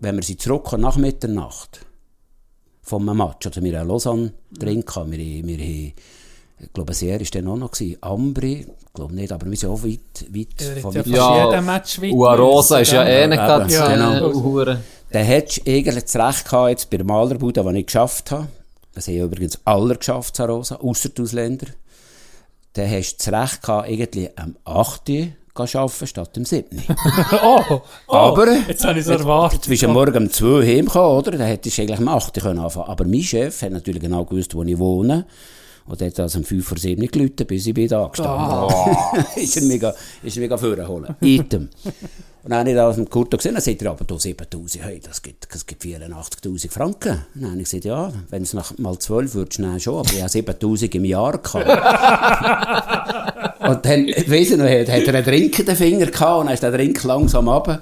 wenn 0.00 0.16
wir 0.16 0.22
sie 0.22 0.36
zurückkommen 0.36 0.82
nach 0.82 0.96
Mitternacht, 0.96 1.86
vom 2.82 3.04
Match, 3.04 3.46
also 3.46 3.62
wir 3.62 3.78
haben 3.78 3.88
Lausanne 3.88 4.32
drin 4.50 4.84
gehabt, 4.84 5.10
wir, 5.10 5.18
wir 5.18 5.58
haben, 5.58 5.92
ich 6.62 6.72
glaube, 6.72 6.94
sehr 6.94 7.18
war 7.20 7.26
dann 7.32 7.48
auch 7.48 7.56
noch 7.56 7.70
gewesen, 7.72 7.96
Ambri, 8.00 8.66
ich 8.86 8.92
glaube 8.94 9.14
nicht, 9.14 9.32
aber 9.32 9.46
wir 9.50 9.56
sind 9.56 9.70
auch 9.70 9.82
weit, 9.82 10.00
weit 10.30 10.80
von 10.80 10.94
weit 10.94 11.06
ja 11.06 11.52
Ja, 11.52 11.60
Match 11.60 12.00
weit. 12.00 12.12
Uarosa 12.12 12.78
ist 12.80 12.92
ja 12.92 13.04
eh 13.04 13.26
nicht 13.26 13.38
Ja, 13.38 13.58
gerade 13.58 13.74
äh, 13.74 13.94
genau. 14.20 14.32
Hure. 14.42 14.80
Dann 15.10 15.24
hättest 15.24 15.66
du 15.66 15.70
eigentlich 15.70 16.04
das 16.04 16.16
Recht 16.16 16.44
gehabt, 16.44 16.70
jetzt 16.70 16.90
bei 16.90 16.96
der 16.98 17.06
Malerbude, 17.06 17.64
die 17.64 17.78
ich 17.80 17.86
geschafft 17.86 18.30
habe. 18.30 18.48
Das 18.94 19.08
haben 19.08 19.14
ja 19.14 19.24
übrigens 19.24 19.58
alle 19.64 19.96
geschafft, 19.96 20.36
Sarosa, 20.36 20.76
ausser 20.76 21.08
die 21.10 21.22
Ausländer. 21.22 21.66
Dann 22.74 22.90
hast 22.90 23.16
du 23.26 23.30
das 23.30 23.42
Recht 23.42 23.62
gehabt, 23.62 23.88
irgendwie 23.90 24.30
am 24.36 24.56
8. 24.64 25.08
Uhr 25.10 25.26
zu 25.66 25.78
arbeiten, 25.78 26.06
statt 26.06 26.30
am 26.36 26.44
7. 26.44 26.82
Oh, 27.42 27.60
oh, 27.70 27.80
Aber- 28.14 28.52
Jetzt 28.68 28.84
habe 28.84 28.98
ich 28.98 29.06
es 29.06 29.08
erwartet. 29.10 29.58
Jetzt 29.60 29.68
bist 29.68 29.82
du 29.82 29.86
am 29.88 29.94
Morgen 29.94 30.16
um 30.16 30.30
2 30.30 30.44
Uhr 30.46 30.62
heimgekommen, 30.62 31.18
oder? 31.18 31.30
Dann 31.32 31.46
hättest 31.46 31.76
du 31.76 31.82
eigentlich 31.82 31.98
am 31.98 32.08
8. 32.08 32.36
Uhr 32.36 32.42
können 32.42 32.58
anfangen 32.60 32.88
Aber 32.88 33.04
mein 33.04 33.22
Chef 33.22 33.60
hat 33.62 33.72
natürlich 33.72 34.02
genau 34.02 34.24
gewusst, 34.24 34.54
wo 34.54 34.62
ich 34.62 34.78
wohne. 34.78 35.26
Und 35.86 36.00
hat 36.00 36.20
also 36.20 36.38
um 36.38 36.44
5 36.44 36.66
vor 36.66 36.78
7 36.78 37.06
geläutet, 37.06 37.48
bis 37.48 37.66
ich 37.66 37.74
bin 37.74 37.88
da 37.88 38.06
gestanden 38.06 38.74
ist 39.36 39.56
er 39.56 39.62
mega, 39.62 39.94
ist 40.22 40.36
er 40.36 40.40
mega 40.40 40.56
vorholen. 40.56 41.16
Item. 41.20 41.68
Und 42.44 42.50
dann 42.50 42.60
habe 42.60 42.70
ich 42.70 42.76
da 42.76 42.92
dem 42.92 43.08
Kurto 43.08 43.36
gesehen, 43.36 43.54
dann 43.54 43.62
sagt 43.62 43.82
er, 43.82 43.92
aber 43.92 44.04
du 44.04 44.18
7000, 44.18 44.84
hey, 44.84 45.00
das 45.00 45.22
gibt, 45.22 45.46
das 45.52 45.64
gibt 45.64 45.82
84.000 45.82 46.70
Franken. 46.70 47.24
Und 47.34 47.42
dann 47.42 47.50
habe 47.52 47.60
ich 47.60 47.70
gesagt, 47.70 47.84
ja, 47.84 48.12
wenn 48.30 48.42
es 48.42 48.52
nach 48.52 48.76
mal 48.78 48.98
12 48.98 49.34
würdest, 49.34 49.60
dann 49.60 49.78
schon, 49.78 49.98
aber 49.98 50.12
ich 50.12 50.18
habe 50.20 50.28
7000 50.28 50.94
im 50.96 51.04
Jahr 51.04 51.38
gehabt. 51.38 51.66
und 53.68 53.86
dann, 53.86 54.06
weiss 54.06 54.50
ich 54.50 54.56
noch, 54.56 54.64
hat, 54.64 54.88
hat 54.88 55.06
er 55.06 55.14
einen 55.14 55.24
Drink 55.24 55.56
in 55.58 55.66
den 55.66 55.76
Finger 55.76 56.06
gehabt 56.06 56.40
und 56.40 56.46
dann 56.46 56.54
ist 56.54 56.62
der 56.64 56.72
Drink 56.72 57.02
langsam 57.04 57.48
runter. 57.48 57.80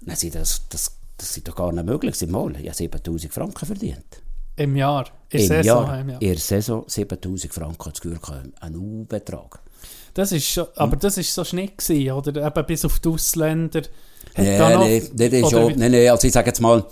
Und 0.00 0.08
dann 0.08 0.16
sagt 0.16 0.34
er, 0.34 0.40
das, 0.40 0.62
das, 0.70 0.92
das 1.18 1.36
ist 1.36 1.46
doch 1.46 1.54
gar 1.54 1.70
nicht 1.72 1.84
möglich. 1.84 2.14
Ich 2.20 2.28
mal, 2.28 2.50
ich 2.56 2.64
habe 2.64 2.74
7000 2.74 3.32
Franken 3.32 3.66
verdient. 3.66 4.22
Im 4.58 4.76
Jahr. 4.76 5.06
In 5.30 5.40
Im 5.40 5.46
Saison. 5.46 5.64
Jahr, 5.64 6.00
Im 6.00 6.08
Jahr. 6.10 6.22
in 6.22 6.28
der 6.28 6.38
Saison 6.38 6.84
7000 6.86 7.52
Franken 7.52 7.92
Gefühl 7.92 8.18
gehabt, 8.18 8.46
ein 8.60 8.76
U-Betrag. 8.76 9.60
Das 10.14 10.32
ist 10.32 10.46
schon, 10.48 10.66
aber 10.76 10.96
das 10.96 11.16
ist 11.18 11.32
so 11.34 11.44
Schnitt 11.44 11.78
gewesen, 11.78 12.10
oder? 12.12 12.46
Eben 12.46 12.66
bis 12.66 12.84
auf 12.84 12.98
die 12.98 13.08
Ausländer. 13.08 13.82
Nee, 14.36 14.58
schon, 15.50 15.68
wie- 15.68 15.76
nee, 15.76 15.88
nee, 15.88 16.08
also 16.08 16.26
ich 16.26 16.32
sage 16.32 16.48
jetzt 16.48 16.60
mal, 16.60 16.84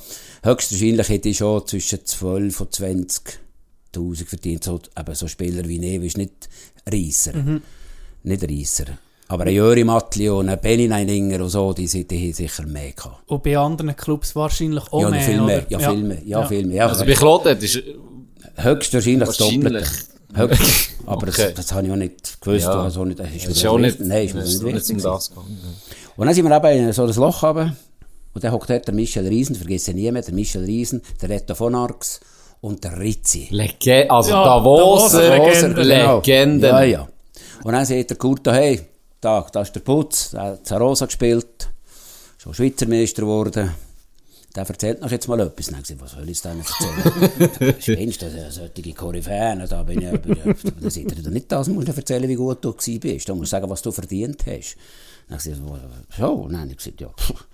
höchstwahrscheinlich 0.43 1.09
hätte 1.09 1.29
ich 1.29 1.39
schon 1.39 1.67
zwischen 1.67 2.05
12 2.05 2.61
und 2.61 2.73
20.000 2.75 4.25
verdient, 4.27 4.65
so, 4.65 4.81
eben 4.99 5.15
so 5.15 5.27
Spieler 5.29 5.67
wie 5.69 5.79
ist 6.07 6.17
nicht 6.19 6.49
Reisser, 6.87 7.33
Mhm. 7.37 7.63
nicht 8.23 8.43
Reisser. 8.45 8.85
Aber 9.29 9.45
ein 9.45 9.53
Jöri 9.55 9.83
Matli 9.85 10.29
und 10.29 10.49
ein 10.49 10.61
Benny 10.61 10.87
Neininger 10.87 11.41
und 11.43 11.49
so, 11.49 11.73
die, 11.73 11.87
sind- 11.89 12.11
die 12.11 12.27
haben 12.27 12.33
sicher 12.33 12.65
mehr 12.67 12.93
gehabt. 12.93 13.29
Und 13.29 13.43
bei 13.43 13.59
anderen 13.59 13.97
Clubs 13.97 14.37
wahrscheinlich 14.37 14.85
auch 14.93 15.01
ja, 15.03 15.11
mehr, 15.11 15.21
viel 15.21 15.41
mehr, 15.41 15.59
oder? 15.63 15.67
ja, 15.69 15.91
viel 15.91 16.03
mehr, 16.03 16.19
ja, 16.25 16.47
viel 16.47 16.67
mehr. 16.67 16.77
Ja, 16.77 16.87
Also 16.89 17.05
bei 17.05 17.55
das 17.55 17.63
ist 17.63 17.83
höchstwahrscheinlich 18.57 19.27
das 19.29 19.37
Doppelte. 19.37 19.85
Heute. 20.37 20.57
Aber 21.07 21.29
Okay. 21.29 21.53
das, 21.55 21.55
das 21.55 21.73
habe 21.73 21.87
ich 21.87 21.93
auch 21.93 21.97
nicht 21.97 22.41
gewusst. 22.41 22.65
Ja. 22.67 22.83
Also 22.83 23.05
nicht, 23.05 23.19
das 23.19 23.29
ist 23.35 23.49
Das 23.49 23.57
ist 23.57 23.67
auch 23.67 23.79
nicht. 23.79 24.01
Nein, 24.01 24.27
ist 24.27 24.35
mir 24.35 24.43
nicht 24.43 24.63
wichtig. 24.65 24.97
um 24.97 25.03
das. 25.03 25.29
Und 26.17 26.27
dann 26.27 26.35
sind 26.35 26.45
wir 26.49 26.57
eben 26.57 26.87
in 26.87 26.93
so 26.93 27.05
ein 27.05 27.15
Loch 27.15 27.43
runter. 27.43 27.75
Und 28.35 28.45
dann 28.45 28.53
hockt 28.53 28.69
dort 28.69 28.87
der 28.87 28.95
Michel 28.95 29.27
Riesen, 29.27 29.55
vergesse 29.57 29.93
nie 29.95 30.11
mehr, 30.13 30.23
der 30.23 30.35
Michel 30.35 30.65
Riesen, 30.65 31.01
der 31.23 31.31
Reto 31.31 31.55
von 31.55 31.75
Arx 31.75 32.21
und 32.61 32.85
der 32.85 32.99
Rizzi. 32.99 33.49
Legende, 33.51 34.11
also 34.11 34.31
Ja, 34.31 34.45
Davoser, 34.45 35.23
Davoser, 35.31 35.69
Legende. 35.69 35.83
Legende. 35.83 36.17
Legende. 36.17 36.67
Ja, 36.69 36.83
ja. 36.83 37.09
Und 37.65 37.73
dann 37.73 37.85
sagt 37.87 38.11
der 38.11 38.17
Kurt, 38.19 38.47
hey, 38.49 38.81
da, 39.27 39.45
da 39.51 39.63
ist 39.63 39.75
der 39.75 39.81
Putz, 39.81 40.31
der 40.31 40.43
hat 40.43 40.67
Zarosa 40.67 41.07
gespielt, 41.07 41.69
schon 42.39 42.55
Schweizer 42.55 42.87
Meister 42.87 43.23
geworden. 43.23 43.73
Der 44.55 44.67
erzählt 44.67 45.01
noch 45.01 45.11
jetzt 45.11 45.29
mal 45.29 45.41
etwas. 45.41 45.67
Dann 45.67 45.83
gesagt, 45.83 46.01
was 46.01 46.13
soll 46.13 46.29
ich 46.31 46.41
denn 46.41 46.61
erzählen? 46.61 47.75
Spinnst 47.81 48.23
du, 48.23 48.31
das 48.31 48.55
solche 48.55 48.95
Koryphäen, 48.95 49.67
da 49.69 49.83
bin 49.83 50.01
ich, 50.01 50.11
da 50.11 50.91
sagt 50.91 51.13
er, 51.13 51.31
nicht 51.31 51.53
das 51.53 51.69
musst 51.69 51.89
du 51.89 51.93
erzählen, 51.93 52.29
wie 52.29 52.37
gut 52.37 52.65
du 52.65 52.73
bist. 52.73 53.29
Du 53.29 53.35
musst 53.35 53.51
sagen, 53.51 53.69
was 53.69 53.83
du 53.83 53.91
verdient 53.91 54.47
hast. 54.47 54.77
Dann 55.29 55.39
gesagt, 55.39 55.57
so, 56.17 56.49
dann 56.49 56.61
habe 56.61 56.71
ich 56.71 56.77
gesagt, 56.77 57.01
ja, 57.01 57.09
pff. 57.09 57.45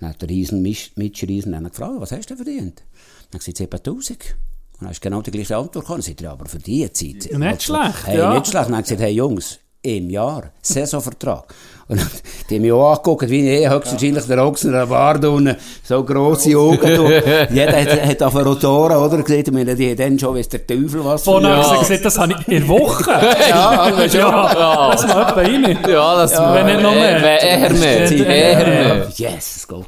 Dann 0.00 0.10
hat 0.10 0.20
der 0.20 0.28
Riesen, 0.28 0.62
Mitch 0.62 1.26
Riesen, 1.26 1.52
dann 1.52 1.64
gefragt, 1.64 1.94
was 1.98 2.12
hast 2.12 2.28
du 2.28 2.36
verdient? 2.36 2.82
Dann 3.30 3.38
gesagt, 3.38 3.56
7000. 3.56 4.10
Und 4.10 4.80
dann 4.80 4.88
hast 4.88 4.98
du 4.98 5.08
genau 5.08 5.22
die 5.22 5.30
gleiche 5.30 5.56
Antwort 5.56 5.84
gekommen. 5.84 6.00
Dann 6.00 6.02
sagt 6.02 6.22
er, 6.22 6.32
aber 6.32 6.46
für 6.46 6.58
die 6.58 6.92
Zeit. 6.92 7.30
Nicht 7.32 7.62
schlecht, 7.62 8.06
hey, 8.06 8.18
ja. 8.18 8.34
Nicht 8.34 8.48
schlecht. 8.48 8.68
Dann 8.68 8.80
ich 8.80 8.84
gesagt, 8.84 9.00
hey 9.00 9.12
Jungs, 9.12 9.60
im 9.82 10.10
Jahr, 10.10 10.50
Saisonvertrag. 10.62 11.54
Und 11.88 12.00
die 12.48 12.54
haben 12.54 12.62
mich 12.62 12.70
auch 12.72 12.90
angeguckt, 12.90 13.28
wie 13.28 13.50
ich 13.50 13.68
höchstwahrscheinlich 13.68 14.24
der 14.24 14.86
Bart 14.86 15.24
unten, 15.24 15.56
so 15.82 16.04
grosse 16.04 16.56
Augen. 16.56 16.80
Jeder 17.50 17.80
hat, 17.80 18.06
hat 18.06 18.22
auf 18.22 18.36
Rotoren, 18.36 18.96
oder? 18.96 19.22
Gesehen, 19.22 19.44
ich 19.44 19.52
meine, 19.52 19.74
die 19.74 19.90
haben 19.90 19.96
dann 19.96 20.18
schon, 20.18 20.36
weiss 20.36 20.48
der 20.48 20.64
Teufel 20.64 21.04
was. 21.04 21.24
Vorne 21.24 21.48
Ja. 21.48 21.74
ich 21.74 21.80
gesagt, 21.80 22.04
das 22.04 22.16
habe 22.16 22.34
ich 22.38 22.46
in 22.48 22.60
der 22.60 22.68
Woche. 22.68 23.10
Ja, 23.48 23.70
aber 23.70 24.08
schon. 24.08 24.20
ja, 24.20 24.90
das 24.92 25.06
mal 25.08 25.22
etwa 25.22 25.40
rein. 25.40 25.78
Ja, 25.88 26.14
das 26.16 26.32
wenn 26.38 26.66
nicht 26.66 26.80
noch 26.82 26.94
mehr. 26.94 27.42
Eher 27.42 27.70
mehr. 27.72 28.12
Ja, 28.12 28.24
Eher 28.24 28.60
ja. 28.60 28.94
mehr. 28.94 29.08
Yes, 29.16 29.66
Gott. 29.66 29.86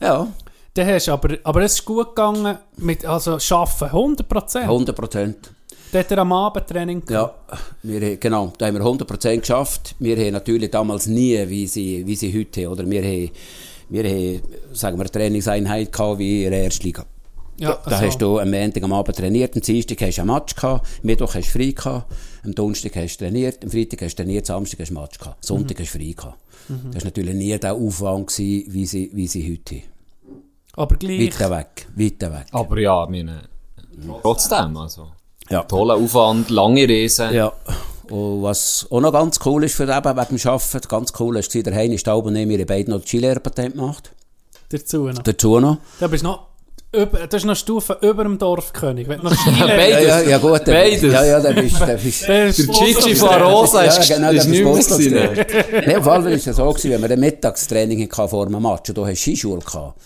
Ja, 0.00 0.28
Dann 0.74 0.86
hast 0.86 1.08
du 1.08 1.12
aber, 1.12 1.38
aber 1.42 1.62
es 1.62 1.72
ist 1.74 1.84
gut 1.84 2.14
gegangen 2.14 2.56
mit, 2.76 3.04
also 3.04 3.32
arbeiten, 3.32 3.84
100 3.84 4.28
Prozent. 4.28 4.64
100 4.64 4.94
Dort 5.92 6.04
hat 6.06 6.10
er 6.10 6.18
am 6.18 6.32
Abendtraining 6.32 7.02
Ja, 7.10 7.34
wir, 7.82 8.16
genau, 8.16 8.50
da 8.56 8.66
haben 8.66 8.76
wir 8.78 8.82
100% 8.82 9.38
geschafft. 9.40 9.94
Wir 9.98 10.16
haben 10.16 10.32
natürlich 10.32 10.70
damals 10.70 11.06
nie, 11.06 11.38
wie 11.50 11.66
sie, 11.66 12.06
wie 12.06 12.16
sie 12.16 12.32
heute 12.38 12.62
haben, 12.64 12.72
oder 12.72 12.88
wir 12.90 13.02
haben, 13.02 13.30
wir 13.90 14.04
haben, 14.04 14.42
sagen 14.72 14.96
wir, 14.96 15.02
eine 15.02 15.10
Trainingseinheit 15.10 15.92
gehabt 15.92 16.18
wie 16.18 16.44
in 16.44 16.50
der 16.50 16.62
Erstliga. 16.62 17.04
Ja, 17.58 17.74
Da 17.84 17.90
also- 17.90 18.06
hast 18.06 18.18
du 18.22 18.38
am 18.38 18.50
Montag 18.50 18.82
am 18.82 18.92
Abend 18.94 19.16
trainiert, 19.16 19.54
am 19.54 19.60
Dienstag 19.60 20.00
hast 20.00 20.16
du 20.16 20.22
ein 20.22 20.28
Match 20.28 20.54
gehabt, 20.56 20.86
am 20.86 20.90
Mittwoch 21.02 21.34
hast 21.34 21.48
du 21.54 21.58
frei 21.58 21.72
gehabt, 21.72 22.12
am 22.42 22.54
Donnerstag 22.54 22.96
hast 22.96 23.18
du 23.18 23.24
trainiert, 23.26 23.62
am 23.62 23.70
Freitag 23.70 24.00
hast 24.00 24.18
du 24.18 24.22
trainiert, 24.22 24.48
am 24.48 24.56
Samstag 24.64 24.80
hast 24.80 24.90
du 24.90 24.94
ein 24.96 25.02
Match 25.02 25.18
gehabt, 25.18 25.44
Sonntag 25.44 25.78
hast 25.78 25.94
du 25.94 25.98
frei 25.98 26.12
gehabt. 26.16 26.38
Das 26.68 27.02
war 27.02 27.04
natürlich 27.04 27.34
nie 27.34 27.58
der 27.58 27.74
Aufwand, 27.74 28.28
gewesen, 28.28 28.72
wie 28.72 28.86
sie, 28.86 29.10
wie 29.12 29.26
sie 29.26 29.52
heute 29.52 29.74
haben. 29.74 30.42
Aber 30.74 30.96
gleich. 30.96 31.20
Weiter 31.38 31.50
weg, 31.50 31.86
weiter 31.94 32.32
weg. 32.32 32.46
Aber 32.52 32.78
ja, 32.78 33.06
meine, 33.10 33.42
trotzdem, 34.22 34.74
also. 34.78 35.08
Ja. 35.52 35.62
Toller 35.64 35.94
Aufwand, 35.96 36.50
lange 36.50 36.88
Reise. 36.88 37.30
Ja. 37.32 37.52
Und 38.10 38.42
was 38.42 38.86
auch 38.90 39.00
noch 39.00 39.12
ganz 39.12 39.38
cool 39.44 39.64
ist 39.64 39.74
für 39.74 39.84
eben 39.84 39.92
wegen 40.16 40.36
dem 40.36 40.48
Arbeiten, 40.50 40.88
ganz 40.88 41.12
cool 41.20 41.36
ist, 41.38 41.54
der 41.54 41.74
Heini 41.74 41.98
Staub 41.98 42.26
und 42.26 42.36
haben 42.36 42.66
beide 42.66 42.90
noch 42.90 43.00
das 43.00 43.08
Skilehrerpatent 43.08 43.74
gemacht. 43.74 44.10
Dazu 44.70 45.08
noch. 45.08 45.22
Dazu 45.22 45.60
noch. 45.60 45.78
Da 46.00 46.06
bist 46.08 46.22
du 46.24 46.28
noch, 46.28 46.46
über, 46.94 47.26
das 47.26 47.40
ist 47.40 47.44
noch 47.44 47.50
eine 47.50 47.56
Stufe 47.56 47.98
über 48.02 48.22
dem 48.24 48.38
Dorfkönig. 48.38 49.08
Wenn 49.08 49.20
noch 49.20 49.30
Beides. 49.46 50.06
Ja, 50.06 50.20
ja, 50.20 50.28
ja 50.30 50.38
gut. 50.38 50.66
der- 50.66 50.72
Beides. 50.72 51.02
Ja, 51.02 51.24
ja, 51.24 51.40
der 51.40 51.52
bist, 51.52 51.80
der 51.80 51.96
bist, 51.96 52.28
Der 52.28 52.46
ist 52.46 52.58
Der 52.58 52.66
Gigi 52.66 53.14
von 53.14 53.28
Rosa 53.42 53.82
ist, 53.82 54.08
ja, 54.08 54.16
genau, 54.16 54.30
ist 54.30 54.44
der 54.44 54.50
nicht 54.50 54.64
mehr 54.64 54.72
gewesen. 54.74 55.14
Nein, 55.14 55.76
auf 55.80 55.86
jeden 55.86 56.02
Fall 56.04 56.32
ist 56.32 56.46
es 56.46 56.56
so 56.56 56.68
gewesen, 56.70 56.90
wenn 56.92 57.02
wir 57.02 57.10
ein 57.10 57.20
Mittagstraining 57.20 58.10
hatten 58.10 58.28
vor 58.28 58.46
einem 58.46 58.62
Match 58.62 58.88
und 58.90 58.98
du 58.98 59.06
hast 59.06 59.20
Skischule 59.20 59.60
gehabt. 59.60 59.98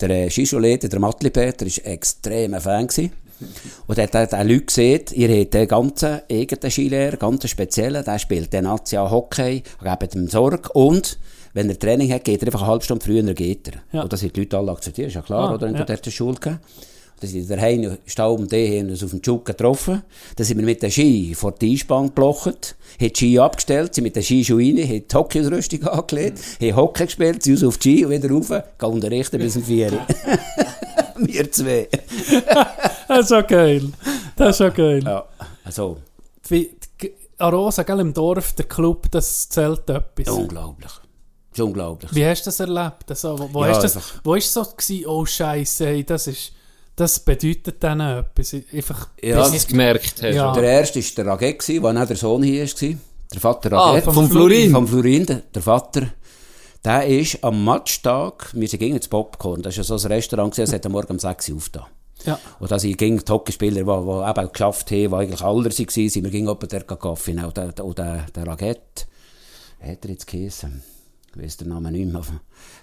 Der 0.00 0.10
äh, 0.10 0.30
Skischulleiter, 0.30 0.88
der 0.88 1.00
Matli 1.00 1.30
Peter, 1.30 1.66
war 1.66 1.86
extremer 1.92 2.60
Fan 2.60 2.86
gewesen. 2.86 3.12
Und 3.86 3.98
er 3.98 4.04
hat 4.04 4.34
auch 4.34 4.44
Leute 4.44 4.64
gesehen, 4.64 5.02
ihr 5.12 5.40
habt 5.40 5.56
einen 5.56 5.68
ganzen 5.68 6.20
eigenen 6.30 6.70
Skilehrer, 6.70 7.16
ganz 7.16 7.48
speziellen, 7.48 8.04
der 8.04 8.18
spielt 8.18 8.52
den 8.52 8.64
National 8.64 9.10
Hockey, 9.10 9.62
gebt 9.82 10.14
ihm 10.14 10.28
Sorge 10.28 10.68
und 10.72 11.18
wenn 11.54 11.68
er 11.68 11.78
Training 11.78 12.12
hat, 12.12 12.24
geht 12.24 12.40
er 12.42 12.48
einfach 12.48 12.62
eine 12.62 12.70
halbe 12.70 12.84
Stunde 12.84 13.04
früher 13.04 13.22
geht 13.34 13.68
er. 13.68 13.82
Ja. 13.92 14.02
Und 14.02 14.12
das 14.12 14.22
haben 14.22 14.32
die 14.32 14.40
Leute 14.40 14.56
alle 14.56 14.72
akzeptiert, 14.72 15.08
ist 15.08 15.14
ja 15.14 15.22
klar, 15.22 15.50
Ah, 15.50 15.54
oder? 15.54 15.66
Wenn 15.66 15.74
ja. 15.74 15.80
du 15.80 15.86
dort 15.86 16.04
zur 16.04 16.12
Schule 16.12 16.36
gehst. 16.40 16.58
Da 17.20 17.28
sind 17.28 17.48
der 17.48 17.60
Heini, 17.60 17.88
Staub 18.04 18.40
und 18.40 18.50
die 18.50 18.80
haben 18.80 18.90
uns 18.90 19.04
auf 19.04 19.10
dem 19.10 19.22
Zug 19.22 19.44
getroffen. 19.44 20.02
Da 20.34 20.42
sind 20.42 20.58
wir 20.58 20.64
mit 20.64 20.82
den 20.82 20.90
Ski 20.90 21.34
vor 21.36 21.52
die 21.52 21.74
Eisbahn 21.74 22.06
geblocht, 22.08 22.74
haben 23.00 23.12
die 23.12 23.16
Ski 23.16 23.38
abgestellt, 23.38 23.94
sind 23.94 24.02
mit 24.02 24.16
den 24.16 24.24
Skischuhen 24.24 24.76
rein, 24.76 24.88
haben 24.88 25.04
die 25.08 25.14
Hockeyausrüstung 25.14 25.84
angelegt, 25.86 26.40
haben 26.60 26.76
Hockey 26.76 27.04
gespielt, 27.04 27.44
sind 27.44 27.54
uns 27.54 27.64
auf 27.64 27.78
die 27.78 27.98
Ski 27.98 28.04
und 28.06 28.10
wieder 28.10 28.28
rauf, 28.28 28.48
gehen 28.48 28.90
unterrichten 28.90 29.38
bis 29.38 29.56
um 29.56 29.62
vier. 29.62 29.92
wir 31.18 31.50
zwei. 31.52 31.88
Das 33.08 33.20
ist 33.20 33.28
schon 33.28 33.46
geil. 33.46 33.88
Das 34.36 34.50
ist 34.50 34.56
schon 34.58 34.72
geil. 34.74 35.02
Ja, 35.04 35.24
also, 35.64 35.98
Wie, 36.48 36.70
die- 37.00 37.12
Arosa, 37.38 37.82
gell, 37.82 38.00
im 38.00 38.14
Dorf, 38.14 38.52
der 38.52 38.64
Club, 38.66 39.10
das 39.10 39.48
zählt 39.48 39.88
etwas. 39.90 40.28
unglaublich. 40.28 40.90
Das 41.50 41.58
ist 41.58 41.60
unglaublich. 41.60 42.14
Wie 42.14 42.24
hast 42.24 42.42
du 42.42 42.48
das 42.48 42.60
erlebt? 42.60 43.04
Also, 43.08 43.38
wo, 43.38 43.48
wo, 43.52 43.64
Ja, 43.64 43.70
hast 43.74 43.82
das, 43.82 43.98
wo 44.24 44.34
ist 44.34 44.50
so 44.52 44.62
gewesen, 44.64 45.06
oh 45.06 45.26
Scheiße, 45.26 45.86
hey, 45.86 46.04
das 46.04 46.26
ist, 46.28 46.52
das 46.96 47.18
bedeutet 47.20 47.82
denen 47.82 48.18
etwas. 48.20 48.54
Einfach, 48.72 49.08
Ja, 49.22 49.42
Bis 49.44 49.54
es 49.56 49.66
gemerkt 49.66 50.22
hast. 50.22 50.34
Ja. 50.34 50.52
Der 50.52 50.62
erste 50.64 51.00
war 51.00 51.24
der 51.24 51.26
Raget, 51.26 51.68
der 51.68 51.84
auch 52.02 52.06
der 52.06 52.16
Sohn 52.16 52.42
hier 52.42 52.64
war. 52.64 52.94
Der 53.32 53.40
Vater 53.40 53.72
Ah, 53.72 53.90
Raget. 53.92 54.04
vom 54.04 54.30
Florin. 54.30 54.70
Vom 54.72 54.86
Florin, 54.88 55.26
der, 55.26 55.36
der 55.54 55.62
Vater. 55.62 56.06
Der 56.84 57.06
ist 57.06 57.44
am 57.44 57.64
Matchtag, 57.64 58.50
wir 58.54 58.66
sind 58.66 58.80
gegen 58.80 58.96
das 58.96 59.06
Popcorn, 59.06 59.62
das 59.62 59.78
ist 59.78 59.88
ja 59.88 59.96
so 59.96 60.04
ein 60.04 60.12
Restaurant, 60.12 60.58
das 60.58 60.72
hat 60.72 60.84
am 60.84 60.92
Morgen 60.92 61.12
um 61.12 61.18
6 61.18 61.50
Uhr 61.50 61.56
aufgetan. 61.56 61.86
ja. 62.24 62.38
Und 62.58 62.72
da 62.72 62.78
sind 62.78 62.98
gegen 62.98 63.18
die 63.18 63.32
Hockeyspieler, 63.32 63.84
die, 63.84 63.84
die 63.84 64.40
eben 64.40 64.52
geschafft 64.52 64.90
haben, 64.90 65.10
die 65.10 65.14
eigentlich 65.14 65.42
alle 65.42 65.64
waren, 65.64 65.70
sind 65.70 66.14
wir 66.14 66.30
gegen 66.30 66.46
jemanden 66.46 66.68
der 66.68 66.82
Kaffee. 66.82 67.40
Und 67.40 67.56
der, 67.56 67.84
und 67.84 67.98
der, 67.98 68.26
der 68.34 68.46
Raget, 68.48 69.06
wie 69.80 69.90
hat 69.90 70.04
er 70.04 70.10
jetzt 70.10 70.26
geheißen? 70.26 70.82
Ich 71.30 71.42
weiss 71.42 71.56
den 71.56 71.68
Namen 71.68 71.92
nicht 71.92 72.12
mehr. 72.12 72.22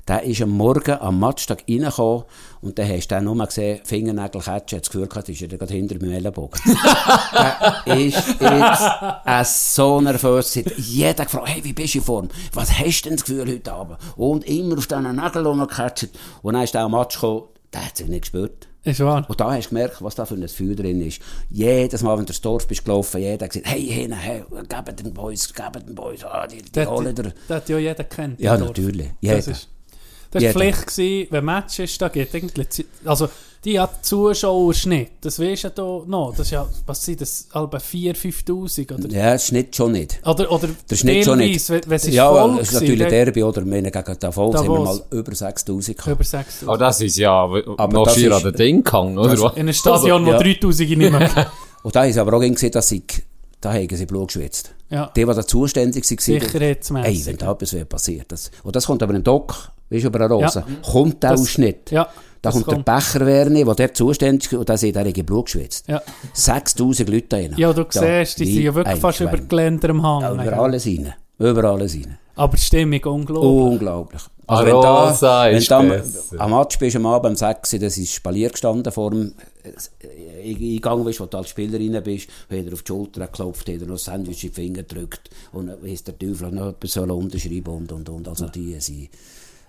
Der 0.07 0.23
ist 0.23 0.41
am 0.41 0.49
Morgen 0.49 0.99
am 0.99 1.19
Matchtag 1.19 1.63
reingekommen 1.69 2.23
und 2.61 2.79
dann 2.79 2.89
hast 2.89 3.07
du 3.11 3.15
dann 3.15 3.25
nur 3.25 3.45
gesehen, 3.45 3.79
Fingernägel 3.83 4.41
catchen, 4.41 4.53
hat 4.53 4.71
das 4.71 4.89
Gefühl 4.89 5.07
gehabt, 5.07 5.29
ist 5.29 5.41
er 5.41 5.47
gerade 5.49 5.73
hinter 5.73 5.95
meinem 5.99 6.13
Ellenbogen. 6.13 6.59
der 7.85 7.97
ist 7.97 8.35
jetzt 8.39 9.75
so 9.75 10.01
nervös. 10.01 10.53
gewesen. 10.53 10.73
Jeder 10.77 11.25
gefragt, 11.25 11.47
hey, 11.49 11.63
wie 11.63 11.73
bist 11.73 11.93
du 11.93 11.99
in 11.99 12.03
Form? 12.03 12.29
Was 12.53 12.71
hast 12.79 13.01
du 13.05 13.09
denn 13.09 13.17
das 13.17 13.25
Gefühl 13.25 13.47
heute 13.47 13.71
Abend? 13.71 13.97
Und 14.15 14.45
immer 14.45 14.77
auf 14.77 14.87
diesen 14.87 15.15
Nägeln 15.15 15.45
rumgecatcht. 15.45 16.09
Und 16.41 16.53
dann 16.53 16.63
ist 16.63 16.73
der 16.73 16.81
am 16.81 16.91
Match 16.91 17.15
gekommen, 17.15 17.43
der 17.73 17.85
hat 17.85 17.97
sich 17.97 18.07
nicht 18.07 18.21
gespürt. 18.21 18.67
Ist 18.83 19.01
wahr. 19.01 19.25
Und 19.27 19.39
da 19.39 19.51
hast 19.51 19.65
du 19.65 19.69
gemerkt, 19.75 20.01
was 20.01 20.15
da 20.15 20.25
für 20.25 20.35
ein 20.35 20.47
Feuer 20.47 20.73
drin 20.73 21.01
ist. 21.01 21.21
Jedes 21.49 22.01
Mal, 22.01 22.13
wenn 22.13 22.21
du 22.25 22.27
durchs 22.27 22.41
Dorf 22.41 22.65
bist 22.67 22.85
gelaufen, 22.85 23.19
jeder 23.21 23.43
hat 23.45 23.51
gesagt, 23.51 23.67
hey, 23.69 23.85
hey, 23.85 24.09
hey, 24.11 24.43
gebt 24.67 24.99
den 25.05 25.13
Boys, 25.13 25.53
gebt 25.53 25.87
den 25.87 25.93
Boys, 25.95 26.23
ah, 26.23 26.47
die, 26.47 26.61
die 26.61 26.71
Das, 26.71 26.87
holen 26.87 27.13
dir. 27.13 27.33
das 27.47 27.57
hat 27.57 27.69
ja 27.69 27.77
jeder 27.77 28.03
kennt. 28.05 28.39
Ja, 28.39 28.57
natürlich. 28.57 29.11
Jeder. 29.19 29.53
Ist, 30.31 30.45
das 30.49 30.55
war. 30.55 30.61
Pflicht, 30.61 30.87
gewesen, 30.87 31.27
wenn 31.31 31.45
Match 31.45 31.79
ist, 31.79 32.01
da 32.01 32.07
geht 32.09 32.33
eigentlich, 32.35 32.69
Zeit- 32.69 32.85
also, 33.05 33.27
die 33.65 33.77
hat 33.79 34.05
Zuschauerschnitt, 34.05 35.09
das 35.21 35.37
weisst 35.39 35.65
du 35.77 35.81
ja 35.81 36.03
noch, 36.07 36.31
das 36.31 36.47
ist 36.47 36.51
ja, 36.51 36.67
was 36.85 37.03
sind 37.03 37.19
das, 37.19 37.47
etwa 37.49 37.77
4'000, 37.77 38.15
5'000, 38.15 38.93
oder? 38.93 39.09
Ja, 39.13 39.33
das 39.33 39.45
ist 39.45 39.51
nicht 39.51 39.75
schon 39.75 39.91
nicht. 39.91 40.19
Oder, 40.25 40.49
oder 40.51 40.69
Der 40.89 40.95
Schnitt 40.95 41.25
schon 41.25 41.39
nicht. 41.39 41.69
wenn, 41.69 41.81
wenn 41.87 41.95
es 41.97 42.05
ist 42.05 42.13
ja, 42.13 42.29
voll 42.29 42.59
es 42.59 42.67
ist 42.69 42.73
natürlich 42.75 42.99
dann- 42.99 43.09
Derby, 43.09 43.43
oder? 43.43 43.65
Wir 43.65 43.81
gegen 43.81 44.19
Davos, 44.19 44.55
haben 44.55 44.67
wir 44.67 44.79
mal 44.79 45.01
über 45.11 45.35
6000 45.35 45.97
gehabt. 45.97 46.11
Über 46.15 46.23
6'000. 46.23 46.67
Aber 46.67 46.77
das 46.77 47.01
ist 47.01 47.17
ja 47.17 47.31
Aber 47.33 47.87
noch 47.89 48.05
das 48.05 48.15
schier 48.15 48.29
ist- 48.31 48.37
an 48.37 48.43
den 48.43 48.53
Ding 48.53 48.83
gehangen, 48.83 49.17
oder 49.17 49.39
was? 49.41 49.53
In 49.53 49.59
einem 49.59 49.73
Stadion, 49.73 50.25
wo 50.25 50.31
Ja. 50.31 50.37
3000 50.39 50.89
nicht 50.97 51.11
mehr. 51.11 51.51
Und 51.83 51.95
da 51.95 52.09
sie 52.11 52.19
aber 52.19 52.33
auch 52.37 52.41
gesehen, 52.41 52.71
dass 52.71 52.87
sie, 52.89 53.03
da 53.61 53.73
haben 53.73 53.87
sie 53.89 54.05
Blut 54.05 54.27
geschwitzt. 54.27 54.73
Ja. 54.89 55.11
Die, 55.15 55.25
die 55.25 55.33
da 55.33 55.45
zuständig 55.45 56.03
waren, 56.09 56.17
Sicherheitsmässig. 56.17 57.19
Ey, 57.19 57.25
wenn 57.25 57.37
da 57.37 57.51
etwas 57.51 57.73
wäre 57.73 57.85
passiert. 57.85 58.31
Das, 58.31 58.51
und 58.63 58.75
das 58.75 58.85
kommt 58.85 59.03
aber 59.03 59.13
im 59.13 59.23
Doc, 59.23 59.69
weißt 59.89 60.03
du, 60.03 60.07
über 60.07 60.21
eine 60.21 60.33
Rose, 60.33 60.63
kommt 60.91 61.21
der 61.23 61.31
Das- 61.31 61.41
Ausschnitt. 61.41 61.91
Ja. 61.91 62.07
Da 62.41 62.51
das 62.51 62.63
kommt, 62.63 62.87
der 62.87 62.93
Becher 62.95 63.25
Werni, 63.25 63.65
der 63.65 63.75
dort 63.75 63.97
zuständig 63.97 64.49
ist, 64.49 64.57
und 64.57 64.69
da 64.69 64.77
sieht 64.77 64.95
er 64.95 65.05
in 65.05 65.25
Blut 65.25 65.45
geschwitzt. 65.47 65.87
Ja. 65.89 66.01
6000 66.33 67.09
Leute 67.09 67.25
da 67.27 67.35
rein. 67.37 67.53
Ja, 67.57 67.73
du 67.73 67.83
Da, 67.83 67.89
siehst, 68.23 68.39
die 68.39 68.45
sind 68.53 68.63
ja 68.63 68.73
wirklich 68.73 68.97
fast 68.99 69.19
über 69.19 69.35
die 69.37 69.45
Geländer 69.47 69.89
am 69.89 70.01
Hang. 70.03 70.21
Ja, 70.21 70.33
über 70.33 70.53
alles 70.59 70.85
rein. 70.85 71.13
Über 71.37 71.63
alles 71.65 71.95
rein. 71.95 72.17
Aber 72.35 72.55
die 72.55 72.61
Stimmung 72.63 73.03
unglaublich. 73.03 73.73
Unglaublich. 73.73 74.21
Also 74.47 74.65
wenn 74.65 74.73
Arosa 74.75 75.43
da, 75.45 75.49
wenn 75.51 75.57
ist 75.57 75.69
da 75.69 75.79
am- 75.79 75.89
besser. 75.89 76.39
am 76.39 76.51
Match 76.51 76.79
bist, 76.79 76.95
am 76.95 77.05
Abend 77.05 77.31
um 77.31 77.35
6 77.35 77.73
Uhr, 77.73 77.79
das 77.79 77.97
ist 77.97 78.13
Spalier 78.13 78.49
gestanden 78.49 78.91
vor 78.93 79.11
dem 79.11 79.33
äh, 79.63 80.49
Eingang, 80.73 81.03
bist, 81.03 81.19
wo 81.19 81.25
du 81.25 81.37
als 81.37 81.49
Spieler 81.49 81.77
rein 81.77 82.01
bist, 82.03 82.29
hat 82.49 82.65
er 82.65 82.73
auf 82.73 82.81
die 82.83 82.87
Schulter 82.87 83.25
geklopft, 83.27 83.67
hat 83.67 83.75
er 83.81 83.85
noch 83.87 83.95
ein 83.95 83.97
Sandwich 83.97 84.43
in 84.45 84.49
die 84.51 84.55
Finger 84.55 84.83
gedrückt 84.83 85.29
und 85.51 85.67
dann 85.67 85.83
ist 85.83 86.07
der 86.07 86.17
Teufel 86.17 86.51
noch 86.51 86.69
etwas 86.69 86.95
unterschreiben 86.97 87.67
und, 87.73 87.91
und, 87.91 88.07
und. 88.09 88.27
Also 88.29 88.47
die 88.47 88.79
sind 88.79 89.09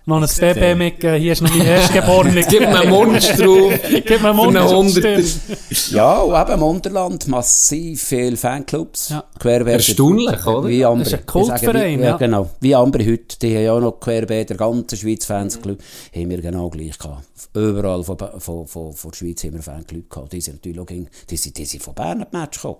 Noch 0.05 0.19
ein 0.19 0.27
BB 0.27 0.77
mitgeben, 0.77 1.19
hier 1.19 1.33
ist 1.33 1.41
noch 1.41 1.55
mein 1.55 1.67
Erstgeborener. 1.67 2.41
Gib 2.49 2.61
mir 2.61 2.79
einen 2.79 2.89
Monster 2.89 3.37
drauf. 3.37 3.73
Gib 3.91 4.21
mir 4.21 4.29
einen 4.31 4.57
einen 4.57 4.89
stimmt. 4.89 5.91
Ja, 5.91 6.17
und 6.21 6.41
eben 6.41 6.53
im 6.53 6.63
Unterland 6.63 7.27
massiv 7.27 8.01
viele 8.01 8.35
Fanclubs. 8.35 9.09
Ja. 9.09 9.23
Querbeet. 9.37 9.75
Erstaunlich, 9.75 10.45
oder? 10.47 10.67
Wie 10.67 10.83
andere. 10.83 11.03
Das 11.03 11.13
ist 11.13 11.19
ein 11.19 11.25
Kultverein, 11.27 11.99
wie, 11.99 12.03
ja. 12.03 12.17
genau. 12.17 12.49
Wie 12.59 12.73
andere 12.73 13.05
heute, 13.05 13.37
die 13.39 13.55
haben 13.55 13.63
ja 13.63 13.73
auch 13.73 13.79
noch 13.79 13.99
querbeet, 13.99 14.49
der 14.49 14.57
ganze 14.57 14.97
Schweiz 14.97 15.25
Fanclub, 15.25 15.77
haben 16.15 16.29
wir 16.31 16.41
genau 16.41 16.69
gleich 16.69 16.97
gehabt. 16.97 17.23
Überall 17.53 18.03
von, 18.03 18.17
von, 18.17 18.65
von, 18.65 18.93
von 18.93 19.11
der 19.11 19.17
Schweiz 19.17 19.43
haben 19.43 19.53
wir 19.53 19.61
Fanclub 19.61 20.09
gehabt. 20.09 20.33
Die 20.33 20.41
sind 20.41 20.55
natürlich 20.55 20.79
auch 20.79 20.85
die 21.29 21.37
sind, 21.37 21.57
die 21.57 21.65
sind 21.65 21.83
von 21.83 21.93
Bern 21.93 22.23
am 22.23 22.39
Match 22.39 22.59
gekommen. 22.59 22.79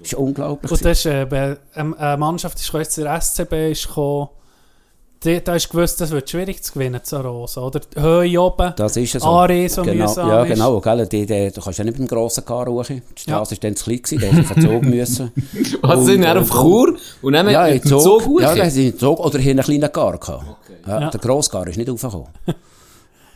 Das 0.00 0.12
ist 0.12 0.14
unglaublich. 0.14 0.70
Und 0.70 0.84
das 0.84 0.98
ist, 0.98 1.06
äh, 1.06 1.56
ähm, 1.74 1.94
eine 1.94 2.16
Mannschaft 2.18 2.60
ist 2.60 2.70
jetzt 2.70 2.98
der 2.98 3.18
SCB 3.18 3.70
ist 3.70 3.88
gekommen, 3.88 4.28
da 5.20 5.54
ist 5.54 5.68
gewusst, 5.68 6.00
das 6.00 6.10
wird 6.10 6.30
schwierig 6.30 6.62
zu 6.62 6.72
gewinnen, 6.72 7.00
zu 7.04 7.16
Rosa, 7.20 7.60
oder? 7.60 7.80
Höhe 7.94 8.40
oben, 8.40 8.72
Das 8.76 8.96
ist 8.96 9.12
ja 9.12 9.20
so. 9.20 9.26
Ares, 9.26 9.74
so 9.74 9.82
genau, 9.82 10.04
mühsam 10.06 10.28
Ja, 10.28 10.44
genau. 10.44 10.80
Gell, 10.80 11.06
die, 11.06 11.26
die, 11.26 11.50
du 11.50 11.60
kannst 11.60 11.78
ja 11.78 11.84
nicht 11.84 11.98
mit 11.98 12.08
dem 12.10 12.16
grossen 12.16 12.44
Car 12.44 12.66
hoch. 12.66 12.84
Die 12.86 13.02
Straße 13.16 13.54
Ja. 13.54 13.60
dann 13.60 13.76
zu 13.76 13.84
klein, 13.84 14.00
gewesen, 14.02 14.18
da 14.20 14.26
hast 14.28 14.38
du 14.38 14.44
verzog 14.54 14.82
müssen. 14.82 15.32
Was 15.82 16.04
sind 16.06 16.22
wir 16.22 16.40
auf 16.40 16.48
Chur? 16.50 16.96
Und 17.20 17.32
dann 17.34 17.50
Ja, 17.50 17.64
mit 17.68 17.84
dem 17.84 17.88
Zug. 17.88 18.22
Zug 18.22 18.40
ja, 18.40 18.54
da 18.54 18.70
sind 18.70 18.98
Zug 18.98 19.20
oder 19.20 19.38
haben 19.38 19.48
einen 19.50 19.60
kleinen 19.62 19.92
Car 19.92 20.16
gehabt. 20.18 20.44
Ja, 20.86 21.00
Ja. 21.00 21.10
Der 21.10 21.20
grosse 21.20 21.50
Car 21.50 21.66
ist 21.66 21.76
nicht 21.76 21.90
raufgekommen. 21.90 22.28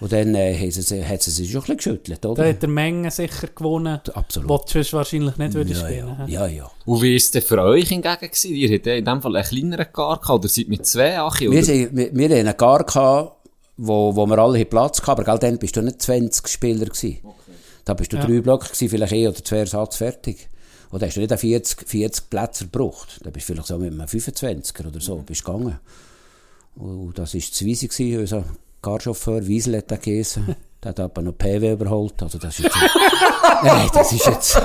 Und 0.04 0.12
dann 0.12 0.34
äh, 0.34 0.70
sie, 0.70 1.02
hat 1.02 1.22
sie 1.22 1.30
sich 1.30 1.50
schon 1.50 1.62
ein 1.62 1.76
bisschen 1.76 1.76
geschüttelt, 1.78 2.22
Da 2.22 2.28
oder? 2.28 2.46
hat 2.46 2.60
der 2.60 2.68
Menge 2.68 3.10
sicher 3.10 3.48
gewonnen, 3.48 4.00
Absolut. 4.12 4.50
wo 4.50 4.58
du 4.58 4.92
wahrscheinlich 4.92 5.34
nicht 5.38 5.54
würdest 5.54 5.80
ja, 5.80 5.88
spielen. 5.88 6.16
ja, 6.26 6.26
ja, 6.26 6.46
ja. 6.46 6.70
Und 6.84 7.00
wie 7.00 7.12
war 7.12 7.16
es 7.16 7.30
denn 7.30 7.40
für 7.40 7.62
euch 7.62 7.88
hingegen? 7.88 8.18
Gewesen? 8.20 8.54
Ihr 8.54 8.68
hattet 8.68 8.98
in 8.98 9.04
dem 9.06 9.22
Fall 9.22 9.34
einen 9.34 9.46
kleineren 9.46 9.86
Gar 9.94 10.20
gehabt, 10.20 10.30
oder 10.30 10.48
seid 10.48 10.68
mit 10.68 10.84
zwei 10.84 11.18
Achi? 11.18 11.50
Wir, 11.50 11.64
sind, 11.64 11.96
wir, 11.96 12.14
wir 12.14 12.28
hatten 12.28 12.46
einen 12.46 12.54
Car 12.54 12.84
gehabt, 12.84 13.48
wo, 13.78 14.14
wo 14.14 14.26
wir 14.26 14.38
alle 14.38 14.66
Platz 14.66 15.00
hatten, 15.00 15.10
aber 15.10 15.24
gell, 15.24 15.38
dann 15.38 15.58
bist 15.58 15.74
du 15.74 15.80
nicht 15.80 16.02
20 16.02 16.48
Spieler 16.48 16.84
gewesen. 16.84 17.20
Da 17.86 17.94
bist 17.94 18.12
du 18.12 18.18
drei 18.18 18.42
Blöcke 18.42 18.66
gewesen, 18.66 18.90
vielleicht 18.90 19.12
eh 19.14 19.26
oder 19.26 19.42
zwei 19.42 19.56
Ersatz 19.60 19.96
fertig. 19.96 20.50
Und 20.90 21.00
da 21.00 21.06
hast 21.06 21.16
du 21.16 21.20
nicht 21.20 21.32
an 21.32 21.38
40, 21.38 21.88
40 21.88 22.28
Plätze 22.28 22.64
gebraucht. 22.64 23.20
Da 23.22 23.30
bist 23.30 23.48
du 23.48 23.54
vielleicht 23.54 23.68
so 23.68 23.78
mit 23.78 23.90
einem 23.90 24.06
25er 24.06 24.86
oder 24.86 25.00
so, 25.00 25.16
bist 25.16 25.46
gegangen. 25.46 25.80
Und 26.74 27.18
das 27.18 27.32
war 27.34 27.40
zu 27.40 27.64
gewesen, 27.64 28.18
unser 28.20 28.44
Carchauffeur, 28.84 29.46
Wiesel 29.46 29.78
hat 29.78 29.90
den 29.90 30.00
geheissen. 30.00 30.54
Der 30.84 30.90
hat 30.90 31.00
aber 31.00 31.22
noch 31.22 31.32
PW 31.32 31.72
überholt. 31.72 32.22
Also 32.22 32.36
das 32.36 32.58
ist 32.58 32.64
jetzt, 32.64 32.76
Nein, 33.62 33.88
das 33.94 34.12
ist 34.12 34.26
jetzt 34.26 34.60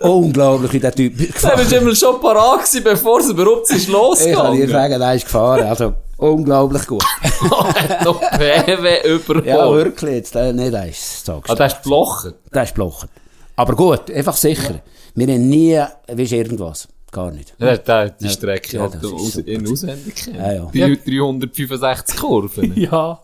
unglaublich, 0.00 0.72
wie 0.72 0.80
der 0.80 0.92
Typ 0.94 1.18
Du 1.18 1.26
gefahren 1.26 1.58
warst 1.58 1.72
immer 1.72 1.94
schon 1.94 2.18
parat 2.18 2.60
gewesen, 2.60 2.82
bevor 2.82 3.20
es 3.20 3.28
überhaupt 3.28 3.70
ist 3.70 3.86
Ich 3.86 3.92
kann 3.92 3.92
dir 3.92 3.98
losgegangen. 3.98 4.68
sagen, 4.70 4.98
der 5.00 5.14
ist 5.14 5.24
gefahren. 5.26 5.66
Also 5.66 5.92
unglaublich 6.16 6.86
gut. 6.86 7.04
Noch 8.04 8.20
PW 8.20 9.06
überholt. 9.14 9.44
Ja, 9.44 9.70
wirklich. 9.70 10.14
Jetzt, 10.14 10.34
äh, 10.34 10.50
nee, 10.54 10.70
das 10.70 10.88
ist 10.88 11.26
so 11.26 11.42
Ah, 11.46 11.54
das 11.54 11.74
ist 11.74 11.82
Blocher. 11.82 12.32
Das 12.50 12.68
ist 12.68 12.74
blochen. 12.74 13.08
Aber 13.56 13.74
gut, 13.76 14.10
einfach 14.10 14.36
sicher. 14.38 14.80
Wir 15.14 15.26
haben 15.26 15.48
nie, 15.50 15.78
weißt 16.08 16.32
irgendwas. 16.32 16.88
Gar 17.12 17.32
nicht. 17.32 17.54
Ja, 17.58 17.76
der 17.76 17.96
hat 18.06 18.20
die 18.20 18.28
Strecke 18.28 18.76
Ja, 18.76 18.86
ist 18.86 19.02
super. 19.02 19.48
in 19.48 19.70
auswendig 19.70 20.14
kennen. 20.14 20.36
Ja, 20.38 20.52
ja. 20.52 20.64
Die 20.72 21.18
365 21.18 22.16
Kurven. 22.16 22.72
Ja. 22.80 23.20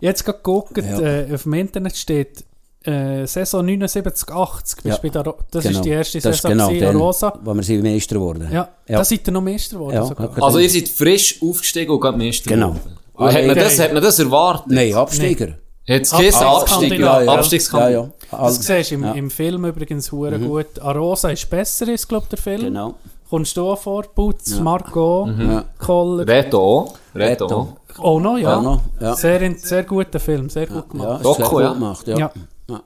Jetzt 0.00 0.24
gerade 0.24 0.38
geguckt, 0.38 0.76
Ja. 0.76 1.00
äh, 1.00 1.34
auf 1.34 1.42
dem 1.44 1.54
Internet 1.54 1.96
steht 1.96 2.44
äh, 2.84 3.26
Saison 3.26 3.64
79, 3.66 4.30
80. 4.30 4.84
Ja. 4.84 4.90
Bist 4.90 5.02
bei 5.02 5.08
der, 5.10 5.22
Ro- 5.22 5.36
das 5.50 5.64
Genau. 5.64 5.78
ist 5.78 5.84
die 5.84 5.90
erste 5.90 6.18
Das 6.20 6.36
ist 6.36 6.42
Saison 6.42 6.50
genau, 6.56 6.68
gewesen, 6.68 6.84
dann, 6.86 6.96
Rosa. 6.96 7.38
Wo 7.44 7.52
wir 7.54 7.62
sind 7.62 7.82
Meister 7.82 8.18
wurden. 8.18 8.44
Ja, 8.50 8.68
ja. 8.88 8.96
da 8.98 9.04
seid 9.04 9.28
ihr 9.28 9.32
noch 9.32 9.42
Meister 9.42 9.76
geworden 9.76 9.94
Ja, 9.96 10.04
sogar. 10.06 10.30
ja. 10.34 10.42
Also 10.42 10.58
ihr 10.58 10.70
seid 10.70 10.88
frisch 10.88 11.38
aufgestiegen 11.42 11.90
und 11.92 12.00
gerade 12.00 12.16
Meister 12.16 12.48
Genau. 12.48 12.68
geworden. 12.70 12.96
Und 13.14 13.32
Hat 13.34 13.46
man, 13.46 13.54
das, 13.54 13.78
hat 13.78 13.92
man 13.92 14.02
das 14.02 14.18
erwartet? 14.18 14.72
Nein, 14.72 14.94
Absteiger. 14.94 15.48
Hat 15.48 16.02
es 16.02 16.10
geheißen 16.10 16.42
Abstieg? 16.46 16.46
Abstiegskandidat, 16.46 17.00
Ja, 17.00 17.20
ja. 17.20 17.22
Ja, 17.26 17.32
Abstiegskandidat. 17.34 17.92
ja. 17.92 18.10
Das 18.30 18.40
Al- 18.40 18.52
siehst 18.52 18.90
du 18.90 18.94
im, 18.94 19.02
ja. 19.04 19.10
Mhm. 19.12 19.18
im 19.18 19.30
Film 19.30 19.64
übrigens 19.66 20.10
hure 20.12 20.38
gut. 20.38 20.80
Arosa 20.80 21.28
ist 21.30 21.50
besser, 21.50 21.86
ist 21.88 22.08
glaube 22.08 22.26
der 22.30 22.38
Film. 22.38 22.60
Genau. 22.62 22.94
Kommst 23.28 23.56
du 23.56 23.68
auch 23.70 23.78
vor? 23.78 24.04
Putz, 24.14 24.58
Marco, 24.58 25.28
Ja. 25.38 25.64
Koller. 25.78 26.26
Reto. 26.26 26.94
Reto 27.14 27.44
Reto. 27.46 27.76
Auch. 27.98 28.04
Oh 28.16 28.20
no, 28.20 28.36
ja. 28.36 28.56
Auch 28.58 28.62
noch, 28.62 28.80
ja. 29.00 29.14
Sehr, 29.14 29.40
in- 29.42 29.58
sehr 29.58 29.84
guter 29.84 30.20
Film, 30.20 30.48
sehr 30.50 30.66
gut 30.66 30.76
Ja, 30.76 30.82
gemacht. 30.92 31.16
ist 31.20 31.24
Doku, 31.24 31.36
sehr 31.42 31.48
gut 31.48 31.62
ja. 31.62 31.72
gemacht, 31.72 32.06
ja. 32.08 32.18
Ja. 32.18 32.32
Ja. 32.68 32.82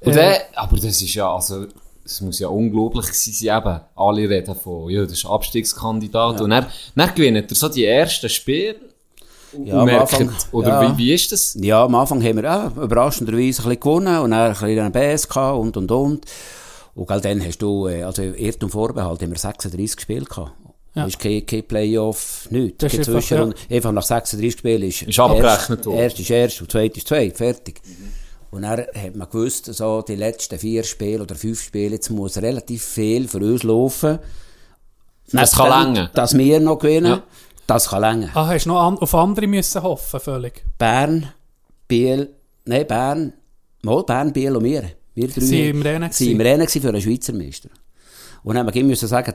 Und 0.00 0.12
Äh, 0.12 0.14
der, 0.14 0.40
aber 0.56 0.76
das 0.76 0.84
ist 1.02 1.14
ja, 1.14 1.34
also, 1.34 1.66
es 2.04 2.20
muss 2.20 2.38
ja 2.38 2.48
unglaublich 2.48 3.06
sein, 3.12 3.58
eben. 3.58 3.80
Alle 3.96 4.28
reden 4.28 4.54
von, 4.54 4.88
ja, 4.90 5.02
das 5.02 5.12
ist 5.12 5.26
Abstiegskandidat. 5.26 6.40
Und 6.40 6.50
dann, 6.50 6.66
dann 6.94 7.14
gewinnt 7.14 7.50
er 7.50 7.56
so 7.56 7.68
die 7.68 7.84
ersten 7.84 8.28
Spiele. 8.28 8.76
Ja, 9.64 9.78
am 9.80 9.86
merkt, 9.86 10.12
Anfang, 10.12 10.30
oder 10.52 10.68
ja. 10.82 10.92
wie, 10.92 10.98
wie 10.98 11.14
ist 11.14 11.32
das? 11.32 11.56
Ja, 11.60 11.84
am 11.84 11.94
Anfang 11.94 12.22
haben 12.22 12.36
wir 12.36 12.44
ja, 12.44 12.66
überraschenderweise 12.76 13.62
ein 13.62 13.68
bisschen 13.68 13.80
gewonnen 13.80 14.18
und 14.18 14.30
dann 14.32 14.48
ein 14.48 14.52
bisschen 14.52 14.78
einen 14.80 14.92
BS 14.92 15.28
gehabt 15.28 15.58
und 15.58 15.76
und 15.78 15.90
und. 15.90 16.26
Und 16.94 17.08
gell, 17.08 17.20
dann 17.20 17.44
hast 17.44 17.58
du, 17.58 17.86
äh, 17.88 18.02
also 18.02 18.22
Irrtum 18.22 18.70
Vorbehalt, 18.70 19.22
haben 19.22 19.30
wir 19.30 19.38
36 19.38 20.00
Spiele 20.00 20.24
gehabt. 20.26 20.52
Ja. 20.96 21.04
Das 21.04 21.12
ist 21.12 21.18
kein, 21.20 21.44
kein 21.44 21.62
Playoff, 21.62 22.48
nichts. 22.50 22.78
Das 22.78 22.92
ist 22.94 23.00
einfach, 23.00 23.12
Zwischenrunde. 23.12 23.56
einfach 23.70 23.92
nach 23.92 24.02
36 24.02 24.58
Spielen 24.58 24.82
ist, 24.82 25.02
Ist 25.02 25.20
abgerechnet 25.20 25.84
worden. 25.86 25.98
Erst 25.98 26.18
ist 26.20 26.30
erst 26.30 26.60
und 26.62 26.72
zweit 26.72 26.96
ist 26.96 27.06
zweit, 27.06 27.36
fertig. 27.36 27.80
Und 28.50 28.62
dann 28.62 28.80
hat 28.80 29.14
man 29.14 29.28
gewusst, 29.28 29.66
so 29.66 30.00
die 30.00 30.14
letzten 30.14 30.58
vier 30.58 30.82
Spiele 30.84 31.22
oder 31.22 31.34
fünf 31.34 31.60
Spiele, 31.62 31.96
jetzt 31.96 32.08
muss 32.08 32.38
relativ 32.38 32.82
viel 32.82 33.28
für 33.28 33.38
uns 33.38 33.62
laufen. 33.62 34.18
Das 35.32 35.52
kann 35.52 35.86
länger. 35.94 36.10
Dass 36.14 36.36
wir 36.36 36.60
noch 36.60 36.78
gewinnen, 36.78 37.06
Ja. 37.10 37.22
das 37.66 37.88
kann 37.90 38.00
länger. 38.00 38.30
Ah, 38.34 38.46
hast 38.46 38.64
du 38.64 38.70
noch 38.70 38.80
an, 38.80 38.96
auf 38.96 39.14
andere 39.14 39.46
müssen 39.46 39.82
hoffen, 39.82 40.18
völlig. 40.20 40.64
Bern, 40.78 41.28
Biel, 41.88 42.30
nein, 42.64 42.86
Bern, 42.86 43.32
mal 43.82 44.02
Bern, 44.04 44.32
Biel 44.32 44.56
und 44.56 44.64
wir. 44.64 44.84
Wir 45.14 45.28
drei 45.28 45.40
Sie 45.40 45.68
im 45.68 45.82
Rennen 45.82 46.10
Sie 46.12 46.32
im. 46.32 46.40
Rennen 46.40 46.68
für 46.68 46.88
einen 46.88 47.00
Schweizer 47.02 47.32
Meister. 47.34 47.68
Und 48.44 48.54
dann 48.54 48.66
haben 48.66 48.74
wir 48.74 48.84
müssen 48.84 49.08
sagen, 49.08 49.34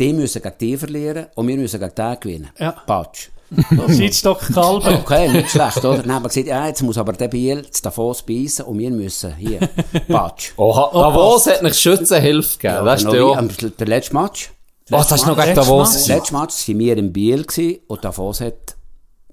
die 0.00 0.12
müssen 0.12 0.42
gegen 0.42 0.54
die 0.58 0.76
verlieren 0.76 1.26
und 1.36 1.46
wir 1.46 1.56
müssen 1.56 1.78
gegen 1.78 1.94
den 1.94 2.20
gewinnen. 2.20 2.50
Ja. 2.58 2.72
Patsch. 2.72 3.28
Scheidstock 3.88 4.40
Kalber. 4.52 5.00
Okay, 5.00 5.28
nicht 5.28 5.50
schlecht, 5.50 5.84
oder? 5.84 5.98
Dann 5.98 6.14
haben 6.14 6.22
wir 6.24 6.28
gesagt, 6.28 6.46
ja, 6.46 6.66
jetzt 6.68 6.82
muss 6.82 6.96
aber 6.98 7.12
der 7.12 7.26
Biel 7.28 7.68
zu 7.70 7.82
Davos 7.82 8.22
beißen 8.22 8.64
und 8.64 8.78
wir 8.78 8.90
müssen 8.90 9.34
hier. 9.36 9.58
Patsch. 10.08 10.52
Oha, 10.56 10.90
Davos 10.92 11.46
hat 11.48 11.62
nicht 11.62 11.76
Schützenhilfe 11.76 12.58
gegeben. 12.58 12.84
das 12.84 13.00
ist 13.02 13.10
genau 13.10 13.12
der 13.12 13.20
wie 13.26 13.30
auch. 13.32 13.36
am- 13.68 13.76
der 13.78 13.86
letzte 13.88 14.14
Match. 14.14 14.50
Oh, 14.92 14.96
das 14.96 15.12
ist 15.12 15.26
noch 15.26 15.36
gegen 15.36 15.54
Davos. 15.54 15.90
Gewesen. 15.92 16.12
letzte 16.16 16.34
Match 16.36 16.68
waren 16.68 16.78
wir 16.78 16.96
in 16.96 17.12
Biel 17.12 17.44
und 17.88 18.04
Davos 18.04 18.40
hat, 18.40 18.76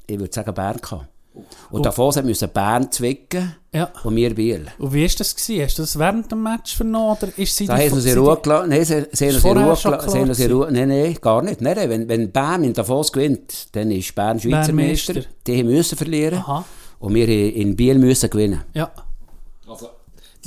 ich 0.07 0.19
würde 0.19 0.33
sagen, 0.33 0.53
Bern 0.53 0.77
gehabt. 0.81 1.07
Und 1.69 1.85
Davos 1.85 2.17
hat 2.17 2.25
müssen 2.25 2.49
Bern 2.49 2.91
zwicken 2.91 3.55
Ja. 3.73 3.89
und 4.03 4.15
wir 4.15 4.33
Biel. 4.35 4.67
Und 4.79 4.93
wie 4.93 5.03
war 5.03 5.11
das? 5.17 5.35
Gewesen? 5.35 5.63
Hast 5.63 5.77
du 5.77 5.81
das 5.83 5.97
während 5.99 6.31
dem 6.31 6.43
Match 6.43 6.75
vernommen? 6.75 7.17
Oder 7.17 7.31
ist 7.37 7.55
sie 7.55 7.65
Da 7.67 7.75
die- 7.77 7.89
haben 7.89 7.99
sie 8.01 8.09
in 8.11 8.17
Ruhe 8.17 8.37
gelassen. 8.37 8.69
Nein, 8.69 8.85
sie, 8.85 9.05
sie 9.11 9.27
haben 9.27 9.35
uns 9.35 9.43
in 9.45 9.57
Ruhe 10.51 10.67
gelassen. 10.67 10.73
Nein, 10.73 10.87
nein, 10.89 11.17
gar 11.21 11.41
nicht. 11.41 11.61
Nein, 11.61 11.77
wenn, 11.89 12.07
wenn 12.09 12.31
Bern 12.31 12.63
in 12.63 12.73
Davos 12.73 13.11
gewinnt, 13.11 13.75
dann 13.75 13.91
ist 13.91 14.13
Bern 14.15 14.39
Schweizer 14.39 14.73
Meister. 14.73 15.21
Die 15.45 15.63
müssen 15.63 15.97
verlieren. 15.97 16.39
Aha. 16.39 16.65
Und 16.99 17.13
wir 17.13 17.27
in 17.29 17.49
in 17.53 17.75
Biel 17.75 17.97
müssen 17.97 18.29
gewinnen. 18.29 18.63
Ja. 18.73 18.91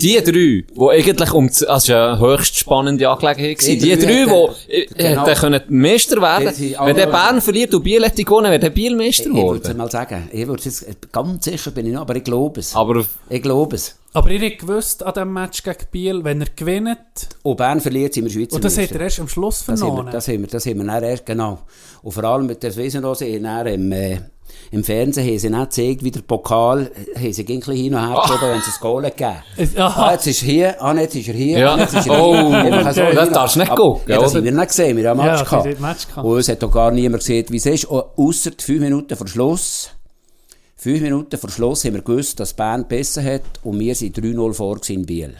Die 0.02 0.16
drei, 0.22 0.64
die 0.74 0.88
eigentlich 0.90 1.32
um, 1.32 1.46
das 1.48 1.58
das 1.60 1.82
ist 1.84 1.88
ja 1.88 2.18
höchst 2.18 2.56
spannende 2.58 3.08
Angelegenheit 3.08 3.58
gewesen. 3.58 3.78
Die 3.78 3.96
Die 3.96 3.96
drei 4.06 4.24
die, 4.68 4.72
äh, 4.72 4.86
genau. 4.86 5.26
hätten 5.26 5.40
können 5.40 5.60
Meister 5.68 6.20
werden. 6.20 6.52
Die 6.58 6.76
Wenn 6.82 6.96
der 6.96 7.06
Bern 7.06 7.40
verliert 7.40 7.74
und 7.74 7.82
Biel 7.82 8.04
hätte 8.04 8.24
gewonnen, 8.24 8.50
wäre 8.50 8.58
der 8.60 8.70
Biel 8.70 8.96
Meister 8.96 9.24
Ich 9.30 9.34
würde 9.34 9.56
es 9.56 9.62
geworden. 9.62 9.76
mal 9.78 9.90
sagen. 9.90 10.28
Ich 10.32 10.46
würde 10.46 10.62
es 10.66 10.80
jetzt, 10.86 11.12
ganz 11.12 11.44
sicher 11.44 11.70
bin 11.70 11.86
ich 11.86 11.92
noch, 11.92 12.02
aber 12.02 12.16
ich 12.16 12.24
glaube 12.24 12.60
es. 12.60 12.74
Aber, 12.74 13.04
Ich 13.28 13.42
glaube 13.42 13.76
es. 13.76 13.96
Aber 14.12 14.28
ihr 14.30 14.56
gewusst 14.56 15.04
an 15.04 15.12
diesem 15.14 15.32
Match 15.32 15.62
gegen 15.62 15.76
Biel, 15.92 16.24
wenn 16.24 16.40
er 16.40 16.48
gewinnt, 16.56 16.98
Und 17.42 17.56
Bern 17.56 17.80
verliert, 17.80 18.12
sind 18.14 18.24
wir 18.24 18.30
Schweizer 18.32 18.56
und 18.56 18.64
das 18.64 18.76
Meister. 18.76 18.94
hat 18.94 19.00
er 19.00 19.04
erst 19.04 19.20
am 19.20 19.28
Schluss 19.28 19.64
Das 19.64 19.68
haben, 19.68 19.78
wir, 19.80 19.86
vernommen. 19.94 20.12
das, 20.12 20.26
haben 20.28 20.40
wir, 20.40 20.48
das 20.48 20.66
haben 20.66 20.84
wir 20.84 21.02
erst, 21.02 21.26
genau. 21.26 21.58
Und 22.02 22.12
vor 22.12 22.24
allem, 22.24 22.56
das 22.58 22.76
wissen 22.76 23.02
wir, 23.04 23.14
sie 23.14 23.46
haben 23.46 23.66
im, 23.68 23.92
äh, 23.92 24.18
im 24.70 24.84
Fernsehen 24.84 25.26
haben 25.26 25.38
sie 25.38 25.50
dann 25.50 25.64
gezeigt, 25.64 26.04
wie 26.04 26.10
der 26.10 26.20
Pokal, 26.22 26.90
äh, 27.14 27.18
haben 27.18 27.32
sie 27.32 27.42
ein 27.42 27.62
hin 27.62 27.94
und 27.94 28.00
her 28.08 28.20
geschoben, 28.22 28.48
wenn 28.50 28.60
sie 28.60 28.66
das 28.66 28.80
Goal 28.80 29.02
gegeben 29.02 29.42
Ah, 29.76 30.12
jetzt 30.12 30.26
ist 30.26 30.42
er 30.42 30.46
hier, 30.48 30.82
ah, 30.82 30.94
jetzt 30.94 31.14
ist 31.16 31.28
er 31.28 31.34
hier, 31.34 31.58
Ja. 31.58 31.74
ah, 31.74 31.78
jetzt 31.80 31.94
ist 31.94 32.06
er 32.06 32.22
Oh, 32.22 32.34
hier. 32.48 32.72
Einfach 32.72 32.94
so 32.94 33.02
das 33.14 33.30
darfst 33.30 33.56
du 33.56 33.60
nicht 33.60 33.74
gucken, 33.74 34.02
Ja, 34.12 34.18
das 34.20 34.34
haben 34.34 34.44
wir 34.44 34.52
nicht 34.52 34.68
gesehen, 34.68 34.96
wir 34.96 35.08
haben 35.10 35.18
Ja, 35.20 35.26
Match 35.26 35.40
haben 35.40 35.48
gehabt. 35.62 35.66
ein 35.66 35.80
Match 35.80 36.08
gehabt. 36.08 36.26
Und 36.26 36.38
es 36.38 36.48
hat 36.48 36.62
doch 36.62 36.70
gar 36.72 36.90
niemand 36.90 37.20
gesehen, 37.22 37.46
wie 37.50 37.56
es 37.56 37.66
ist, 37.66 37.86
außer 37.90 38.50
fünf 38.58 38.80
Minuten 38.80 39.16
vor 39.16 39.26
Schluss. 39.28 39.90
Fünf 40.76 41.00
Minuten 41.02 41.36
vor 41.36 41.50
Schluss 41.50 41.84
haben 41.84 41.94
wir 41.94 42.02
gewusst, 42.02 42.40
dass 42.40 42.54
Bern 42.54 42.88
besser 42.88 43.22
hat 43.22 43.42
und 43.64 43.78
wir 43.78 43.94
sind 43.94 44.16
3-0 44.16 44.54
vor 44.54 44.78
in 44.88 45.04
Biel. 45.04 45.34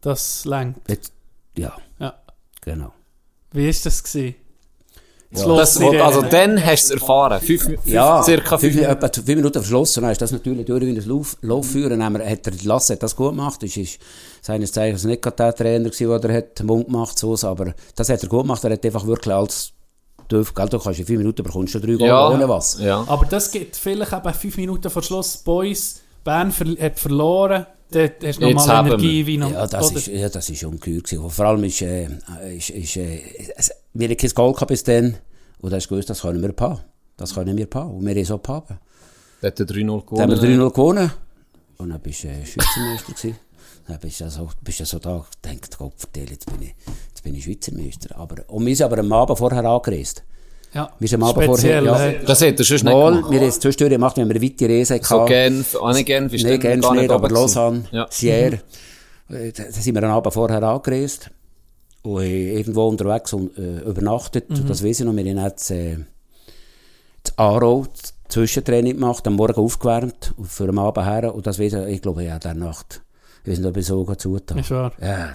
Das 0.00 0.44
längt. 0.46 0.76
Ja, 1.56 1.76
Ja. 1.98 2.14
genau. 2.62 2.92
Wie 3.52 3.66
war 3.66 3.74
das? 3.84 4.02
Gewesen? 4.02 4.34
Das 5.32 5.44
das, 5.44 5.80
also 5.80 6.22
dann 6.22 6.64
hast 6.64 6.90
du 6.90 6.94
es 6.94 7.00
erfahren. 7.00 7.40
Fünf, 7.40 7.62
fünf, 7.62 7.86
Ja, 7.86 8.20
circa 8.22 8.58
fünf, 8.58 8.74
fünf. 8.74 8.86
etwa 8.88 9.08
fünf 9.12 9.26
Minuten 9.28 9.52
vor 9.54 9.62
Schluss, 9.64 9.96
und 9.96 10.02
dann 10.02 10.10
ist 10.12 10.20
das 10.20 10.32
natürlich 10.32 10.66
durch 10.66 10.82
wie 10.82 10.90
ein 10.90 11.04
Lauf. 11.06 11.36
Dann 11.42 12.12
wir- 12.14 12.28
hat 12.28 12.46
der 12.46 12.52
Lasse 12.64 12.94
hat 12.94 13.02
das 13.04 13.14
gut 13.14 13.30
gemacht. 13.30 13.62
Das 13.62 13.76
ist 13.76 13.98
seines 14.42 14.72
Zeichens 14.72 15.04
nicht 15.04 15.22
gerade 15.22 15.36
der 15.36 15.54
Trainer 15.54 15.88
gewesen, 15.90 16.20
der 16.20 16.34
hat 16.36 16.58
den 16.58 16.66
Mund 16.66 16.86
gemacht, 16.86 17.16
so, 17.16 17.36
aber 17.46 17.74
das 17.94 18.08
hat 18.08 18.22
er 18.22 18.28
gut 18.28 18.42
gemacht. 18.42 18.64
Er 18.64 18.72
hat 18.72 18.84
einfach 18.84 19.06
wirklich 19.06 19.32
als 19.34 19.70
tief, 20.28 20.52
gell, 20.52 20.68
du 20.68 20.78
kannst 20.80 20.98
in 20.98 21.06
fünf 21.06 21.18
Minuten 21.18 21.42
bekommst 21.44 21.74
du 21.74 21.78
drei 21.80 21.94
Goal 21.94 22.08
Ja. 22.08 22.28
ohne 22.28 22.48
was. 22.48 22.78
Ja. 22.80 23.04
Aber 23.06 23.24
das 23.26 23.50
gibt 23.52 23.76
vielleicht 23.76 24.12
eben 24.12 24.34
fünf 24.34 24.56
Minuten 24.56 24.90
vor 24.90 25.02
Schluss. 25.02 25.36
Boys, 25.36 26.00
Bern 26.24 26.50
ver 26.50 26.66
hat 26.80 26.98
verloren. 26.98 27.66
Dort 27.92 28.12
hast 28.24 28.40
du 28.40 28.46
Jetzt 28.46 28.56
nochmal 28.56 28.76
haben 28.76 28.86
Energie. 28.88 29.18
wir. 29.18 29.26
Wie 29.26 29.36
noch, 29.38 29.50
Ja, 29.50 29.66
das 29.66 29.88
oder? 29.90 29.96
ist, 29.98 30.06
ja, 30.06 30.28
das 30.28 30.48
ist 30.48 30.62
ungeheuer 30.64 31.00
gewesen. 31.00 31.28
Vor 31.30 31.44
allem 31.44 31.64
ist, 31.64 31.82
äh, 31.82 32.06
ist, 32.56 32.70
ist 32.70 32.96
äh, 32.96 33.20
es, 33.56 33.70
wir 33.94 34.08
hatten 34.08 34.16
kein 34.18 34.30
gehabt 34.52 34.66
bis 34.68 34.84
dann. 34.84 35.16
Und 35.60 35.70
da 35.70 35.76
hast 35.76 35.86
du 35.86 35.90
gewusst, 35.90 36.10
das 36.10 36.22
können 36.22 36.40
wir 36.42 36.54
haben. 36.58 36.80
Das 37.16 37.34
können 37.34 37.56
wir 37.56 37.66
haben. 37.74 37.90
Und 37.96 38.06
wir 38.06 38.14
haben 38.14 38.24
so 38.24 38.40
haben. 38.46 38.78
Da 39.40 39.46
hat 39.48 39.60
er 39.60 39.66
3-0 39.66 40.16
Dann 40.16 40.20
haben 40.22 40.30
wir 40.30 40.36
gewonnen. 40.38 40.60
3-0 40.60 40.72
gewonnen. 40.74 41.12
Und 41.78 41.90
dann 41.90 42.00
bist 42.00 42.24
du 42.24 42.28
äh, 42.28 42.44
Schweizer 42.46 42.80
Meister 42.80 43.12
gewesen. 43.12 43.36
Dann 43.88 43.98
bist 43.98 44.20
du 44.20 44.30
so, 44.30 44.48
bist 44.62 44.80
du 44.80 44.84
so 44.84 44.98
da 44.98 45.24
gedacht, 45.42 45.78
Gott, 45.78 45.92
vertell, 45.96 46.30
jetzt 46.30 46.46
bin 46.46 46.62
ich, 46.62 46.74
jetzt 47.08 47.22
bin 47.24 47.34
ich 47.34 47.44
Schweizer 47.44 47.72
Meister. 47.74 48.16
Aber, 48.18 48.36
und 48.48 48.64
wir 48.66 48.76
sind 48.76 48.84
aber 48.84 48.98
am 48.98 49.12
Abend 49.12 49.38
vorher 49.38 49.64
angereist. 49.64 50.22
ja. 50.74 50.90
Wir 50.98 51.08
sind 51.08 51.22
am 51.22 51.28
Abend 51.30 51.44
Speziell, 51.44 51.86
vorher, 51.86 52.12
ja. 52.12 52.18
äh, 52.20 52.24
Das 52.24 52.40
hat 52.42 52.58
er 52.58 52.64
sonst 52.64 52.84
nicht 52.84 52.92
Mal, 52.92 53.14
gemacht. 53.14 53.30
wir 53.32 53.40
haben 53.40 53.48
es 53.48 53.60
zwischendurch 53.60 53.90
gemacht, 53.90 54.16
wenn 54.18 54.28
wir 54.28 54.36
eine 54.36 54.44
weite 54.44 54.68
Reise 54.68 54.94
hatten. 54.94 55.04
So 55.04 55.24
Genf, 55.24 55.74
auch 55.74 55.92
nicht 55.94 56.06
Genf, 56.06 56.32
ist 56.34 56.42
Nein, 56.44 56.60
dann 56.60 56.80
Genf 56.80 56.90
nicht, 56.92 57.10
aber. 57.10 57.28
Lausanne, 57.30 57.84
Ja. 57.92 58.06
Sierre. 58.10 58.60
Äh, 59.30 59.52
Da 59.52 59.64
da 59.64 59.70
sind 59.72 59.94
wir 59.94 60.02
einen 60.02 60.12
Abend 60.12 60.32
vorher 60.34 60.62
angereist 60.62 61.30
und 62.02 62.22
haben 62.22 62.24
irgendwo 62.24 62.88
unterwegs 62.88 63.32
und, 63.32 63.56
äh, 63.58 63.80
übernachtet. 63.80 64.48
Mhm. 64.50 64.56
Und 64.56 64.70
das 64.70 64.84
weiß 64.84 65.00
ich 65.00 65.06
noch, 65.06 65.14
wir 65.14 65.24
haben 65.24 65.38
jetzt 65.38 65.70
äh, 65.70 65.98
das 67.22 67.38
Aro, 67.38 67.86
das 67.90 68.14
Zwischentraining 68.28 68.94
gemacht, 68.94 69.26
am 69.26 69.34
Morgen 69.34 69.60
aufgewärmt 69.60 70.32
und 70.36 70.48
für 70.48 70.66
den 70.66 70.78
Abend 70.78 71.04
her. 71.06 71.34
Und 71.34 71.46
das 71.46 71.58
weiß 71.58 71.72
ich, 71.74 71.86
ich 71.94 72.02
glaube, 72.02 72.24
ja, 72.24 72.38
der 72.38 72.54
Nacht. 72.54 73.02
Wir 73.44 73.56
sind 73.56 73.66
aber 73.66 73.82
so 73.82 74.04
gut 74.04 74.20
zugetan. 74.20 74.58
Ist 74.58 74.70
wahr. 74.70 74.92
Ja, 75.00 75.32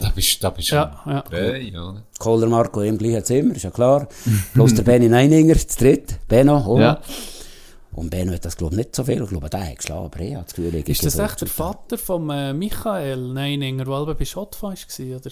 Da 0.00 0.10
bist 0.14 0.42
da 0.42 0.50
bist 0.50 0.70
Ja, 0.70 1.00
ja. 1.06 1.22
Drei, 1.22 1.68
oder? 1.70 2.02
Kohler 2.18 2.48
Marco 2.48 2.80
im 2.80 2.98
gleichen 2.98 3.24
Zimmer, 3.24 3.54
ist 3.54 3.62
ja 3.62 3.70
klar. 3.70 4.08
Plus 4.52 4.74
der 4.74 4.82
Benny 4.82 5.08
Neininger, 5.08 5.54
das 5.54 5.76
dritte. 5.76 6.16
Benno, 6.26 6.56
auch 6.56 6.78
Ja. 6.78 7.00
Und 7.92 8.10
Benno 8.10 8.32
hat 8.32 8.44
das, 8.44 8.56
glaube 8.56 8.74
ich, 8.74 8.78
nicht 8.78 8.96
so 8.96 9.04
viel. 9.04 9.22
Ich 9.22 9.28
glaube, 9.28 9.48
der 9.48 9.70
hat 9.70 9.76
geschlagen, 9.76 10.04
aber 10.04 10.20
ich 10.20 10.34
habe 10.34 10.44
das 10.44 10.54
Gefühl, 10.54 10.74
ich 10.74 10.88
Ist 10.88 11.04
das 11.04 11.14
so 11.14 11.22
echt 11.22 11.40
der. 11.40 11.48
Vater 11.48 11.96
von 11.96 12.28
äh, 12.28 12.52
Michael 12.52 13.32
Neininger, 13.32 13.84
der 13.84 14.14
bei 14.14 14.24
Schotfa 14.24 14.68
war? 14.68 15.16
Oder? 15.16 15.30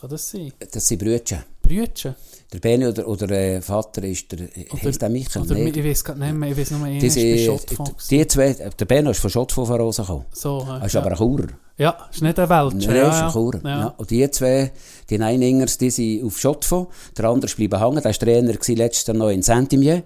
Kann 0.00 0.10
das 0.10 0.28
sein? 0.30 0.52
Das 0.72 0.86
sind 0.86 0.98
Brütchen. 1.02 1.38
Brütchen? 1.62 2.14
Der 2.52 2.58
Benny 2.60 2.86
oder, 2.86 3.08
oder 3.08 3.26
der 3.26 3.60
Vater 3.60 4.04
ist 4.04 4.30
der, 4.30 4.46
heisst 4.82 5.02
der 5.02 5.08
Michael? 5.08 5.42
Oder 5.42 5.54
Nee. 5.56 5.70
ich 5.70 5.84
weiß 5.84 6.04
gar 6.04 6.14
nicht 6.14 6.32
mehr, 6.34 6.50
ich 6.50 6.56
weiß 6.58 6.70
nur, 6.72 6.84
einer 6.86 7.00
Die, 7.00 7.06
ist 7.06 7.14
bei 7.16 7.20
gewesen. 7.22 7.94
die 8.10 8.26
zwei, 8.28 8.52
der 8.52 8.84
Benno 8.84 9.10
ist 9.10 9.18
von 9.20 9.30
Schottfonds 9.30 9.68
von 9.68 9.80
Rosa 9.80 10.02
gekommen. 10.02 10.26
So, 10.32 10.60
äh, 10.68 10.78
Er 10.80 10.86
ist 10.86 10.92
ja. 10.92 11.00
aber 11.00 11.10
ein 11.10 11.16
Churer. 11.16 11.48
ja, 11.78 12.08
ist 12.12 12.22
nicht 12.22 12.38
ein 12.38 12.48
Weltscher. 12.48 12.88
Nein, 12.92 12.96
ja, 12.96 13.08
ist 13.08 13.18
ja. 13.18 13.26
ein 13.26 13.32
Churer. 13.32 13.60
Ja. 13.64 13.68
Ja. 13.80 13.86
Und 13.96 14.10
die 14.10 14.30
zwei, 14.30 14.70
die 15.10 15.18
Neiningers, 15.18 15.76
die 15.78 15.90
sind 15.90 16.24
auf 16.24 16.38
Schottfonds. 16.38 16.88
Der 17.18 17.24
andere 17.24 17.46
ist 17.46 17.56
bleiben 17.56 17.80
hängen. 17.80 17.94
Der 17.96 18.04
war 18.04 18.12
Trainer 18.12 18.52
letztes 18.52 19.06
Jahr 19.08 19.16
noch 19.16 19.30
in 19.30 19.42
Saint-Imier. 19.42 20.04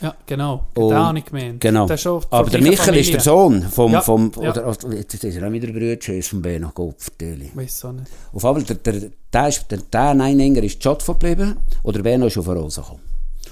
Ja, 0.00 0.14
genau. 0.26 0.66
Und- 0.74 0.88
Den 0.90 0.98
habe 0.98 1.18
ich 1.18 1.24
gemeint. 1.24 1.60
Genau. 1.60 1.86
Ist 1.86 2.06
Aber 2.06 2.50
der 2.50 2.60
Michael 2.60 2.76
ist 2.76 2.84
Familie. 2.84 3.12
der 3.12 3.20
Sohn 3.20 3.62
vom, 3.62 3.92
Ja, 3.92 4.00
vom 4.00 4.32
ja. 4.40 4.50
oder, 4.50 4.66
oder, 4.68 4.96
jetzt 4.96 5.14
ist 5.22 5.36
er 5.36 5.46
auch 5.48 5.52
wieder 5.52 5.68
ist 6.14 6.28
vom 6.28 6.42
Benno, 6.42 6.70
Gott 6.74 6.94
vertelle. 6.98 7.46
Weiss 7.54 7.84
auch 7.84 7.92
nicht. 7.92 8.06
Auf 8.32 8.42
jeden 8.42 8.66
Fall, 8.66 8.76
der, 8.76 8.92
der, 9.00 9.10
der, 9.32 9.48
ist, 9.48 9.70
der, 9.70 9.78
der 9.92 10.14
Neininger 10.14 10.62
ist 10.62 10.82
Schottfonds 10.82 11.20
geblieben 11.20 11.56
und 11.82 11.96
der 11.96 12.02
Benno 12.02 12.26
ist 12.26 12.38
auf 12.38 12.48
Rosa 12.48 12.82
gekommen. 12.82 13.00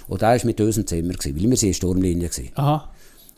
Und 0.09 0.23
der 0.23 0.29
war 0.31 0.41
mit 0.45 0.61
uns 0.61 0.77
im 0.79 0.87
Zimmer, 0.87 1.13
gewesen, 1.15 1.37
weil 1.37 1.51
wir 1.51 1.57
sind 1.57 1.69
in 1.69 1.75
Sturmlinie 1.75 2.29
gewesen. 2.29 2.51
Aha. 2.55 2.89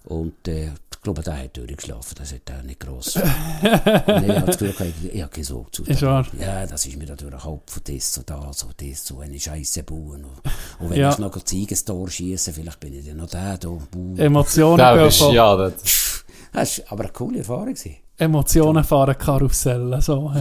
Und 0.04 0.48
äh, 0.48 0.66
ich 0.92 1.02
glaube, 1.02 1.22
der 1.22 1.38
hat 1.44 1.56
durchgeschlafen, 1.56 2.14
das 2.18 2.32
hat 2.32 2.42
er 2.50 2.62
nicht 2.62 2.80
gross. 2.80 3.16
und 3.16 3.22
ich 3.24 3.30
habe 3.30 4.40
das 4.46 4.58
Gefühl, 4.58 4.92
ich 5.12 5.22
habe 5.22 5.30
keinen 5.32 5.44
Sog 5.44 5.74
zu 5.74 5.82
Ist 5.84 6.02
wahr. 6.02 6.26
Ja, 6.38 6.66
das 6.66 6.84
ist 6.86 6.96
mir 6.98 7.06
da 7.06 7.14
durch 7.16 7.30
den 7.30 7.40
Kopf, 7.40 7.76
und 7.76 7.88
das, 7.88 8.12
so 8.14 8.22
das, 8.22 8.58
so 8.58 8.66
das, 8.76 9.06
so 9.06 9.18
eine 9.20 9.38
Scheisse 9.40 9.82
bauen. 9.82 10.24
Und, 10.24 10.42
und 10.80 10.90
wenn 10.90 10.98
Ja. 10.98 11.10
ich 11.10 11.18
noch 11.18 11.34
ein 11.34 11.44
Ziegestor 11.46 12.08
schieße, 12.08 12.52
vielleicht 12.52 12.80
bin 12.80 12.94
ich 12.98 13.06
dann 13.06 13.16
noch 13.18 13.28
der 13.30 13.56
da. 13.58 13.68
buh. 13.68 14.16
Emotionen 14.16 14.78
Da 14.78 15.02
bist 15.02 15.20
ja, 15.20 15.56
das, 15.56 16.24
Das 16.52 16.78
war 16.80 16.92
aber 16.92 17.04
eine 17.04 17.12
coole 17.12 17.38
Erfahrung. 17.38 17.66
gewesen. 17.74 17.96
Emotionen 18.18 18.84
fahren 18.84 19.16
Karussellen. 19.16 20.00
So. 20.02 20.32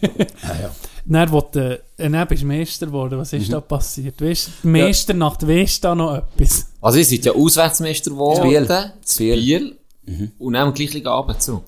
Ja, 0.00 0.60
ja. 0.62 0.70
Dann, 1.06 1.30
wo 1.30 1.40
du, 1.42 1.74
äh, 1.98 2.10
dann 2.10 2.26
bist 2.28 2.42
du 2.42 2.46
Meister 2.46 2.86
geworden. 2.86 3.18
Was 3.18 3.32
Mhm. 3.32 3.40
ist 3.40 3.52
da 3.52 3.60
passiert? 3.60 4.20
Weißt, 4.20 4.64
Meisternacht, 4.64 5.46
weißt 5.46 5.84
du 5.84 5.88
da 5.88 5.94
noch 5.94 6.14
etwas? 6.16 6.66
Also, 6.80 6.98
ihr 6.98 7.04
seid 7.04 7.24
ja 7.26 7.32
Auswärtsmeister 7.32 8.10
geworden. 8.10 8.66
Zu 9.04 9.18
Biel. 9.18 9.36
Biel. 9.36 9.76
Und 10.38 10.52
dann 10.54 10.68
am 10.68 10.74
gleichen 10.74 11.06
Abend 11.06 11.42
zu. 11.42 11.62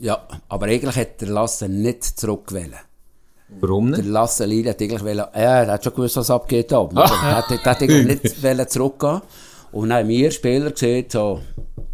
ja, 0.00 0.18
aber 0.48 0.66
eigentlich 0.66 0.96
hat 0.96 1.20
der 1.20 1.28
Lasse 1.28 1.68
nicht 1.68 2.04
zurückgewählt. 2.04 2.72
Warum 3.60 3.90
Der 3.92 4.00
nicht? 4.00 4.10
Lasse 4.10 4.46
Lili 4.46 4.68
hat 4.68 4.80
eigentlich 4.82 5.04
wollen, 5.04 5.18
ja, 5.18 5.26
er 5.34 5.66
hat 5.72 5.84
schon 5.84 5.94
gewusst, 5.94 6.16
was 6.16 6.30
abgeht. 6.30 6.72
Aber 6.72 7.02
er 7.04 7.36
hat, 7.36 7.50
er 7.50 7.62
hat 7.62 7.82
eigentlich 7.82 8.22
nicht 8.22 8.42
wollen 8.42 8.68
zurückgehen. 8.68 9.20
Und 9.74 9.88
dann 9.88 9.98
haben 9.98 10.08
wir 10.08 10.30
Spieler 10.30 10.70
gesehen, 10.70 11.06
so, 11.08 11.40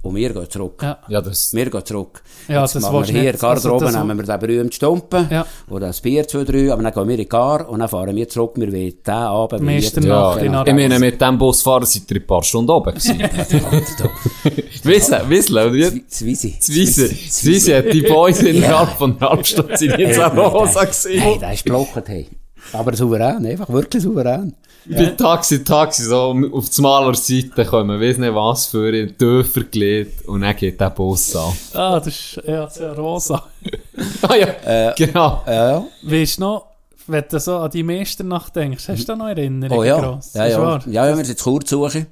und 0.03 0.14
wir 0.14 0.31
gehen 0.33 0.51
zurück. 0.51 0.83
Ja. 0.83 0.99
Ja, 1.09 1.20
das, 1.20 1.53
Wir 1.55 1.70
gehen 1.70 1.85
zurück. 1.85 2.22
Ja, 2.49 2.62
Jetzt 2.62 2.74
das 2.74 2.83
machen 2.83 3.07
wir 3.07 3.20
hier, 3.20 3.33
nicht. 3.33 3.41
Garderobe, 3.41 3.87
Also 3.87 3.99
nehmen 3.99 4.18
wir 4.18 4.24
den 4.24 4.39
berühmten 4.39 4.72
Stumpen. 4.72 5.28
Ja. 5.31 5.47
Oder 5.68 5.89
das 5.89 6.01
Bier, 6.01 6.26
zwei, 6.28 6.45
drei, 6.45 6.72
aber 6.72 6.83
dann 6.83 6.93
gehen 6.93 7.09
wir 7.09 7.14
in 7.14 7.20
die 7.20 7.28
Gar 7.28 7.68
und 7.68 7.81
dann 7.81 7.89
fahren 7.89 8.14
wir 8.14 8.28
zurück. 8.28 8.53
Wir 8.57 8.72
wollen 8.72 8.93
diesen 8.93 9.11
Abend... 9.11 9.62
Meisternacht 9.62 10.43
ja, 10.43 10.62
in 10.62 10.66
ich 10.66 10.74
meine, 10.74 10.99
mit 10.99 11.20
dem 11.20 11.39
Busfahrer 11.39 11.87
seid 11.87 12.11
ihr 12.11 12.16
ein 12.18 12.26
paar 12.26 12.43
Stunden 12.43 12.70
oben 12.70 12.95
gewesen. 12.95 13.18
Wissen, 14.85 15.16
wissen, 15.28 15.55
oder? 15.57 15.93
Zwisi. 16.09 16.59
Zwiese. 16.59 17.09
Zwiese 17.09 17.76
hat 17.78 17.93
die 17.93 18.03
Boys 18.03 18.43
innerhalb 18.43 18.91
von 18.91 19.16
einer 19.18 19.31
halben 19.31 19.45
Stunde 19.45 19.76
sind 19.76 19.99
jetzt 19.99 20.16
Hey, 20.16 20.24
an 20.24 20.39
Rosa 20.39 20.81
Hey, 20.81 20.87
gewesen. 20.87 21.41
der 21.41 21.53
ist 21.53 21.64
blockt, 21.64 22.09
hey. 22.09 22.26
Aber 22.72 22.95
souverän, 22.95 23.45
einfach 23.47 23.68
wirklich 23.70 24.03
souverän. 24.03 24.55
Bei 24.87 25.07
Taxi, 25.07 25.62
Taxi, 25.62 26.05
so 26.05 26.35
auf 26.53 26.70
die 26.70 26.83
Malerseite 26.83 27.64
kommen, 27.64 28.01
weiss 28.01 28.16
nicht 28.16 28.35
was 28.35 28.66
für 28.66 28.93
ein 28.93 29.14
Dörfer 29.18 29.64
gelegt 29.64 30.26
und 30.26 30.41
dann 30.41 30.57
geht 30.57 30.81
der 30.81 30.91
Bus 30.91 31.37
an. 31.37 31.53
Ah, 31.74 32.01
das 32.01 32.07
ist 32.09 32.37
ja, 32.47 32.64
das 32.64 32.76
ist 32.76 32.83
ja 32.83 32.93
rosa. 32.93 33.43
ah 34.22 34.35
ja, 34.35 34.93
genau. 34.95 35.43
Ja, 35.47 35.70
ja. 35.70 35.85
Weißt 36.03 36.39
du 36.39 36.41
noch, 36.43 36.66
wenn 37.07 37.24
du 37.28 37.41
so 37.41 37.57
an 37.59 37.70
die 37.70 37.83
Meisternacht 37.83 38.55
denkst, 38.57 38.89
hast 38.89 39.03
du 39.03 39.07
da 39.07 39.16
noch 39.16 39.28
Erinnerungen? 39.28 39.78
Oh 39.78 39.85
ja. 39.85 40.01
gross? 40.01 40.33
Ja, 40.35 40.47
Ist 40.47 40.53
ja. 40.53 40.62
wahr? 40.62 40.83
ja, 40.87 41.07
ja, 41.07 41.16
wir 41.16 41.24
sind 41.24 41.39
in 41.39 41.45
Chur 41.45 41.61
suchen. 41.64 42.07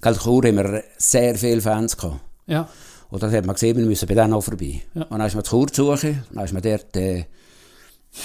Gell, 0.00 0.16
Chur 0.16 0.42
haben 0.44 0.56
wir 0.56 0.82
sehr 0.96 1.34
viele 1.34 1.60
Fans 1.60 1.96
gehabt. 1.96 2.20
Ja. 2.46 2.68
Und 3.10 3.22
dann 3.22 3.32
hat 3.32 3.46
man 3.46 3.54
gesehen, 3.54 3.76
wir 3.76 3.84
müssen 3.84 4.08
bei 4.08 4.14
denen 4.14 4.32
auch 4.32 4.40
vorbei. 4.40 4.82
Ja. 4.94 5.02
Und 5.02 5.18
dann 5.18 5.26
ist 5.26 5.34
man 5.34 5.44
zu 5.44 5.66
Chur 5.66 5.66
suchen, 5.72 6.24
dann 6.32 6.44
ist 6.44 6.52
man 6.52 6.62
dort, 6.62 6.96
äh, 6.96 7.24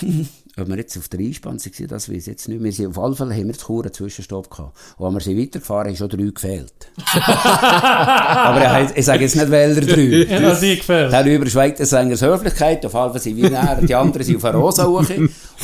ob 0.62 0.68
wir 0.68 0.78
jetzt 0.78 0.97
auf 0.97 1.07
der 1.10 1.20
Einspann 1.20 1.57
waren, 1.60 1.88
das 1.88 2.10
weiß 2.10 2.16
ich 2.18 2.26
jetzt 2.28 2.47
nicht. 2.47 2.64
Wir 2.64 2.72
sind, 2.72 2.88
auf 2.88 3.03
alle 3.03 3.16
Fälle 3.16 3.34
haben 3.36 3.47
wir 3.47 3.53
zu 3.57 3.66
Chur 3.68 3.84
einen 3.84 3.93
Zwischenstopp 3.93 4.49
gehabt. 4.49 4.78
Und 4.97 5.05
als 5.05 5.14
wir 5.16 5.22
sind 5.22 5.39
weitergefahren, 5.41 5.88
haben 5.88 5.95
schon 5.95 6.10
drei 6.10 6.24
gefehlt. 6.34 6.74
Aber 7.16 8.82
ich, 8.84 8.97
ich 8.97 9.05
sage 9.05 9.24
jetzt 9.24 9.36
nicht, 9.36 9.49
welcher 9.51 9.82
drei. 9.82 10.01
Ja, 10.01 10.39
das 10.39 10.60
dir 10.60 10.76
gefällt. 10.78 11.12
Der 11.12 11.26
überschweigt 11.26 11.80
des 11.80 11.89
Sängers 11.89 12.22
Höflichkeit, 12.22 12.86
auf 12.86 12.95
alle 12.95 13.12
Fälle 13.12 13.24
sind 13.24 13.38
wir 13.38 13.49
näher, 13.49 13.80
die 13.82 13.95
anderen 13.95 14.26
sind 14.26 14.36
auf 14.38 14.41
der 14.43 14.55
Rosa 14.55 14.86
hoch. 14.86 14.99
Und 15.10 15.10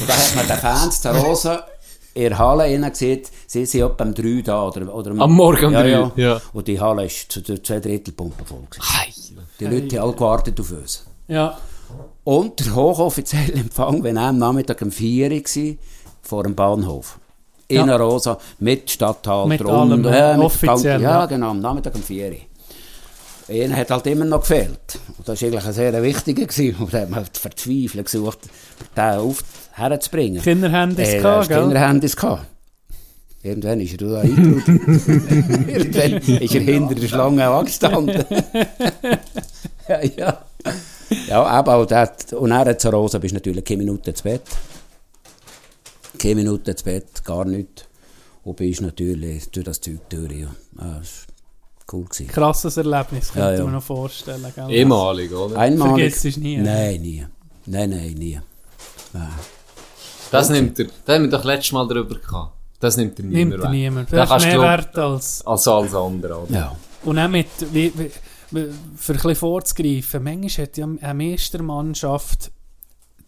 dann 0.07 0.17
hat 0.17 0.35
man 0.35 0.47
den 0.47 0.57
Fans 0.57 1.01
der 1.01 1.13
Rosa 1.15 1.65
in 2.13 2.29
der 2.29 2.37
Halle 2.37 2.73
innen 2.73 2.89
gesehen, 2.89 3.21
sie 3.45 3.65
sind 3.65 3.81
etwa 3.81 4.03
um 4.05 4.13
drei 4.13 4.41
da. 4.41 4.67
Oder, 4.67 4.93
oder 4.95 5.11
Am 5.21 5.33
Morgen 5.33 5.65
um 5.65 5.73
ja, 5.73 5.81
drei, 5.81 5.89
Ja. 5.89 6.11
ja. 6.15 6.41
Und 6.53 6.67
die 6.67 6.79
Halle 6.79 7.05
ist 7.05 7.29
zu 7.31 7.41
zu 7.43 7.61
zwei 7.61 7.79
Drittel 7.81 8.13
Pumpen 8.13 8.45
voll. 8.45 8.63
gewesen. 8.69 9.37
Die 9.59 9.65
Leute 9.65 9.97
haben 9.97 10.03
alle 10.07 10.13
gewartet 10.13 10.59
auf 10.59 10.71
uns. 10.71 11.05
Ja. 11.27 11.57
Und 12.23 12.59
der 12.65 12.75
hochoffizielle 12.75 13.53
Empfang, 13.53 14.03
wenn 14.03 14.17
er 14.17 14.23
am 14.29 14.37
Nachmittag 14.39 14.81
um 14.81 14.91
4 14.91 15.31
Uhr 15.31 15.37
war, 15.37 15.75
vor 16.21 16.43
dem 16.43 16.55
Bahnhof. 16.55 17.19
In 17.67 17.87
Ja. 17.87 17.95
Rosa, 17.95 18.37
mit 18.59 18.89
Stadthalter 18.91 19.47
Mit 19.47 19.61
und 19.61 19.69
allem, 19.69 20.03
ja, 20.03 20.35
mit 20.37 20.45
offiziell, 20.45 21.01
Ja, 21.01 21.19
ja. 21.19 21.25
genau, 21.25 21.51
am 21.51 21.59
Nachmittag 21.61 21.95
um 21.95 22.03
4 22.03 22.29
Uhr. 22.31 22.35
Einer 23.47 23.75
hat 23.75 23.91
halt 23.91 24.07
immer 24.07 24.25
noch 24.25 24.39
gefehlt. 24.41 24.99
Und 25.17 25.27
das 25.27 25.39
war 25.41 25.47
eigentlich 25.49 25.65
ein 25.65 25.73
sehr 25.73 26.03
wichtiger. 26.03 26.45
gewesen. 26.47 26.75
Und 26.79 26.91
da 26.93 27.01
hat 27.01 27.09
man 27.11 27.25
verzweifelt 27.31 28.05
gesucht, 28.05 28.39
den 28.97 29.03
auf 29.03 29.43
herzubringen. 29.73 30.41
Kinderhandys 30.41 31.09
Äh, 31.09 31.19
gehabt, 31.21 31.47
gell? 31.49 31.61
Kinderhandys 31.61 32.15
gehabt. 32.15 32.45
Irgendwann 33.43 33.79
ist 33.81 34.01
er 34.01 34.07
da 34.09 34.21
eingetrudelt. 34.21 34.67
Irgendwann 35.67 36.39
ist 36.41 36.55
er 36.55 36.61
hinter 36.61 36.95
der 36.95 37.07
Schlange 37.07 37.47
angestanden. 37.47 38.25
ja, 39.87 40.01
ja. 40.17 40.37
Ja, 41.27 41.43
aber 41.43 41.75
auch 41.75 41.85
das. 41.85 42.33
Und 42.33 42.51
er 42.51 42.59
hat 42.65 42.81
zur 42.81 42.91
Rosa 42.91 43.17
bist 43.17 43.33
natürlich 43.33 43.63
keine 43.63 43.79
Minute 43.83 44.11
ins 44.11 44.21
Bett. 44.21 44.43
Keine 46.19 46.35
Minute 46.35 46.71
ins 46.71 46.83
Bett, 46.83 47.23
gar 47.23 47.45
nicht. 47.45 47.87
Und 48.43 48.55
bist 48.57 48.81
natürlich 48.81 49.49
durch 49.49 49.65
das 49.65 49.81
Zeug 49.81 50.07
durch. 50.09 50.31
Ja. 50.31 50.47
Ah, 50.77 50.97
das 50.99 51.25
war 51.87 51.99
cool. 51.99 52.05
Gewesen. 52.05 52.27
Krasses 52.27 52.77
Erlebnis, 52.77 53.31
könnte 53.33 53.49
Ja, 53.53 53.57
ja. 53.57 53.63
mir 53.65 53.71
noch 53.71 53.83
vorstellen. 53.83 54.45
Gell? 54.55 54.69
Ehemalig, 54.71 55.31
oder? 55.31 55.57
Einmalig. 55.57 55.93
Vergisst 56.13 56.25
es 56.25 56.37
nie. 56.37 56.57
Nein, 56.57 57.01
nie. 57.01 57.25
Nein, 57.65 57.89
nein, 57.89 58.13
nie. 58.13 58.39
Nein. 59.13 59.29
Das 60.31 60.49
nimmt 60.49 60.77
er, 60.79 60.87
da 61.05 61.13
haben 61.15 61.23
wir 61.23 61.29
doch 61.31 61.43
letztes 61.43 61.71
Mal 61.71 61.87
drüber 61.87 62.15
gehabt. 62.19 62.51
Das 62.79 62.97
nimmt 62.97 63.17
er 63.19 63.25
Nimmt 63.25 63.35
niemand 63.35 63.53
er 63.63 63.63
weg. 63.63 63.71
niemand. 63.71 64.13
Da 64.13 64.25
Das 64.25 64.37
ist 64.41 64.45
mehr 64.47 64.55
du 64.57 64.61
wert 64.61 64.97
als... 64.97 65.45
als 65.45 65.67
alles 65.67 65.95
andere, 65.95 66.37
oder? 66.43 66.53
Ja. 66.53 66.75
Und 67.03 67.17
auch 67.17 67.27
mit, 67.29 67.47
wie, 67.71 67.91
wie- 67.97 68.11
für 68.55 69.13
ein 69.13 69.15
bisschen 69.15 69.35
vorzugreifen, 69.35 70.23
manchmal 70.23 70.67
hat 70.67 70.77
ja 70.77 70.85
eine 70.85 71.13
Meistermannschaft, 71.13 72.51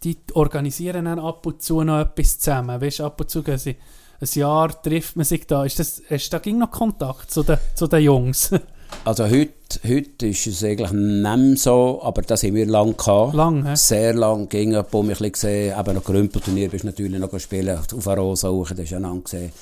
die 0.04 0.16
organisieren 0.34 1.06
dann 1.06 1.18
ab 1.18 1.44
und 1.46 1.62
zu 1.62 1.82
noch 1.82 2.00
etwas 2.00 2.38
zusammen. 2.38 2.80
Weißt, 2.80 3.00
ab 3.00 3.20
und 3.20 3.30
zu 3.30 3.42
gehen 3.42 3.58
sie 3.58 3.76
ein 4.20 4.28
Jahr 4.34 4.82
trifft 4.82 5.16
man 5.16 5.24
sich 5.24 5.46
da. 5.46 5.64
Ist 5.64 5.78
das, 5.78 6.02
hast 6.10 6.28
du 6.28 6.30
da 6.36 6.38
ging 6.38 6.58
noch 6.58 6.70
Kontakt 6.70 7.30
zu 7.30 7.42
den, 7.42 7.58
zu 7.74 7.86
den 7.86 8.02
Jungs? 8.02 8.50
Also 9.04 9.24
heute, 9.24 9.52
heute 9.86 10.28
ist 10.28 10.46
es 10.46 10.64
eigentlich 10.64 10.90
nicht 10.92 11.22
mehr 11.22 11.56
so, 11.56 12.00
aber 12.02 12.22
das 12.22 12.42
haben 12.42 12.54
wir 12.54 12.64
lange 12.64 12.94
gehabt. 12.94 13.34
Lang, 13.34 13.66
hä? 13.66 13.74
Sehr 13.74 14.14
lang 14.14 14.48
ging 14.48 14.74
es, 14.74 14.86
wo 14.90 15.02
bisschen 15.02 15.30
gesehen, 15.30 15.78
eben 15.78 15.94
noch 15.94 16.04
Grümpelturnier 16.04 16.70
bist 16.70 16.84
natürlich 16.84 17.18
noch 17.18 17.38
spielen, 17.38 17.78
auf 17.78 18.08
Arosa 18.08 18.48
hoch, 18.48 18.70
das 18.70 18.80
ist 18.80 18.94
einander 18.94 19.22
gesehen. 19.22 19.52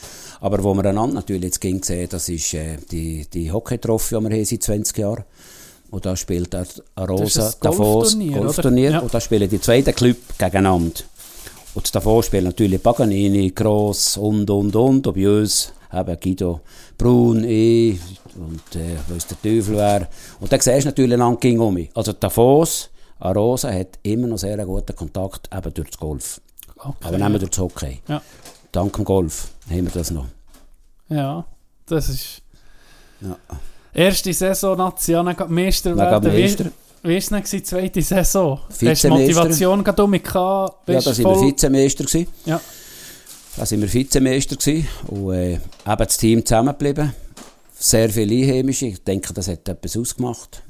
Aber 0.40 0.62
wo 0.62 0.74
wir 0.74 0.84
einander 0.84 1.16
natürlich 1.16 1.42
jetzt 1.42 1.60
ging 1.60 1.80
das 2.08 2.28
ist 2.28 2.54
äh, 2.54 2.76
die, 2.90 3.26
die 3.26 3.50
Hockey-Trophy, 3.50 4.16
die 4.16 4.22
wir 4.22 4.36
haben 4.36 4.44
seit 4.44 4.62
20 4.62 4.98
Jahren. 4.98 5.24
Und 5.97 6.05
da 6.05 6.14
spielt 6.14 6.53
der 6.53 6.66
ein 6.94 7.07
Davos, 7.62 8.18
Golfturnier, 8.18 8.90
Ja. 8.90 8.99
und 8.99 9.14
da 9.14 9.18
spielen 9.18 9.49
die 9.49 9.59
zweiten 9.59 9.94
Club 9.94 10.18
gegeneinander. 10.36 11.01
Und 11.72 11.94
Davos 11.94 12.26
spielt 12.26 12.44
natürlich 12.44 12.82
Paganini, 12.82 13.51
Gross 13.53 14.18
und, 14.18 14.51
und, 14.51 14.76
und, 14.76 15.07
und 15.07 15.14
bei 15.14 15.26
uns 15.40 15.72
eben 15.90 16.20
Guido 16.20 16.61
Brun, 16.99 17.44
ich 17.44 17.99
und 18.34 18.76
äh, 18.76 18.99
weiss 19.09 19.26
der 19.26 19.40
Teufel 19.40 19.74
wer. 19.74 20.07
Und 20.38 20.53
dann 20.53 20.61
siehst 20.61 20.84
du 20.84 20.88
natürlich 20.90 21.16
lang 21.16 21.40
ging 21.40 21.59
um 21.61 21.72
mich. 21.72 21.88
Also 21.94 22.12
Davos, 22.12 22.90
Arosa 23.18 23.72
hat 23.72 23.99
immer 24.03 24.26
noch 24.26 24.36
sehr 24.36 24.62
guten 24.66 24.94
Kontakt, 24.94 25.49
eben 25.51 25.72
durch 25.72 25.88
das 25.88 25.99
Golf. 25.99 26.42
Okay. 26.76 26.92
Aber 27.05 27.16
nicht 27.16 27.28
mehr 27.30 27.38
durch 27.38 27.51
das 27.53 27.59
Hockey. 27.61 28.03
Ja. 28.07 28.20
Dank 28.70 28.92
dem 28.92 29.05
Golf 29.07 29.49
haben 29.70 29.84
wir 29.84 29.92
das 29.92 30.11
noch. 30.11 30.26
Ja, 31.09 31.47
das 31.86 32.11
ist... 32.11 32.42
Ja. 33.22 33.38
Erste 33.97 34.32
Saison 34.34 34.76
National 34.76 35.34
Meister 35.49 35.97
werden. 35.97 36.32
Meister? 36.32 36.66
Wie 37.03 37.11
war 37.11 37.16
es 37.16 37.28
denn 37.28 37.64
zweite 37.64 38.03
Saison? 38.03 38.61
Hast 38.68 39.05
du. 39.05 39.09
Motivation 39.09 39.82
gerade 39.82 40.05
um 40.05 40.12
gehabt? 40.12 40.88
Ja, 40.88 41.01
da 41.01 41.14
sind 41.14 41.24
wir 41.24 41.34
voll- 41.34 41.47
Vizemeister 41.49 42.05
gewesen. 42.05 42.28
Ja. 42.44 42.61
Da 43.57 43.64
sind 43.64 43.80
wir 43.80 43.92
Vizemeister 43.92 44.57
gewesen. 44.57 44.86
Und 45.09 45.32
äh, 45.32 45.55
eben 45.55 45.61
das 45.84 46.16
Team 46.18 46.44
zusammengeblieben. 46.44 47.14
Sehr 47.78 48.11
viele 48.11 48.34
Einheimische. 48.34 48.86
Ich 48.86 49.03
denke, 49.03 49.32
das 49.32 49.49
hat 49.49 49.68
etwas 49.68 49.97
ausgemacht. 49.97 50.62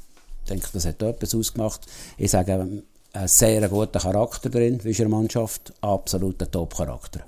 Ich 0.44 0.50
denke, 0.50 0.68
das 0.72 0.84
hat 0.86 1.02
etwas 1.02 1.34
ausgemacht. 1.34 1.80
Ich 2.18 2.30
sage, 2.30 2.52
ähm, 2.52 2.82
ein 3.12 3.28
sehr 3.28 3.68
guter 3.68 3.98
Charakter 3.98 4.50
drin, 4.50 4.78
wie 4.84 4.90
in 4.90 4.96
der 4.96 5.08
Mannschaft. 5.08 5.72
Absoluter 5.80 6.48
Top-Charakter. 6.50 7.20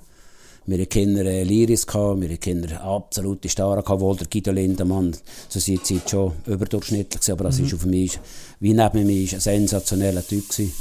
Wir 0.69 0.77
hatten 0.77 0.89
Kinder 0.89 1.25
äh, 1.25 1.43
Liris, 1.43 1.87
gehabt, 1.87 2.21
wir 2.21 2.29
hatten 2.29 2.39
Kinder 2.39 2.81
absolute 2.83 3.47
gehabt, 3.81 4.01
wohl 4.01 4.15
der 4.15 4.27
Guido 4.27 4.51
Lindemann 4.51 5.15
zu 5.47 5.59
seiner 5.59 5.83
Zeit 5.83 6.07
schon 6.07 6.33
überdurchschnittlich 6.45 7.27
war, 7.27 7.33
aber 7.33 7.43
das 7.45 7.57
ist 7.59 7.73
auf 7.73 7.85
mich, 7.85 8.19
wie 8.59 8.75
neben 8.75 9.07
mir, 9.07 9.23
ist 9.23 9.33
ein 9.33 9.39
sensationeller 9.39 10.25
Typ 10.25 10.47
gewesen. 10.47 10.73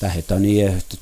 Der 0.00 0.14
hat 0.14 0.24
da 0.28 0.38
nie 0.38 0.68
die 0.92 0.98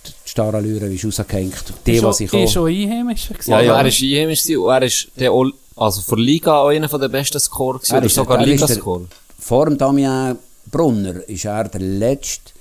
wie 0.91 0.99
rausgehängt. 1.05 1.65
Die, 1.87 2.03
was 2.03 2.21
ich 2.21 2.31
schon, 2.31 2.41
ist 2.41 2.51
auch... 2.51 2.53
schon 2.55 2.69
Einheimischer 2.71 3.35
gewesen? 3.35 3.51
Ja, 3.51 3.61
Ja. 3.61 3.81
Er 3.81 3.87
ist 3.87 4.03
einheimisch 4.03 4.47
und 4.57 4.69
er 4.71 4.83
ist 4.83 5.09
der 5.17 5.33
also 5.77 6.01
für 6.01 6.17
Liga 6.17 6.61
auch 6.63 6.69
einer 6.69 6.89
der 6.89 7.09
besten 7.09 7.39
Scorer 7.41 7.79
gewesen, 7.81 7.93
Er 7.93 7.99
oder 7.99 8.07
ist- 8.07 8.15
sogar 8.15 8.47
Ligascorer. 8.47 9.05
Vor 9.39 9.67
dem 9.67 9.77
Damien 9.77 10.39
Brunner 10.71 11.29
ist 11.29 11.45
er 11.45 11.65
der 11.69 11.81
letzte 11.83 12.53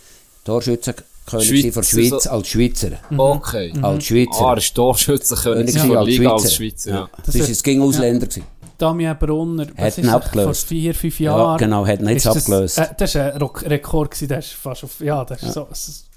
Torschützenkönig 0.43 1.12
Schweiz- 1.27 1.73
von 1.73 1.81
der 1.83 1.83
Schweiz 1.83 2.23
so- 2.23 2.29
als 2.29 2.47
Schweizer. 2.47 2.91
Okay. 3.17 3.73
Als 3.81 4.05
Schweizer. 4.05 4.45
Ah, 4.45 4.51
er 4.51 4.57
ist 4.57 4.73
Torschützenkönig 4.75 5.73
König 5.73 5.75
ja. 5.75 5.95
von 5.97 6.05
Liga 6.07 6.31
als 6.33 6.41
Schweizer. 6.53 6.55
Schweizer. 6.55 6.89
Ja. 6.91 6.95
Ja. 6.97 7.09
Das, 7.25 7.35
ist, 7.35 7.49
es 7.49 7.63
ging 7.63 7.81
Ausländer. 7.81 8.27
gewesen. 8.27 8.45
Damien 8.77 9.17
Brunner, 9.17 9.67
Hat 9.77 9.87
ist 9.89 9.97
ihn 9.99 10.05
das, 10.05 10.13
abgelöst. 10.13 10.61
vor 10.61 10.67
vier, 10.69 10.95
fünf 10.95 11.19
Ja, 11.19 11.37
Jahren. 11.37 11.57
genau, 11.59 11.85
hat 11.85 11.99
ihn 12.01 12.09
jetzt 12.09 12.25
das, 12.25 12.37
abgelöst. 12.37 12.77
Äh, 12.79 12.87
das 12.97 13.15
war 13.15 13.31
ein 13.33 13.37
Rock- 13.37 13.63
Rekord, 13.69 14.11
gewesen, 14.11 14.27
der 14.27 14.39
ist 14.39 14.51
fast 14.53 14.83
auf, 14.83 14.99
ja, 14.99 15.23
das 15.23 15.43
ist 15.43 15.53
so 15.53 15.67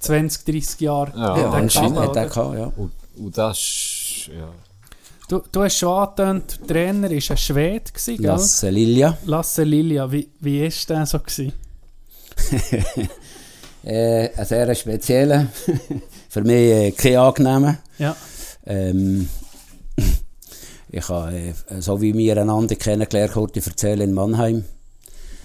20, 0.00 0.44
30 0.44 0.80
Jahre. 0.80 1.12
Ja, 1.14 1.36
Ja, 1.38 1.50
anscheinend 1.50 1.98
hat 1.98 2.16
er 2.16 2.26
gehabt, 2.26 2.58
ja. 2.58 2.72
Und, 2.76 2.92
und 3.18 3.38
das 3.38 3.58
ist, 3.58 4.28
ja. 4.28 4.48
Du, 5.28 5.42
du 5.52 5.62
hast 5.62 5.76
schon 5.76 5.92
angetönt, 5.92 6.58
der 6.62 6.66
Trainer 6.66 7.10
war 7.10 7.16
ein 7.16 7.36
Schwede, 7.36 7.82
gell? 7.94 8.16
Lasse 8.20 8.70
Lilia. 8.70 9.18
Lasse 9.26 9.62
Lilia, 9.62 10.10
wie, 10.10 10.28
wie 10.40 10.62
war 10.62 10.72
der 10.96 11.06
so? 11.06 11.18
Gewesen? 11.20 11.52
Äh, 13.86 14.30
ein 14.36 14.44
sehr 14.44 14.74
spezieller. 14.74 15.46
Für 16.28 16.42
mich 16.42 16.72
äh, 16.72 16.90
kein 16.90 17.16
angenehmer. 17.16 17.78
Ja, 17.98 18.16
Ähm, 18.66 19.28
ich 20.90 21.08
habe, 21.08 21.36
äh, 21.36 21.52
so 21.80 22.00
wie 22.00 22.12
wir 22.12 22.36
einander 22.36 22.74
kennengelernt 22.74 23.36
haben, 23.36 23.52
ich 23.54 23.64
erzähle 23.64 24.02
in 24.02 24.12
Mannheim. 24.12 24.64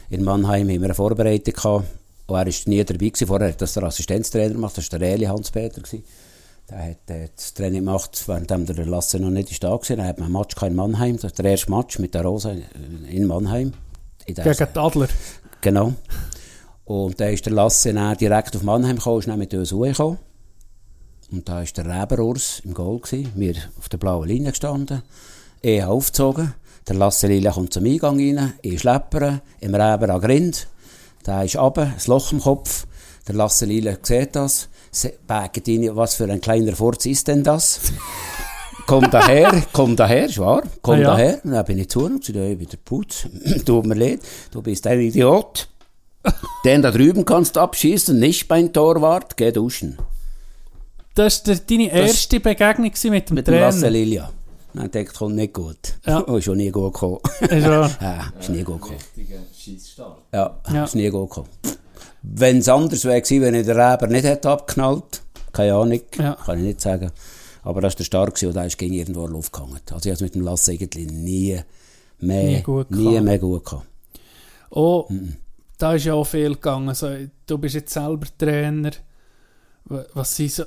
In 0.10 0.24
Mannheim 0.24 0.68
haben 0.70 0.80
wir 0.80 0.86
eine 0.86 0.96
Vorbereitung 0.96 1.54
gehabt. 1.54 1.86
Und 2.26 2.36
er 2.36 2.46
war 2.46 2.54
nie 2.66 2.84
dabei 2.84 3.10
gewesen. 3.10 3.28
Vorher 3.28 3.50
hat 3.50 3.62
das 3.62 3.74
der 3.74 3.84
Assistenztrainer 3.84 4.56
gemacht, 4.56 4.76
das 4.76 4.92
war 4.92 4.98
der 4.98 5.14
Eli 5.14 5.26
Hans-Peter. 5.26 5.84
Der 6.68 6.78
hat 6.80 7.10
äh, 7.12 7.30
das 7.36 7.54
Training 7.54 7.86
gemacht, 7.86 8.24
während 8.26 8.50
der 8.50 8.86
Lasse 8.88 9.20
noch 9.20 9.30
nicht 9.30 9.52
ist 9.52 9.64
da 9.64 9.70
war. 9.70 9.80
Dann 9.88 10.04
hat 10.04 10.18
man 10.18 10.26
einen 10.26 10.34
Match 10.34 10.60
in 10.64 10.76
Mannheim. 10.76 11.16
Das 11.18 11.26
ist 11.26 11.38
der 11.38 11.46
erste 11.46 11.70
Match 11.70 12.00
mit 12.00 12.16
der 12.16 12.24
Rosa 12.24 12.56
in 13.08 13.28
Mannheim. 13.28 13.74
In 14.26 14.34
gegen 14.34 14.68
die 14.74 14.80
Adler. 14.80 15.10
Genau. 15.62 15.94
Und 16.92 17.22
dann 17.22 17.34
ist 17.34 17.46
der 17.46 17.54
Lasse 17.54 17.94
dann 17.94 18.18
direkt 18.18 18.54
auf 18.54 18.64
Mannheim 18.64 18.98
gekommen, 18.98 19.20
ist 19.20 19.28
dann 19.30 19.39
mit 19.39 19.54
uns 19.54 19.70
gekommen. 19.70 20.18
Und 21.32 21.48
da 21.48 21.54
war 21.60 21.64
der 21.64 21.86
Reberurs 21.86 22.62
im 22.66 22.74
Goal. 22.74 23.00
Gewesen. 23.00 23.32
Wir 23.36 23.56
auf 23.80 23.88
der 23.88 23.98
blauen 23.98 24.28
Linie 24.28 24.50
gestanden. 24.50 25.02
Ich 25.62 25.82
habe 25.82 25.94
aufgezogen. 25.94 26.54
Der 26.89 26.96
Lasse 26.98 27.28
Lila 27.28 27.52
kommt 27.52 27.72
zum 27.74 27.86
Eingang 27.86 28.18
rein. 28.18 28.54
Ich 28.62 28.82
schleppere. 28.82 29.42
Im 29.62 29.74
Reber 29.74 30.10
an 30.10 30.20
Grind. 30.20 30.68
Der 31.26 31.46
ist 31.46 31.56
runter, 31.56 31.84
ein 31.84 31.94
Loch 32.08 32.34
im 32.34 32.42
Kopf. 32.42 32.86
Der 33.26 33.36
Lasse 33.36 33.66
Lila 33.66 33.96
sieht 34.02 34.36
das. 34.36 34.68
Bägt 35.26 35.70
rein, 35.70 35.96
was 35.96 36.16
für 36.16 36.26
ein 36.30 36.42
kleiner 36.42 36.76
Furz 36.76 37.06
ist 37.06 37.30
denn 37.30 37.42
das? 37.44 37.80
komm 38.86 39.10
daher, 39.10 39.64
komm 39.72 39.96
daher, 39.96 40.26
ist 40.26 40.39
wahr, 40.39 40.64
komm 40.82 40.96
Ah, 40.96 41.00
ja. 41.00 41.12
daher. 41.12 41.39
Und 41.46 41.52
dann 41.52 41.64
bin 41.66 41.78
ich 41.78 41.88
zu 41.89 42.04
und 42.04 42.26
sagte, 42.26 42.42
hey, 42.42 42.60
wieder 42.60 42.78
Putz, 42.84 43.28
tut 43.66 43.86
mir 43.86 43.96
leid, 43.96 44.20
du 44.52 44.62
bist 44.62 44.86
ein 44.88 45.00
Idiot. 45.00 45.70
Den 46.65 46.82
da 46.82 46.91
drüben 46.91 47.26
kannst 47.26 47.55
du 47.55 47.59
abschießen, 47.61 48.17
nicht 48.19 48.47
beim 48.47 48.72
Torwart, 48.72 49.38
geh 49.38 49.51
duschen. 49.51 49.97
Das 51.15 51.45
war 51.47 51.55
deine 51.55 51.91
erste 51.91 52.39
Begegnung 52.39 52.91
mit 52.91 53.30
dem 53.30 53.36
Mit 53.36 53.47
dem 53.47 53.53
Lasse 53.55 53.80
Trainer. 53.82 53.91
Lilia. 53.91 54.32
Dann 54.74 54.89
denkt, 54.89 55.13
kommt 55.15 55.36
nicht 55.36 55.53
gut. 55.53 55.95
Ja. 56.05 56.24
Oh, 56.28 56.38
ist 56.38 56.45
schon 56.45 56.57
nie 56.57 56.72
gut 56.72 56.93
gekommen. 56.93 57.17
Ist 57.41 57.51
ja, 57.51 58.32
ist 58.39 58.49
nie 58.49 58.63
gut 58.63 58.82
gekommen. 58.82 58.99
Ja. 60.32 60.39
Ja, 60.39 60.61
Ja. 60.74 60.84
ist 60.86 60.95
nie 60.95 61.09
gut 61.09 61.30
gekommen. 61.30 61.49
Wenn 62.22 62.59
es 62.59 62.69
anders 62.69 63.03
wäre 63.03 63.22
gewesen, 63.22 63.41
wenn 63.41 63.55
ich 63.55 63.65
den 63.65 63.80
Reber 63.80 64.07
nicht 64.07 64.24
hätte 64.24 64.49
abgeknallt, 64.49 65.22
keine 65.51 65.74
Ahnung, 65.74 65.99
Ja. 66.17 66.36
kann 66.45 66.59
ich 66.59 66.63
nicht 66.65 66.82
sagen. 66.82 67.11
Aber 67.63 67.82
das 67.82 67.93
war 67.93 67.97
der 67.97 68.03
Stark 68.05 68.36
gewesen 68.36 68.47
und 68.47 68.55
der 68.55 68.65
ist 68.67 68.78
gegen 68.78 68.93
irgendwo 68.93 69.22
in 69.22 69.28
die 69.28 69.34
Luft 69.34 69.51
gehangen. 69.51 69.80
Also 69.91 69.97
ich 69.97 70.05
habe 70.05 70.13
es 70.13 70.22
mit 70.22 70.36
dem 70.36 70.43
Lasse 70.43 70.74
irgendwie 70.74 71.05
nie 71.07 71.59
mehr, 72.19 72.43
Nie 72.43 72.61
gut 72.61 72.89
nie 72.91 73.03
gehabt. 73.09 73.24
mehr 73.26 73.39
gut 73.39 73.65
gehabt. 73.65 73.86
Oh, 74.69 75.07
da 75.82 75.94
ist 75.96 76.06
ja 76.06 76.14
auch 76.14 76.26
viel 76.26 76.54
gegangen. 76.54 76.90
Also, 76.90 77.10
du 77.48 77.58
bist 77.58 77.76
jetzt 77.76 77.94
selber 77.94 78.28
Trainer. 78.38 78.92
Wa- 79.86 80.06
Was 80.14 80.36
sind 80.36 80.52
so... 80.52 80.64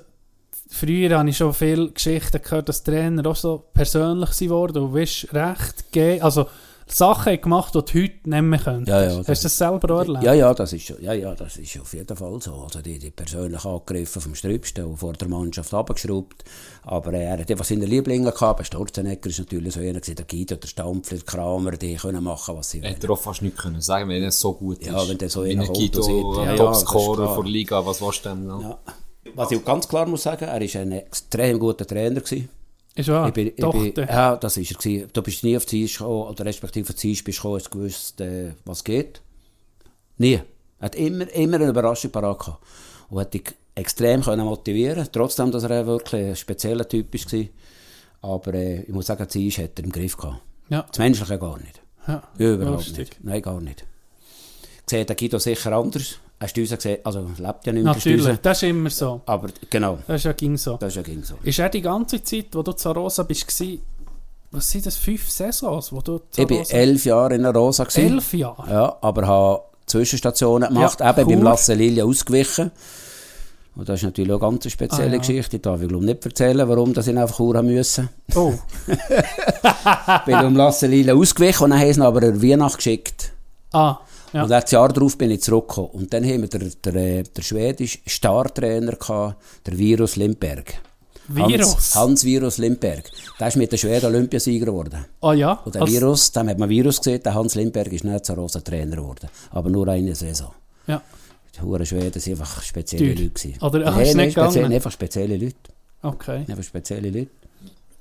Früher 0.71 1.19
habe 1.19 1.29
ich 1.29 1.37
schon 1.37 1.55
viele 1.55 1.91
Geschichten 1.91 2.41
gehört, 2.43 2.69
dass 2.69 2.83
Trainer 2.83 3.27
auch 3.27 3.37
so 3.37 3.65
persönlich 3.73 4.31
sind 4.31 4.51
worden. 4.51 4.75
Du 4.75 4.89
bist 4.89 5.33
recht 5.33 5.93
ge 5.93 6.21
also 6.21 6.47
Sachen 6.87 7.41
gemacht, 7.41 7.75
die 7.75 7.79
du 7.79 8.03
heute 8.03 8.29
nicht 8.29 8.43
mehr 8.43 8.59
könntest. 8.59 8.89
Ja, 8.89 9.03
ja, 9.03 9.17
das 9.19 9.29
Hast 9.29 9.43
du 9.43 9.47
das 9.47 9.57
selber 9.59 9.95
auch 9.95 10.01
erlebt? 10.01 10.23
Ja, 10.23 10.35
ja, 10.35 10.53
das 10.55 10.73
ist, 10.73 10.87
schon- 10.87 11.03
ja, 11.03 11.13
ja, 11.15 11.35
das 11.35 11.57
ist 11.57 11.81
auf 11.81 11.93
jeden 11.95 12.17
Fall 12.17 12.41
so. 12.43 12.55
Also 12.63 12.83
die, 12.83 12.99
die 12.99 13.11
persönlich 13.11 13.65
angegriffen 13.65 14.21
vom 14.21 14.35
Strübsten 14.35 14.85
und 14.85 14.97
vor 14.99 15.15
der 15.15 15.29
Mannschaft 15.29 15.73
abgeschraubt. 15.73 16.45
Aber 16.83 17.13
äh, 17.15 17.25
er 17.25 17.39
hat 17.39 17.51
einfach 17.51 17.65
seine 17.65 17.87
Lieblinge 17.87 18.31
gehabt. 18.31 18.61
Der 18.61 18.65
Sturzenegger 18.65 19.31
ist 19.31 19.39
natürlich 19.39 19.73
so 19.75 19.81
einer 19.81 19.95
gewesen, 20.01 20.17
der 20.17 20.25
Guido, 20.27 20.57
der 20.57 20.69
Stampfler, 20.69 21.19
der 21.19 21.27
Kramer, 21.27 21.71
die 21.73 21.95
können 21.97 22.23
machen, 22.23 22.57
was 22.57 22.71
sie 22.71 22.83
wollen. 22.83 22.93
Hätte 22.93 23.07
er 23.07 23.11
auch 23.13 23.19
fast 23.19 23.43
nichts 23.43 23.63
können 23.63 23.81
sagen, 23.81 24.09
wenn 24.11 24.23
er 24.23 24.31
so 24.33 24.53
gut 24.53 24.79
ist. 24.79 24.87
Ja, 24.89 25.09
wenn 25.09 25.19
der 25.19 25.31
so 25.31 25.45
Wie 25.45 25.53
einer 25.53 25.63
ein 25.63 25.67
kommt 25.67 25.79
Guido, 25.79 25.99
und 26.01 26.05
sieht, 26.05 26.41
ein 26.43 26.45
ja, 26.47 26.51
ja, 26.53 26.57
Topscorer 26.57 27.35
von 27.35 27.45
der 27.45 27.53
Liga, 27.53 27.87
was 27.87 28.01
willst 28.03 28.25
du 28.25 28.29
denn 28.29 28.47
noch? 28.47 28.61
Ja. 28.63 28.79
Was 29.35 29.51
ich 29.51 29.59
auch 29.59 29.65
ganz 29.65 29.89
klar 29.89 30.07
muss 30.07 30.23
sagen, 30.23 30.45
er 30.45 30.61
war 30.61 30.81
ein 30.83 30.93
extrem 30.93 31.59
guter 31.59 31.87
Trainer. 31.87 32.21
Gewesen. 32.21 32.51
Ist 32.97 33.09
wahr? 33.09 33.27
Ich 33.29 33.35
bin, 33.35 33.49
ich 33.49 33.55
bin, 33.95 34.07
ja, 34.07 34.37
das 34.37 34.57
ist 34.57 34.71
er. 34.71 34.79
Gewesen. 34.79 35.11
Du 35.13 35.23
bist 35.23 35.43
nie 35.43 35.57
auf 35.57 35.67
die 35.67 35.85
Eis 35.85 35.99
gekommen, 35.99 36.29
oder 36.29 36.45
respektive 36.45 36.89
auf 36.89 36.95
die 36.95 37.11
Eis 37.11 37.23
bist 37.25 37.39
gekommen, 37.39 37.57
hast 37.57 37.71
gewusst, 37.71 38.21
äh, 38.21 38.53
was 38.65 38.85
geht. 38.85 39.21
Nie. 40.19 40.41
Er 40.79 40.87
hat 40.87 40.95
immer, 40.95 41.29
immer 41.35 41.57
eine 41.57 41.69
Überraschung 41.69 42.11
parat 42.13 42.39
gehabt. 42.39 42.63
Und 43.11 43.21
hat 43.21 43.35
dich 43.35 43.55
extrem 43.75 44.23
können 44.23 44.45
motivieren 44.47 45.09
trotzdem, 45.11 45.51
dass 45.51 45.65
er 45.65 45.87
wirklich 45.87 46.25
ein 46.25 46.37
spezieller 46.37 46.89
Typ 46.89 47.13
war. 47.13 47.45
Aber 48.23 48.55
äh, 48.55 48.83
ich 48.83 48.89
muss 48.93 49.07
sagen, 49.07 49.27
die 49.33 49.49
Eis 49.49 49.59
hat 49.59 49.79
er 49.79 49.85
im 49.85 49.93
Griff 49.93 50.17
gehabt. 50.17 50.41
ja. 50.69 50.83
Das 50.89 50.99
Menschliche 50.99 51.39
gar 51.39 51.59
nicht. 51.59 51.81
ja. 52.07 52.23
Überhaupt 52.39 52.87
Lustig. 52.87 52.99
nicht. 52.99 53.25
Nein, 53.25 53.43
gar 53.43 53.61
nicht. 53.61 53.85
Sieht 54.87 55.09
der 55.09 55.17
Guido 55.17 55.39
sicher 55.39 55.73
anders. 55.73 56.19
Hast 56.41 56.57
du 56.57 56.61
uns 56.61 56.71
gesehen? 56.71 56.99
Also, 57.05 57.21
lebt 57.39 57.67
ja 57.67 57.73
nicht 57.73 57.85
mehr. 57.85 57.95
Natürlich, 57.95 58.39
das 58.43 58.63
ist 58.63 58.69
immer 58.69 58.91
so. 58.91 59.21
Aber 59.27 59.49
genau, 59.71 59.99
Das 60.07 60.17
ist 60.17 60.25
ja 60.25 60.33
ging 60.33 60.57
so. 60.57 60.77
das 60.77 60.89
ist 60.89 60.97
ja 60.97 61.03
ging 61.03 61.23
so. 61.23 61.35
Ist 61.43 61.59
er 61.59 61.69
die 61.69 61.81
ganze 61.81 62.23
Zeit, 62.23 62.47
wo 62.53 62.63
du 62.63 62.73
zu 62.73 62.91
Rosa 62.91 63.23
bist, 63.23 63.47
gewesen, 63.47 63.81
was 64.51 64.69
sind 64.71 64.85
das, 64.87 64.97
fünf 64.97 65.29
Saisons, 65.31 65.93
wo 65.93 66.01
du 66.01 66.19
zu 66.31 66.43
Ich 66.43 66.51
war 66.51 66.71
elf 66.79 67.05
Jahre 67.05 67.35
in 67.35 67.43
der 67.43 67.55
Rosa. 67.55 67.85
gewesen. 67.85 68.13
Elf 68.15 68.33
Jahre? 68.35 68.71
Ja, 68.71 68.97
aber 69.01 69.27
habe 69.27 69.63
Zwischenstationen 69.87 70.69
gemacht, 70.69 71.01
Ja, 71.01 71.11
eben 71.11 71.27
cool. 71.29 71.35
beim 71.37 71.43
Lasse 71.45 71.75
Lilia 71.75 72.05
ausgewichen. 72.05 72.71
Und 73.77 73.89
das 73.89 73.97
ist 74.01 74.05
natürlich 74.05 74.31
auch 74.33 74.41
eine 74.43 74.53
ganz 74.59 74.71
spezielle 74.73 75.09
Ah, 75.09 75.13
ja. 75.15 75.19
Geschichte. 75.19 75.57
Ich 75.57 75.63
darf 75.63 75.83
ich 75.83 75.89
glaube 75.89 76.05
nicht 76.05 76.25
erzählen, 76.25 76.69
warum 76.69 76.95
dass 76.95 77.09
ich 77.09 77.17
einfach 77.19 77.37
Chur 77.37 77.57
haben 77.57 77.67
müssen. 77.67 78.09
Oh, 78.37 78.55
bin 80.27 80.35
um 80.45 80.57
Lasselile 80.57 81.15
ausgewichen 81.15 81.65
und 81.65 81.71
dann 81.71 81.81
haben 81.81 81.93
sie 81.93 81.99
ihn 82.01 82.03
aber 82.03 82.23
in 82.23 82.43
Weihnacht 82.43 82.77
geschickt. 82.77 83.33
ah, 83.73 83.99
ja. 84.35 84.43
Und 84.43 84.51
das 84.51 84.71
Jahr 84.71 84.89
darauf 84.93 85.17
bin 85.17 85.31
ich 85.31 85.41
zurückgekommen. 85.43 85.91
Und 85.93 86.13
dann 86.13 86.25
haben 86.25 86.43
wir 86.43 86.49
der, 86.49 86.69
der, 86.85 86.95
äh, 86.95 87.23
der 87.23 87.43
schwedische 87.43 87.99
Startrainer 88.07 88.93
gehabt, 88.97 89.37
der 89.67 89.79
Virus 89.79 90.17
Lindberg. 90.17 90.75
Virus? 91.29 91.75
Hans, 91.75 91.95
Hans 91.95 92.25
Virus 92.25 92.59
Lindberg. 92.59 93.11
Der 93.41 93.49
ist 93.49 93.57
mit 93.57 93.73
den 93.73 93.79
Schweden 93.79 94.07
Olympiasieger 94.07 94.67
geworden. 94.67 95.07
Ah 95.23 95.33
ja, 95.33 95.53
Und 95.65 95.75
der 95.75 95.81
als- 95.83 95.91
Virus, 95.91 96.33
dem 96.33 96.49
hat 96.51 96.59
man 96.59 96.69
Virus 96.69 96.99
gesehen, 96.99 97.23
der 97.23 97.33
Hans 97.35 97.55
Lindberg 97.55 97.91
ist 97.93 98.05
nicht 98.05 98.27
so 98.27 98.35
rosa 98.35 98.61
Trainer 98.61 98.97
geworden. 98.97 99.29
Aber 99.51 99.71
nur 99.71 99.89
eine 99.89 100.15
Saison. 100.15 100.51
ja. 100.87 101.01
Die 101.57 101.63
Huren 101.63 101.87
Schweden 101.87 102.13
waren 102.21 102.31
einfach 102.33 102.63
spezielle 102.63 103.15
Teuer. 103.15 103.23
Leute. 103.25 103.49
Oder- 103.65 103.79
Nein, 103.93 104.01
ist 104.01 104.15
nein, 104.17 104.27
nicht 104.27 104.33
speziell- 104.37 104.73
einfach 104.73 104.91
spezielle 104.91 105.37
Leute. 105.37 105.55
Okay. 106.03 106.45
Einfach 106.49 106.65
spezielle 106.65 107.11
Leute. 107.11 107.31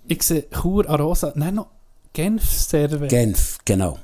Ich 0.07 0.23
sehe 0.23 0.45
Chur, 0.49 0.89
Arosa, 0.89 1.31
nein, 1.35 1.53
noch 1.53 1.67
Genf 2.13 2.43
Serve. 2.43 3.07
Genf, 3.07 3.59
genau. 3.63 3.99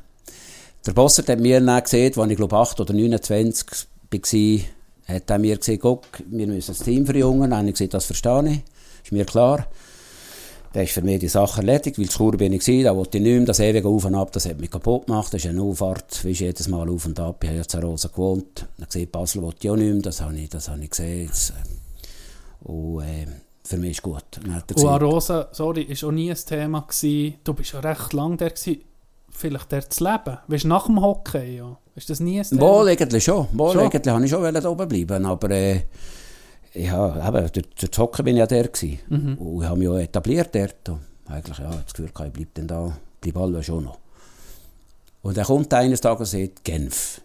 Der 0.86 0.93
Bossert 0.93 1.30
hat 1.30 1.39
mir 1.39 1.59
dann 1.59 1.84
gesehen, 1.84 2.17
als 2.17 2.32
ich 2.32 2.38
glaube 2.38 2.55
8 2.55 2.80
oder 2.80 2.93
29 2.93 3.67
war, 4.11 5.15
hat 5.15 5.30
er 5.30 5.39
mir 5.39 5.57
gesagt, 5.57 5.82
guck, 5.82 6.05
wir 6.25 6.47
müssen 6.47 6.67
das 6.67 6.80
Team 6.80 7.05
verjüngen. 7.05 7.49
Dann 7.49 7.59
habe 7.59 7.67
ich 7.67 7.75
gesagt, 7.75 7.93
das 7.93 8.05
verstehe 8.05 8.49
ich, 8.49 8.61
ist 9.03 9.11
mir 9.11 9.25
klar. 9.25 9.67
Dann 10.73 10.84
ist 10.84 10.93
für 10.93 11.01
mich 11.01 11.19
die 11.19 11.27
Sache 11.27 11.61
erledigt, 11.61 11.97
weil 11.97 12.09
zu 12.09 12.30
bin 12.32 12.53
ich 12.53 12.63
gewesen, 12.63 12.84
da 12.84 12.95
wollte 12.95 13.17
ich 13.17 13.23
nicht 13.23 13.38
mehr, 13.38 13.45
das 13.45 13.59
ewige 13.59 13.88
Auf 13.88 14.05
und 14.05 14.13
Ab, 14.13 14.32
das 14.32 14.47
hat 14.47 14.59
mich 14.59 14.69
kaputt 14.69 15.07
gemacht, 15.07 15.34
das 15.34 15.43
ist 15.43 15.49
eine 15.49 15.63
Auffahrt, 15.63 16.23
wie 16.23 16.32
jedes 16.32 16.67
Mal 16.67 16.88
auf 16.88 17.07
und 17.07 17.19
ab, 17.19 17.43
ich 17.43 17.49
habe 17.49 17.57
ja 17.57 17.67
zu 17.67 17.80
Rosa 17.80 18.09
gewohnt, 18.09 18.67
dann 18.77 18.86
gesehen, 18.86 19.09
Basel 19.09 19.41
wollte 19.41 19.57
ich 19.61 19.71
auch 19.71 19.75
nicht 19.75 19.91
mehr, 19.91 20.01
das 20.03 20.21
habe 20.21 20.38
ich, 20.38 20.47
das 20.47 20.69
habe 20.69 20.84
ich 20.84 20.91
gesehen, 20.91 21.25
jetzt, 21.25 21.49
äh, 21.49 22.67
und 22.69 23.01
äh, 23.01 23.25
für 23.63 23.77
mich 23.77 23.91
ist 23.91 24.01
gut. 24.01 24.23
Und 24.43 24.67
gesagt, 24.67 24.84
Arosa, 24.84 25.49
sorry, 25.51 25.84
ist 25.84 26.03
auch 26.03 26.11
nie 26.11 26.30
ein 26.30 26.38
Thema 26.38 26.82
gewesen. 26.82 27.36
Du 27.43 27.53
bist 27.53 27.73
ja 27.73 27.80
recht 27.80 28.13
lang 28.13 28.38
der 28.38 28.49
gewesen. 28.49 28.82
Vielleicht 29.32 29.71
der 29.71 29.89
zu 29.89 30.03
leben. 30.03 30.38
Weißt 30.47 30.63
du, 30.63 30.67
nach 30.67 30.86
dem 30.86 31.01
Hockey, 31.01 31.57
ja. 31.57 31.77
Ist 31.95 32.09
das 32.09 32.19
nie 32.19 32.39
ein 32.39 32.45
Thema? 32.45 32.61
Wohl 32.61 32.89
eigentlich 32.89 33.23
schon. 33.23 33.47
Wohl 33.51 33.73
Schon? 33.73 33.82
eigentlich 33.84 34.13
habe 34.13 34.25
ich 34.25 34.32
schon 34.32 34.53
da 34.53 34.69
oben 34.69 34.88
bleiben, 34.88 35.25
aber 35.25 35.49
äh, 35.51 35.82
ja, 36.73 37.27
eben, 37.27 37.51
der, 37.51 37.63
der 37.82 37.91
Zocker 37.91 38.23
bin 38.23 38.36
ich 38.36 38.39
ja 38.39 38.47
der 38.47 38.67
gewesen. 38.67 38.99
Mhm. 39.09 39.38
Und 39.38 39.63
ich 39.63 39.69
habe 39.69 39.80
mich 39.80 39.88
auch 39.88 39.97
etabliert 39.97 40.53
dort. 40.53 40.89
Und 40.89 40.99
eigentlich, 41.27 41.57
ja, 41.57 41.69
das 41.69 41.93
Gefühl, 41.93 42.05
ich 42.05 42.13
bleibe 42.13 42.47
dann 42.53 42.67
da, 42.67 42.97
bleibe 43.21 43.39
alle 43.39 43.63
schon 43.63 43.86
noch. 43.86 43.97
Und 45.21 45.38
dann 45.38 45.45
kommt 45.45 45.73
eines 45.73 46.01
Tages 46.01 46.34
und 46.34 46.39
sagt, 46.39 46.63
Genf. 46.63 47.21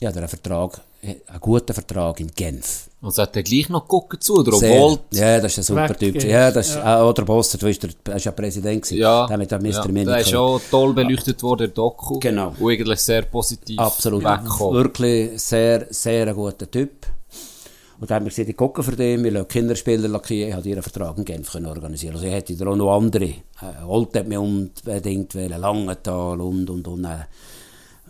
Ja, 0.00 0.10
der 0.10 0.22
einen 0.22 0.28
Vertrag, 0.28 0.80
einen 1.02 1.40
guten 1.40 1.72
Vertrag 1.74 2.20
in 2.20 2.28
Genf. 2.28 2.88
Und 3.00 3.18
hat 3.18 3.34
er 3.34 3.42
gleich 3.42 3.68
noch 3.68 3.88
gucken 3.88 4.20
zu, 4.20 4.36
oder 4.36 4.52
obwohl... 4.54 4.98
Ja, 5.12 5.40
das 5.40 5.52
ist 5.52 5.58
ein 5.58 5.64
super 5.76 5.98
Typ. 5.98 6.12
geht's. 6.12 6.24
Ja, 6.24 6.52
das 6.52 6.68
ist, 6.68 6.74
Ja. 6.76 7.00
ah, 7.00 7.08
oder 7.08 7.24
Boss, 7.24 7.50
du 7.50 7.66
weißt, 7.66 7.82
der, 8.06 8.14
ist 8.16 8.24
ja 8.24 8.30
Präsident 8.30 8.82
gewesen. 8.82 8.98
Ja, 8.98 9.26
Der 9.26 9.36
mit 9.38 9.50
dem 9.50 9.60
Mr. 9.62 9.90
ja, 9.90 10.04
der 10.04 10.18
ist 10.18 10.30
schon 10.30 10.60
toll 10.70 10.92
beleuchtet 10.94 11.42
worden, 11.42 11.58
der 11.58 11.68
Doku. 11.68 12.20
Genau. 12.20 12.54
Und 12.60 12.70
eigentlich 12.70 13.00
sehr 13.00 13.22
positiv 13.22 13.78
Absolut. 13.80 14.22
weggekommen. 14.22 14.84
Wirklich 14.84 15.42
sehr, 15.42 15.86
sehr 15.90 16.28
ein 16.28 16.34
guter 16.34 16.70
Typ. 16.70 17.06
Und 17.98 18.10
dann 18.10 18.16
haben 18.16 18.26
wir 18.26 18.30
gesagt, 18.30 18.48
ich 18.48 18.56
gucke 18.56 18.82
für 18.84 18.94
den, 18.94 19.24
wir 19.24 19.30
lassen 19.32 19.48
Kinderspieler 19.48 20.08
lackieren. 20.08 20.50
Ich 20.50 20.54
habe 20.56 20.68
ihren 20.68 20.82
Vertrag 20.82 21.18
in 21.18 21.24
Genf 21.24 21.50
können 21.50 21.66
organisieren. 21.66 22.14
Also 22.14 22.26
ich 22.26 22.32
hätte 22.32 22.56
da 22.56 22.66
auch 22.66 22.76
noch 22.76 22.96
andere. 22.96 23.24
Äh, 23.24 23.84
Holt 23.84 24.16
hat 24.16 24.28
mich 24.28 24.38
unbedingt 24.38 25.34
wollen, 25.34 25.60
Langenthal 25.60 26.40
und, 26.40 26.70
und, 26.70 26.86
und. 26.86 27.04
Äh. 27.04 27.18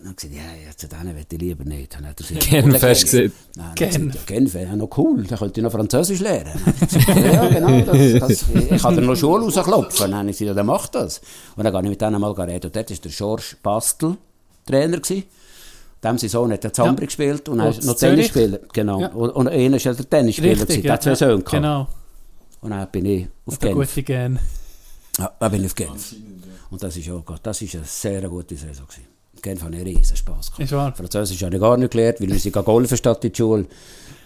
Und 0.03 0.09
dann 0.09 0.17
gesagt, 0.17 0.35
ja, 0.35 0.43
ja, 0.67 0.77
zu 0.77 0.89
denen 0.89 1.15
will 1.15 1.25
ich 1.31 1.39
lieber 1.39 1.63
nicht. 1.65 1.95
Dann 1.95 2.09
hat 2.09 2.21
er 2.21 2.27
gesagt, 2.27 2.51
Genf, 2.51 2.75
«Oder 2.75 2.91
hast 2.91 3.03
du 3.03 3.07
gesagt. 3.07 3.35
Nein, 3.55 3.75
Genf. 3.77 3.97
er 3.97 4.01
ja, 4.01 4.21
Genf 4.27 4.55
wäre 4.55 4.77
noch 4.77 4.99
cool, 4.99 5.23
dann 5.23 5.39
könnte 5.39 5.61
ich 5.61 5.65
noch 5.65 5.71
Französisch 5.71 6.19
lernen. 6.19 6.53
Gesagt, 6.81 7.07
ja, 7.09 7.49
genau, 7.49 7.81
das, 7.83 8.19
das, 8.19 8.45
ich 8.69 8.83
kann 8.83 8.97
dir 8.97 9.03
noch 9.03 9.15
Schule 9.15 9.45
rausklopfen. 9.45 10.11
Dann 10.11 10.19
habe 10.19 10.31
ich 10.31 10.39
gesagt, 10.39 10.49
ja, 10.49 10.55
dann 10.55 10.67
mach 10.67 10.89
das. 10.89 11.21
Und 11.55 11.63
dann 11.63 11.73
gehe 11.73 11.83
ich 11.85 11.89
mit 11.91 12.01
denen 12.01 12.21
mal 12.21 12.33
reden. 12.33 12.67
Und 12.67 12.75
dort 12.75 12.91
war 12.91 12.97
der 12.97 13.11
George 13.13 13.45
Bastel 13.63 14.17
Trainer. 14.67 14.99
Gewesen. 14.99 15.23
Dem 16.03 16.19
sein 16.19 16.31
Sohn 16.31 16.53
hat 16.53 16.65
der 16.65 16.73
Zambri 16.73 17.07
gespielt 17.07 17.49
und 17.49 17.61
er 17.61 17.69
Und 17.69 17.85
noch? 17.85 17.95
Tennisspieler. 17.95 18.59
Genau. 18.73 19.01
Ja. 19.01 19.09
Und, 19.11 19.31
und 19.31 19.47
einer 19.47 19.77
ist 19.77 19.85
ja 19.85 19.95
der 19.95 20.11
Tennisspieler. 20.11 20.65
gewesen. 20.67 20.83
Der 20.83 20.93
hat 20.95 21.03
zwei 21.05 21.15
Söhne 21.15 21.39
gehabt. 21.45 21.51
Genau. 21.53 21.87
Und 22.61 22.71
dann 22.71 22.89
bin 22.91 23.07
ich 23.07 23.29
auf 23.47 23.57
Genf. 23.61 23.75
gute 23.75 24.03
Gen. 24.03 24.41
Ja, 25.17 25.33
dann 25.39 25.53
bin 25.53 25.61
ich 25.61 25.67
auf 25.67 25.75
Genf. 25.77 26.17
Und 26.71 26.83
das 26.83 26.97
ist 26.97 27.09
auch. 27.09 27.23
Das 27.41 27.63
ist 27.63 27.77
eine 27.77 27.85
sehr 27.85 28.29
gute 28.29 28.57
Saison. 28.57 28.85
Gewesen. 28.89 29.12
Genf 29.43 29.63
habe 29.63 29.77
ich 29.77 29.85
riesen 29.85 30.17
Spass. 30.17 30.53
Ist 30.57 30.73
wahr. 30.73 30.95
Französisch 30.95 31.43
habe 31.43 31.55
ich 31.55 31.61
gar 31.61 31.77
nicht 31.77 31.91
gelernt, 31.91 32.21
weil 32.21 32.29
wir 32.29 32.39
sind 32.39 32.53
golfen 32.53 32.97
statt 32.97 33.25
in 33.25 33.33
die 33.33 33.37
Schule. 33.37 33.67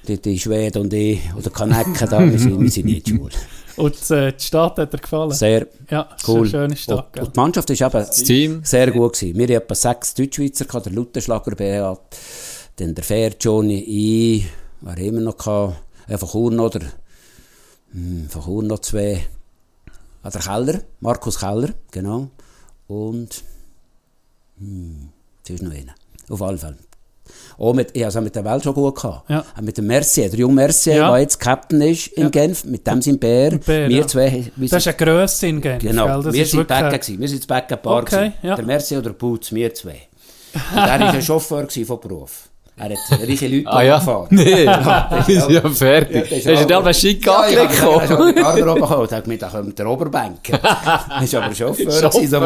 Die, 0.06 0.20
die 0.20 0.38
Schweden 0.38 0.82
und 0.82 0.92
ich, 0.92 1.20
oder 1.34 1.50
Kanecken 1.50 2.08
da, 2.08 2.20
wir 2.20 2.38
sind, 2.38 2.60
wir 2.60 2.70
sind 2.70 2.86
nicht 2.86 3.08
in 3.08 3.16
die 3.16 3.18
Schule. 3.18 3.32
Und 3.76 4.10
äh, 4.10 4.32
die 4.32 4.44
Stadt 4.44 4.78
hat 4.78 4.92
dir 4.92 4.98
gefallen? 4.98 5.32
Sehr 5.32 5.66
ja, 5.90 6.08
cool. 6.28 6.46
schöne 6.46 6.76
Stadt. 6.76 7.06
Und, 7.06 7.12
gell? 7.12 7.24
und 7.24 7.36
die 7.36 7.40
Mannschaft 7.40 7.70
ist 7.70 7.80
eben 7.80 7.92
Das 7.92 8.22
Team. 8.22 8.60
sehr 8.62 8.90
gut 8.90 9.14
gewesen. 9.14 9.36
Wir 9.36 9.44
hatten 9.44 9.64
etwa 9.64 9.74
sechs 9.74 10.14
Deutschschweizer, 10.14 10.64
gehabt, 10.64 10.86
der 10.86 10.92
Lutherschlager 10.92 11.56
Beat, 11.56 11.98
dann 12.76 12.94
der 12.94 13.04
Fair 13.04 13.32
Johnny, 13.40 13.78
ich, 13.80 14.46
wer 14.80 14.96
wir 14.96 15.12
noch 15.12 15.36
gehabt? 15.36 15.76
Äh, 16.08 16.18
von 16.18 16.28
Chur 16.28 16.50
noch, 16.52 16.70
der, 16.70 16.82
hm, 17.92 18.28
von 18.28 18.42
Chur 18.42 18.62
noch 18.62 18.78
zwei, 18.78 19.26
ah, 20.22 20.30
der 20.30 20.40
Keller, 20.40 20.82
Markus 21.00 21.38
Keller, 21.40 21.70
genau, 21.90 22.28
und, 22.86 23.42
hm, 24.58 25.08
es 25.44 25.50
ist 25.50 25.62
noch 25.62 25.72
einer, 25.72 25.94
auf 26.28 26.42
alle 26.42 26.58
Fälle. 26.58 26.76
Auch 27.58 27.72
mit, 27.74 27.96
ich 27.96 28.06
auch 28.06 28.20
mit 28.20 28.36
der 28.36 28.44
Welt 28.44 28.62
schon 28.62 28.74
gut 28.74 28.94
gehabt. 28.94 29.28
Ja. 29.28 29.44
Auch 29.56 29.60
mit 29.60 29.76
dem 29.76 29.86
Mercier, 29.88 30.28
der 30.30 30.38
junge 30.38 30.54
Mercier, 30.54 30.96
Ja. 30.96 31.10
der 31.10 31.20
jetzt 31.22 31.40
Captain 31.40 31.80
ist 31.80 32.08
in 32.08 32.24
Ja. 32.24 32.28
Genf, 32.28 32.64
mit 32.64 32.86
dem 32.86 33.02
sind 33.02 33.18
Bär, 33.18 33.58
Bär, 33.58 33.88
wir 33.88 33.98
ja. 33.98 34.06
zwei, 34.06 34.50
wir 34.54 34.68
Das 34.68 34.86
ist 34.86 34.88
eine 34.88 34.96
Grösse 34.96 35.48
in 35.48 35.60
Genf. 35.60 35.82
Genau? 35.82 36.22
Das 36.22 36.32
wir 36.32 36.46
sind 36.46 36.68
Bäcker 36.68 36.98
gewesen. 36.98 37.20
Wir 37.20 37.28
sind 37.28 37.40
das 37.40 37.46
Bäckerpaar 37.46 38.02
Okay, 38.02 38.16
gewesen. 38.16 38.32
ja. 38.42 38.54
Der 38.54 38.64
Merci 38.64 38.96
oder 38.96 39.12
Putz, 39.12 39.50
wir 39.52 39.74
zwei. 39.74 40.02
Und 40.54 40.76
er 40.78 41.00
war 41.00 41.14
ein 41.14 41.22
Chauffeur 41.22 41.66
von 41.68 42.00
Beruf. 42.00 42.48
Er 42.78 42.90
hat 42.90 43.20
reiche 43.26 43.48
Leute 43.48 43.66
Ah 43.68 43.82
ja? 43.82 43.98
gefahren. 43.98 44.26
Nee, 44.30 44.66
das 44.66 45.26
wir 45.28 45.36
ist 45.38 45.42
sind 45.46 45.50
ja 45.52 45.68
fertig. 45.70 46.28
das 46.28 46.46
Hast 46.46 46.62
du 46.62 46.66
dir 46.66 46.76
aber 46.76 46.92
schick 46.92 47.24
ja, 47.24 47.48
ich 47.48 47.58
angelegt? 47.58 47.82
habe 47.82 48.34
die 48.34 48.40
Garderobe 48.42 48.88
habe 48.90 49.04
ich 49.04 49.10
gedacht, 49.10 49.42
da 49.42 49.48
kommt 49.60 49.78
der 49.78 49.86
Oberbanker. 49.88 50.58
Er 50.62 51.32
war 51.32 51.42
aber 51.42 51.54
Chauffeur, 51.54 51.86
gewesen, 51.86 52.28
so 52.28 52.38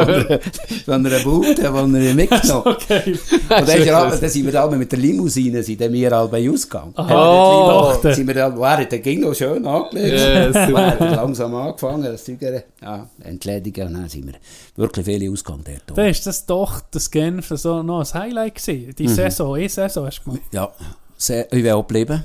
von 0.84 0.94
einer, 1.06 1.18
Bude, 1.20 1.72
wo 1.72 1.78
er 1.78 1.86
mitgenommen 2.14 2.64
hat. 2.64 2.66
Okay. 2.66 3.12
Und 3.12 3.50
dann, 3.50 3.64
ist 3.78 3.86
er, 4.22 4.28
sind 4.28 4.44
wir 4.46 4.52
da 4.52 4.68
mit 4.68 4.92
der 4.92 4.98
Limousine, 5.00 5.62
sind 5.64 5.80
wir 5.80 6.12
alle 6.12 6.28
bei 6.28 6.48
ausgegangen. 6.48 6.94
Ja, 6.96 7.90
Oh. 7.90 7.92
sind 8.12 8.26
wir 8.28 8.34
da, 8.34 8.48
er 8.56 8.78
hat 8.78 8.92
den 8.92 9.02
ging 9.02 9.20
noch 9.22 9.34
schön 9.34 9.66
angelegt. 9.66 10.16
Ja, 10.16 10.46
super. 10.66 10.80
er 10.80 11.00
hat 11.00 11.16
langsam 11.16 11.54
angefangen, 11.56 12.04
das 12.04 12.24
Zeug, 12.24 12.38
ja, 12.80 13.06
entledigen. 13.24 13.88
Und 13.88 13.94
dann 13.94 14.08
sind 14.08 14.26
wir 14.26 14.34
wirklich 14.76 15.04
viele 15.04 15.30
ausgegangen 15.32 15.64
dort. 15.66 15.98
Dann 15.98 16.06
ist 16.06 16.24
das 16.26 16.46
doch 16.46 16.80
das 16.92 17.10
Genf 17.10 17.48
so 17.56 17.82
noch 17.82 18.00
ein 18.00 18.20
Highlight 18.20 18.54
gewesen. 18.54 18.86
Mhm. 18.88 18.94
Die 18.94 19.08
Saison, 19.08 19.56
eine 19.56 19.68
Saison 19.68 20.06
hast 20.06 20.19
du 20.24 20.30
gemacht. 20.30 20.52
Ja, 20.52 20.72
sehr, 21.16 21.52
ich 21.52 21.62
will 21.62 21.72
auch 21.72 21.84
bleiben. 21.84 22.24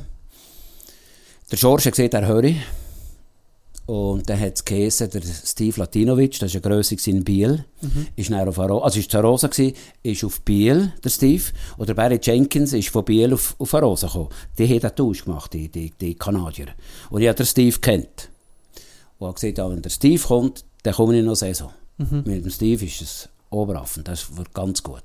Der 1.52 1.58
George 1.58 1.84
hat 1.86 1.94
gesagt, 1.94 2.14
er 2.14 2.28
höre. 2.28 2.56
Und 3.86 4.28
dann 4.28 4.40
hat 4.40 4.56
es 4.56 4.66
geheißen, 4.66 5.12
der 5.12 5.22
Steve 5.22 5.80
Latinovic, 5.80 6.40
das 6.40 6.56
war 6.56 6.66
eine 6.66 6.76
Grösse 6.76 6.96
in 7.08 7.24
Biel, 7.24 7.66
ist 8.16 8.32
dann 8.32 8.48
auf 8.48 8.58
Arosa, 8.58 8.84
also 8.84 9.00
ist 9.00 9.12
zu 9.12 9.20
Arosa 9.20 9.48
gewesen, 9.48 9.76
ist 10.02 10.24
auf 10.24 10.42
Biel, 10.42 10.92
der 11.04 11.10
Steve, 11.12 11.44
und 11.78 11.88
der 11.88 11.94
Barry 11.94 12.20
Jenkins 12.20 12.74
ist 12.74 12.90
von 12.90 13.06
Biel 13.06 13.32
auf, 13.32 13.56
auf 13.60 13.74
Arosa 13.76 14.08
gekommen. 14.08 14.30
Die 14.58 14.68
haben 14.68 14.80
den 14.80 14.96
Tausch 14.96 15.26
gemacht, 15.26 15.54
die, 15.54 15.70
die, 15.70 15.92
die 15.92 16.16
Kanadier. 16.16 16.70
Und 17.12 17.22
ich 17.22 17.28
habe 17.28 17.38
den 17.38 17.46
Steve 17.46 17.78
kennt. 17.78 18.30
Und 19.20 19.28
habe 19.28 19.40
gesagt, 19.40 19.70
wenn 19.70 19.82
der 19.84 19.90
Steve 19.92 20.24
kommt, 20.24 20.66
dann 20.82 20.96
komme 20.96 21.20
ich 21.20 21.24
noch 21.24 21.36
Saison. 21.36 21.72
Mit 22.26 22.44
dem 22.44 22.50
Steve 22.50 22.84
ist 22.86 23.02
es 23.02 23.30
Oberaffen, 23.52 24.04
das 24.04 24.36
wird 24.36 24.52
ganz 24.52 24.82
gut. 24.82 25.04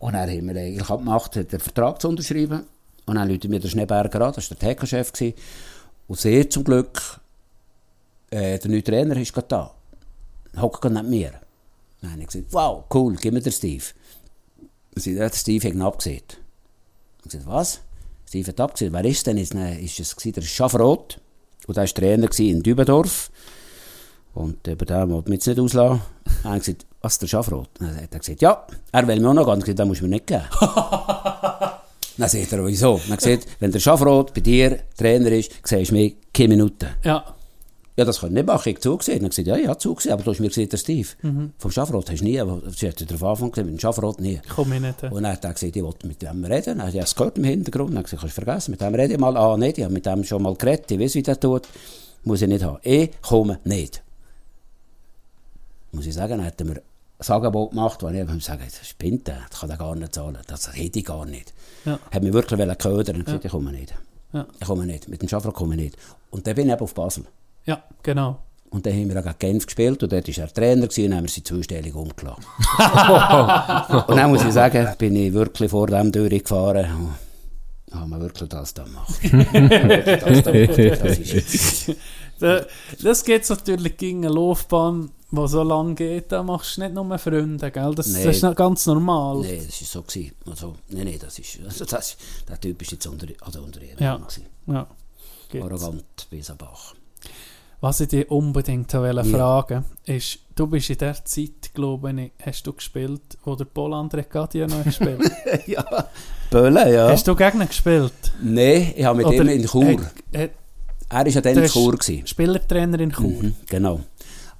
Und 0.00 0.12
dann 0.14 0.28
haben 0.28 0.48
wir 0.48 0.60
eigentlich 0.60 0.90
abgemacht, 0.90 1.34
den 1.36 1.60
Vertrag 1.60 2.00
zu 2.00 2.08
unterschreiben. 2.08 2.66
Und 3.06 3.14
dann 3.16 3.28
läutet 3.28 3.50
mir 3.50 3.60
der 3.60 3.68
Schneeberger 3.68 4.20
an, 4.20 4.32
das 4.34 4.50
war 4.50 4.56
der 4.56 4.74
gewesen. 4.74 5.34
Und 6.06 6.18
sehr 6.18 6.48
zum 6.48 6.64
Glück, 6.64 7.20
äh, 8.30 8.58
der 8.58 8.70
neue 8.70 8.82
Trainer 8.82 9.16
ist 9.16 9.32
gerade 9.32 9.48
da. 9.48 9.74
Hockt 10.60 10.80
gerade 10.80 10.94
neben 10.94 11.10
mir. 11.10 11.32
Dann 12.00 12.12
habe 12.12 12.22
ich 12.22 12.26
gesagt, 12.28 12.52
wow, 12.52 12.84
cool, 12.92 13.16
gib 13.16 13.32
mir 13.32 13.40
den 13.40 13.52
Steve. 13.52 13.84
Dann 14.94 15.06
er, 15.06 15.12
ja, 15.12 15.28
der 15.28 15.36
Steve 15.36 15.68
hat 15.68 15.74
ihn 15.74 15.82
abgesehen. 15.82 16.22
Ich 17.18 17.30
gesagt, 17.30 17.46
was? 17.46 17.80
Steve 18.28 18.48
hat 18.48 18.60
abgesehen. 18.60 18.92
Wer 18.92 19.04
ist 19.04 19.26
denn 19.26 19.38
jetzt? 19.38 19.54
Dann 19.54 19.78
ist 19.78 20.00
es 20.00 20.14
der 20.16 20.42
Schafroth. 20.42 21.20
Und 21.66 21.76
der 21.76 21.84
war 21.84 21.94
Trainer 21.94 22.38
in 22.38 22.62
Dübendorf. 22.62 23.30
Und 24.34 24.66
über 24.66 24.84
den 24.84 25.10
wollte 25.10 25.26
ich 25.26 25.30
mich 25.30 25.36
jetzt 25.38 25.46
nicht 25.46 25.60
auslassen. 25.60 26.02
Habe 26.42 26.56
ich 26.56 26.64
gesagt, 26.64 26.86
was, 27.04 27.18
der 27.18 27.26
Schafroth? 27.26 27.68
Dann 27.78 27.94
hat 27.96 28.12
er 28.12 28.18
gesagt, 28.18 28.40
ja, 28.42 28.66
er 28.92 29.06
will 29.06 29.20
mir 29.20 29.28
auch 29.30 29.34
noch 29.34 29.54
gesagt, 29.60 29.78
den 29.78 29.88
musst 29.88 30.00
du 30.00 30.04
mir 30.06 30.10
nicht 30.16 30.26
geben. 30.26 30.44
Dann 32.16 32.28
sagt 32.28 32.52
er, 32.52 32.64
wieso? 32.66 33.00
Dann 33.08 33.12
hat 33.16 33.24
er 33.26 33.36
gesagt, 33.36 33.56
wenn 33.60 33.72
der 33.72 33.80
Schafroth 33.80 34.32
bei 34.34 34.40
dir 34.40 34.78
Trainer 34.96 35.32
ist, 35.32 35.50
siehst 35.64 35.90
du 35.90 35.94
mich 35.94 36.14
keine 36.32 36.48
Minuten. 36.50 36.88
Ja. 37.02 37.24
Ja, 37.96 38.04
das 38.04 38.18
kann 38.20 38.30
ich 38.30 38.34
nicht 38.34 38.46
machen. 38.46 38.68
Ich 38.70 38.74
habe 38.74 38.80
zugesehen. 38.80 39.20
Dann 39.20 39.28
gesagt, 39.30 39.46
ja, 39.46 39.56
ich 39.56 39.68
habe 39.68 39.78
zugesehen, 39.78 40.12
aber 40.14 40.24
du 40.24 40.30
hast 40.32 40.40
mir 40.40 40.48
gesehen, 40.48 40.68
der 40.68 40.78
Steve. 40.78 41.08
Vom 41.58 41.70
Schafrot 41.70 42.10
hast 42.10 42.20
du 42.20 42.24
nie, 42.24 42.42
sie 42.74 42.88
hat 42.88 43.10
darauf 43.10 43.38
gesehen, 43.38 43.66
mit 43.66 43.74
dem 43.76 43.78
Schafrot 43.78 44.20
nie. 44.20 44.40
Komm 44.52 44.72
ich 44.72 44.80
nicht. 44.80 45.02
äh. 45.04 45.08
Und 45.10 45.22
dann 45.22 45.32
hat 45.32 45.44
er 45.44 45.52
gesagt, 45.52 45.76
ich 45.76 45.82
wollte 45.82 46.06
mit 46.08 46.20
dem 46.22 46.44
reden. 46.44 46.78
Dann 46.78 46.86
habe 46.88 46.96
ich 46.96 47.02
es 47.02 47.14
gehört 47.14 47.38
im 47.38 47.44
Hintergrund. 47.44 47.94
Dann 47.94 48.02
gesagt, 48.02 48.22
kannst 48.22 48.36
du 48.36 48.42
vergessen, 48.42 48.70
mit 48.72 48.80
dem 48.80 48.94
rede 48.94 49.14
ich 49.14 49.20
mal. 49.20 49.36
Ah, 49.36 49.56
nicht, 49.56 49.78
ich 49.78 49.84
habe 49.84 49.94
mit 49.94 50.06
dem 50.06 50.24
schon 50.24 50.42
mal 50.42 50.54
geredet, 50.56 50.90
ich 50.90 50.98
weiß, 50.98 51.14
wie 51.14 51.22
der 51.22 51.38
tut. 51.38 51.68
Muss 52.24 52.42
ich 52.42 52.48
nicht 52.48 52.64
haben. 52.64 52.78
Ich 52.82 53.10
komme 53.22 53.58
nicht. 53.64 54.02
Muss 55.92 56.06
ich 56.06 56.14
sagen, 56.14 56.38
dann 56.38 56.46
hat 56.46 56.60
er 56.60 56.66
mir 56.66 56.82
ein 57.30 57.36
Angebot 57.36 57.70
gemacht, 57.70 58.02
wo 58.02 58.08
ich 58.08 58.20
habe, 58.20 58.38
das 58.38 58.86
spinnt 58.88 59.26
der, 59.28 59.38
das 59.50 59.60
kann 59.60 59.70
er 59.70 59.76
gar 59.76 59.94
nicht 59.94 60.14
zahlen. 60.14 60.38
Das 60.46 60.72
hätte 60.74 60.98
ich 60.98 61.04
gar 61.04 61.24
nicht. 61.26 61.52
Ja. 61.84 61.98
Hat 62.10 62.22
mich 62.22 62.32
wirklich 62.32 62.60
ködern 62.78 63.16
und 63.16 63.24
gesagt, 63.26 63.44
ich 63.44 63.50
komme 63.50 63.72
nicht. 63.72 63.94
Ja. 64.32 64.46
Ich 64.60 64.66
komme 64.66 64.86
nicht. 64.86 65.08
Mit 65.08 65.22
dem 65.22 65.28
Schafrot 65.28 65.54
komme 65.54 65.74
ich 65.76 65.80
nicht. 65.82 65.96
Und 66.30 66.46
dann 66.46 66.54
bin 66.54 66.66
ich 66.66 66.72
eben 66.72 66.82
auf 66.82 66.94
Basel. 66.94 67.24
Ja, 67.66 67.82
genau. 68.02 68.38
Und 68.70 68.84
dann 68.86 68.92
haben 68.94 69.08
wir 69.08 69.20
auch 69.20 69.24
gegen 69.24 69.38
Genf 69.38 69.66
gespielt 69.66 70.02
und 70.02 70.10
dort 70.12 70.26
war 70.26 70.44
er 70.44 70.52
Trainer 70.52 70.88
gewesen, 70.88 71.06
und 71.12 71.16
haben 71.16 71.24
wir 71.24 71.30
sie 71.30 71.44
zweistellig 71.44 71.94
umgelassen. 71.94 72.44
und 74.08 74.16
dann 74.16 74.30
muss 74.30 74.44
ich 74.44 74.52
sagen, 74.52 74.88
bin 74.98 75.14
ich 75.14 75.32
wirklich 75.32 75.70
vor 75.70 75.86
dem 75.86 76.10
durchgefahren 76.10 76.86
und 77.92 78.00
haben 78.00 78.10
wir 78.10 78.20
wirklich 78.22 78.48
das 78.48 78.74
da 78.74 78.82
gemacht. 78.82 79.14
das, 79.22 80.42
da 80.42 80.52
das 81.06 81.18
ist 81.18 81.32
jetzt. 81.32 81.92
Da- 82.40 82.64
Das 83.00 83.24
geht 83.24 83.48
natürlich 83.48 83.96
gegen 83.96 84.24
eine 84.24 84.34
Laufbahn, 84.34 85.10
die 85.34 85.48
so 85.48 85.62
lang 85.62 85.94
geht, 85.94 86.32
da 86.32 86.42
machst 86.42 86.76
du 86.76 86.82
nicht 86.82 86.94
nur 86.94 87.18
Freunde, 87.18 87.70
gell? 87.70 87.94
Das, 87.94 88.06
Nee. 88.08 88.24
das 88.24 88.42
ist 88.42 88.56
ganz 88.56 88.86
normal. 88.86 89.40
Nein, 89.42 89.62
das 89.66 89.80
war 89.80 89.86
so. 89.88 90.02
Gewesen. 90.02 90.32
Also, 90.48 90.74
nein, 90.88 91.04
nein, 91.06 91.18
das 91.20 91.38
ist, 91.38 91.58
also 91.64 91.84
das, 91.84 92.16
der 92.48 92.60
Typ 92.60 92.80
ist 92.82 92.92
jetzt 92.92 93.06
unter, 93.06 93.26
also 93.40 93.60
unter 93.62 93.80
ihr. 93.82 93.96
Ja. 93.98 94.16
gewesen. 94.16 94.46
Ja. 94.66 94.86
Arrogant 95.60 96.26
bis 96.30 96.50
am 96.50 96.56
Bach. 96.56 96.94
Was 97.80 98.00
ich 98.00 98.08
dich 98.08 98.30
unbedingt 98.30 98.92
wollte 98.94 99.16
Ja. 99.16 99.24
fragen 99.24 99.84
ist, 100.06 100.38
du 100.56 100.66
bist 100.66 100.88
in 100.90 100.98
der 100.98 101.22
Zeit, 101.24 101.72
glaube 101.74 102.10
ich, 102.12 102.32
hast 102.44 102.66
du 102.66 102.72
gespielt, 102.72 103.20
wo 103.44 103.54
der 103.54 103.66
Poland 103.66 104.14
Regadia 104.14 104.66
noch 104.66 104.82
gespielt 104.82 105.20
ja, 105.66 105.84
Böllen, 106.50 106.92
ja. 106.92 107.08
Hast 107.10 107.28
du 107.28 107.34
gegen 107.36 107.60
ihn 107.60 107.68
gespielt? 107.68 108.12
Nein, 108.42 108.94
ich 108.96 109.04
habe 109.04 109.22
mit 109.24 109.32
ihm 109.34 109.48
in 109.48 109.66
Chur. 109.66 109.84
Äh, 110.32 110.44
äh, 110.44 110.48
Er 111.10 111.18
war 111.18 111.28
ja 111.28 111.40
dann 111.42 111.58
in 111.58 111.68
Chur. 111.68 111.92
Gewesen. 111.92 112.26
Spielertrainer 112.26 112.98
in 113.00 113.12
Chur. 113.12 113.28
Mhm, 113.42 113.54
genau. 113.68 114.00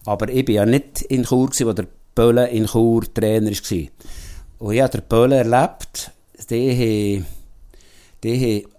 Aber 0.06 0.28
ich 0.28 0.44
bin 0.44 0.56
ja 0.56 0.66
nicht 0.66 1.02
in 1.02 1.24
Chur, 1.24 1.46
gewesen, 1.46 1.66
wo 1.66 1.72
der 1.72 1.86
Böhle 2.14 2.48
in 2.48 2.66
Chur 2.66 3.02
Trainer 3.12 3.50
war. 3.50 3.88
Und 4.58 4.74
ich 4.74 4.80
habe 4.80 4.98
den 4.98 5.08
Böhle 5.08 5.36
erlebt, 5.36 6.10
die 6.50 6.70
haben, 6.70 7.26
die 8.22 8.62
haben, 8.62 8.72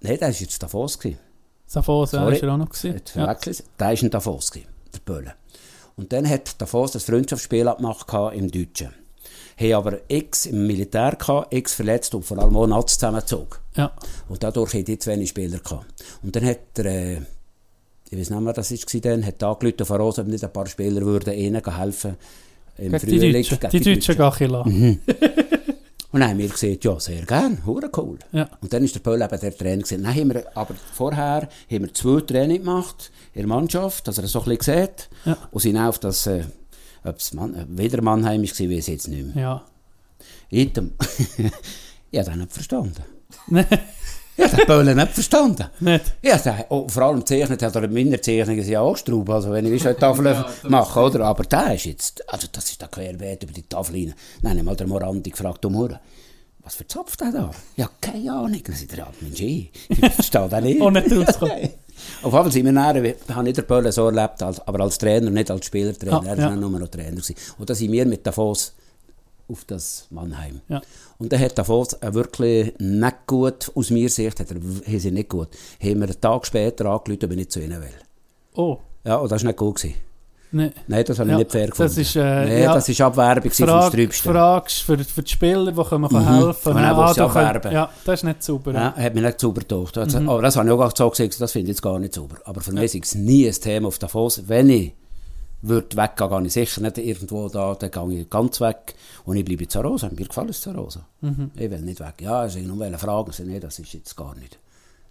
nein, 0.00 0.18
der 0.18 0.28
war 0.28 0.30
jetzt 0.30 0.62
Davos. 0.62 0.98
Gewesen. 0.98 1.18
Safos, 1.66 2.12
ja, 2.12 2.20
Sorry. 2.20 2.36
ist 2.36 2.42
er 2.42 2.52
auch 2.52 2.56
noch 2.56 2.68
gewesen. 2.68 3.00
Ja. 3.14 3.34
Der 3.34 3.86
war 3.86 4.02
in 4.02 4.10
Davos, 4.10 4.50
gewesen, 4.50 4.68
der 4.92 4.98
Böhle. 5.00 5.34
Und 5.96 6.12
dann 6.12 6.28
hat 6.28 6.60
Davos 6.60 6.92
das 6.92 7.04
Freundschaftsspiel 7.04 7.68
abgemacht 7.68 8.06
im 8.34 8.50
Deutschen. 8.50 8.94
Haben 9.58 9.72
aber 9.74 9.98
X 10.08 10.46
im 10.46 10.66
Militär 10.66 11.14
gehabt, 11.16 11.52
X 11.52 11.74
verletzt 11.74 12.14
und 12.14 12.24
vor 12.24 12.38
allem 12.38 12.56
auch 12.56 12.66
Nats 12.66 12.94
zusammengezogen. 12.94 13.58
Ja. 13.76 13.92
Und 14.28 14.42
dadurch 14.42 14.72
hatten 14.72 14.86
die 14.86 14.98
zu 14.98 15.10
wenig 15.10 15.28
Spieler 15.28 15.58
gehabt. 15.58 15.86
Und 16.22 16.34
dann 16.34 16.44
hat 16.44 16.58
er, 16.78 16.86
äh, 16.86 17.20
ich 18.10 18.18
weiß 18.18 18.30
nicht 18.30 18.40
mehr, 18.40 18.52
das 18.52 18.72
war 18.72 19.00
dann, 19.00 19.24
hat 19.24 19.42
angerufen 19.42 19.86
von 19.86 19.96
Rosa, 20.00 20.22
ob 20.22 20.28
nicht 20.28 20.42
ein 20.42 20.52
paar 20.52 20.66
Spieler 20.66 21.02
würden 21.02 21.32
ihnen 21.32 21.62
helfen 21.64 22.16
im 22.76 22.92
Gegen 22.92 23.06
die 23.06 23.32
Deutschen. 23.32 23.60
gegen 23.60 23.70
Die 23.70 23.94
Deutschen 23.94 24.16
Gachila. 24.16 24.64
Und 26.12 26.18
dann 26.20 26.30
haben 26.30 26.38
wir 26.38 26.48
gesagt, 26.48 26.84
ja, 26.84 26.98
sehr 26.98 27.24
gern, 27.24 27.64
hure 27.64 27.88
cool. 27.96 28.18
Ja. 28.32 28.48
Und 28.60 28.72
dann 28.72 28.82
ist 28.82 28.96
der 28.96 29.00
Pöll 29.00 29.22
eben 29.22 29.40
der 29.40 29.56
Trainer 29.56 29.82
gewesen. 29.82 30.02
Dann 30.02 30.12
haben 30.12 30.34
wir, 30.34 30.44
aber 30.56 30.74
vorher 30.92 31.42
haben 31.42 31.48
wir 31.84 31.94
zwei 31.94 32.20
Training 32.22 32.58
gemacht 32.58 33.12
in 33.32 33.42
der 33.42 33.48
Mannschaft, 33.48 34.08
dass 34.08 34.18
er 34.18 34.22
das 34.22 34.32
so 34.32 34.40
ein 34.42 34.56
bisschen 34.56 34.80
sieht. 34.80 35.08
Ja. 35.24 35.36
Und 35.52 35.60
sind 35.60 35.76
auf 35.76 36.00
das, 36.00 36.26
äh, 36.26 36.42
ob 37.04 37.16
es 37.16 37.32
Mann, 37.32 37.54
äh, 37.54 37.64
wieder 37.68 38.02
Mannheim 38.02 38.42
war, 38.42 38.48
weiß 38.48 38.58
ich 38.60 38.88
jetzt 38.88 39.06
nicht 39.06 39.34
mehr. 39.36 39.42
Ja. 39.42 39.64
Item. 40.50 40.94
ich 42.10 42.18
habe 42.18 42.28
das 42.28 42.36
nicht 42.36 42.52
verstanden. 42.52 43.04
Ich 44.40 44.52
habe 44.52 44.56
den 44.56 44.66
Pöll 44.66 44.94
nicht 44.94 45.12
verstanden. 45.12 45.66
nicht. 45.80 46.04
Ja, 46.22 46.38
der, 46.38 46.66
oh, 46.70 46.88
vor 46.88 47.02
allem 47.02 47.24
zeichnet 47.26 47.62
hat 47.62 47.74
er 47.74 47.84
in 47.84 47.92
meiner 47.92 48.20
Zeichnungen 48.20 48.66
ja 48.66 48.80
auch 48.80 48.96
Straub, 48.96 49.28
also 49.28 49.50
wenn 49.50 49.72
ich 49.72 49.86
eine 49.86 49.96
Tafel 49.96 50.44
mache, 50.68 51.00
oder? 51.00 51.26
Aber 51.26 51.44
der 51.44 51.74
ist 51.74 51.84
jetzt, 51.84 52.28
also 52.32 52.46
das 52.50 52.70
ist 52.70 52.80
der 52.80 52.88
querbeet 52.88 53.42
über 53.42 53.52
die 53.52 53.62
Tafel 53.62 53.96
rein. 53.96 54.14
Dann 54.42 54.50
habe 54.50 54.60
ich 54.60 54.64
mal 54.64 54.76
den 54.76 54.88
Morandi 54.88 55.30
gefragt, 55.30 55.64
um 55.66 55.76
Hure, 55.76 56.00
was 56.62 56.74
für 56.74 56.86
Zopf 56.86 57.16
der 57.16 57.32
da? 57.32 57.50
Ja, 57.76 57.90
keine 58.00 58.32
Ahnung. 58.32 58.60
Dann 58.64 58.74
sagt 58.74 58.92
er, 58.92 58.98
ja, 58.98 59.08
Mensch, 59.20 59.40
ich 59.40 59.70
ich 59.88 60.12
verstehe 60.12 60.48
den 60.48 60.64
nicht. 60.64 60.80
Auch 60.82 60.90
nicht 60.90 61.12
rausgekommen. 61.12 61.70
Auf 62.22 62.32
jeden 62.32 62.42
Fall 62.44 62.52
sind 62.52 62.64
wir 62.64 62.72
näher, 62.72 63.02
wir 63.02 63.16
haben 63.34 63.44
nicht 63.44 63.58
der 63.58 63.62
Bölle 63.62 63.92
so 63.92 64.06
erlebt, 64.06 64.42
als, 64.42 64.66
aber 64.66 64.80
als 64.80 64.96
Trainer, 64.96 65.30
nicht 65.30 65.50
als 65.50 65.66
Spielertrainer. 65.66 66.22
Ah, 66.22 66.26
er 66.26 66.38
ja. 66.38 66.48
war 66.48 66.56
nur 66.56 66.70
noch 66.70 66.88
Trainer. 66.88 67.10
Gewesen. 67.10 67.36
Und 67.58 67.68
da 67.68 67.74
sind 67.74 67.92
wir 67.92 68.06
mit 68.06 68.26
Davos 68.26 68.72
auf 69.48 69.64
das 69.64 70.06
Mannheim. 70.10 70.60
Ja. 70.68 70.80
Und 71.20 71.30
dann 71.32 71.38
hat 71.40 71.56
Davos 71.58 71.92
äh, 72.00 72.12
wirklich 72.14 72.72
nicht 72.78 73.16
gut, 73.26 73.70
aus 73.74 73.90
meiner 73.90 74.08
Sicht, 74.08 74.40
hat 74.40 74.50
er, 74.50 74.56
haben 74.56 74.98
sie 74.98 75.10
nicht 75.10 75.28
gut, 75.28 75.48
haben 75.80 76.00
wir 76.00 76.08
einen 76.08 76.20
Tag 76.20 76.46
später 76.46 76.86
angerufen, 76.86 77.24
ob 77.24 77.30
ich 77.30 77.36
nicht 77.36 77.52
zu 77.52 77.60
ihnen 77.60 77.80
will. 77.80 77.88
Oh, 78.56 78.78
Ja, 79.04 79.16
und 79.16 79.30
das 79.30 79.42
war 79.42 79.48
nicht 79.48 79.58
gut. 79.58 79.76
Gewesen. 79.76 79.94
ne. 80.52 80.72
Nein, 80.88 81.04
das 81.06 81.18
habe 81.18 81.28
ich 81.28 81.32
Ja, 81.32 81.38
nicht 81.38 81.52
fair 81.52 81.68
das 81.68 81.76
gefunden. 81.76 82.00
ist, 82.00 82.16
äh, 82.16 82.20
Nein, 82.20 82.62
ja. 82.62 82.74
das 82.74 82.98
war 82.98 83.06
Abwerbung 83.06 83.50
vom 83.52 83.66
Frage, 83.68 83.86
Strübsten. 83.88 84.32
fragst 84.32 84.82
für, 84.82 84.98
für 84.98 85.22
die 85.22 85.30
Spieler, 85.30 85.70
die 85.72 85.82
können 85.84 86.02
Mhm. 86.10 86.26
helfen 86.44 86.74
dann 86.74 86.76
Ah, 86.78 87.12
könnt- 87.14 87.20
abwerben. 87.36 87.72
Ja, 87.72 87.90
das 88.04 88.20
ist 88.20 88.24
nicht 88.24 88.42
sauber. 88.42 88.72
Ja, 88.72 88.94
hat 88.96 89.14
mich 89.14 89.22
nicht 89.22 89.40
sauber 89.40 89.60
gedacht. 89.60 89.98
Also, 89.98 90.18
Aber 90.18 90.42
das 90.42 90.56
habe 90.56 90.68
ich 90.68 90.72
auch 90.74 90.96
so 90.96 91.10
gesagt, 91.10 91.40
das 91.40 91.52
finde 91.52 91.64
ich 91.70 91.76
jetzt 91.76 91.82
gar 91.82 91.98
nicht 91.98 92.14
sauber. 92.14 92.36
Aber 92.44 92.60
für 92.62 92.72
mich 92.72 92.94
ist 92.94 93.04
es 93.04 93.14
nie 93.14 93.46
ein 93.46 93.52
Thema 93.54 93.88
auf 93.88 93.98
Davos. 93.98 94.42
Wenn 94.48 94.70
ich 94.70 94.92
würde 95.62 95.96
weggehen, 95.96 96.30
gehe 96.30 96.46
ich 96.46 96.52
sicher 96.52 96.80
nicht 96.80 96.98
irgendwo 96.98 97.48
da, 97.48 97.74
dann 97.74 97.90
gehe 97.90 98.20
ich 98.22 98.30
ganz 98.30 98.60
weg. 98.60 98.94
Und 99.24 99.36
ich 99.36 99.44
bleibe 99.44 99.64
in 99.64 99.68
Zarosa. 99.70 100.08
Mir 100.08 100.26
gefällt 100.26 100.50
es 100.50 100.60
Zarosa. 100.60 101.04
Ich 101.54 101.70
will 101.70 101.80
nicht 101.82 102.00
weg. 102.00 102.14
Ja, 102.20 102.40
also 102.40 102.58
ich 102.58 102.66
nur 102.66 102.78
wollte 102.78 102.98
fragen, 102.98 103.32
sie, 103.32 103.44
nee, 103.44 103.60
das 103.60 103.78
ist 103.78 103.92
jetzt 103.92 104.16
gar 104.16 104.34
nicht. 104.36 104.58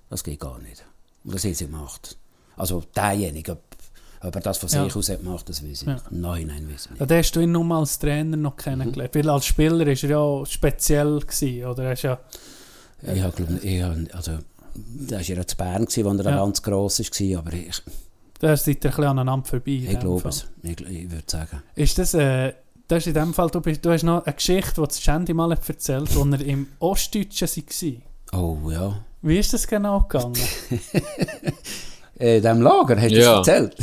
Das 0.09 0.23
geht 0.23 0.39
gar 0.39 0.57
nicht. 0.59 0.83
Und 1.23 1.33
das 1.35 1.43
haben 1.43 1.53
sie 1.53 1.65
gemacht. 1.65 2.17
Also 2.57 2.83
derjenige, 2.95 3.51
ob, 3.53 3.61
ob 4.21 4.35
er 4.35 4.41
das 4.41 4.57
von 4.57 4.69
Ja. 4.69 4.83
sich 4.85 4.95
aus 4.95 5.09
hat 5.09 5.19
gemacht, 5.23 5.47
das 5.47 5.63
weiß 5.63 5.81
ich 5.81 5.87
Ja. 5.87 5.93
nicht. 5.93 6.11
Nein, 6.11 6.47
nein, 6.47 6.67
weiß 6.71 6.85
ich 6.85 6.89
nicht. 6.91 6.99
Ja, 6.99 7.05
da 7.05 7.15
hast 7.17 7.31
du 7.35 7.39
ihn 7.41 7.51
nur 7.51 7.75
als 7.77 7.99
Trainer 7.99 8.35
noch 8.37 8.55
kennengelernt. 8.57 9.13
Weil 9.15 9.29
als 9.29 9.45
Spieler 9.45 9.79
war 9.79 9.87
er 9.87 9.93
ja 9.93 10.45
speziell. 10.45 11.19
Gewesen, 11.19 11.65
oder? 11.65 11.83
Er 11.83 11.93
ist 11.93 12.01
ja, 12.01 12.19
Ich 13.01 13.21
habe, 13.21 14.07
also, 14.13 14.39
da 15.07 15.15
war 15.15 15.21
ja 15.21 15.45
zu 15.47 15.55
Bern, 15.57 15.85
wo 15.87 16.09
er 16.09 16.23
Ja. 16.23 16.37
ganz 16.37 16.61
gross 16.61 16.99
war, 16.99 17.39
aber 17.39 17.53
ich, 17.53 17.81
da 18.39 18.55
seid 18.57 18.67
ihr 18.67 18.73
ein 18.73 18.95
bisschen 18.95 19.03
aneinander 19.05 19.45
vorbei. 19.45 19.87
ich 19.89 19.99
glaube 19.99 20.29
es. 20.29 20.47
Ich, 20.63 20.79
ich 20.81 21.11
würde 21.11 21.23
sagen. 21.27 21.61
Ist 21.75 21.97
das, 21.97 22.13
äh, 22.13 22.53
das 22.87 22.99
ist 22.99 23.07
in 23.07 23.13
dem 23.13 23.33
Fall, 23.33 23.49
du, 23.49 23.61
bist, 23.61 23.85
du 23.85 23.91
hast 23.91 24.03
noch 24.03 24.25
eine 24.25 24.33
Geschichte, 24.33 24.81
die 24.81 24.87
das 24.87 25.01
Shandy 25.01 25.33
mal 25.33 25.51
hat 25.51 25.67
erzählt 25.69 26.15
wo 26.15 26.23
er 26.25 26.41
im 26.41 26.67
Ostdeutschen 26.79 27.47
war. 28.31 28.39
Oh 28.41 28.69
ja. 28.71 28.93
Wie 29.21 29.37
ist 29.37 29.53
das 29.53 29.67
genau 29.67 30.01
gegangen? 30.01 30.33
Äh, 32.21 32.35
in 32.37 32.41
diesem 32.41 32.61
Lager, 32.61 32.97
hast 32.99 33.11
du 33.11 33.15
Ja. 33.21 33.37
das 33.37 33.47
erzählt? 33.47 33.75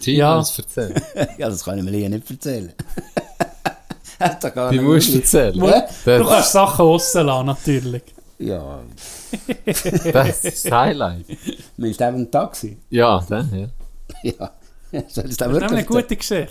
Tino 0.00 0.18
Ja. 0.18 0.34
ja. 0.34 0.40
es 0.40 0.58
erzählen. 0.58 0.94
ja, 1.38 1.48
das 1.48 1.64
kann 1.64 1.78
ich 1.78 1.84
mir 1.84 2.08
nicht 2.08 2.28
erzählen. 2.28 2.72
Hat 4.18 4.42
er 4.42 4.50
gar 4.50 4.70
Die 4.72 4.78
nicht 4.78 4.84
musst 4.84 5.10
du 5.14 5.18
erzählen. 5.18 5.52
Du 5.60 5.66
Das, 6.04 6.26
kannst 6.28 6.52
Sachen 6.52 6.84
rauslassen, 6.86 7.46
natürlich. 7.46 8.02
Ja, 8.40 8.80
das 10.12 10.44
ist 10.44 10.64
das 10.64 10.72
Highlight. 10.72 11.24
meinst 11.76 12.00
du 12.00 12.04
eben 12.08 12.16
ein 12.16 12.30
Taxi? 12.32 12.76
Ja, 12.90 13.24
dann, 13.28 13.56
ja. 13.56 13.66
Ja. 14.38 14.50
Ich 14.92 15.02
das 15.06 15.14
Das 15.14 15.24
ist 15.24 15.40
wirklich 15.40 15.70
eine 15.72 15.84
gute 15.84 16.16
Geschichte. 16.16 16.48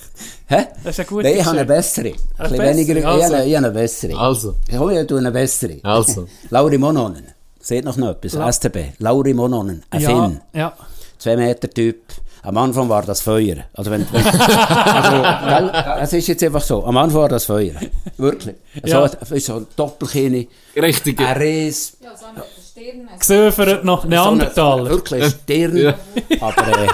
Hä? 0.47 0.65
Das 0.83 0.91
ist 0.93 0.99
eine 0.99 1.07
gute 1.07 1.23
Nein, 1.29 1.37
ich 1.39 1.45
habe 1.45 1.57
eine 1.57 1.65
bessere. 1.65 2.07
Ein 2.09 2.13
Eine 2.13 2.49
bisschen 2.49 2.57
bessere, 2.57 2.77
weniger, 2.77 2.95
ich, 2.99 3.05
also. 3.05 3.23
habe 3.23 3.35
eine, 3.37 3.45
ich 3.47 3.55
habe 3.55 3.65
eine 3.67 3.73
bessere. 3.73 4.17
Also, 4.19 4.55
Ich 4.67 4.77
hole 4.77 4.95
ja 4.95 5.17
eine 5.17 5.31
bessere. 5.31 5.79
also. 5.83 6.27
Lauri 6.49 6.77
Mononen. 6.77 7.23
Seht 7.61 7.85
noch 7.85 7.95
noch 7.95 8.09
etwas? 8.09 8.33
La- 8.33 8.51
STB. 8.51 8.77
Lauri 8.99 9.33
Mononen. 9.33 9.83
Ein 9.89 10.01
Ja, 10.01 10.09
Finn. 10.27 10.41
ja. 10.53 10.73
Zwei 11.17 11.37
Meter 11.37 11.69
Typ. 11.69 12.01
Am 12.41 12.57
Anfang 12.57 12.89
war 12.89 13.03
das 13.03 13.21
Feuer. 13.21 13.63
Also 13.73 13.89
wenn, 13.91 14.05
wenn 14.11 14.25
also, 14.25 15.71
gell, 15.71 15.71
es 16.01 16.11
ist 16.11 16.27
jetzt 16.27 16.43
einfach 16.43 16.61
so. 16.61 16.83
Am 16.83 16.97
Anfang 16.97 17.21
war 17.21 17.29
das 17.29 17.45
Feuer. 17.45 17.75
Wirklich. 18.17 18.55
Ja. 18.83 19.07
So, 19.07 19.37
so 19.39 19.55
ein 19.55 19.67
Doppelkinn, 19.77 20.47
Richtig. 20.75 21.17
ein 21.21 21.37
Ries, 21.37 21.95
Ja, 22.01 22.09
so 22.17 22.25
eine 22.25 22.43
Stirn. 22.61 23.07
Gesöfert 23.17 23.85
noch 23.85 24.01
so 24.03 24.09
Neandertaler. 24.09 24.89
wirklich 24.89 25.21
eine 25.23 25.31
Stirn. 25.31 25.77
Ja. 25.77 25.95
Aber 26.41 26.67
äh, 26.67 26.87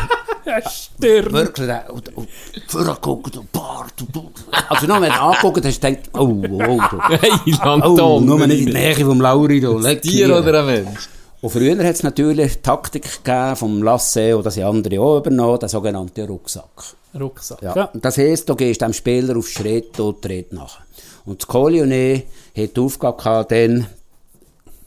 Stirn. 0.70 1.32
wirklich, 1.34 1.70
äh, 1.70 1.82
und, 1.92 2.16
und 2.18 2.28
vorgeguckt 2.68 3.38
und 3.38 3.52
Bart. 3.52 3.94
Und, 4.02 4.16
und. 4.18 4.32
Also 4.70 4.88
nur 4.88 5.02
wenn 5.02 5.12
du 5.12 5.20
angeguckt 5.20 5.66
hast, 5.66 5.84
denkst 5.84 6.10
du, 6.14 6.20
oh, 6.20 6.44
oh, 6.50 6.82
oh. 6.82 7.00
Hey, 7.10 7.32
Oh, 7.64 7.68
Anton. 7.68 8.26
nur 8.26 8.48
nicht 8.48 8.60
in 8.62 8.66
die 8.68 8.74
Nähe 8.74 8.96
vom 8.96 9.22
Lauri. 9.22 9.60
Du. 9.60 9.80
Tier 9.96 10.38
oder 10.38 10.60
ein 10.62 10.66
Mensch? 10.66 11.10
Und 11.42 11.50
früher 11.52 11.78
hat 11.78 11.96
es 11.96 12.04
natürlich 12.04 12.60
Taktik 12.62 13.24
gegeben 13.24 13.56
vom 13.56 13.82
Lasse 13.82 14.38
oder 14.38 14.52
sie 14.52 14.64
andere 14.64 15.00
auch 15.00 15.20
übernommen, 15.20 15.60
den 15.60 15.70
sogenannten 15.70 16.26
Rucksack. 16.26 16.96
Rucksack. 17.18 17.62
Ja. 17.62 17.76
Ja. 17.76 17.90
Das 17.94 18.18
heisst, 18.18 18.50
du 18.50 18.56
gehst 18.56 18.82
dem 18.82 18.92
Spieler 18.94 19.38
auf 19.38 19.48
Schritt 19.48 19.98
und 20.00 20.22
tritt 20.22 20.52
nach. 20.52 20.80
Und 21.26 21.42
das 21.42 21.56
ich 21.56 21.82
hatten 21.82 22.74
die 22.74 22.80
Aufgabe 22.80 23.18
gehabt, 23.18 23.52
dann 23.52 23.88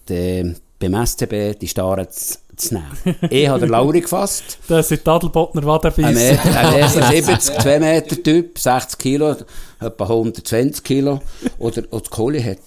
den, 0.08 0.56
beim 0.78 1.06
SCB 1.06 1.58
die 1.58 1.68
Starren 1.68 2.06
zu, 2.10 2.36
zu 2.68 2.74
nehmen. 2.74 3.16
Ich 3.30 3.48
habe 3.48 3.60
den 3.60 3.68
Lauri 3.70 4.00
gefasst. 4.00 4.58
Das 4.68 4.88
sind 4.88 5.02
die 5.02 5.06
Wadenbeissen. 5.06 6.14
Meter, 6.14 6.58
ein 6.58 6.72
Meter 6.74 7.06
70, 7.10 7.60
2 7.60 7.80
Meter 7.80 8.22
Typ, 8.22 8.58
60 8.58 8.98
Kilo, 8.98 9.36
etwa 9.80 10.04
120 10.04 10.82
Kilo. 10.84 11.20
Oder, 11.58 11.82
oder 11.90 12.02
die 12.02 12.10
Kohle 12.10 12.44
hat, 12.44 12.58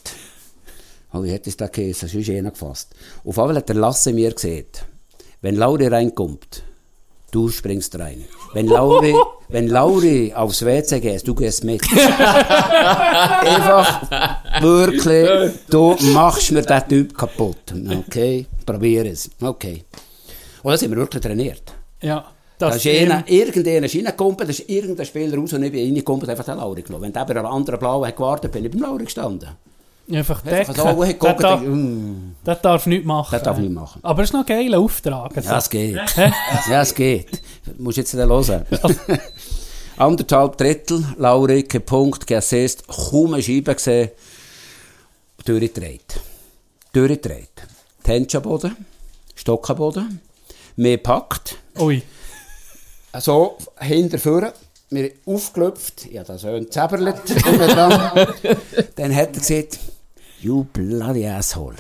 oh, 1.13 1.23
wie 1.23 1.33
hat 1.33 1.47
es 1.47 1.57
da 1.57 1.67
geheißen? 1.67 2.09
Sonst 2.09 2.27
ist 2.27 2.35
einer 2.35 2.51
gefasst. 2.51 2.93
Auf 3.23 3.39
einmal 3.39 3.55
hat 3.55 3.69
der 3.69 3.75
Lasse 3.75 4.13
mir 4.13 4.31
gesagt, 4.31 4.85
wenn 5.41 5.55
Lauri 5.55 5.87
reinkommt, 5.87 6.63
du 7.36 7.49
springst 7.49 7.99
rein. 7.99 8.23
Wenn 8.53 8.67
Lauri, 8.67 9.13
wenn 9.49 9.67
Lauri 9.67 10.33
aufs 10.33 10.63
WC 10.63 11.01
geht, 11.01 11.27
du 11.27 11.36
gehst 11.36 11.63
mit. 11.65 11.81
Einfach, 13.53 14.61
wirklich, 14.61 15.51
du 15.69 15.95
machst 16.13 16.51
mir 16.51 16.61
den 16.61 16.88
Typ 16.88 17.17
kaputt. 17.17 17.73
Okay, 17.99 18.45
probier 18.65 19.05
es. 19.05 19.29
Okay. 19.41 19.83
Und 20.63 20.71
dann 20.71 20.79
sind 20.79 20.91
wir 20.91 20.97
wirklich 20.97 21.21
trainiert. 21.21 21.73
Ja. 22.01 22.25
Da 22.57 22.69
Das 22.69 22.77
ist 22.77 22.88
einer, 22.88 23.27
irgendeiner 23.27 23.86
ist 23.86 23.95
reingekommen, 23.95 24.38
da 24.38 24.45
ist 24.45 24.69
irgendein 24.69 25.05
Spieler 25.05 25.38
raus 25.38 25.51
und 25.51 25.63
ich 25.63 25.73
bin 25.73 25.83
reingekommen 25.88 26.21
und 26.21 26.29
einfach 26.29 26.45
den 26.45 26.55
Lauri 26.55 26.83
genommen. 26.83 27.03
Wenn 27.03 27.11
der 27.11 27.25
bei 27.25 27.36
einem 27.36 27.47
anderen 27.47 27.77
Blauen 27.79 28.07
hat 28.07 28.15
gewartet, 28.15 28.53
bin 28.53 28.63
ich 28.63 28.71
beim 28.71 28.79
Lauri 28.79 29.03
gestanden. 29.03 29.49
Einfach 30.12 30.45
Einfach 30.45 30.74
decken. 30.74 30.76
so, 30.76 31.26
darf, 31.26 31.43
habe, 31.43 31.66
mm, 31.66 32.36
darf 32.43 32.86
nichts 32.86 33.06
machen. 33.08 33.32
der 33.32 33.39
darf 33.39 33.58
nicht 33.58 33.72
machen. 33.72 33.99
Aber 34.03 34.22
es 34.22 34.30
ist 34.30 34.34
noch 34.34 34.45
geiler 34.45 34.80
Auftrag. 34.80 35.36
Also. 35.36 35.49
Ja, 35.49 35.58
es 35.58 35.70
geht. 35.70 35.95
ja, 36.70 36.82
es 36.82 36.93
geht. 36.93 37.41
Musst 37.80 37.97
jetzt 37.97 38.14
nicht 38.14 38.24
hören. 38.24 38.66
Anderthalb 39.97 40.58
Drittel, 40.58 41.03
Lauri, 41.18 41.64
kein 41.64 41.84
Punkt, 41.84 42.28
kein 42.28 42.38
Assist, 42.38 42.86
kaum 42.88 43.34
eine 43.34 43.41
Scheibe 43.41 43.74
gesehen, 43.74 44.12
durchgedreht. 45.45 46.20
Durchgedreht. 46.91 47.49
Die 48.06 48.12
Hände 48.12 48.38
am 48.38 48.43
Boden, 48.43 48.76
Stock 49.36 49.70
am 49.70 49.78
Boden, 49.78 50.22
mehr 50.76 50.97
packt, 50.97 51.58
Ui. 51.80 52.03
so 53.18 53.58
hinter 53.80 54.20
vorne, 54.20 54.51
mir 54.89 55.12
aufgelöpft, 55.26 56.12
ja, 56.12 56.26
da 56.26 56.38
so 56.38 56.49
ein 56.49 56.70
Zäberlet. 56.70 57.22
Dann 58.95 59.16
hat 59.16 59.30
er 59.36 59.39
gesagt, 59.39 59.80
you 60.45 60.65
bloody 60.71 61.25
asshole. 61.25 61.75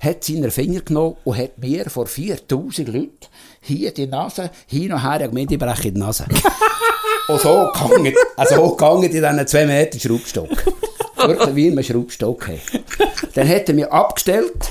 Hat 0.00 0.22
seine 0.24 0.50
Finger 0.50 0.80
genommen 0.80 1.16
und 1.24 1.36
hat 1.38 1.58
mir 1.58 1.88
vor 1.90 2.06
4000 2.06 2.88
Leuten 2.88 3.10
hier 3.60 3.92
die 3.92 4.06
Nase, 4.06 4.50
hin 4.66 4.92
und 4.92 5.02
her, 5.02 5.28
gemeint, 5.28 5.50
ich 5.52 5.58
breche 5.58 5.92
die 5.92 5.98
Nase. 5.98 6.24
und 7.28 7.40
so 7.40 7.68
gegangen, 7.72 8.14
also 8.36 8.70
gegangen 8.70 9.04
in 9.04 9.12
diesen 9.12 9.46
2 9.46 9.66
Meter 9.66 9.98
Schraubstock. 9.98 10.48
Wirklich 11.16 11.54
wie 11.56 11.68
ein 11.68 11.82
Schraubstock. 11.84 12.46
Hey. 12.48 12.60
Dann 13.34 13.48
hat 13.48 13.68
er 13.68 13.74
mich 13.74 13.86
abgestellt. 13.90 14.70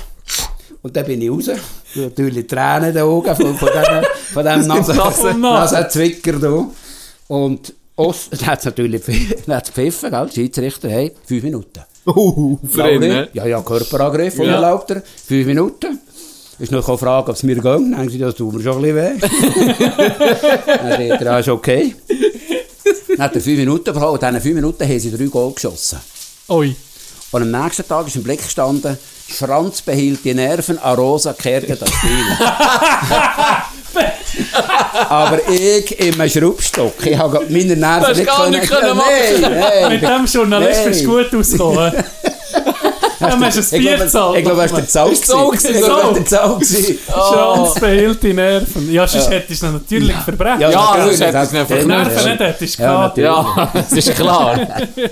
Und 0.80 0.96
dann 0.96 1.04
bin 1.06 1.20
ich 1.20 1.30
raus. 1.30 1.50
Natürlich 1.94 2.46
Tränen 2.46 2.88
in 2.90 2.94
den 2.94 3.02
Augen 3.02 3.34
von, 3.36 3.56
von 3.56 3.68
dem, 3.68 4.04
von 4.32 4.44
dem 4.44 4.66
Nase, 4.66 4.92
Nase- 4.94 5.34
Nasenzwicker 5.34 6.32
da. 6.38 6.66
Und 7.28 7.74
dann 7.96 8.46
hat 8.46 8.58
es 8.60 8.64
natürlich 8.64 9.02
dann 9.44 9.56
hat's 9.56 9.68
gepfiffen, 9.74 10.10
gell? 10.10 10.30
Schiedsrichter, 10.32 10.88
hey, 10.88 11.12
fünf 11.26 11.42
Minuten. 11.42 11.80
Uh? 12.08 12.58
Ja, 13.34 13.46
ja, 13.46 13.60
Körperangriff, 13.62 14.36
Ja. 14.36 14.42
unerlaubt 14.44 14.90
er. 14.92 15.02
Fünf 15.26 15.46
Minuten. 15.46 15.98
Ist 16.58 16.72
noch 16.72 16.88
eine 16.88 16.98
Frage, 16.98 17.30
ob 17.30 17.36
es 17.36 17.42
mir 17.44 17.54
geht. 17.54 17.64
Dann 17.64 17.96
haben 17.96 18.08
sie, 18.10 18.18
das 18.18 18.34
tut 18.34 18.52
mir 18.54 18.62
schon 18.62 18.84
ein 18.84 18.94
bisschen 18.94 18.96
weh. 18.96 19.28
dann 20.66 21.08
sagt 21.08 21.22
er, 21.22 21.38
ist 21.38 21.48
okay. 21.48 21.94
Dann 23.08 23.18
hat 23.24 23.34
er 23.36 23.40
fünf 23.40 23.58
Minuten 23.58 23.90
in 23.90 23.94
diesen 24.20 24.40
fünf 24.40 24.54
Minuten 24.54 24.88
haben 24.88 24.98
sie 25.00 25.10
drei 25.16 25.24
Goal 25.26 25.52
geschossen. 25.52 25.98
Ui. 26.48 26.74
Und 27.30 27.42
am 27.42 27.50
nächsten 27.64 27.86
Tag 27.86 28.06
ist 28.06 28.16
im 28.16 28.22
Blick 28.22 28.42
gestanden, 28.42 28.96
Franz 29.28 29.82
behielt 29.82 30.24
die 30.24 30.32
Nerven, 30.34 30.78
Arosa 30.78 31.34
kehrte 31.34 31.76
das 31.76 31.88
Spiel. 31.92 32.24
Aber 35.08 35.38
ich 35.48 35.98
in 36.00 36.20
einem 36.20 36.28
Schraubstock, 36.30 37.06
ich 37.06 37.18
habe 37.18 37.40
meine 37.48 37.76
Nerven 37.76 38.06
hast 38.06 38.16
nicht 38.16 38.26
gar 38.26 38.48
nicht 38.50 38.68
können 38.68 38.96
Nein, 38.98 39.40
nein. 39.80 39.92
Mit 39.92 40.02
dem 40.02 40.24
Journalist 40.26 40.80
Nein. 40.80 40.88
bist 40.90 41.04
du 41.04 41.06
gut 41.08 41.34
ausgekommen. 41.34 41.92
Ja, 43.20 43.34
man 43.34 43.44
hast 43.46 43.72
ein 43.74 43.80
Bier 43.80 43.98
gezahlt. 43.98 44.36
ich 44.38 44.44
glaube, 44.44 44.58
war 44.58 44.68
der 44.68 44.86
Zaug. 44.86 45.10
Gewesen, 45.10 45.74
Ich 45.74 45.80
glaube, 45.84 46.14
der 46.14 46.24
Zaug. 46.24 46.60
gewesen. 46.60 46.98
Schranz 47.12 47.74
behält 47.80 48.22
die 48.22 48.32
Nerven. 48.32 48.92
Ja, 48.92 49.08
sonst 49.08 49.28
hättest 49.30 49.60
du 49.62 49.66
ihn 49.66 49.72
natürlich 49.72 50.14
verbrechen. 50.16 50.60
Ja, 50.60 50.70
Ja, 50.70 50.94
natürlich, 50.96 51.18
das 51.18 51.26
hätte 51.26 51.32
das- 51.32 51.46
ich 51.52 51.52
nicht 51.58 51.70
das- 51.70 51.84
Nerven 51.84 52.30
nicht 52.30 52.40
hättest 52.40 52.78
du 52.78 52.82
Ja, 52.82 52.92
gehabt. 52.92 53.18
Ja, 53.18 53.70
das 53.74 53.92
ist 53.92 54.14
klar. 54.14 54.60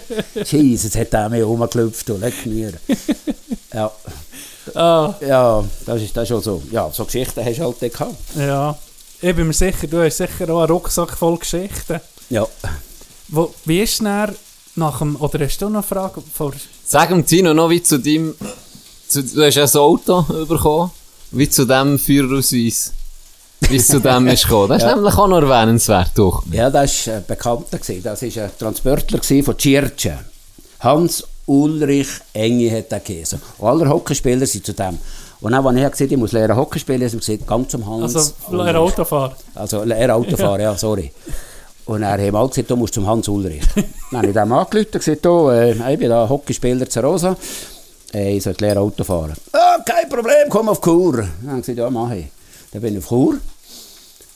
Jesus, 0.45 0.85
jetzt 0.85 0.97
hat 0.99 1.15
er 1.15 1.29
mich 1.29 1.43
rumgeklopft 1.43 2.09
und 2.11 2.21
leck 2.21 2.47
mir. 2.47 2.73
Ja, 3.75 3.91
Ah, 4.75 5.15
ja, 5.21 5.65
das 5.85 6.03
ist, 6.03 6.17
das 6.17 6.25
ist 6.25 6.29
schon 6.29 6.43
so. 6.43 6.63
Ja, 6.71 6.91
so 6.93 7.05
Geschichten 7.05 7.45
hast 7.45 7.59
du 7.59 7.63
halt 7.65 7.83
nicht 7.83 7.93
gehabt. 7.97 8.15
ja. 8.37 8.77
Ich 9.23 9.35
bin 9.35 9.47
mir 9.47 9.55
sicher, 9.55 9.87
du 9.87 10.05
hast 10.05 10.19
sicher 10.19 10.51
auch 10.51 10.61
einen 10.61 10.71
Rucksack 10.71 11.17
voll 11.17 11.39
Geschichten. 11.39 12.01
Ja. 12.29 12.47
Wo, 13.29 13.55
wie 13.65 13.81
ist 13.81 13.93
es 13.95 13.99
dann 14.01 14.37
nach 14.75 14.99
dem, 14.99 15.17
oder 15.17 15.43
hast 15.45 15.57
du 15.63 15.67
noch 15.71 15.77
eine 15.77 15.83
Frage? 15.83 16.23
Vor, 16.35 16.53
Sag 16.85 17.11
ihm 17.11 17.25
Tino 17.25 17.55
noch 17.55 17.71
wie 17.71 17.83
zu 17.83 17.99
deinem, 17.99 18.35
zu, 19.09 19.23
du 19.23 19.43
hast 19.43 19.55
ja 19.55 19.65
ein 19.65 19.75
Auto 19.77 20.23
bekommen, 20.45 20.91
wie 21.31 21.49
zu 21.49 21.65
dem 21.65 21.99
Führerausweis. 21.99 22.93
Wie 23.61 23.77
es 23.77 23.87
zu 23.89 24.01
dem 24.01 24.27
ist 24.29 24.43
gekommen. 24.43 24.69
Das 24.69 24.83
ist 24.83 24.95
nämlich 24.95 25.15
auch 25.15 25.29
noch 25.29 25.41
erwähnenswert, 25.41 26.11
doch. 26.15 26.43
Ja, 26.53 26.69
das 26.69 27.07
war 27.07 27.15
ein 27.15 27.25
Bekannter. 27.27 27.79
gewesen. 27.79 28.03
Das 28.03 28.21
war 28.21 28.45
ein 28.45 28.51
Transportler 28.59 29.23
von 29.43 29.57
Tschirtschen. 29.57 30.19
Hans 30.81 31.25
Ulrich 31.47 32.09
Enge 32.33 32.71
hat 32.77 32.93
er 32.93 33.01
geheißen. 33.01 33.41
Und 33.59 33.69
alle 33.69 33.89
Hockeyspieler 33.89 34.47
sind 34.47 34.67
zu 34.67 34.73
dem. 34.73 34.99
Und 35.41 35.53
dann, 35.53 35.67
als 35.67 35.77
ich 35.77 35.91
gesagt 35.91 36.13
ich 36.13 36.19
muss 36.19 36.33
lernen 36.33 36.57
Hockey 36.57 36.79
spielen, 36.79 37.03
haben 37.03 37.21
sie 37.21 37.37
gesagt, 37.37 37.47
gang 37.47 37.71
zum 37.71 37.87
Hans. 37.87 38.17
also, 38.17 38.33
Ulrich. 38.51 38.69
ein 38.69 38.77
Autofahrer. 38.77 39.37
Also, 39.55 39.83
er 39.83 40.17
Autofahren, 40.17 40.63
ja, 40.63 40.77
sorry. 40.77 41.13
Und 41.85 42.03
er 42.03 42.13
hat 42.21 42.33
mal 42.33 42.49
gesagt, 42.49 42.71
du 42.71 42.77
musst 42.77 42.95
zum 42.95 43.07
Hans 43.07 43.29
Ulrich. 43.29 43.63
Dann 44.11 44.19
habe 44.19 44.27
ich 44.29 44.33
dem 44.33 44.53
angerufen 44.53 44.87
und 44.87 44.93
gesagt, 44.93 45.25
du, 45.25 45.49
äh, 45.51 45.93
ich 45.93 45.99
bin 45.99 46.09
da 46.09 46.29
Hockeyspieler 46.29 46.89
zu 46.89 47.01
Rosa. 47.01 47.37
Äh, 48.13 48.37
ich 48.37 48.43
sollte 48.43 48.65
lernen 48.65 48.81
Auto 48.81 49.05
fahren. 49.05 49.35
Ah, 49.53 49.79
kein 49.85 50.09
Problem, 50.09 50.49
komm 50.49 50.69
auf 50.69 50.81
Chur. 50.81 51.19
Dann 51.19 51.49
habe 51.49 51.61
ich 51.61 51.67
gesagt, 51.67 51.79
ja, 51.79 51.91
mach 51.91 52.11
ich. 52.13 52.27
Dann 52.73 52.83
bin 52.83 52.95
ich 52.95 52.99
auf 52.99 53.09
Chur. 53.09 53.39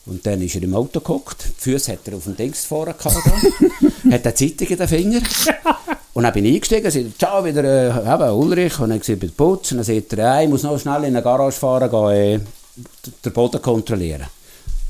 Und 0.07 0.25
dann 0.27 0.41
ist 0.43 0.55
er 0.55 0.63
im 0.63 0.75
Auto 0.75 1.01
gehockt. 1.01 1.45
Die 1.59 1.71
Füße 1.71 1.93
hat 1.93 2.07
er 2.07 2.17
auf 2.17 2.25
dem 2.25 2.37
Dings 2.37 2.65
vorne 2.65 2.95
gehabt. 2.95 3.17
hat 4.11 4.27
eine 4.27 4.35
Zeitung 4.35 4.69
in 4.69 4.77
den 4.77 4.89
Finger. 4.89 5.21
Und 6.13 6.25
dann 6.25 6.33
bin 6.33 6.45
ich 6.45 6.55
eingestiegen 6.55 6.85
und 6.87 6.93
sagte, 6.93 7.19
ciao, 7.19 7.45
wieder 7.45 7.65
äh, 7.65 8.15
eben, 8.15 8.31
Ulrich. 8.31 8.81
Und 8.81 8.91
dann 8.91 8.99
gesagt, 8.99 9.21
bin 9.21 9.31
Putz. 9.31 9.73
Und 9.73 9.79
dann 9.79 9.85
sagt 9.85 10.13
er, 10.15 10.39
äh, 10.39 10.45
ich 10.45 10.51
muss 10.51 10.63
noch 10.63 10.79
schnell 10.79 11.05
in 11.05 11.17
eine 11.17 11.23
Garage 11.23 11.59
fahren, 11.59 11.91
gehen, 11.91 12.41
äh, 12.41 13.11
den 13.25 13.33
Boden 13.33 13.63
kontrollieren. 13.63 14.27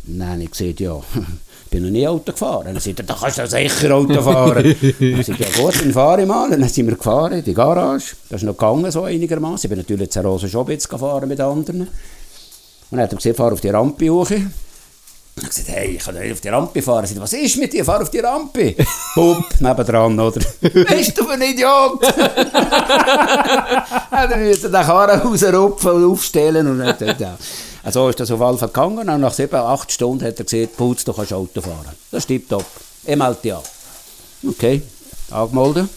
Und 0.07 0.19
dann 0.19 0.31
habe 0.31 0.43
ich 0.43 0.51
gesagt, 0.51 0.81
ja, 0.81 0.97
ich 0.97 1.71
bin 1.71 1.83
noch 1.83 1.91
nie 1.91 2.09
Auto 2.09 2.33
gefahren. 2.33 2.65
Dann 2.67 2.81
sagt 2.81 3.01
er, 3.01 3.05
da 3.05 3.17
kannst 3.21 3.39
du 3.39 3.47
sicher 3.47 3.95
Auto 3.95 4.23
fahren. 4.23 4.65
dann 4.65 5.23
sagte 5.23 5.45
ja 5.45 5.63
gut, 5.63 5.79
dann 5.79 5.93
fahre 5.93 6.23
ich 6.23 6.27
mal. 6.27 6.45
Und 6.45 6.59
dann 6.59 6.69
sind 6.69 6.87
wir 6.87 6.97
gefahren 6.97 7.35
in 7.35 7.45
die 7.45 7.55
Garage. 7.55 8.17
Das 8.31 8.41
ist 8.41 8.47
noch 8.47 8.57
gegangen, 8.57 8.91
so 8.91 9.05
einigermaßen. 9.05 9.67
Ich 9.67 9.69
bin 9.69 9.79
natürlich 9.79 10.11
zu 10.11 10.65
bisschen 10.65 10.91
gefahren 10.91 11.29
mit 11.29 11.41
anderen. 11.41 11.83
Und 11.83 11.89
dann 12.91 13.01
hat 13.01 13.13
er 13.13 13.17
gesagt, 13.17 13.37
fahr 13.37 13.53
auf 13.53 13.61
die 13.61 13.69
Rampe 13.69 14.09
hoch. 14.09 14.31
Und 15.41 15.49
ich 15.49 15.57
gesagt, 15.57 15.69
hey, 15.69 15.97
ich 15.97 16.05
kann 16.05 16.15
nicht 16.15 16.33
auf 16.33 16.41
die 16.43 16.49
Rampe 16.51 16.83
fahren. 16.83 17.07
Sagt, 17.07 17.19
was 17.21 17.33
ist 17.33 17.57
mit 17.57 17.73
dir? 17.73 17.83
Fahr 17.83 18.03
auf 18.03 18.11
die 18.11 18.19
Rampe. 18.19 18.75
Pup, 19.15 19.45
nebendran, 19.59 20.21
oder? 20.21 20.41
Bist 20.61 21.19
du 21.19 21.29
ein 21.29 21.41
Idiot? 21.41 22.03
dann 24.11 24.45
müssen 24.45 24.71
den 24.71 24.83
Karren 24.83 25.21
rausrupfen 25.21 25.93
und 25.93 26.13
aufstellen. 26.13 26.67
Und 26.67 26.81
dann, 26.81 27.17
ja. 27.19 27.39
Also 27.83 28.11
ist 28.11 28.21
das 28.21 28.31
auf 28.31 28.41
jeden 28.41 28.59
Fall 28.59 28.69
gegangen. 28.69 29.09
Und 29.09 29.21
nach 29.23 29.33
sieben, 29.33 29.55
acht 29.55 29.91
Stunden 29.91 30.27
hat 30.27 30.39
er 30.39 30.45
gesagt, 30.45 30.77
Putz, 30.77 31.05
du 31.05 31.15
kannst 31.15 31.33
Auto 31.33 31.63
fahren. 31.63 31.97
Das 32.11 32.25
stimmt 32.25 32.51
top. 32.51 32.67
Ich 33.07 33.17
melde 33.17 33.39
dich 33.43 33.55
an. 33.55 33.63
Okay, 34.47 34.83
angemeldet. 35.31 35.89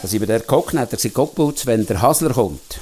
Als 0.00 0.12
ich 0.12 0.20
bei 0.20 0.26
der 0.26 0.40
gehockt 0.40 0.74
hat 0.74 0.92
er 0.92 0.96
gesagt, 0.96 1.34
Putz, 1.34 1.66
wenn 1.66 1.84
der 1.86 2.00
Hasler 2.00 2.32
kommt, 2.32 2.78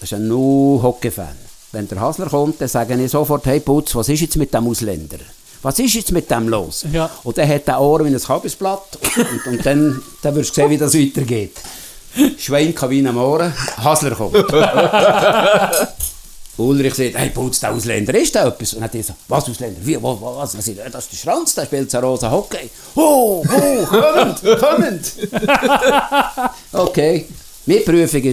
das 0.00 0.12
ist 0.12 0.18
ein 0.18 0.28
nur 0.28 0.82
Hockey-Fan. 0.82 1.47
Wenn 1.72 1.86
der 1.86 2.00
Hasler 2.00 2.26
kommt, 2.26 2.60
dann 2.60 2.68
sage 2.68 2.94
ich 2.94 3.10
sofort, 3.10 3.44
hey 3.46 3.60
Putz, 3.60 3.94
was 3.94 4.08
ist 4.08 4.20
jetzt 4.20 4.36
mit 4.36 4.54
dem 4.54 4.66
Ausländer? 4.66 5.18
Was 5.60 5.78
ist 5.78 5.94
jetzt 5.94 6.12
mit 6.12 6.30
dem 6.30 6.48
los? 6.48 6.86
Ja. 6.90 7.10
Und 7.24 7.36
dann 7.36 7.48
hat 7.48 7.68
er 7.68 7.80
Ohr 7.80 8.04
wie 8.04 8.08
ein 8.08 8.18
Kabisblatt 8.18 8.98
und, 9.16 9.46
und 9.46 9.66
dann, 9.66 10.02
dann 10.22 10.34
wirst 10.34 10.50
du 10.50 10.54
sehen, 10.54 10.70
wie 10.70 10.78
das 10.78 10.94
weitergeht. 10.94 11.56
Schwein 12.38 12.74
kann 12.74 12.88
wie 12.90 13.06
am 13.06 13.18
Ohren, 13.18 13.52
Hasler 13.76 14.14
kommt. 14.14 14.34
Ulrich 16.56 16.94
sagt, 16.94 17.14
hey 17.16 17.30
Putz, 17.30 17.60
der 17.60 17.72
Ausländer, 17.72 18.14
ist 18.14 18.34
da 18.34 18.48
etwas? 18.48 18.72
Und 18.72 18.80
dann 18.80 18.88
hat 18.88 18.94
er 18.94 19.04
was 19.28 19.48
Ausländer? 19.48 19.80
Wie, 19.82 20.02
was? 20.02 20.52
Dann 20.52 20.62
sagt 20.62 20.78
er, 20.78 20.90
das 20.90 21.04
ist 21.04 21.12
der 21.12 21.18
Schranz, 21.18 21.54
der 21.54 21.66
spielt 21.66 21.90
so 21.90 21.98
rosa 21.98 22.30
Hockey. 22.30 22.70
Oh, 22.94 23.44
oh, 23.44 23.86
kommend, 23.86 24.42
kommend. 24.60 25.12
okay, 26.72 27.26
meine 27.66 27.80
Prüfung 27.80 28.24
war, 28.24 28.32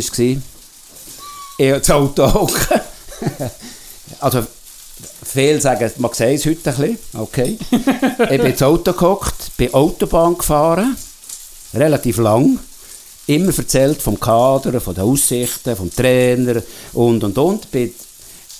ich 1.58 1.72
habe 1.72 1.80
das 1.80 1.90
Auto 1.92 2.34
hocken. 2.34 2.82
also, 4.20 4.46
viele 5.24 5.62
sagen, 5.62 5.92
man 5.98 6.14
sieht 6.14 6.40
es 6.40 6.46
heute 6.46 6.70
ein 6.70 6.76
bisschen, 6.78 7.00
okay. 7.14 7.58
ich 7.72 8.42
bin 8.42 8.46
ins 8.46 8.64
Auto 8.64 8.94
gehockt, 8.94 9.56
bin 9.58 9.74
Autobahn 9.74 10.38
gefahren, 10.38 10.96
relativ 11.74 12.18
lang, 12.18 12.60
immer 13.28 13.58
erzählt 13.58 14.02
vom 14.02 14.20
Kader, 14.20 14.80
von 14.80 14.96
den 14.96 15.04
Aussichten, 15.04 15.76
vom 15.76 15.94
Trainer 15.94 16.62
und 16.94 17.24
und 17.24 17.38
und. 17.38 17.72
Bin 17.72 17.94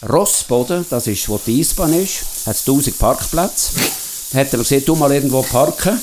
Rossboden, 0.08 0.86
das 0.90 1.08
ist, 1.08 1.28
wo 1.30 1.40
die 1.46 1.62
Eisbahn 1.62 1.94
ist, 1.94 2.46
hat 2.46 2.56
es 2.56 2.62
1000 2.62 2.98
Parkplätze. 2.98 3.72
Dann 4.32 4.42
hat 4.42 4.54
er 4.54 4.60
gesagt, 4.60 4.88
du 4.88 4.96
mal 4.96 5.12
irgendwo 5.12 5.42
parken. 5.42 6.00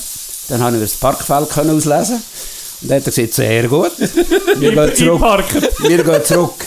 Dann 0.48 0.60
habe 0.60 0.76
ich 0.76 0.80
mir 0.80 0.86
das 0.86 0.96
Parkfeld 0.96 1.50
können 1.50 1.76
auslesen. 1.76 2.22
Dann 2.82 2.96
hat 2.98 3.06
er 3.06 3.12
gesagt, 3.12 3.34
sehr 3.34 3.68
gut. 3.68 3.92
Wir 4.58 4.72
gehen 4.72 4.94
zurück. 4.96 5.44
Wir 5.80 6.02
gehen 6.04 6.24
zurück. 6.24 6.66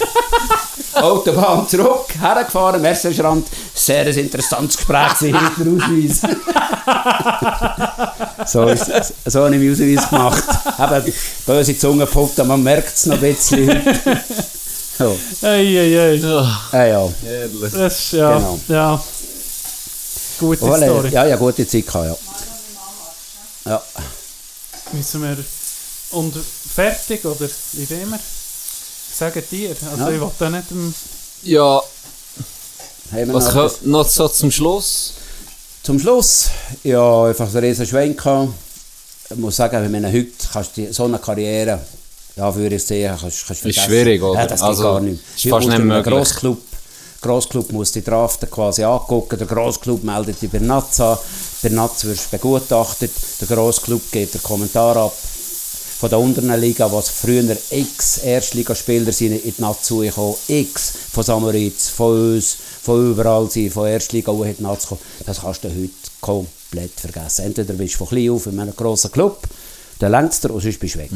Autobahn 0.93 1.67
zurück, 1.67 2.05
hergefahren, 2.19 2.81
Messerstrand. 2.81 3.47
Sehr 3.73 4.05
ein 4.05 4.17
interessantes 4.17 4.77
Gespräch 4.77 5.21
mit 5.57 5.67
dem 5.67 5.81
Ausweis. 5.81 6.21
so, 8.51 8.67
ist, 8.67 9.13
so 9.25 9.43
habe 9.43 9.55
ich 9.55 9.61
meinen 9.61 9.73
Ausweis 9.73 10.09
gemacht. 10.09 10.43
Eben, 10.79 11.13
böse 11.45 11.77
Zunge 11.77 12.05
puppt, 12.05 12.37
man 12.45 12.63
merkt 12.63 12.95
es 12.95 13.05
noch 13.07 13.15
ein 13.15 13.21
bisschen 13.21 13.67
heute. 13.67 14.23
So, 14.97 15.19
Ei, 15.41 15.47
ei, 15.49 15.99
ei. 15.99 16.15
äh, 16.15 16.89
ja. 16.89 17.09
Herrlich. 17.23 17.73
Das 17.73 17.99
ist, 17.99 18.13
ja, 18.13 18.37
Genau. 18.37 18.59
ja. 18.69 19.03
Gute 20.39 20.65
Voilà. 20.65 20.85
Story. 20.85 21.09
Ja, 21.09 21.25
ja, 21.25 21.35
gute 21.35 21.67
Zeit 21.67 21.85
gehabt, 21.85 22.05
ja. 23.65 23.71
Ja, 23.71 23.81
Müssen 24.93 25.21
wir... 25.21 25.37
Und 26.15 26.33
fertig, 26.75 27.23
oder 27.25 27.47
wie 27.73 27.89
wir? 27.89 28.19
Sagen 29.17 29.43
dir. 29.51 29.75
Also 29.91 30.03
Ja. 30.03 30.09
ich 30.11 30.19
will 30.21 30.31
da 30.39 30.49
nicht... 30.49 30.71
im- 30.71 30.93
Ja, 31.43 31.81
was 33.11 33.47
etwas? 33.49 33.81
noch 33.83 34.07
so 34.07 34.27
zum 34.27 34.51
Schluss? 34.51 35.13
Zum 35.83 35.99
Schluss, 35.99 36.47
ja, 36.83 37.25
einfach 37.25 37.47
einen 37.47 37.57
riesen 37.65 37.85
Schwenk 37.85 38.17
gehabt. 38.17 38.49
Ich 39.29 39.35
muss 39.37 39.55
sagen, 39.55 39.81
wenn 39.83 40.01
man 40.01 40.11
heute 40.11 40.31
kannst 40.51 40.75
du 40.77 40.81
die, 40.85 40.93
so 40.93 41.03
eine 41.05 41.19
Karriere, 41.19 41.79
ja, 42.35 42.53
würde 42.55 42.75
ich 42.75 42.83
sehen, 42.83 43.15
kannst, 43.19 43.45
kannst 43.45 43.63
du 43.63 43.69
Ist 43.69 43.79
schwierig, 43.81 44.21
oder? 44.21 44.39
Ja, 44.41 44.47
das 44.47 44.59
geht 44.59 44.67
Also, 44.69 44.83
gar 44.83 44.99
nicht. 45.01 45.21
ist 45.35 45.47
fast 45.49 45.67
nicht 45.67 45.79
möglich. 45.79 46.13
Grossclub, 46.13 46.57
Grossclub 47.21 47.71
muss 47.71 47.91
die 47.91 48.03
Draften 48.03 48.49
quasi 48.49 48.83
angucken, 48.83 49.37
der 49.37 49.47
Grossclub 49.47 50.03
meldet 50.03 50.41
die 50.41 50.47
Bernatz 50.47 50.99
an, 50.99 51.17
Bernatz 51.61 52.03
wird 52.05 52.31
begutachtet, 52.31 53.11
der 53.41 53.47
Grossclub 53.47 54.01
gibt 54.11 54.33
den 54.33 54.43
Kommentar 54.43 54.97
ab. 54.97 55.13
Von 56.05 56.11
der 56.11 56.19
unteren 56.19 56.61
Liga, 56.61 56.91
was 56.91 57.09
früher 57.09 57.57
x 57.71 58.19
Erstligaspieler 58.19 59.11
sind 59.11 59.43
in 59.43 59.55
die 59.57 59.59
Natz 59.59 59.87
zugekommen, 59.87 60.35
x 60.47 60.93
von 61.11 61.23
Samoritz, 61.23 61.89
von 61.89 62.35
uns, 62.35 62.57
von 62.83 63.09
überall 63.09 63.49
sind, 63.49 63.73
von 63.73 63.87
Erstliga 63.87 64.31
auch 64.31 64.43
in 64.43 64.55
die 64.55 64.61
Natz 64.61 64.83
gekommen. 64.83 65.01
Das 65.25 65.41
kannst 65.41 65.63
du 65.63 65.69
heute 65.69 65.89
komplett 66.21 66.91
vergessen. 66.91 67.45
Entweder 67.45 67.73
bist 67.73 67.95
du 67.95 67.97
von 67.97 68.09
klein 68.09 68.29
auf 68.29 68.45
in 68.45 68.59
einem 68.59 68.75
grossen 68.75 69.11
Club, 69.11 69.47
dann 69.97 70.11
längst 70.11 70.43
dir, 70.43 70.53
und 70.53 70.61
sonst 70.61 70.79
bist 70.79 70.93
du 70.93 70.99
weg. 70.99 71.09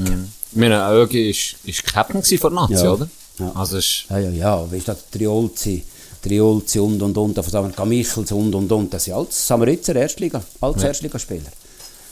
Meine 0.53 0.91
Ögi 0.91 1.29
ist, 1.29 1.57
ist 1.65 1.83
Captain 1.85 2.23
von 2.23 2.55
der 2.55 2.61
Nazi, 2.61 2.83
Ja. 2.83 2.91
oder? 2.91 3.07
Ja. 3.37 3.51
Also 3.53 3.77
ist, 3.77 4.05
Ja, 4.09 4.17
ja, 4.17 4.31
ja, 4.31 4.71
weißt 4.71 4.87
du, 4.87 4.95
Triolzi, 5.11 5.83
Triolzi 6.19 6.79
und 6.79 6.99
und 6.99 7.15
und, 7.15 7.35
von 7.35 7.43
Samer 7.43 7.69
Gamichels 7.69 8.31
und 8.31 8.55
und 8.55 8.71
und, 8.71 8.91
das 8.91 9.03
sind 9.03 9.13
alles 9.13 9.45
Samaritzer 9.45 9.95
Erstliga, 9.95 10.41
alles 10.59 10.81
Erstligaspieler. 10.81 11.51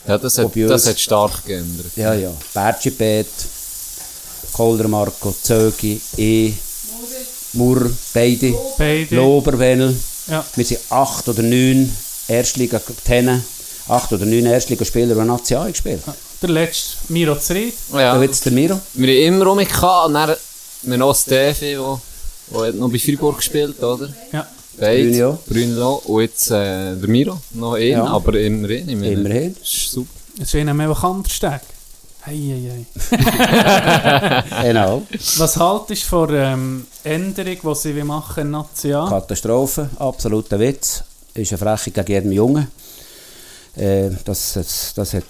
Ja, 0.06 0.18
das 0.18 0.38
hat, 0.38 0.50
das 0.54 0.86
hat 0.86 1.00
stark 1.00 1.44
geändert. 1.44 1.86
Ja, 1.96 2.14
ja, 2.14 2.30
Bergipet, 2.54 3.26
Kolder 4.52 4.88
Marco, 4.88 5.34
Zögi, 5.42 6.00
E, 6.16 6.52
Murr, 7.54 7.90
beide, 8.12 8.54
Beide. 8.76 9.14
Loberwennel. 9.16 9.96
Ja. 10.28 10.44
Wir 10.54 10.64
sind 10.64 10.80
acht 10.90 11.28
oder 11.28 11.42
neun 11.42 11.90
Erstliga 12.28 12.80
Tennen, 13.04 13.42
acht 13.88 14.12
oder 14.12 14.26
neun 14.26 14.46
Erstligaspieler, 14.46 15.14
die 15.14 15.26
Nazi 15.26 15.54
A 15.54 15.66
gespielt 15.68 16.02
haben. 16.06 16.16
Der 16.42 16.50
letzte, 16.50 16.96
Miro 17.08 17.36
Zried. 17.36 17.74
Ja. 17.92 18.14
Und 18.14 18.22
jetzt 18.22 18.44
der 18.44 18.52
Miro. 18.52 18.78
Wir 18.94 19.26
haben 19.26 19.34
immer 19.34 19.50
um 19.50 19.56
mich 19.56 19.68
gehabt, 19.68 20.08
und 20.08 20.14
dann 20.14 20.30
haben 20.30 20.38
wir 20.82 20.98
noch 20.98 21.16
Steffi, 21.16 21.76
der 22.50 22.66
hat 22.66 22.74
noch 22.74 22.90
bei 22.90 22.98
Fribourg 22.98 23.38
gespielt, 23.38 23.82
oder? 23.82 24.08
Ja. 24.32 24.46
Beide. 24.80 25.38
Brunio. 25.46 26.02
Und 26.04 26.20
jetzt 26.22 26.50
äh, 26.50 26.94
der 26.96 27.08
Miro, 27.08 27.38
noch 27.54 27.74
einen, 27.74 27.90
Ja. 27.90 28.04
aber 28.06 28.38
immerhin. 28.38 28.88
Immerhin. 28.88 29.54
Das 29.58 29.68
ist 29.68 29.90
super. 29.92 30.10
Es 30.36 30.48
ist 30.48 30.54
ihnen 30.54 30.80
einfach 30.80 31.02
anders 31.04 31.32
stark. 31.32 31.62
Hei, 32.26 32.36
hei, 32.36 32.84
hei. 33.10 34.44
Genau. 34.62 35.02
Was 35.38 35.56
haltest 35.56 36.02
du 36.04 36.06
von 36.08 36.28
ähm, 36.32 36.86
Änderung, 37.04 37.56
die 37.62 37.74
sie 37.74 37.92
machen 38.04 38.42
in 38.42 38.50
Nazi 38.50 38.92
A? 38.92 39.08
Katastrophe, 39.08 39.88
absoluter 39.98 40.58
Witz. 40.60 41.02
Ist 41.34 41.52
eine 41.52 41.58
Freche 41.58 41.90
gegen 41.90 42.12
jeden 42.12 42.32
Jungen. 42.32 42.68
Äh, 43.76 44.10
das, 44.24 44.54
das, 44.54 44.92
das, 44.94 45.14
hat, 45.14 45.24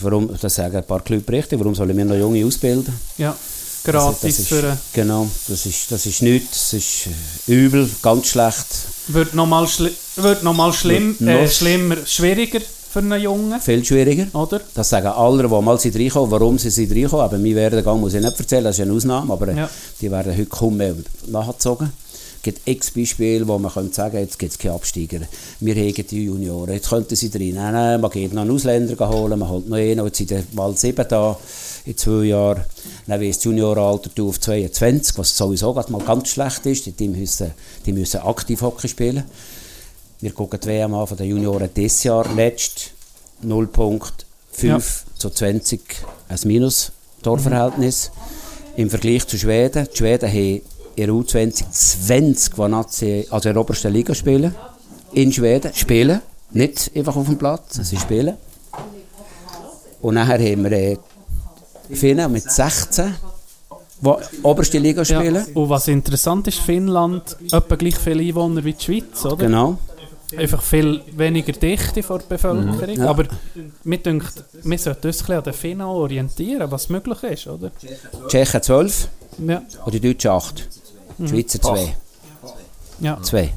warum, 0.00 0.30
das 0.40 0.54
sagen 0.54 0.76
ein 0.76 0.84
paar 0.84 1.00
Clubs 1.00 1.28
richtig, 1.28 1.58
warum 1.58 1.74
sollen 1.74 1.96
wir 1.96 2.04
noch 2.04 2.16
Junge 2.16 2.44
ausbilden? 2.44 2.98
Ja. 3.18 3.36
Das, 3.84 3.92
Gratis 3.92 4.20
das 4.22 4.38
ist, 4.38 4.48
für... 4.48 4.78
Genau, 4.94 5.28
das 5.48 5.66
ist, 5.66 5.92
das 5.92 6.06
ist 6.06 6.22
nichts, 6.22 6.70
das 6.70 6.72
ist 6.72 7.06
äh, 7.48 7.52
übel, 7.52 7.88
ganz 8.02 8.28
schlecht, 8.28 8.66
wird 9.08 9.34
nochmal 9.34 9.68
schli 9.68 9.90
wird 10.16 10.42
noch 10.42 10.54
mal 10.54 10.72
schlimm, 10.72 11.16
Wird 11.18 11.28
äh, 11.40 11.48
schlimmer, 11.48 11.96
schwieriger 12.06 12.60
für 12.90 13.00
einen 13.00 13.20
Jungen, 13.20 13.60
viel 13.60 13.84
schwieriger. 13.84 14.26
oder? 14.32 14.60
Das 14.74 14.88
sagen 14.88 15.08
alle, 15.08 15.42
die 15.42 15.48
mal 15.48 15.78
sind 15.80 15.96
reinkommen, 15.96 16.30
warum 16.30 16.58
sie 16.58 16.70
sind 16.70 16.92
reinkommen. 16.92 17.24
Aber 17.24 17.36
mein 17.38 17.54
Werdegang 17.56 17.98
muss 18.00 18.14
ich 18.14 18.22
nicht 18.22 18.38
erzählen, 18.38 18.64
das 18.64 18.78
ist 18.78 18.82
eine 18.82 18.92
Ausnahme, 18.92 19.32
aber 19.32 19.48
äh, 19.48 19.56
Ja. 19.56 19.70
die 20.00 20.10
werden 20.10 20.32
heute 20.32 20.46
kaum 20.46 20.76
mehr 20.76 20.94
nachgezogen. 21.26 21.92
Es 22.46 22.52
gibt 22.52 22.68
x 22.68 22.90
Beispiele, 22.90 23.48
wo 23.48 23.58
man 23.58 23.72
könnte 23.72 23.94
sagen 23.94 24.18
jetzt 24.18 24.38
gibt 24.38 24.52
es 24.52 24.58
keine 24.58 24.74
Absteiger. 24.74 25.20
Wir 25.60 25.74
haben 25.74 25.94
die 25.94 26.24
Junioren, 26.24 26.74
jetzt 26.74 26.90
könnten 26.90 27.16
sie 27.16 27.30
drin. 27.30 27.54
Nein, 27.54 27.72
nein, 27.72 27.98
man 27.98 28.10
geht 28.10 28.34
noch 28.34 28.42
einen 28.42 28.50
Ausländer 28.50 29.08
holen, 29.08 29.38
man 29.38 29.48
holt 29.48 29.66
noch 29.66 29.78
einen, 29.78 30.04
jetzt 30.04 30.18
sind 30.18 30.30
dann 30.30 30.46
mal 30.52 30.76
sieben 30.76 31.06
da 31.08 31.38
in 31.86 31.96
zwei 31.96 32.24
Jahren. 32.24 32.64
Dann 33.06 33.18
wird 33.18 33.34
das 33.34 33.44
Juniorenalter 33.44 34.10
du 34.14 34.28
auf 34.28 34.38
22, 34.40 35.16
was 35.16 35.34
sowieso 35.34 35.72
gerade 35.72 35.90
mal 35.90 36.02
ganz 36.02 36.28
schlecht 36.28 36.66
ist. 36.66 37.00
Die 37.00 37.08
müssen, 37.08 37.50
die 37.86 37.94
müssen 37.94 38.20
aktiv 38.20 38.60
Hockey 38.60 38.88
spielen. 38.88 39.24
Wir 40.20 40.32
gucken 40.32 40.60
die 40.62 40.68
WM 40.68 40.92
an 40.92 41.06
von 41.06 41.16
den 41.16 41.28
Junioren 41.30 41.70
dieses 41.74 42.02
Jahr. 42.04 42.26
Letzt 42.34 42.90
0,5 43.42 44.66
Ja. 44.66 44.78
zu 45.16 45.30
20 45.30 45.80
ein 46.28 46.38
Minus-Torverhältnis. 46.44 48.10
Im 48.76 48.90
Vergleich 48.90 49.26
zu 49.26 49.38
Schweden. 49.38 49.88
Die 49.90 49.96
Schweden 49.96 50.28
haben 50.28 50.60
in 50.96 51.06
der 51.06 51.14
U20 51.14 51.64
20, 51.70 52.54
die 52.54 52.60
Nazi, 52.68 53.26
also 53.30 53.48
in 53.48 53.54
der 53.54 53.60
obersten 53.60 53.92
Liga 53.92 54.14
spielen. 54.14 54.54
In 55.12 55.32
Schweden. 55.32 55.72
Spielen. 55.74 56.20
Nicht 56.52 56.90
einfach 56.94 57.16
auf 57.16 57.26
dem 57.26 57.36
Platz, 57.38 57.74
sie 57.82 57.96
spielen. 57.96 58.36
Und 60.00 60.14
nachher 60.14 60.38
haben 60.38 60.64
wir 60.64 60.72
äh, 60.72 60.96
Finnen 61.90 62.30
mit 62.30 62.48
16, 62.50 63.14
die 64.00 64.10
oberste 64.42 64.78
Liga 64.78 65.04
spielen. 65.04 65.34
Ja. 65.34 65.44
Und 65.54 65.68
was 65.68 65.88
interessant 65.88 66.46
ist, 66.46 66.58
Finnland 66.58 67.36
etwa 67.50 67.74
gleich 67.76 67.96
viele 67.96 68.22
Einwohner 68.22 68.62
wie 68.64 68.72
die 68.74 68.84
Schweiz, 68.84 69.24
oder? 69.24 69.46
Genau. 69.46 69.78
Einfach 70.36 70.62
viel 70.62 71.00
weniger 71.16 71.52
Dichte 71.52 72.02
von 72.02 72.18
der 72.18 72.26
Bevölkerung. 72.26 72.96
Ja. 72.96 73.08
Aber 73.08 73.24
mir 73.84 73.98
denkt, 73.98 74.44
wir 74.62 74.78
sollten 74.78 75.06
uns 75.06 75.28
ein 75.28 75.36
an 75.36 75.44
den 75.44 75.52
Finnen 75.52 75.82
orientieren, 75.82 76.70
was 76.70 76.88
möglich 76.88 77.22
ist, 77.22 77.46
oder? 77.46 77.70
Die 77.82 77.88
Tschechen 78.28 78.62
12 78.62 79.08
Ja. 79.46 79.62
und 79.84 79.94
die 79.94 80.00
Deutschen 80.00 80.30
8. 80.30 80.68
Die 81.18 81.28
Schweizer 81.28 81.60
2. 81.60 81.96
ja. 83.00 83.20
Zwei. 83.22 83.52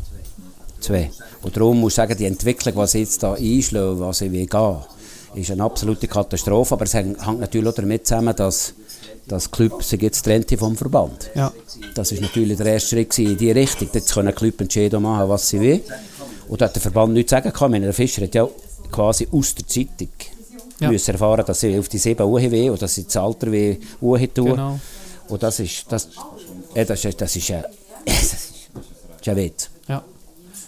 Zwei. 0.79 1.11
Und 1.41 1.55
darum 1.55 1.79
muss 1.79 1.93
ich 1.93 1.95
sagen, 1.95 2.15
die 2.17 2.25
Entwicklung, 2.25 2.75
was 2.75 2.91
sie 2.91 2.99
jetzt 2.99 3.21
da 3.23 3.33
einschlagen, 3.33 3.99
was 3.99 4.19
sie 4.19 4.31
will 4.31 4.45
gehen, 4.45 4.77
ist 5.35 5.51
eine 5.51 5.63
absolute 5.63 6.07
Katastrophe. 6.07 6.73
Aber 6.73 6.85
es 6.85 6.93
hängt 6.93 7.39
natürlich 7.39 7.69
auch 7.69 7.73
damit 7.75 8.07
zusammen, 8.07 8.35
dass 8.35 8.73
das 9.27 9.51
Club 9.51 9.83
sich 9.83 10.01
jetzt 10.01 10.23
trennt 10.23 10.51
vom 10.57 10.75
Verband. 10.77 11.29
Ja. 11.35 11.51
Das 11.93 12.11
ist 12.11 12.21
natürlich 12.21 12.57
der 12.57 12.67
erste 12.67 12.89
Schritt 12.89 13.17
in 13.19 13.37
die 13.37 13.51
Richtung. 13.51 13.89
Jetzt 13.91 14.13
können 14.13 14.33
Club 14.33 14.61
entscheiden 14.61 15.01
machen, 15.01 15.29
was 15.29 15.49
sie 15.49 15.59
will. 15.59 15.83
Und 16.47 16.61
da 16.61 16.65
hat 16.65 16.75
der 16.75 16.81
Verband 16.81 17.13
nichts 17.13 17.31
sagen 17.31 17.51
können. 17.51 17.75
Ich 17.75 17.81
Der 17.81 17.93
Fischer 17.93 18.23
hat 18.23 18.35
ja 18.35 18.47
quasi 18.91 19.27
aus 19.31 19.53
der 19.53 19.67
Zeitung 19.67 20.09
Ja. 20.79 20.89
müssen 20.91 21.11
erfahren, 21.11 21.43
dass 21.45 21.59
sie 21.59 21.77
auf 21.77 21.89
die 21.89 21.97
sieben 21.97 22.23
Uhr 22.23 22.39
will 22.39 22.71
und 22.71 22.81
dass 22.81 22.95
sie 22.95 23.03
das 23.03 23.17
Alter 23.17 23.51
will 23.51 23.79
Uhr 23.99 24.19
tun. 24.33 24.51
Genau. 24.51 24.79
Und 25.27 25.43
das 25.43 25.59
ist, 25.59 25.85
das, 25.91 26.07
äh, 26.79 26.85
das 26.85 27.03
ist, 27.05 27.19
das 27.21 27.35
ist, 27.35 27.51
ein- 27.51 27.63
das 28.05 28.15
ist, 28.23 28.33
das 28.73 28.83
ist 29.21 29.27
ein 29.29 29.35
Witz. 29.37 29.69
Ja. 29.87 30.03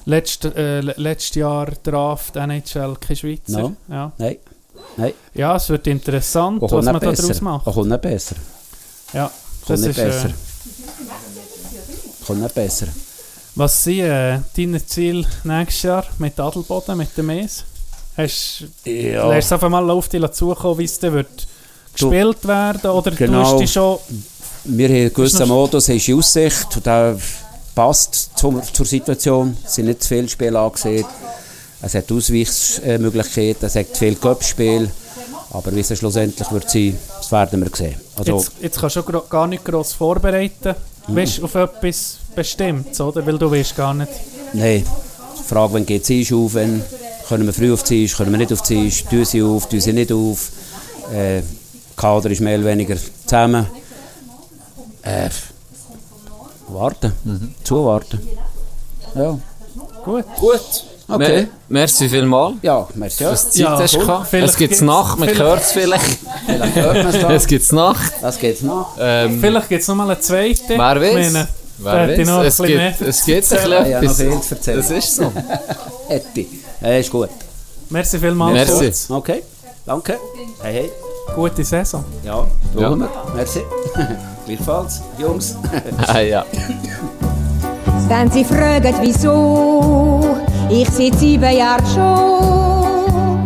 Letzt, 0.06 0.46
äh, 0.46 0.82
le- 0.82 0.94
letztes 0.98 1.36
Jahr 1.36 1.68
Draft 1.84 2.36
NHL 2.36 2.96
kein 3.00 3.16
Schweizer. 3.16 3.60
No. 3.62 3.76
Ja. 3.90 4.12
Nein. 4.18 4.38
Nein. 4.98 5.14
ja, 5.34 5.56
es 5.56 5.70
wird 5.70 5.86
interessant, 5.88 6.62
Und 6.62 6.72
was 6.72 6.86
man 6.86 7.00
besser. 7.00 7.22
daraus 7.24 7.42
macht. 7.42 7.68
Und 7.68 7.74
kommt 7.74 7.90
nicht 7.90 8.02
besser. 8.02 8.36
Ja, 9.14 9.30
das 9.68 9.80
nicht 9.82 9.90
ist, 9.92 9.98
äh, 10.00 10.06
besser. 10.06 10.30
Kommt 12.26 12.42
nicht 12.42 12.56
besser. 12.56 12.88
was 13.56 13.84
sind 13.84 14.00
äh, 14.00 14.40
deine 14.56 14.86
Ziele 14.86 15.26
nächstes 15.44 15.84
Jahr 15.84 16.06
mit 16.18 16.40
Adelboden, 16.40 16.98
mit 16.98 17.16
dem 17.18 17.26
MES? 17.28 17.64
Hast 18.18 18.64
Ja. 18.86 19.30
Lässt 19.30 19.52
du 19.52 19.56
einfach 19.56 19.70
mal 19.70 19.90
auf 19.90 20.08
dich 20.10 20.26
zukommen, 20.32 20.80
wie 20.80 20.86
es 20.86 20.98
dann 21.00 21.14
wird 21.14 21.48
gespielt 21.94 22.48
werden? 22.48 22.90
Oder 22.92 23.12
Genau. 23.12 23.58
tust 23.58 23.62
du 23.62 23.68
schon... 23.80 24.00
Wir 24.66 24.90
haben 24.90 25.14
gewissen 25.14 25.48
Modus, 25.48 25.90
ist 25.90 26.08
in 26.08 26.18
Aussicht. 26.18 26.76
Und 26.76 26.86
der 26.86 27.18
passt 27.74 28.32
zum, 28.36 28.62
zur 28.74 28.86
Situation. 28.86 29.56
Es 29.66 29.76
sind 29.76 29.86
nicht 29.86 30.04
zu 30.04 30.10
viele 30.10 30.28
Spiele 30.30 30.60
angesehen. 30.60 31.06
Es 31.82 31.96
hat 31.96 32.12
Ausweichsmöglichkeiten, 32.12 33.66
es 33.66 33.76
hat 33.76 33.98
viel 33.98 34.16
Cup-Spiel. 34.16 34.90
Aber 35.52 35.74
wie 35.74 35.80
es 35.80 35.98
schlussendlich 35.98 36.52
wird 36.52 36.70
sein, 36.70 36.98
das 37.18 37.32
werden 37.32 37.64
wir 37.64 37.76
sehen. 37.76 37.96
Also, 38.16 38.38
Jetzt, 38.38 38.52
jetzt 38.62 38.80
kannst 38.80 38.96
du 38.98 39.04
gar 39.04 39.48
nicht 39.48 39.64
gross 39.64 39.94
vorbereiten. 39.94 40.76
Weißt 41.08 41.40
du, 41.40 41.46
auf 41.46 41.56
etwas 41.56 42.18
Bestimmtes, 42.36 43.00
oder? 43.02 43.26
Weil 43.26 43.38
du 43.38 43.50
weißt 43.50 43.76
gar 43.76 43.94
nicht. 43.94 44.12
Nein. 44.54 44.84
Die 45.40 45.44
Frage, 45.44 45.74
wann 45.74 45.86
geht 45.86 46.04
Tisch 46.04 46.32
auf, 46.34 46.54
wenn 46.54 46.84
können 47.28 47.46
wir 47.46 47.54
früh 47.54 47.72
auf 47.72 47.84
die 47.84 48.02
Tisch, 48.02 48.18
können 48.18 48.32
wir 48.32 48.38
nicht 48.38 48.52
auf 48.52 48.62
die 48.64 48.90
Tisch, 48.90 49.04
tun 49.06 49.24
sie 49.24 49.42
auf, 49.42 49.70
tun 49.70 49.80
sie 49.80 49.94
nicht 49.94 50.12
auf. 50.12 50.52
Äh, 51.14 51.42
Kader 51.96 52.30
ist 52.32 52.42
mehr 52.42 52.58
oder 52.60 52.68
weniger 52.68 52.96
zusammen. 53.26 53.68
Äh, 55.04 55.30
warten, 56.68 57.56
zuwarten. 57.64 58.20
Ja. 59.16 59.38
Gut. 60.04 60.26
Gut. 60.40 60.62
Okay. 61.08 61.42
Me- 61.42 61.48
Merci 61.70 62.08
vielmals. 62.08 62.58
Ja, 62.62 62.88
merci. 62.94 63.24
Ja. 63.24 63.32
Dass 63.32 63.46
du 63.46 63.50
Zeit 63.50 63.60
Ja, 63.62 63.80
hast 63.80 64.00
gehabt. 64.00 64.28
Vielleicht 64.28 64.50
Es 64.54 64.58
gibt 64.58 64.70
gibt's- 64.70 64.82
Nacht, 64.86 65.18
man 65.20 65.30
hört 65.30 65.62
es 65.62 65.72
vielleicht. 65.72 66.20
Vielleicht 66.46 66.76
hört 66.76 66.94
man 67.04 67.08
es 67.08 67.20
da. 67.22 67.32
Es 67.34 67.48
gibt 67.48 67.72
Nacht. 67.74 68.14
Das 68.22 68.38
geht's 68.38 68.62
noch. 68.62 68.96
Ähm, 69.00 69.40
Vielleicht 69.42 69.70
gibt 69.70 69.82
es 69.82 69.88
noch 69.88 69.96
mal 69.96 70.04
eine 70.12 70.20
zweite. 70.20 70.62
wer 70.70 70.78
weiß? 70.80 71.14
meine, 71.34 71.48
Wer 71.80 72.26
noch 72.26 72.38
weiß? 72.40 72.60
Es 72.60 72.66
gibt, 72.68 73.02
es 73.02 73.26
gibt 73.26 73.52
ein 73.52 73.58
bisschen 73.58 73.72
Ja, 73.72 73.80
noch 73.80 73.88
etwas. 74.04 74.18
viel 74.18 74.42
zu 74.42 74.56
erzählen. 74.56 74.78
Das 74.78 74.92
ist 74.92 75.16
so. 75.16 75.32
Hätte. 76.08 76.46
Ja, 76.82 76.90
ist 76.98 77.10
gut. 77.12 77.30
Merci 77.90 78.20
vielmals. 78.20 78.54
Merci. 78.54 79.12
Okay. 79.14 79.42
Danke. 79.86 80.20
Hey, 80.62 80.74
hey. 80.74 80.92
Gute 81.36 81.64
Saison. 81.64 82.04
Ja, 82.24 82.46
Ja. 82.78 82.90
tun 82.90 83.00
wir. 83.00 83.10
Merci. 83.36 83.62
Gleichfalls, 84.50 85.04
Jungs. 85.20 85.58
Ah, 86.08 86.20
ja. 86.22 86.44
Wenn 88.08 88.32
sie 88.32 88.44
fragen, 88.44 88.96
wieso, 89.02 90.26
ich 90.70 90.90
seit 90.90 91.20
sieben 91.20 91.56
Jahren 91.56 91.86
schon 91.94 93.46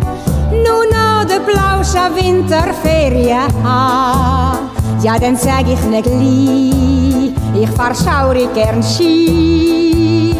nur 0.63 0.85
noch 0.89 1.25
der 1.25 1.41
blausche 1.41 2.07
Winterferien. 2.15 3.51
Ja, 5.01 5.19
dann 5.19 5.35
sag 5.35 5.67
ich 5.67 5.81
ne 5.83 6.01
gleich, 6.01 7.33
ich 7.61 7.69
fahr 7.71 7.93
schaurig 7.93 8.53
gern 8.53 8.81
Ski. 8.81 10.33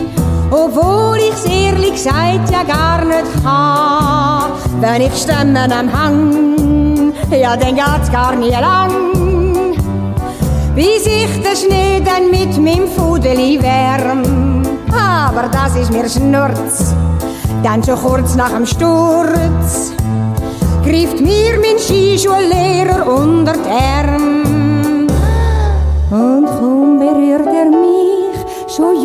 Obwohl 0.50 1.18
ich's 1.18 1.44
ehrlich 1.44 1.94
gesagt 1.96 2.50
ja 2.50 2.64
gar 2.64 3.04
nicht 3.04 3.44
kann. 3.44 4.52
Wenn 4.80 5.02
ich 5.02 5.14
Stemmen 5.14 5.58
am 5.74 5.92
Hang, 5.92 7.12
ja, 7.30 7.58
dann 7.58 7.76
geht's 7.76 8.10
gar 8.10 8.34
nie 8.38 8.52
lang. 8.52 9.23
Bis 10.76 11.06
ich 11.06 11.42
den 11.44 11.56
Schnee 11.56 12.02
dann 12.04 12.32
mit 12.32 12.58
meinem 12.58 12.88
Fudeli 12.88 13.62
wärm. 13.62 14.64
Aber 14.92 15.48
das 15.48 15.76
ist 15.76 15.92
mir 15.92 16.10
Schnurz. 16.10 16.96
Dann 17.62 17.84
schon 17.84 17.96
kurz 17.96 18.36
nach 18.36 18.52
dem 18.52 18.66
Sturz 18.66 19.94
greift 20.84 21.22
mir 21.22 21.60
mein 21.62 21.80
Skischullehrer 21.80 23.08
unter 23.08 23.54
die 23.54 23.70
Arm. 23.70 25.08
Und 26.12 26.46
kaum 26.46 27.00
berührt 27.00 27.48
er 27.48 27.70
mich, 27.70 28.76
schon 28.76 29.02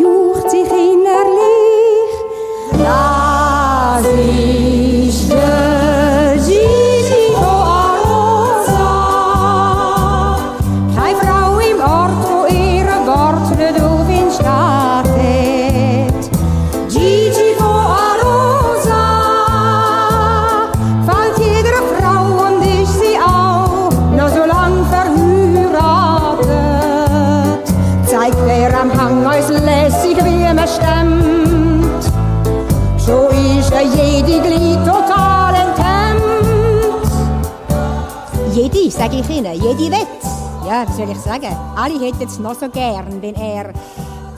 Ihnen, 39.39 39.53
jede 39.53 39.89
wett. 39.89 40.23
Ja, 40.67 40.85
was 40.85 40.97
soll 40.97 41.09
ich 41.09 41.17
sagen? 41.19 41.55
Alle 41.73 41.97
hätten 41.97 42.23
es 42.23 42.39
noch 42.39 42.55
so 42.55 42.67
gern, 42.67 43.21
wenn 43.21 43.35
er... 43.35 43.73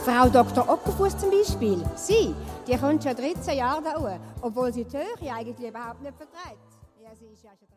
Frau 0.06 0.30
Dr. 0.30 0.68
Ockerfuss 0.70 1.18
zum 1.18 1.32
Beispiel, 1.32 1.84
sie, 1.96 2.36
die 2.68 2.78
kommt 2.78 3.04
schon 3.04 3.16
13 3.16 3.58
Jahre 3.58 3.82
da 3.84 4.20
obwohl 4.42 4.72
sie 4.72 4.84
die 4.84 4.98
Höhe 4.98 5.34
eigentlich 5.34 5.68
überhaupt 5.68 6.02
nicht 6.04 6.16
vertreibt. 6.16 6.58
Ja, 7.02 7.10
sie 7.16 7.26
ist 7.34 7.44
ja 7.44 7.50
schon 7.58 7.68
63. 7.68 7.71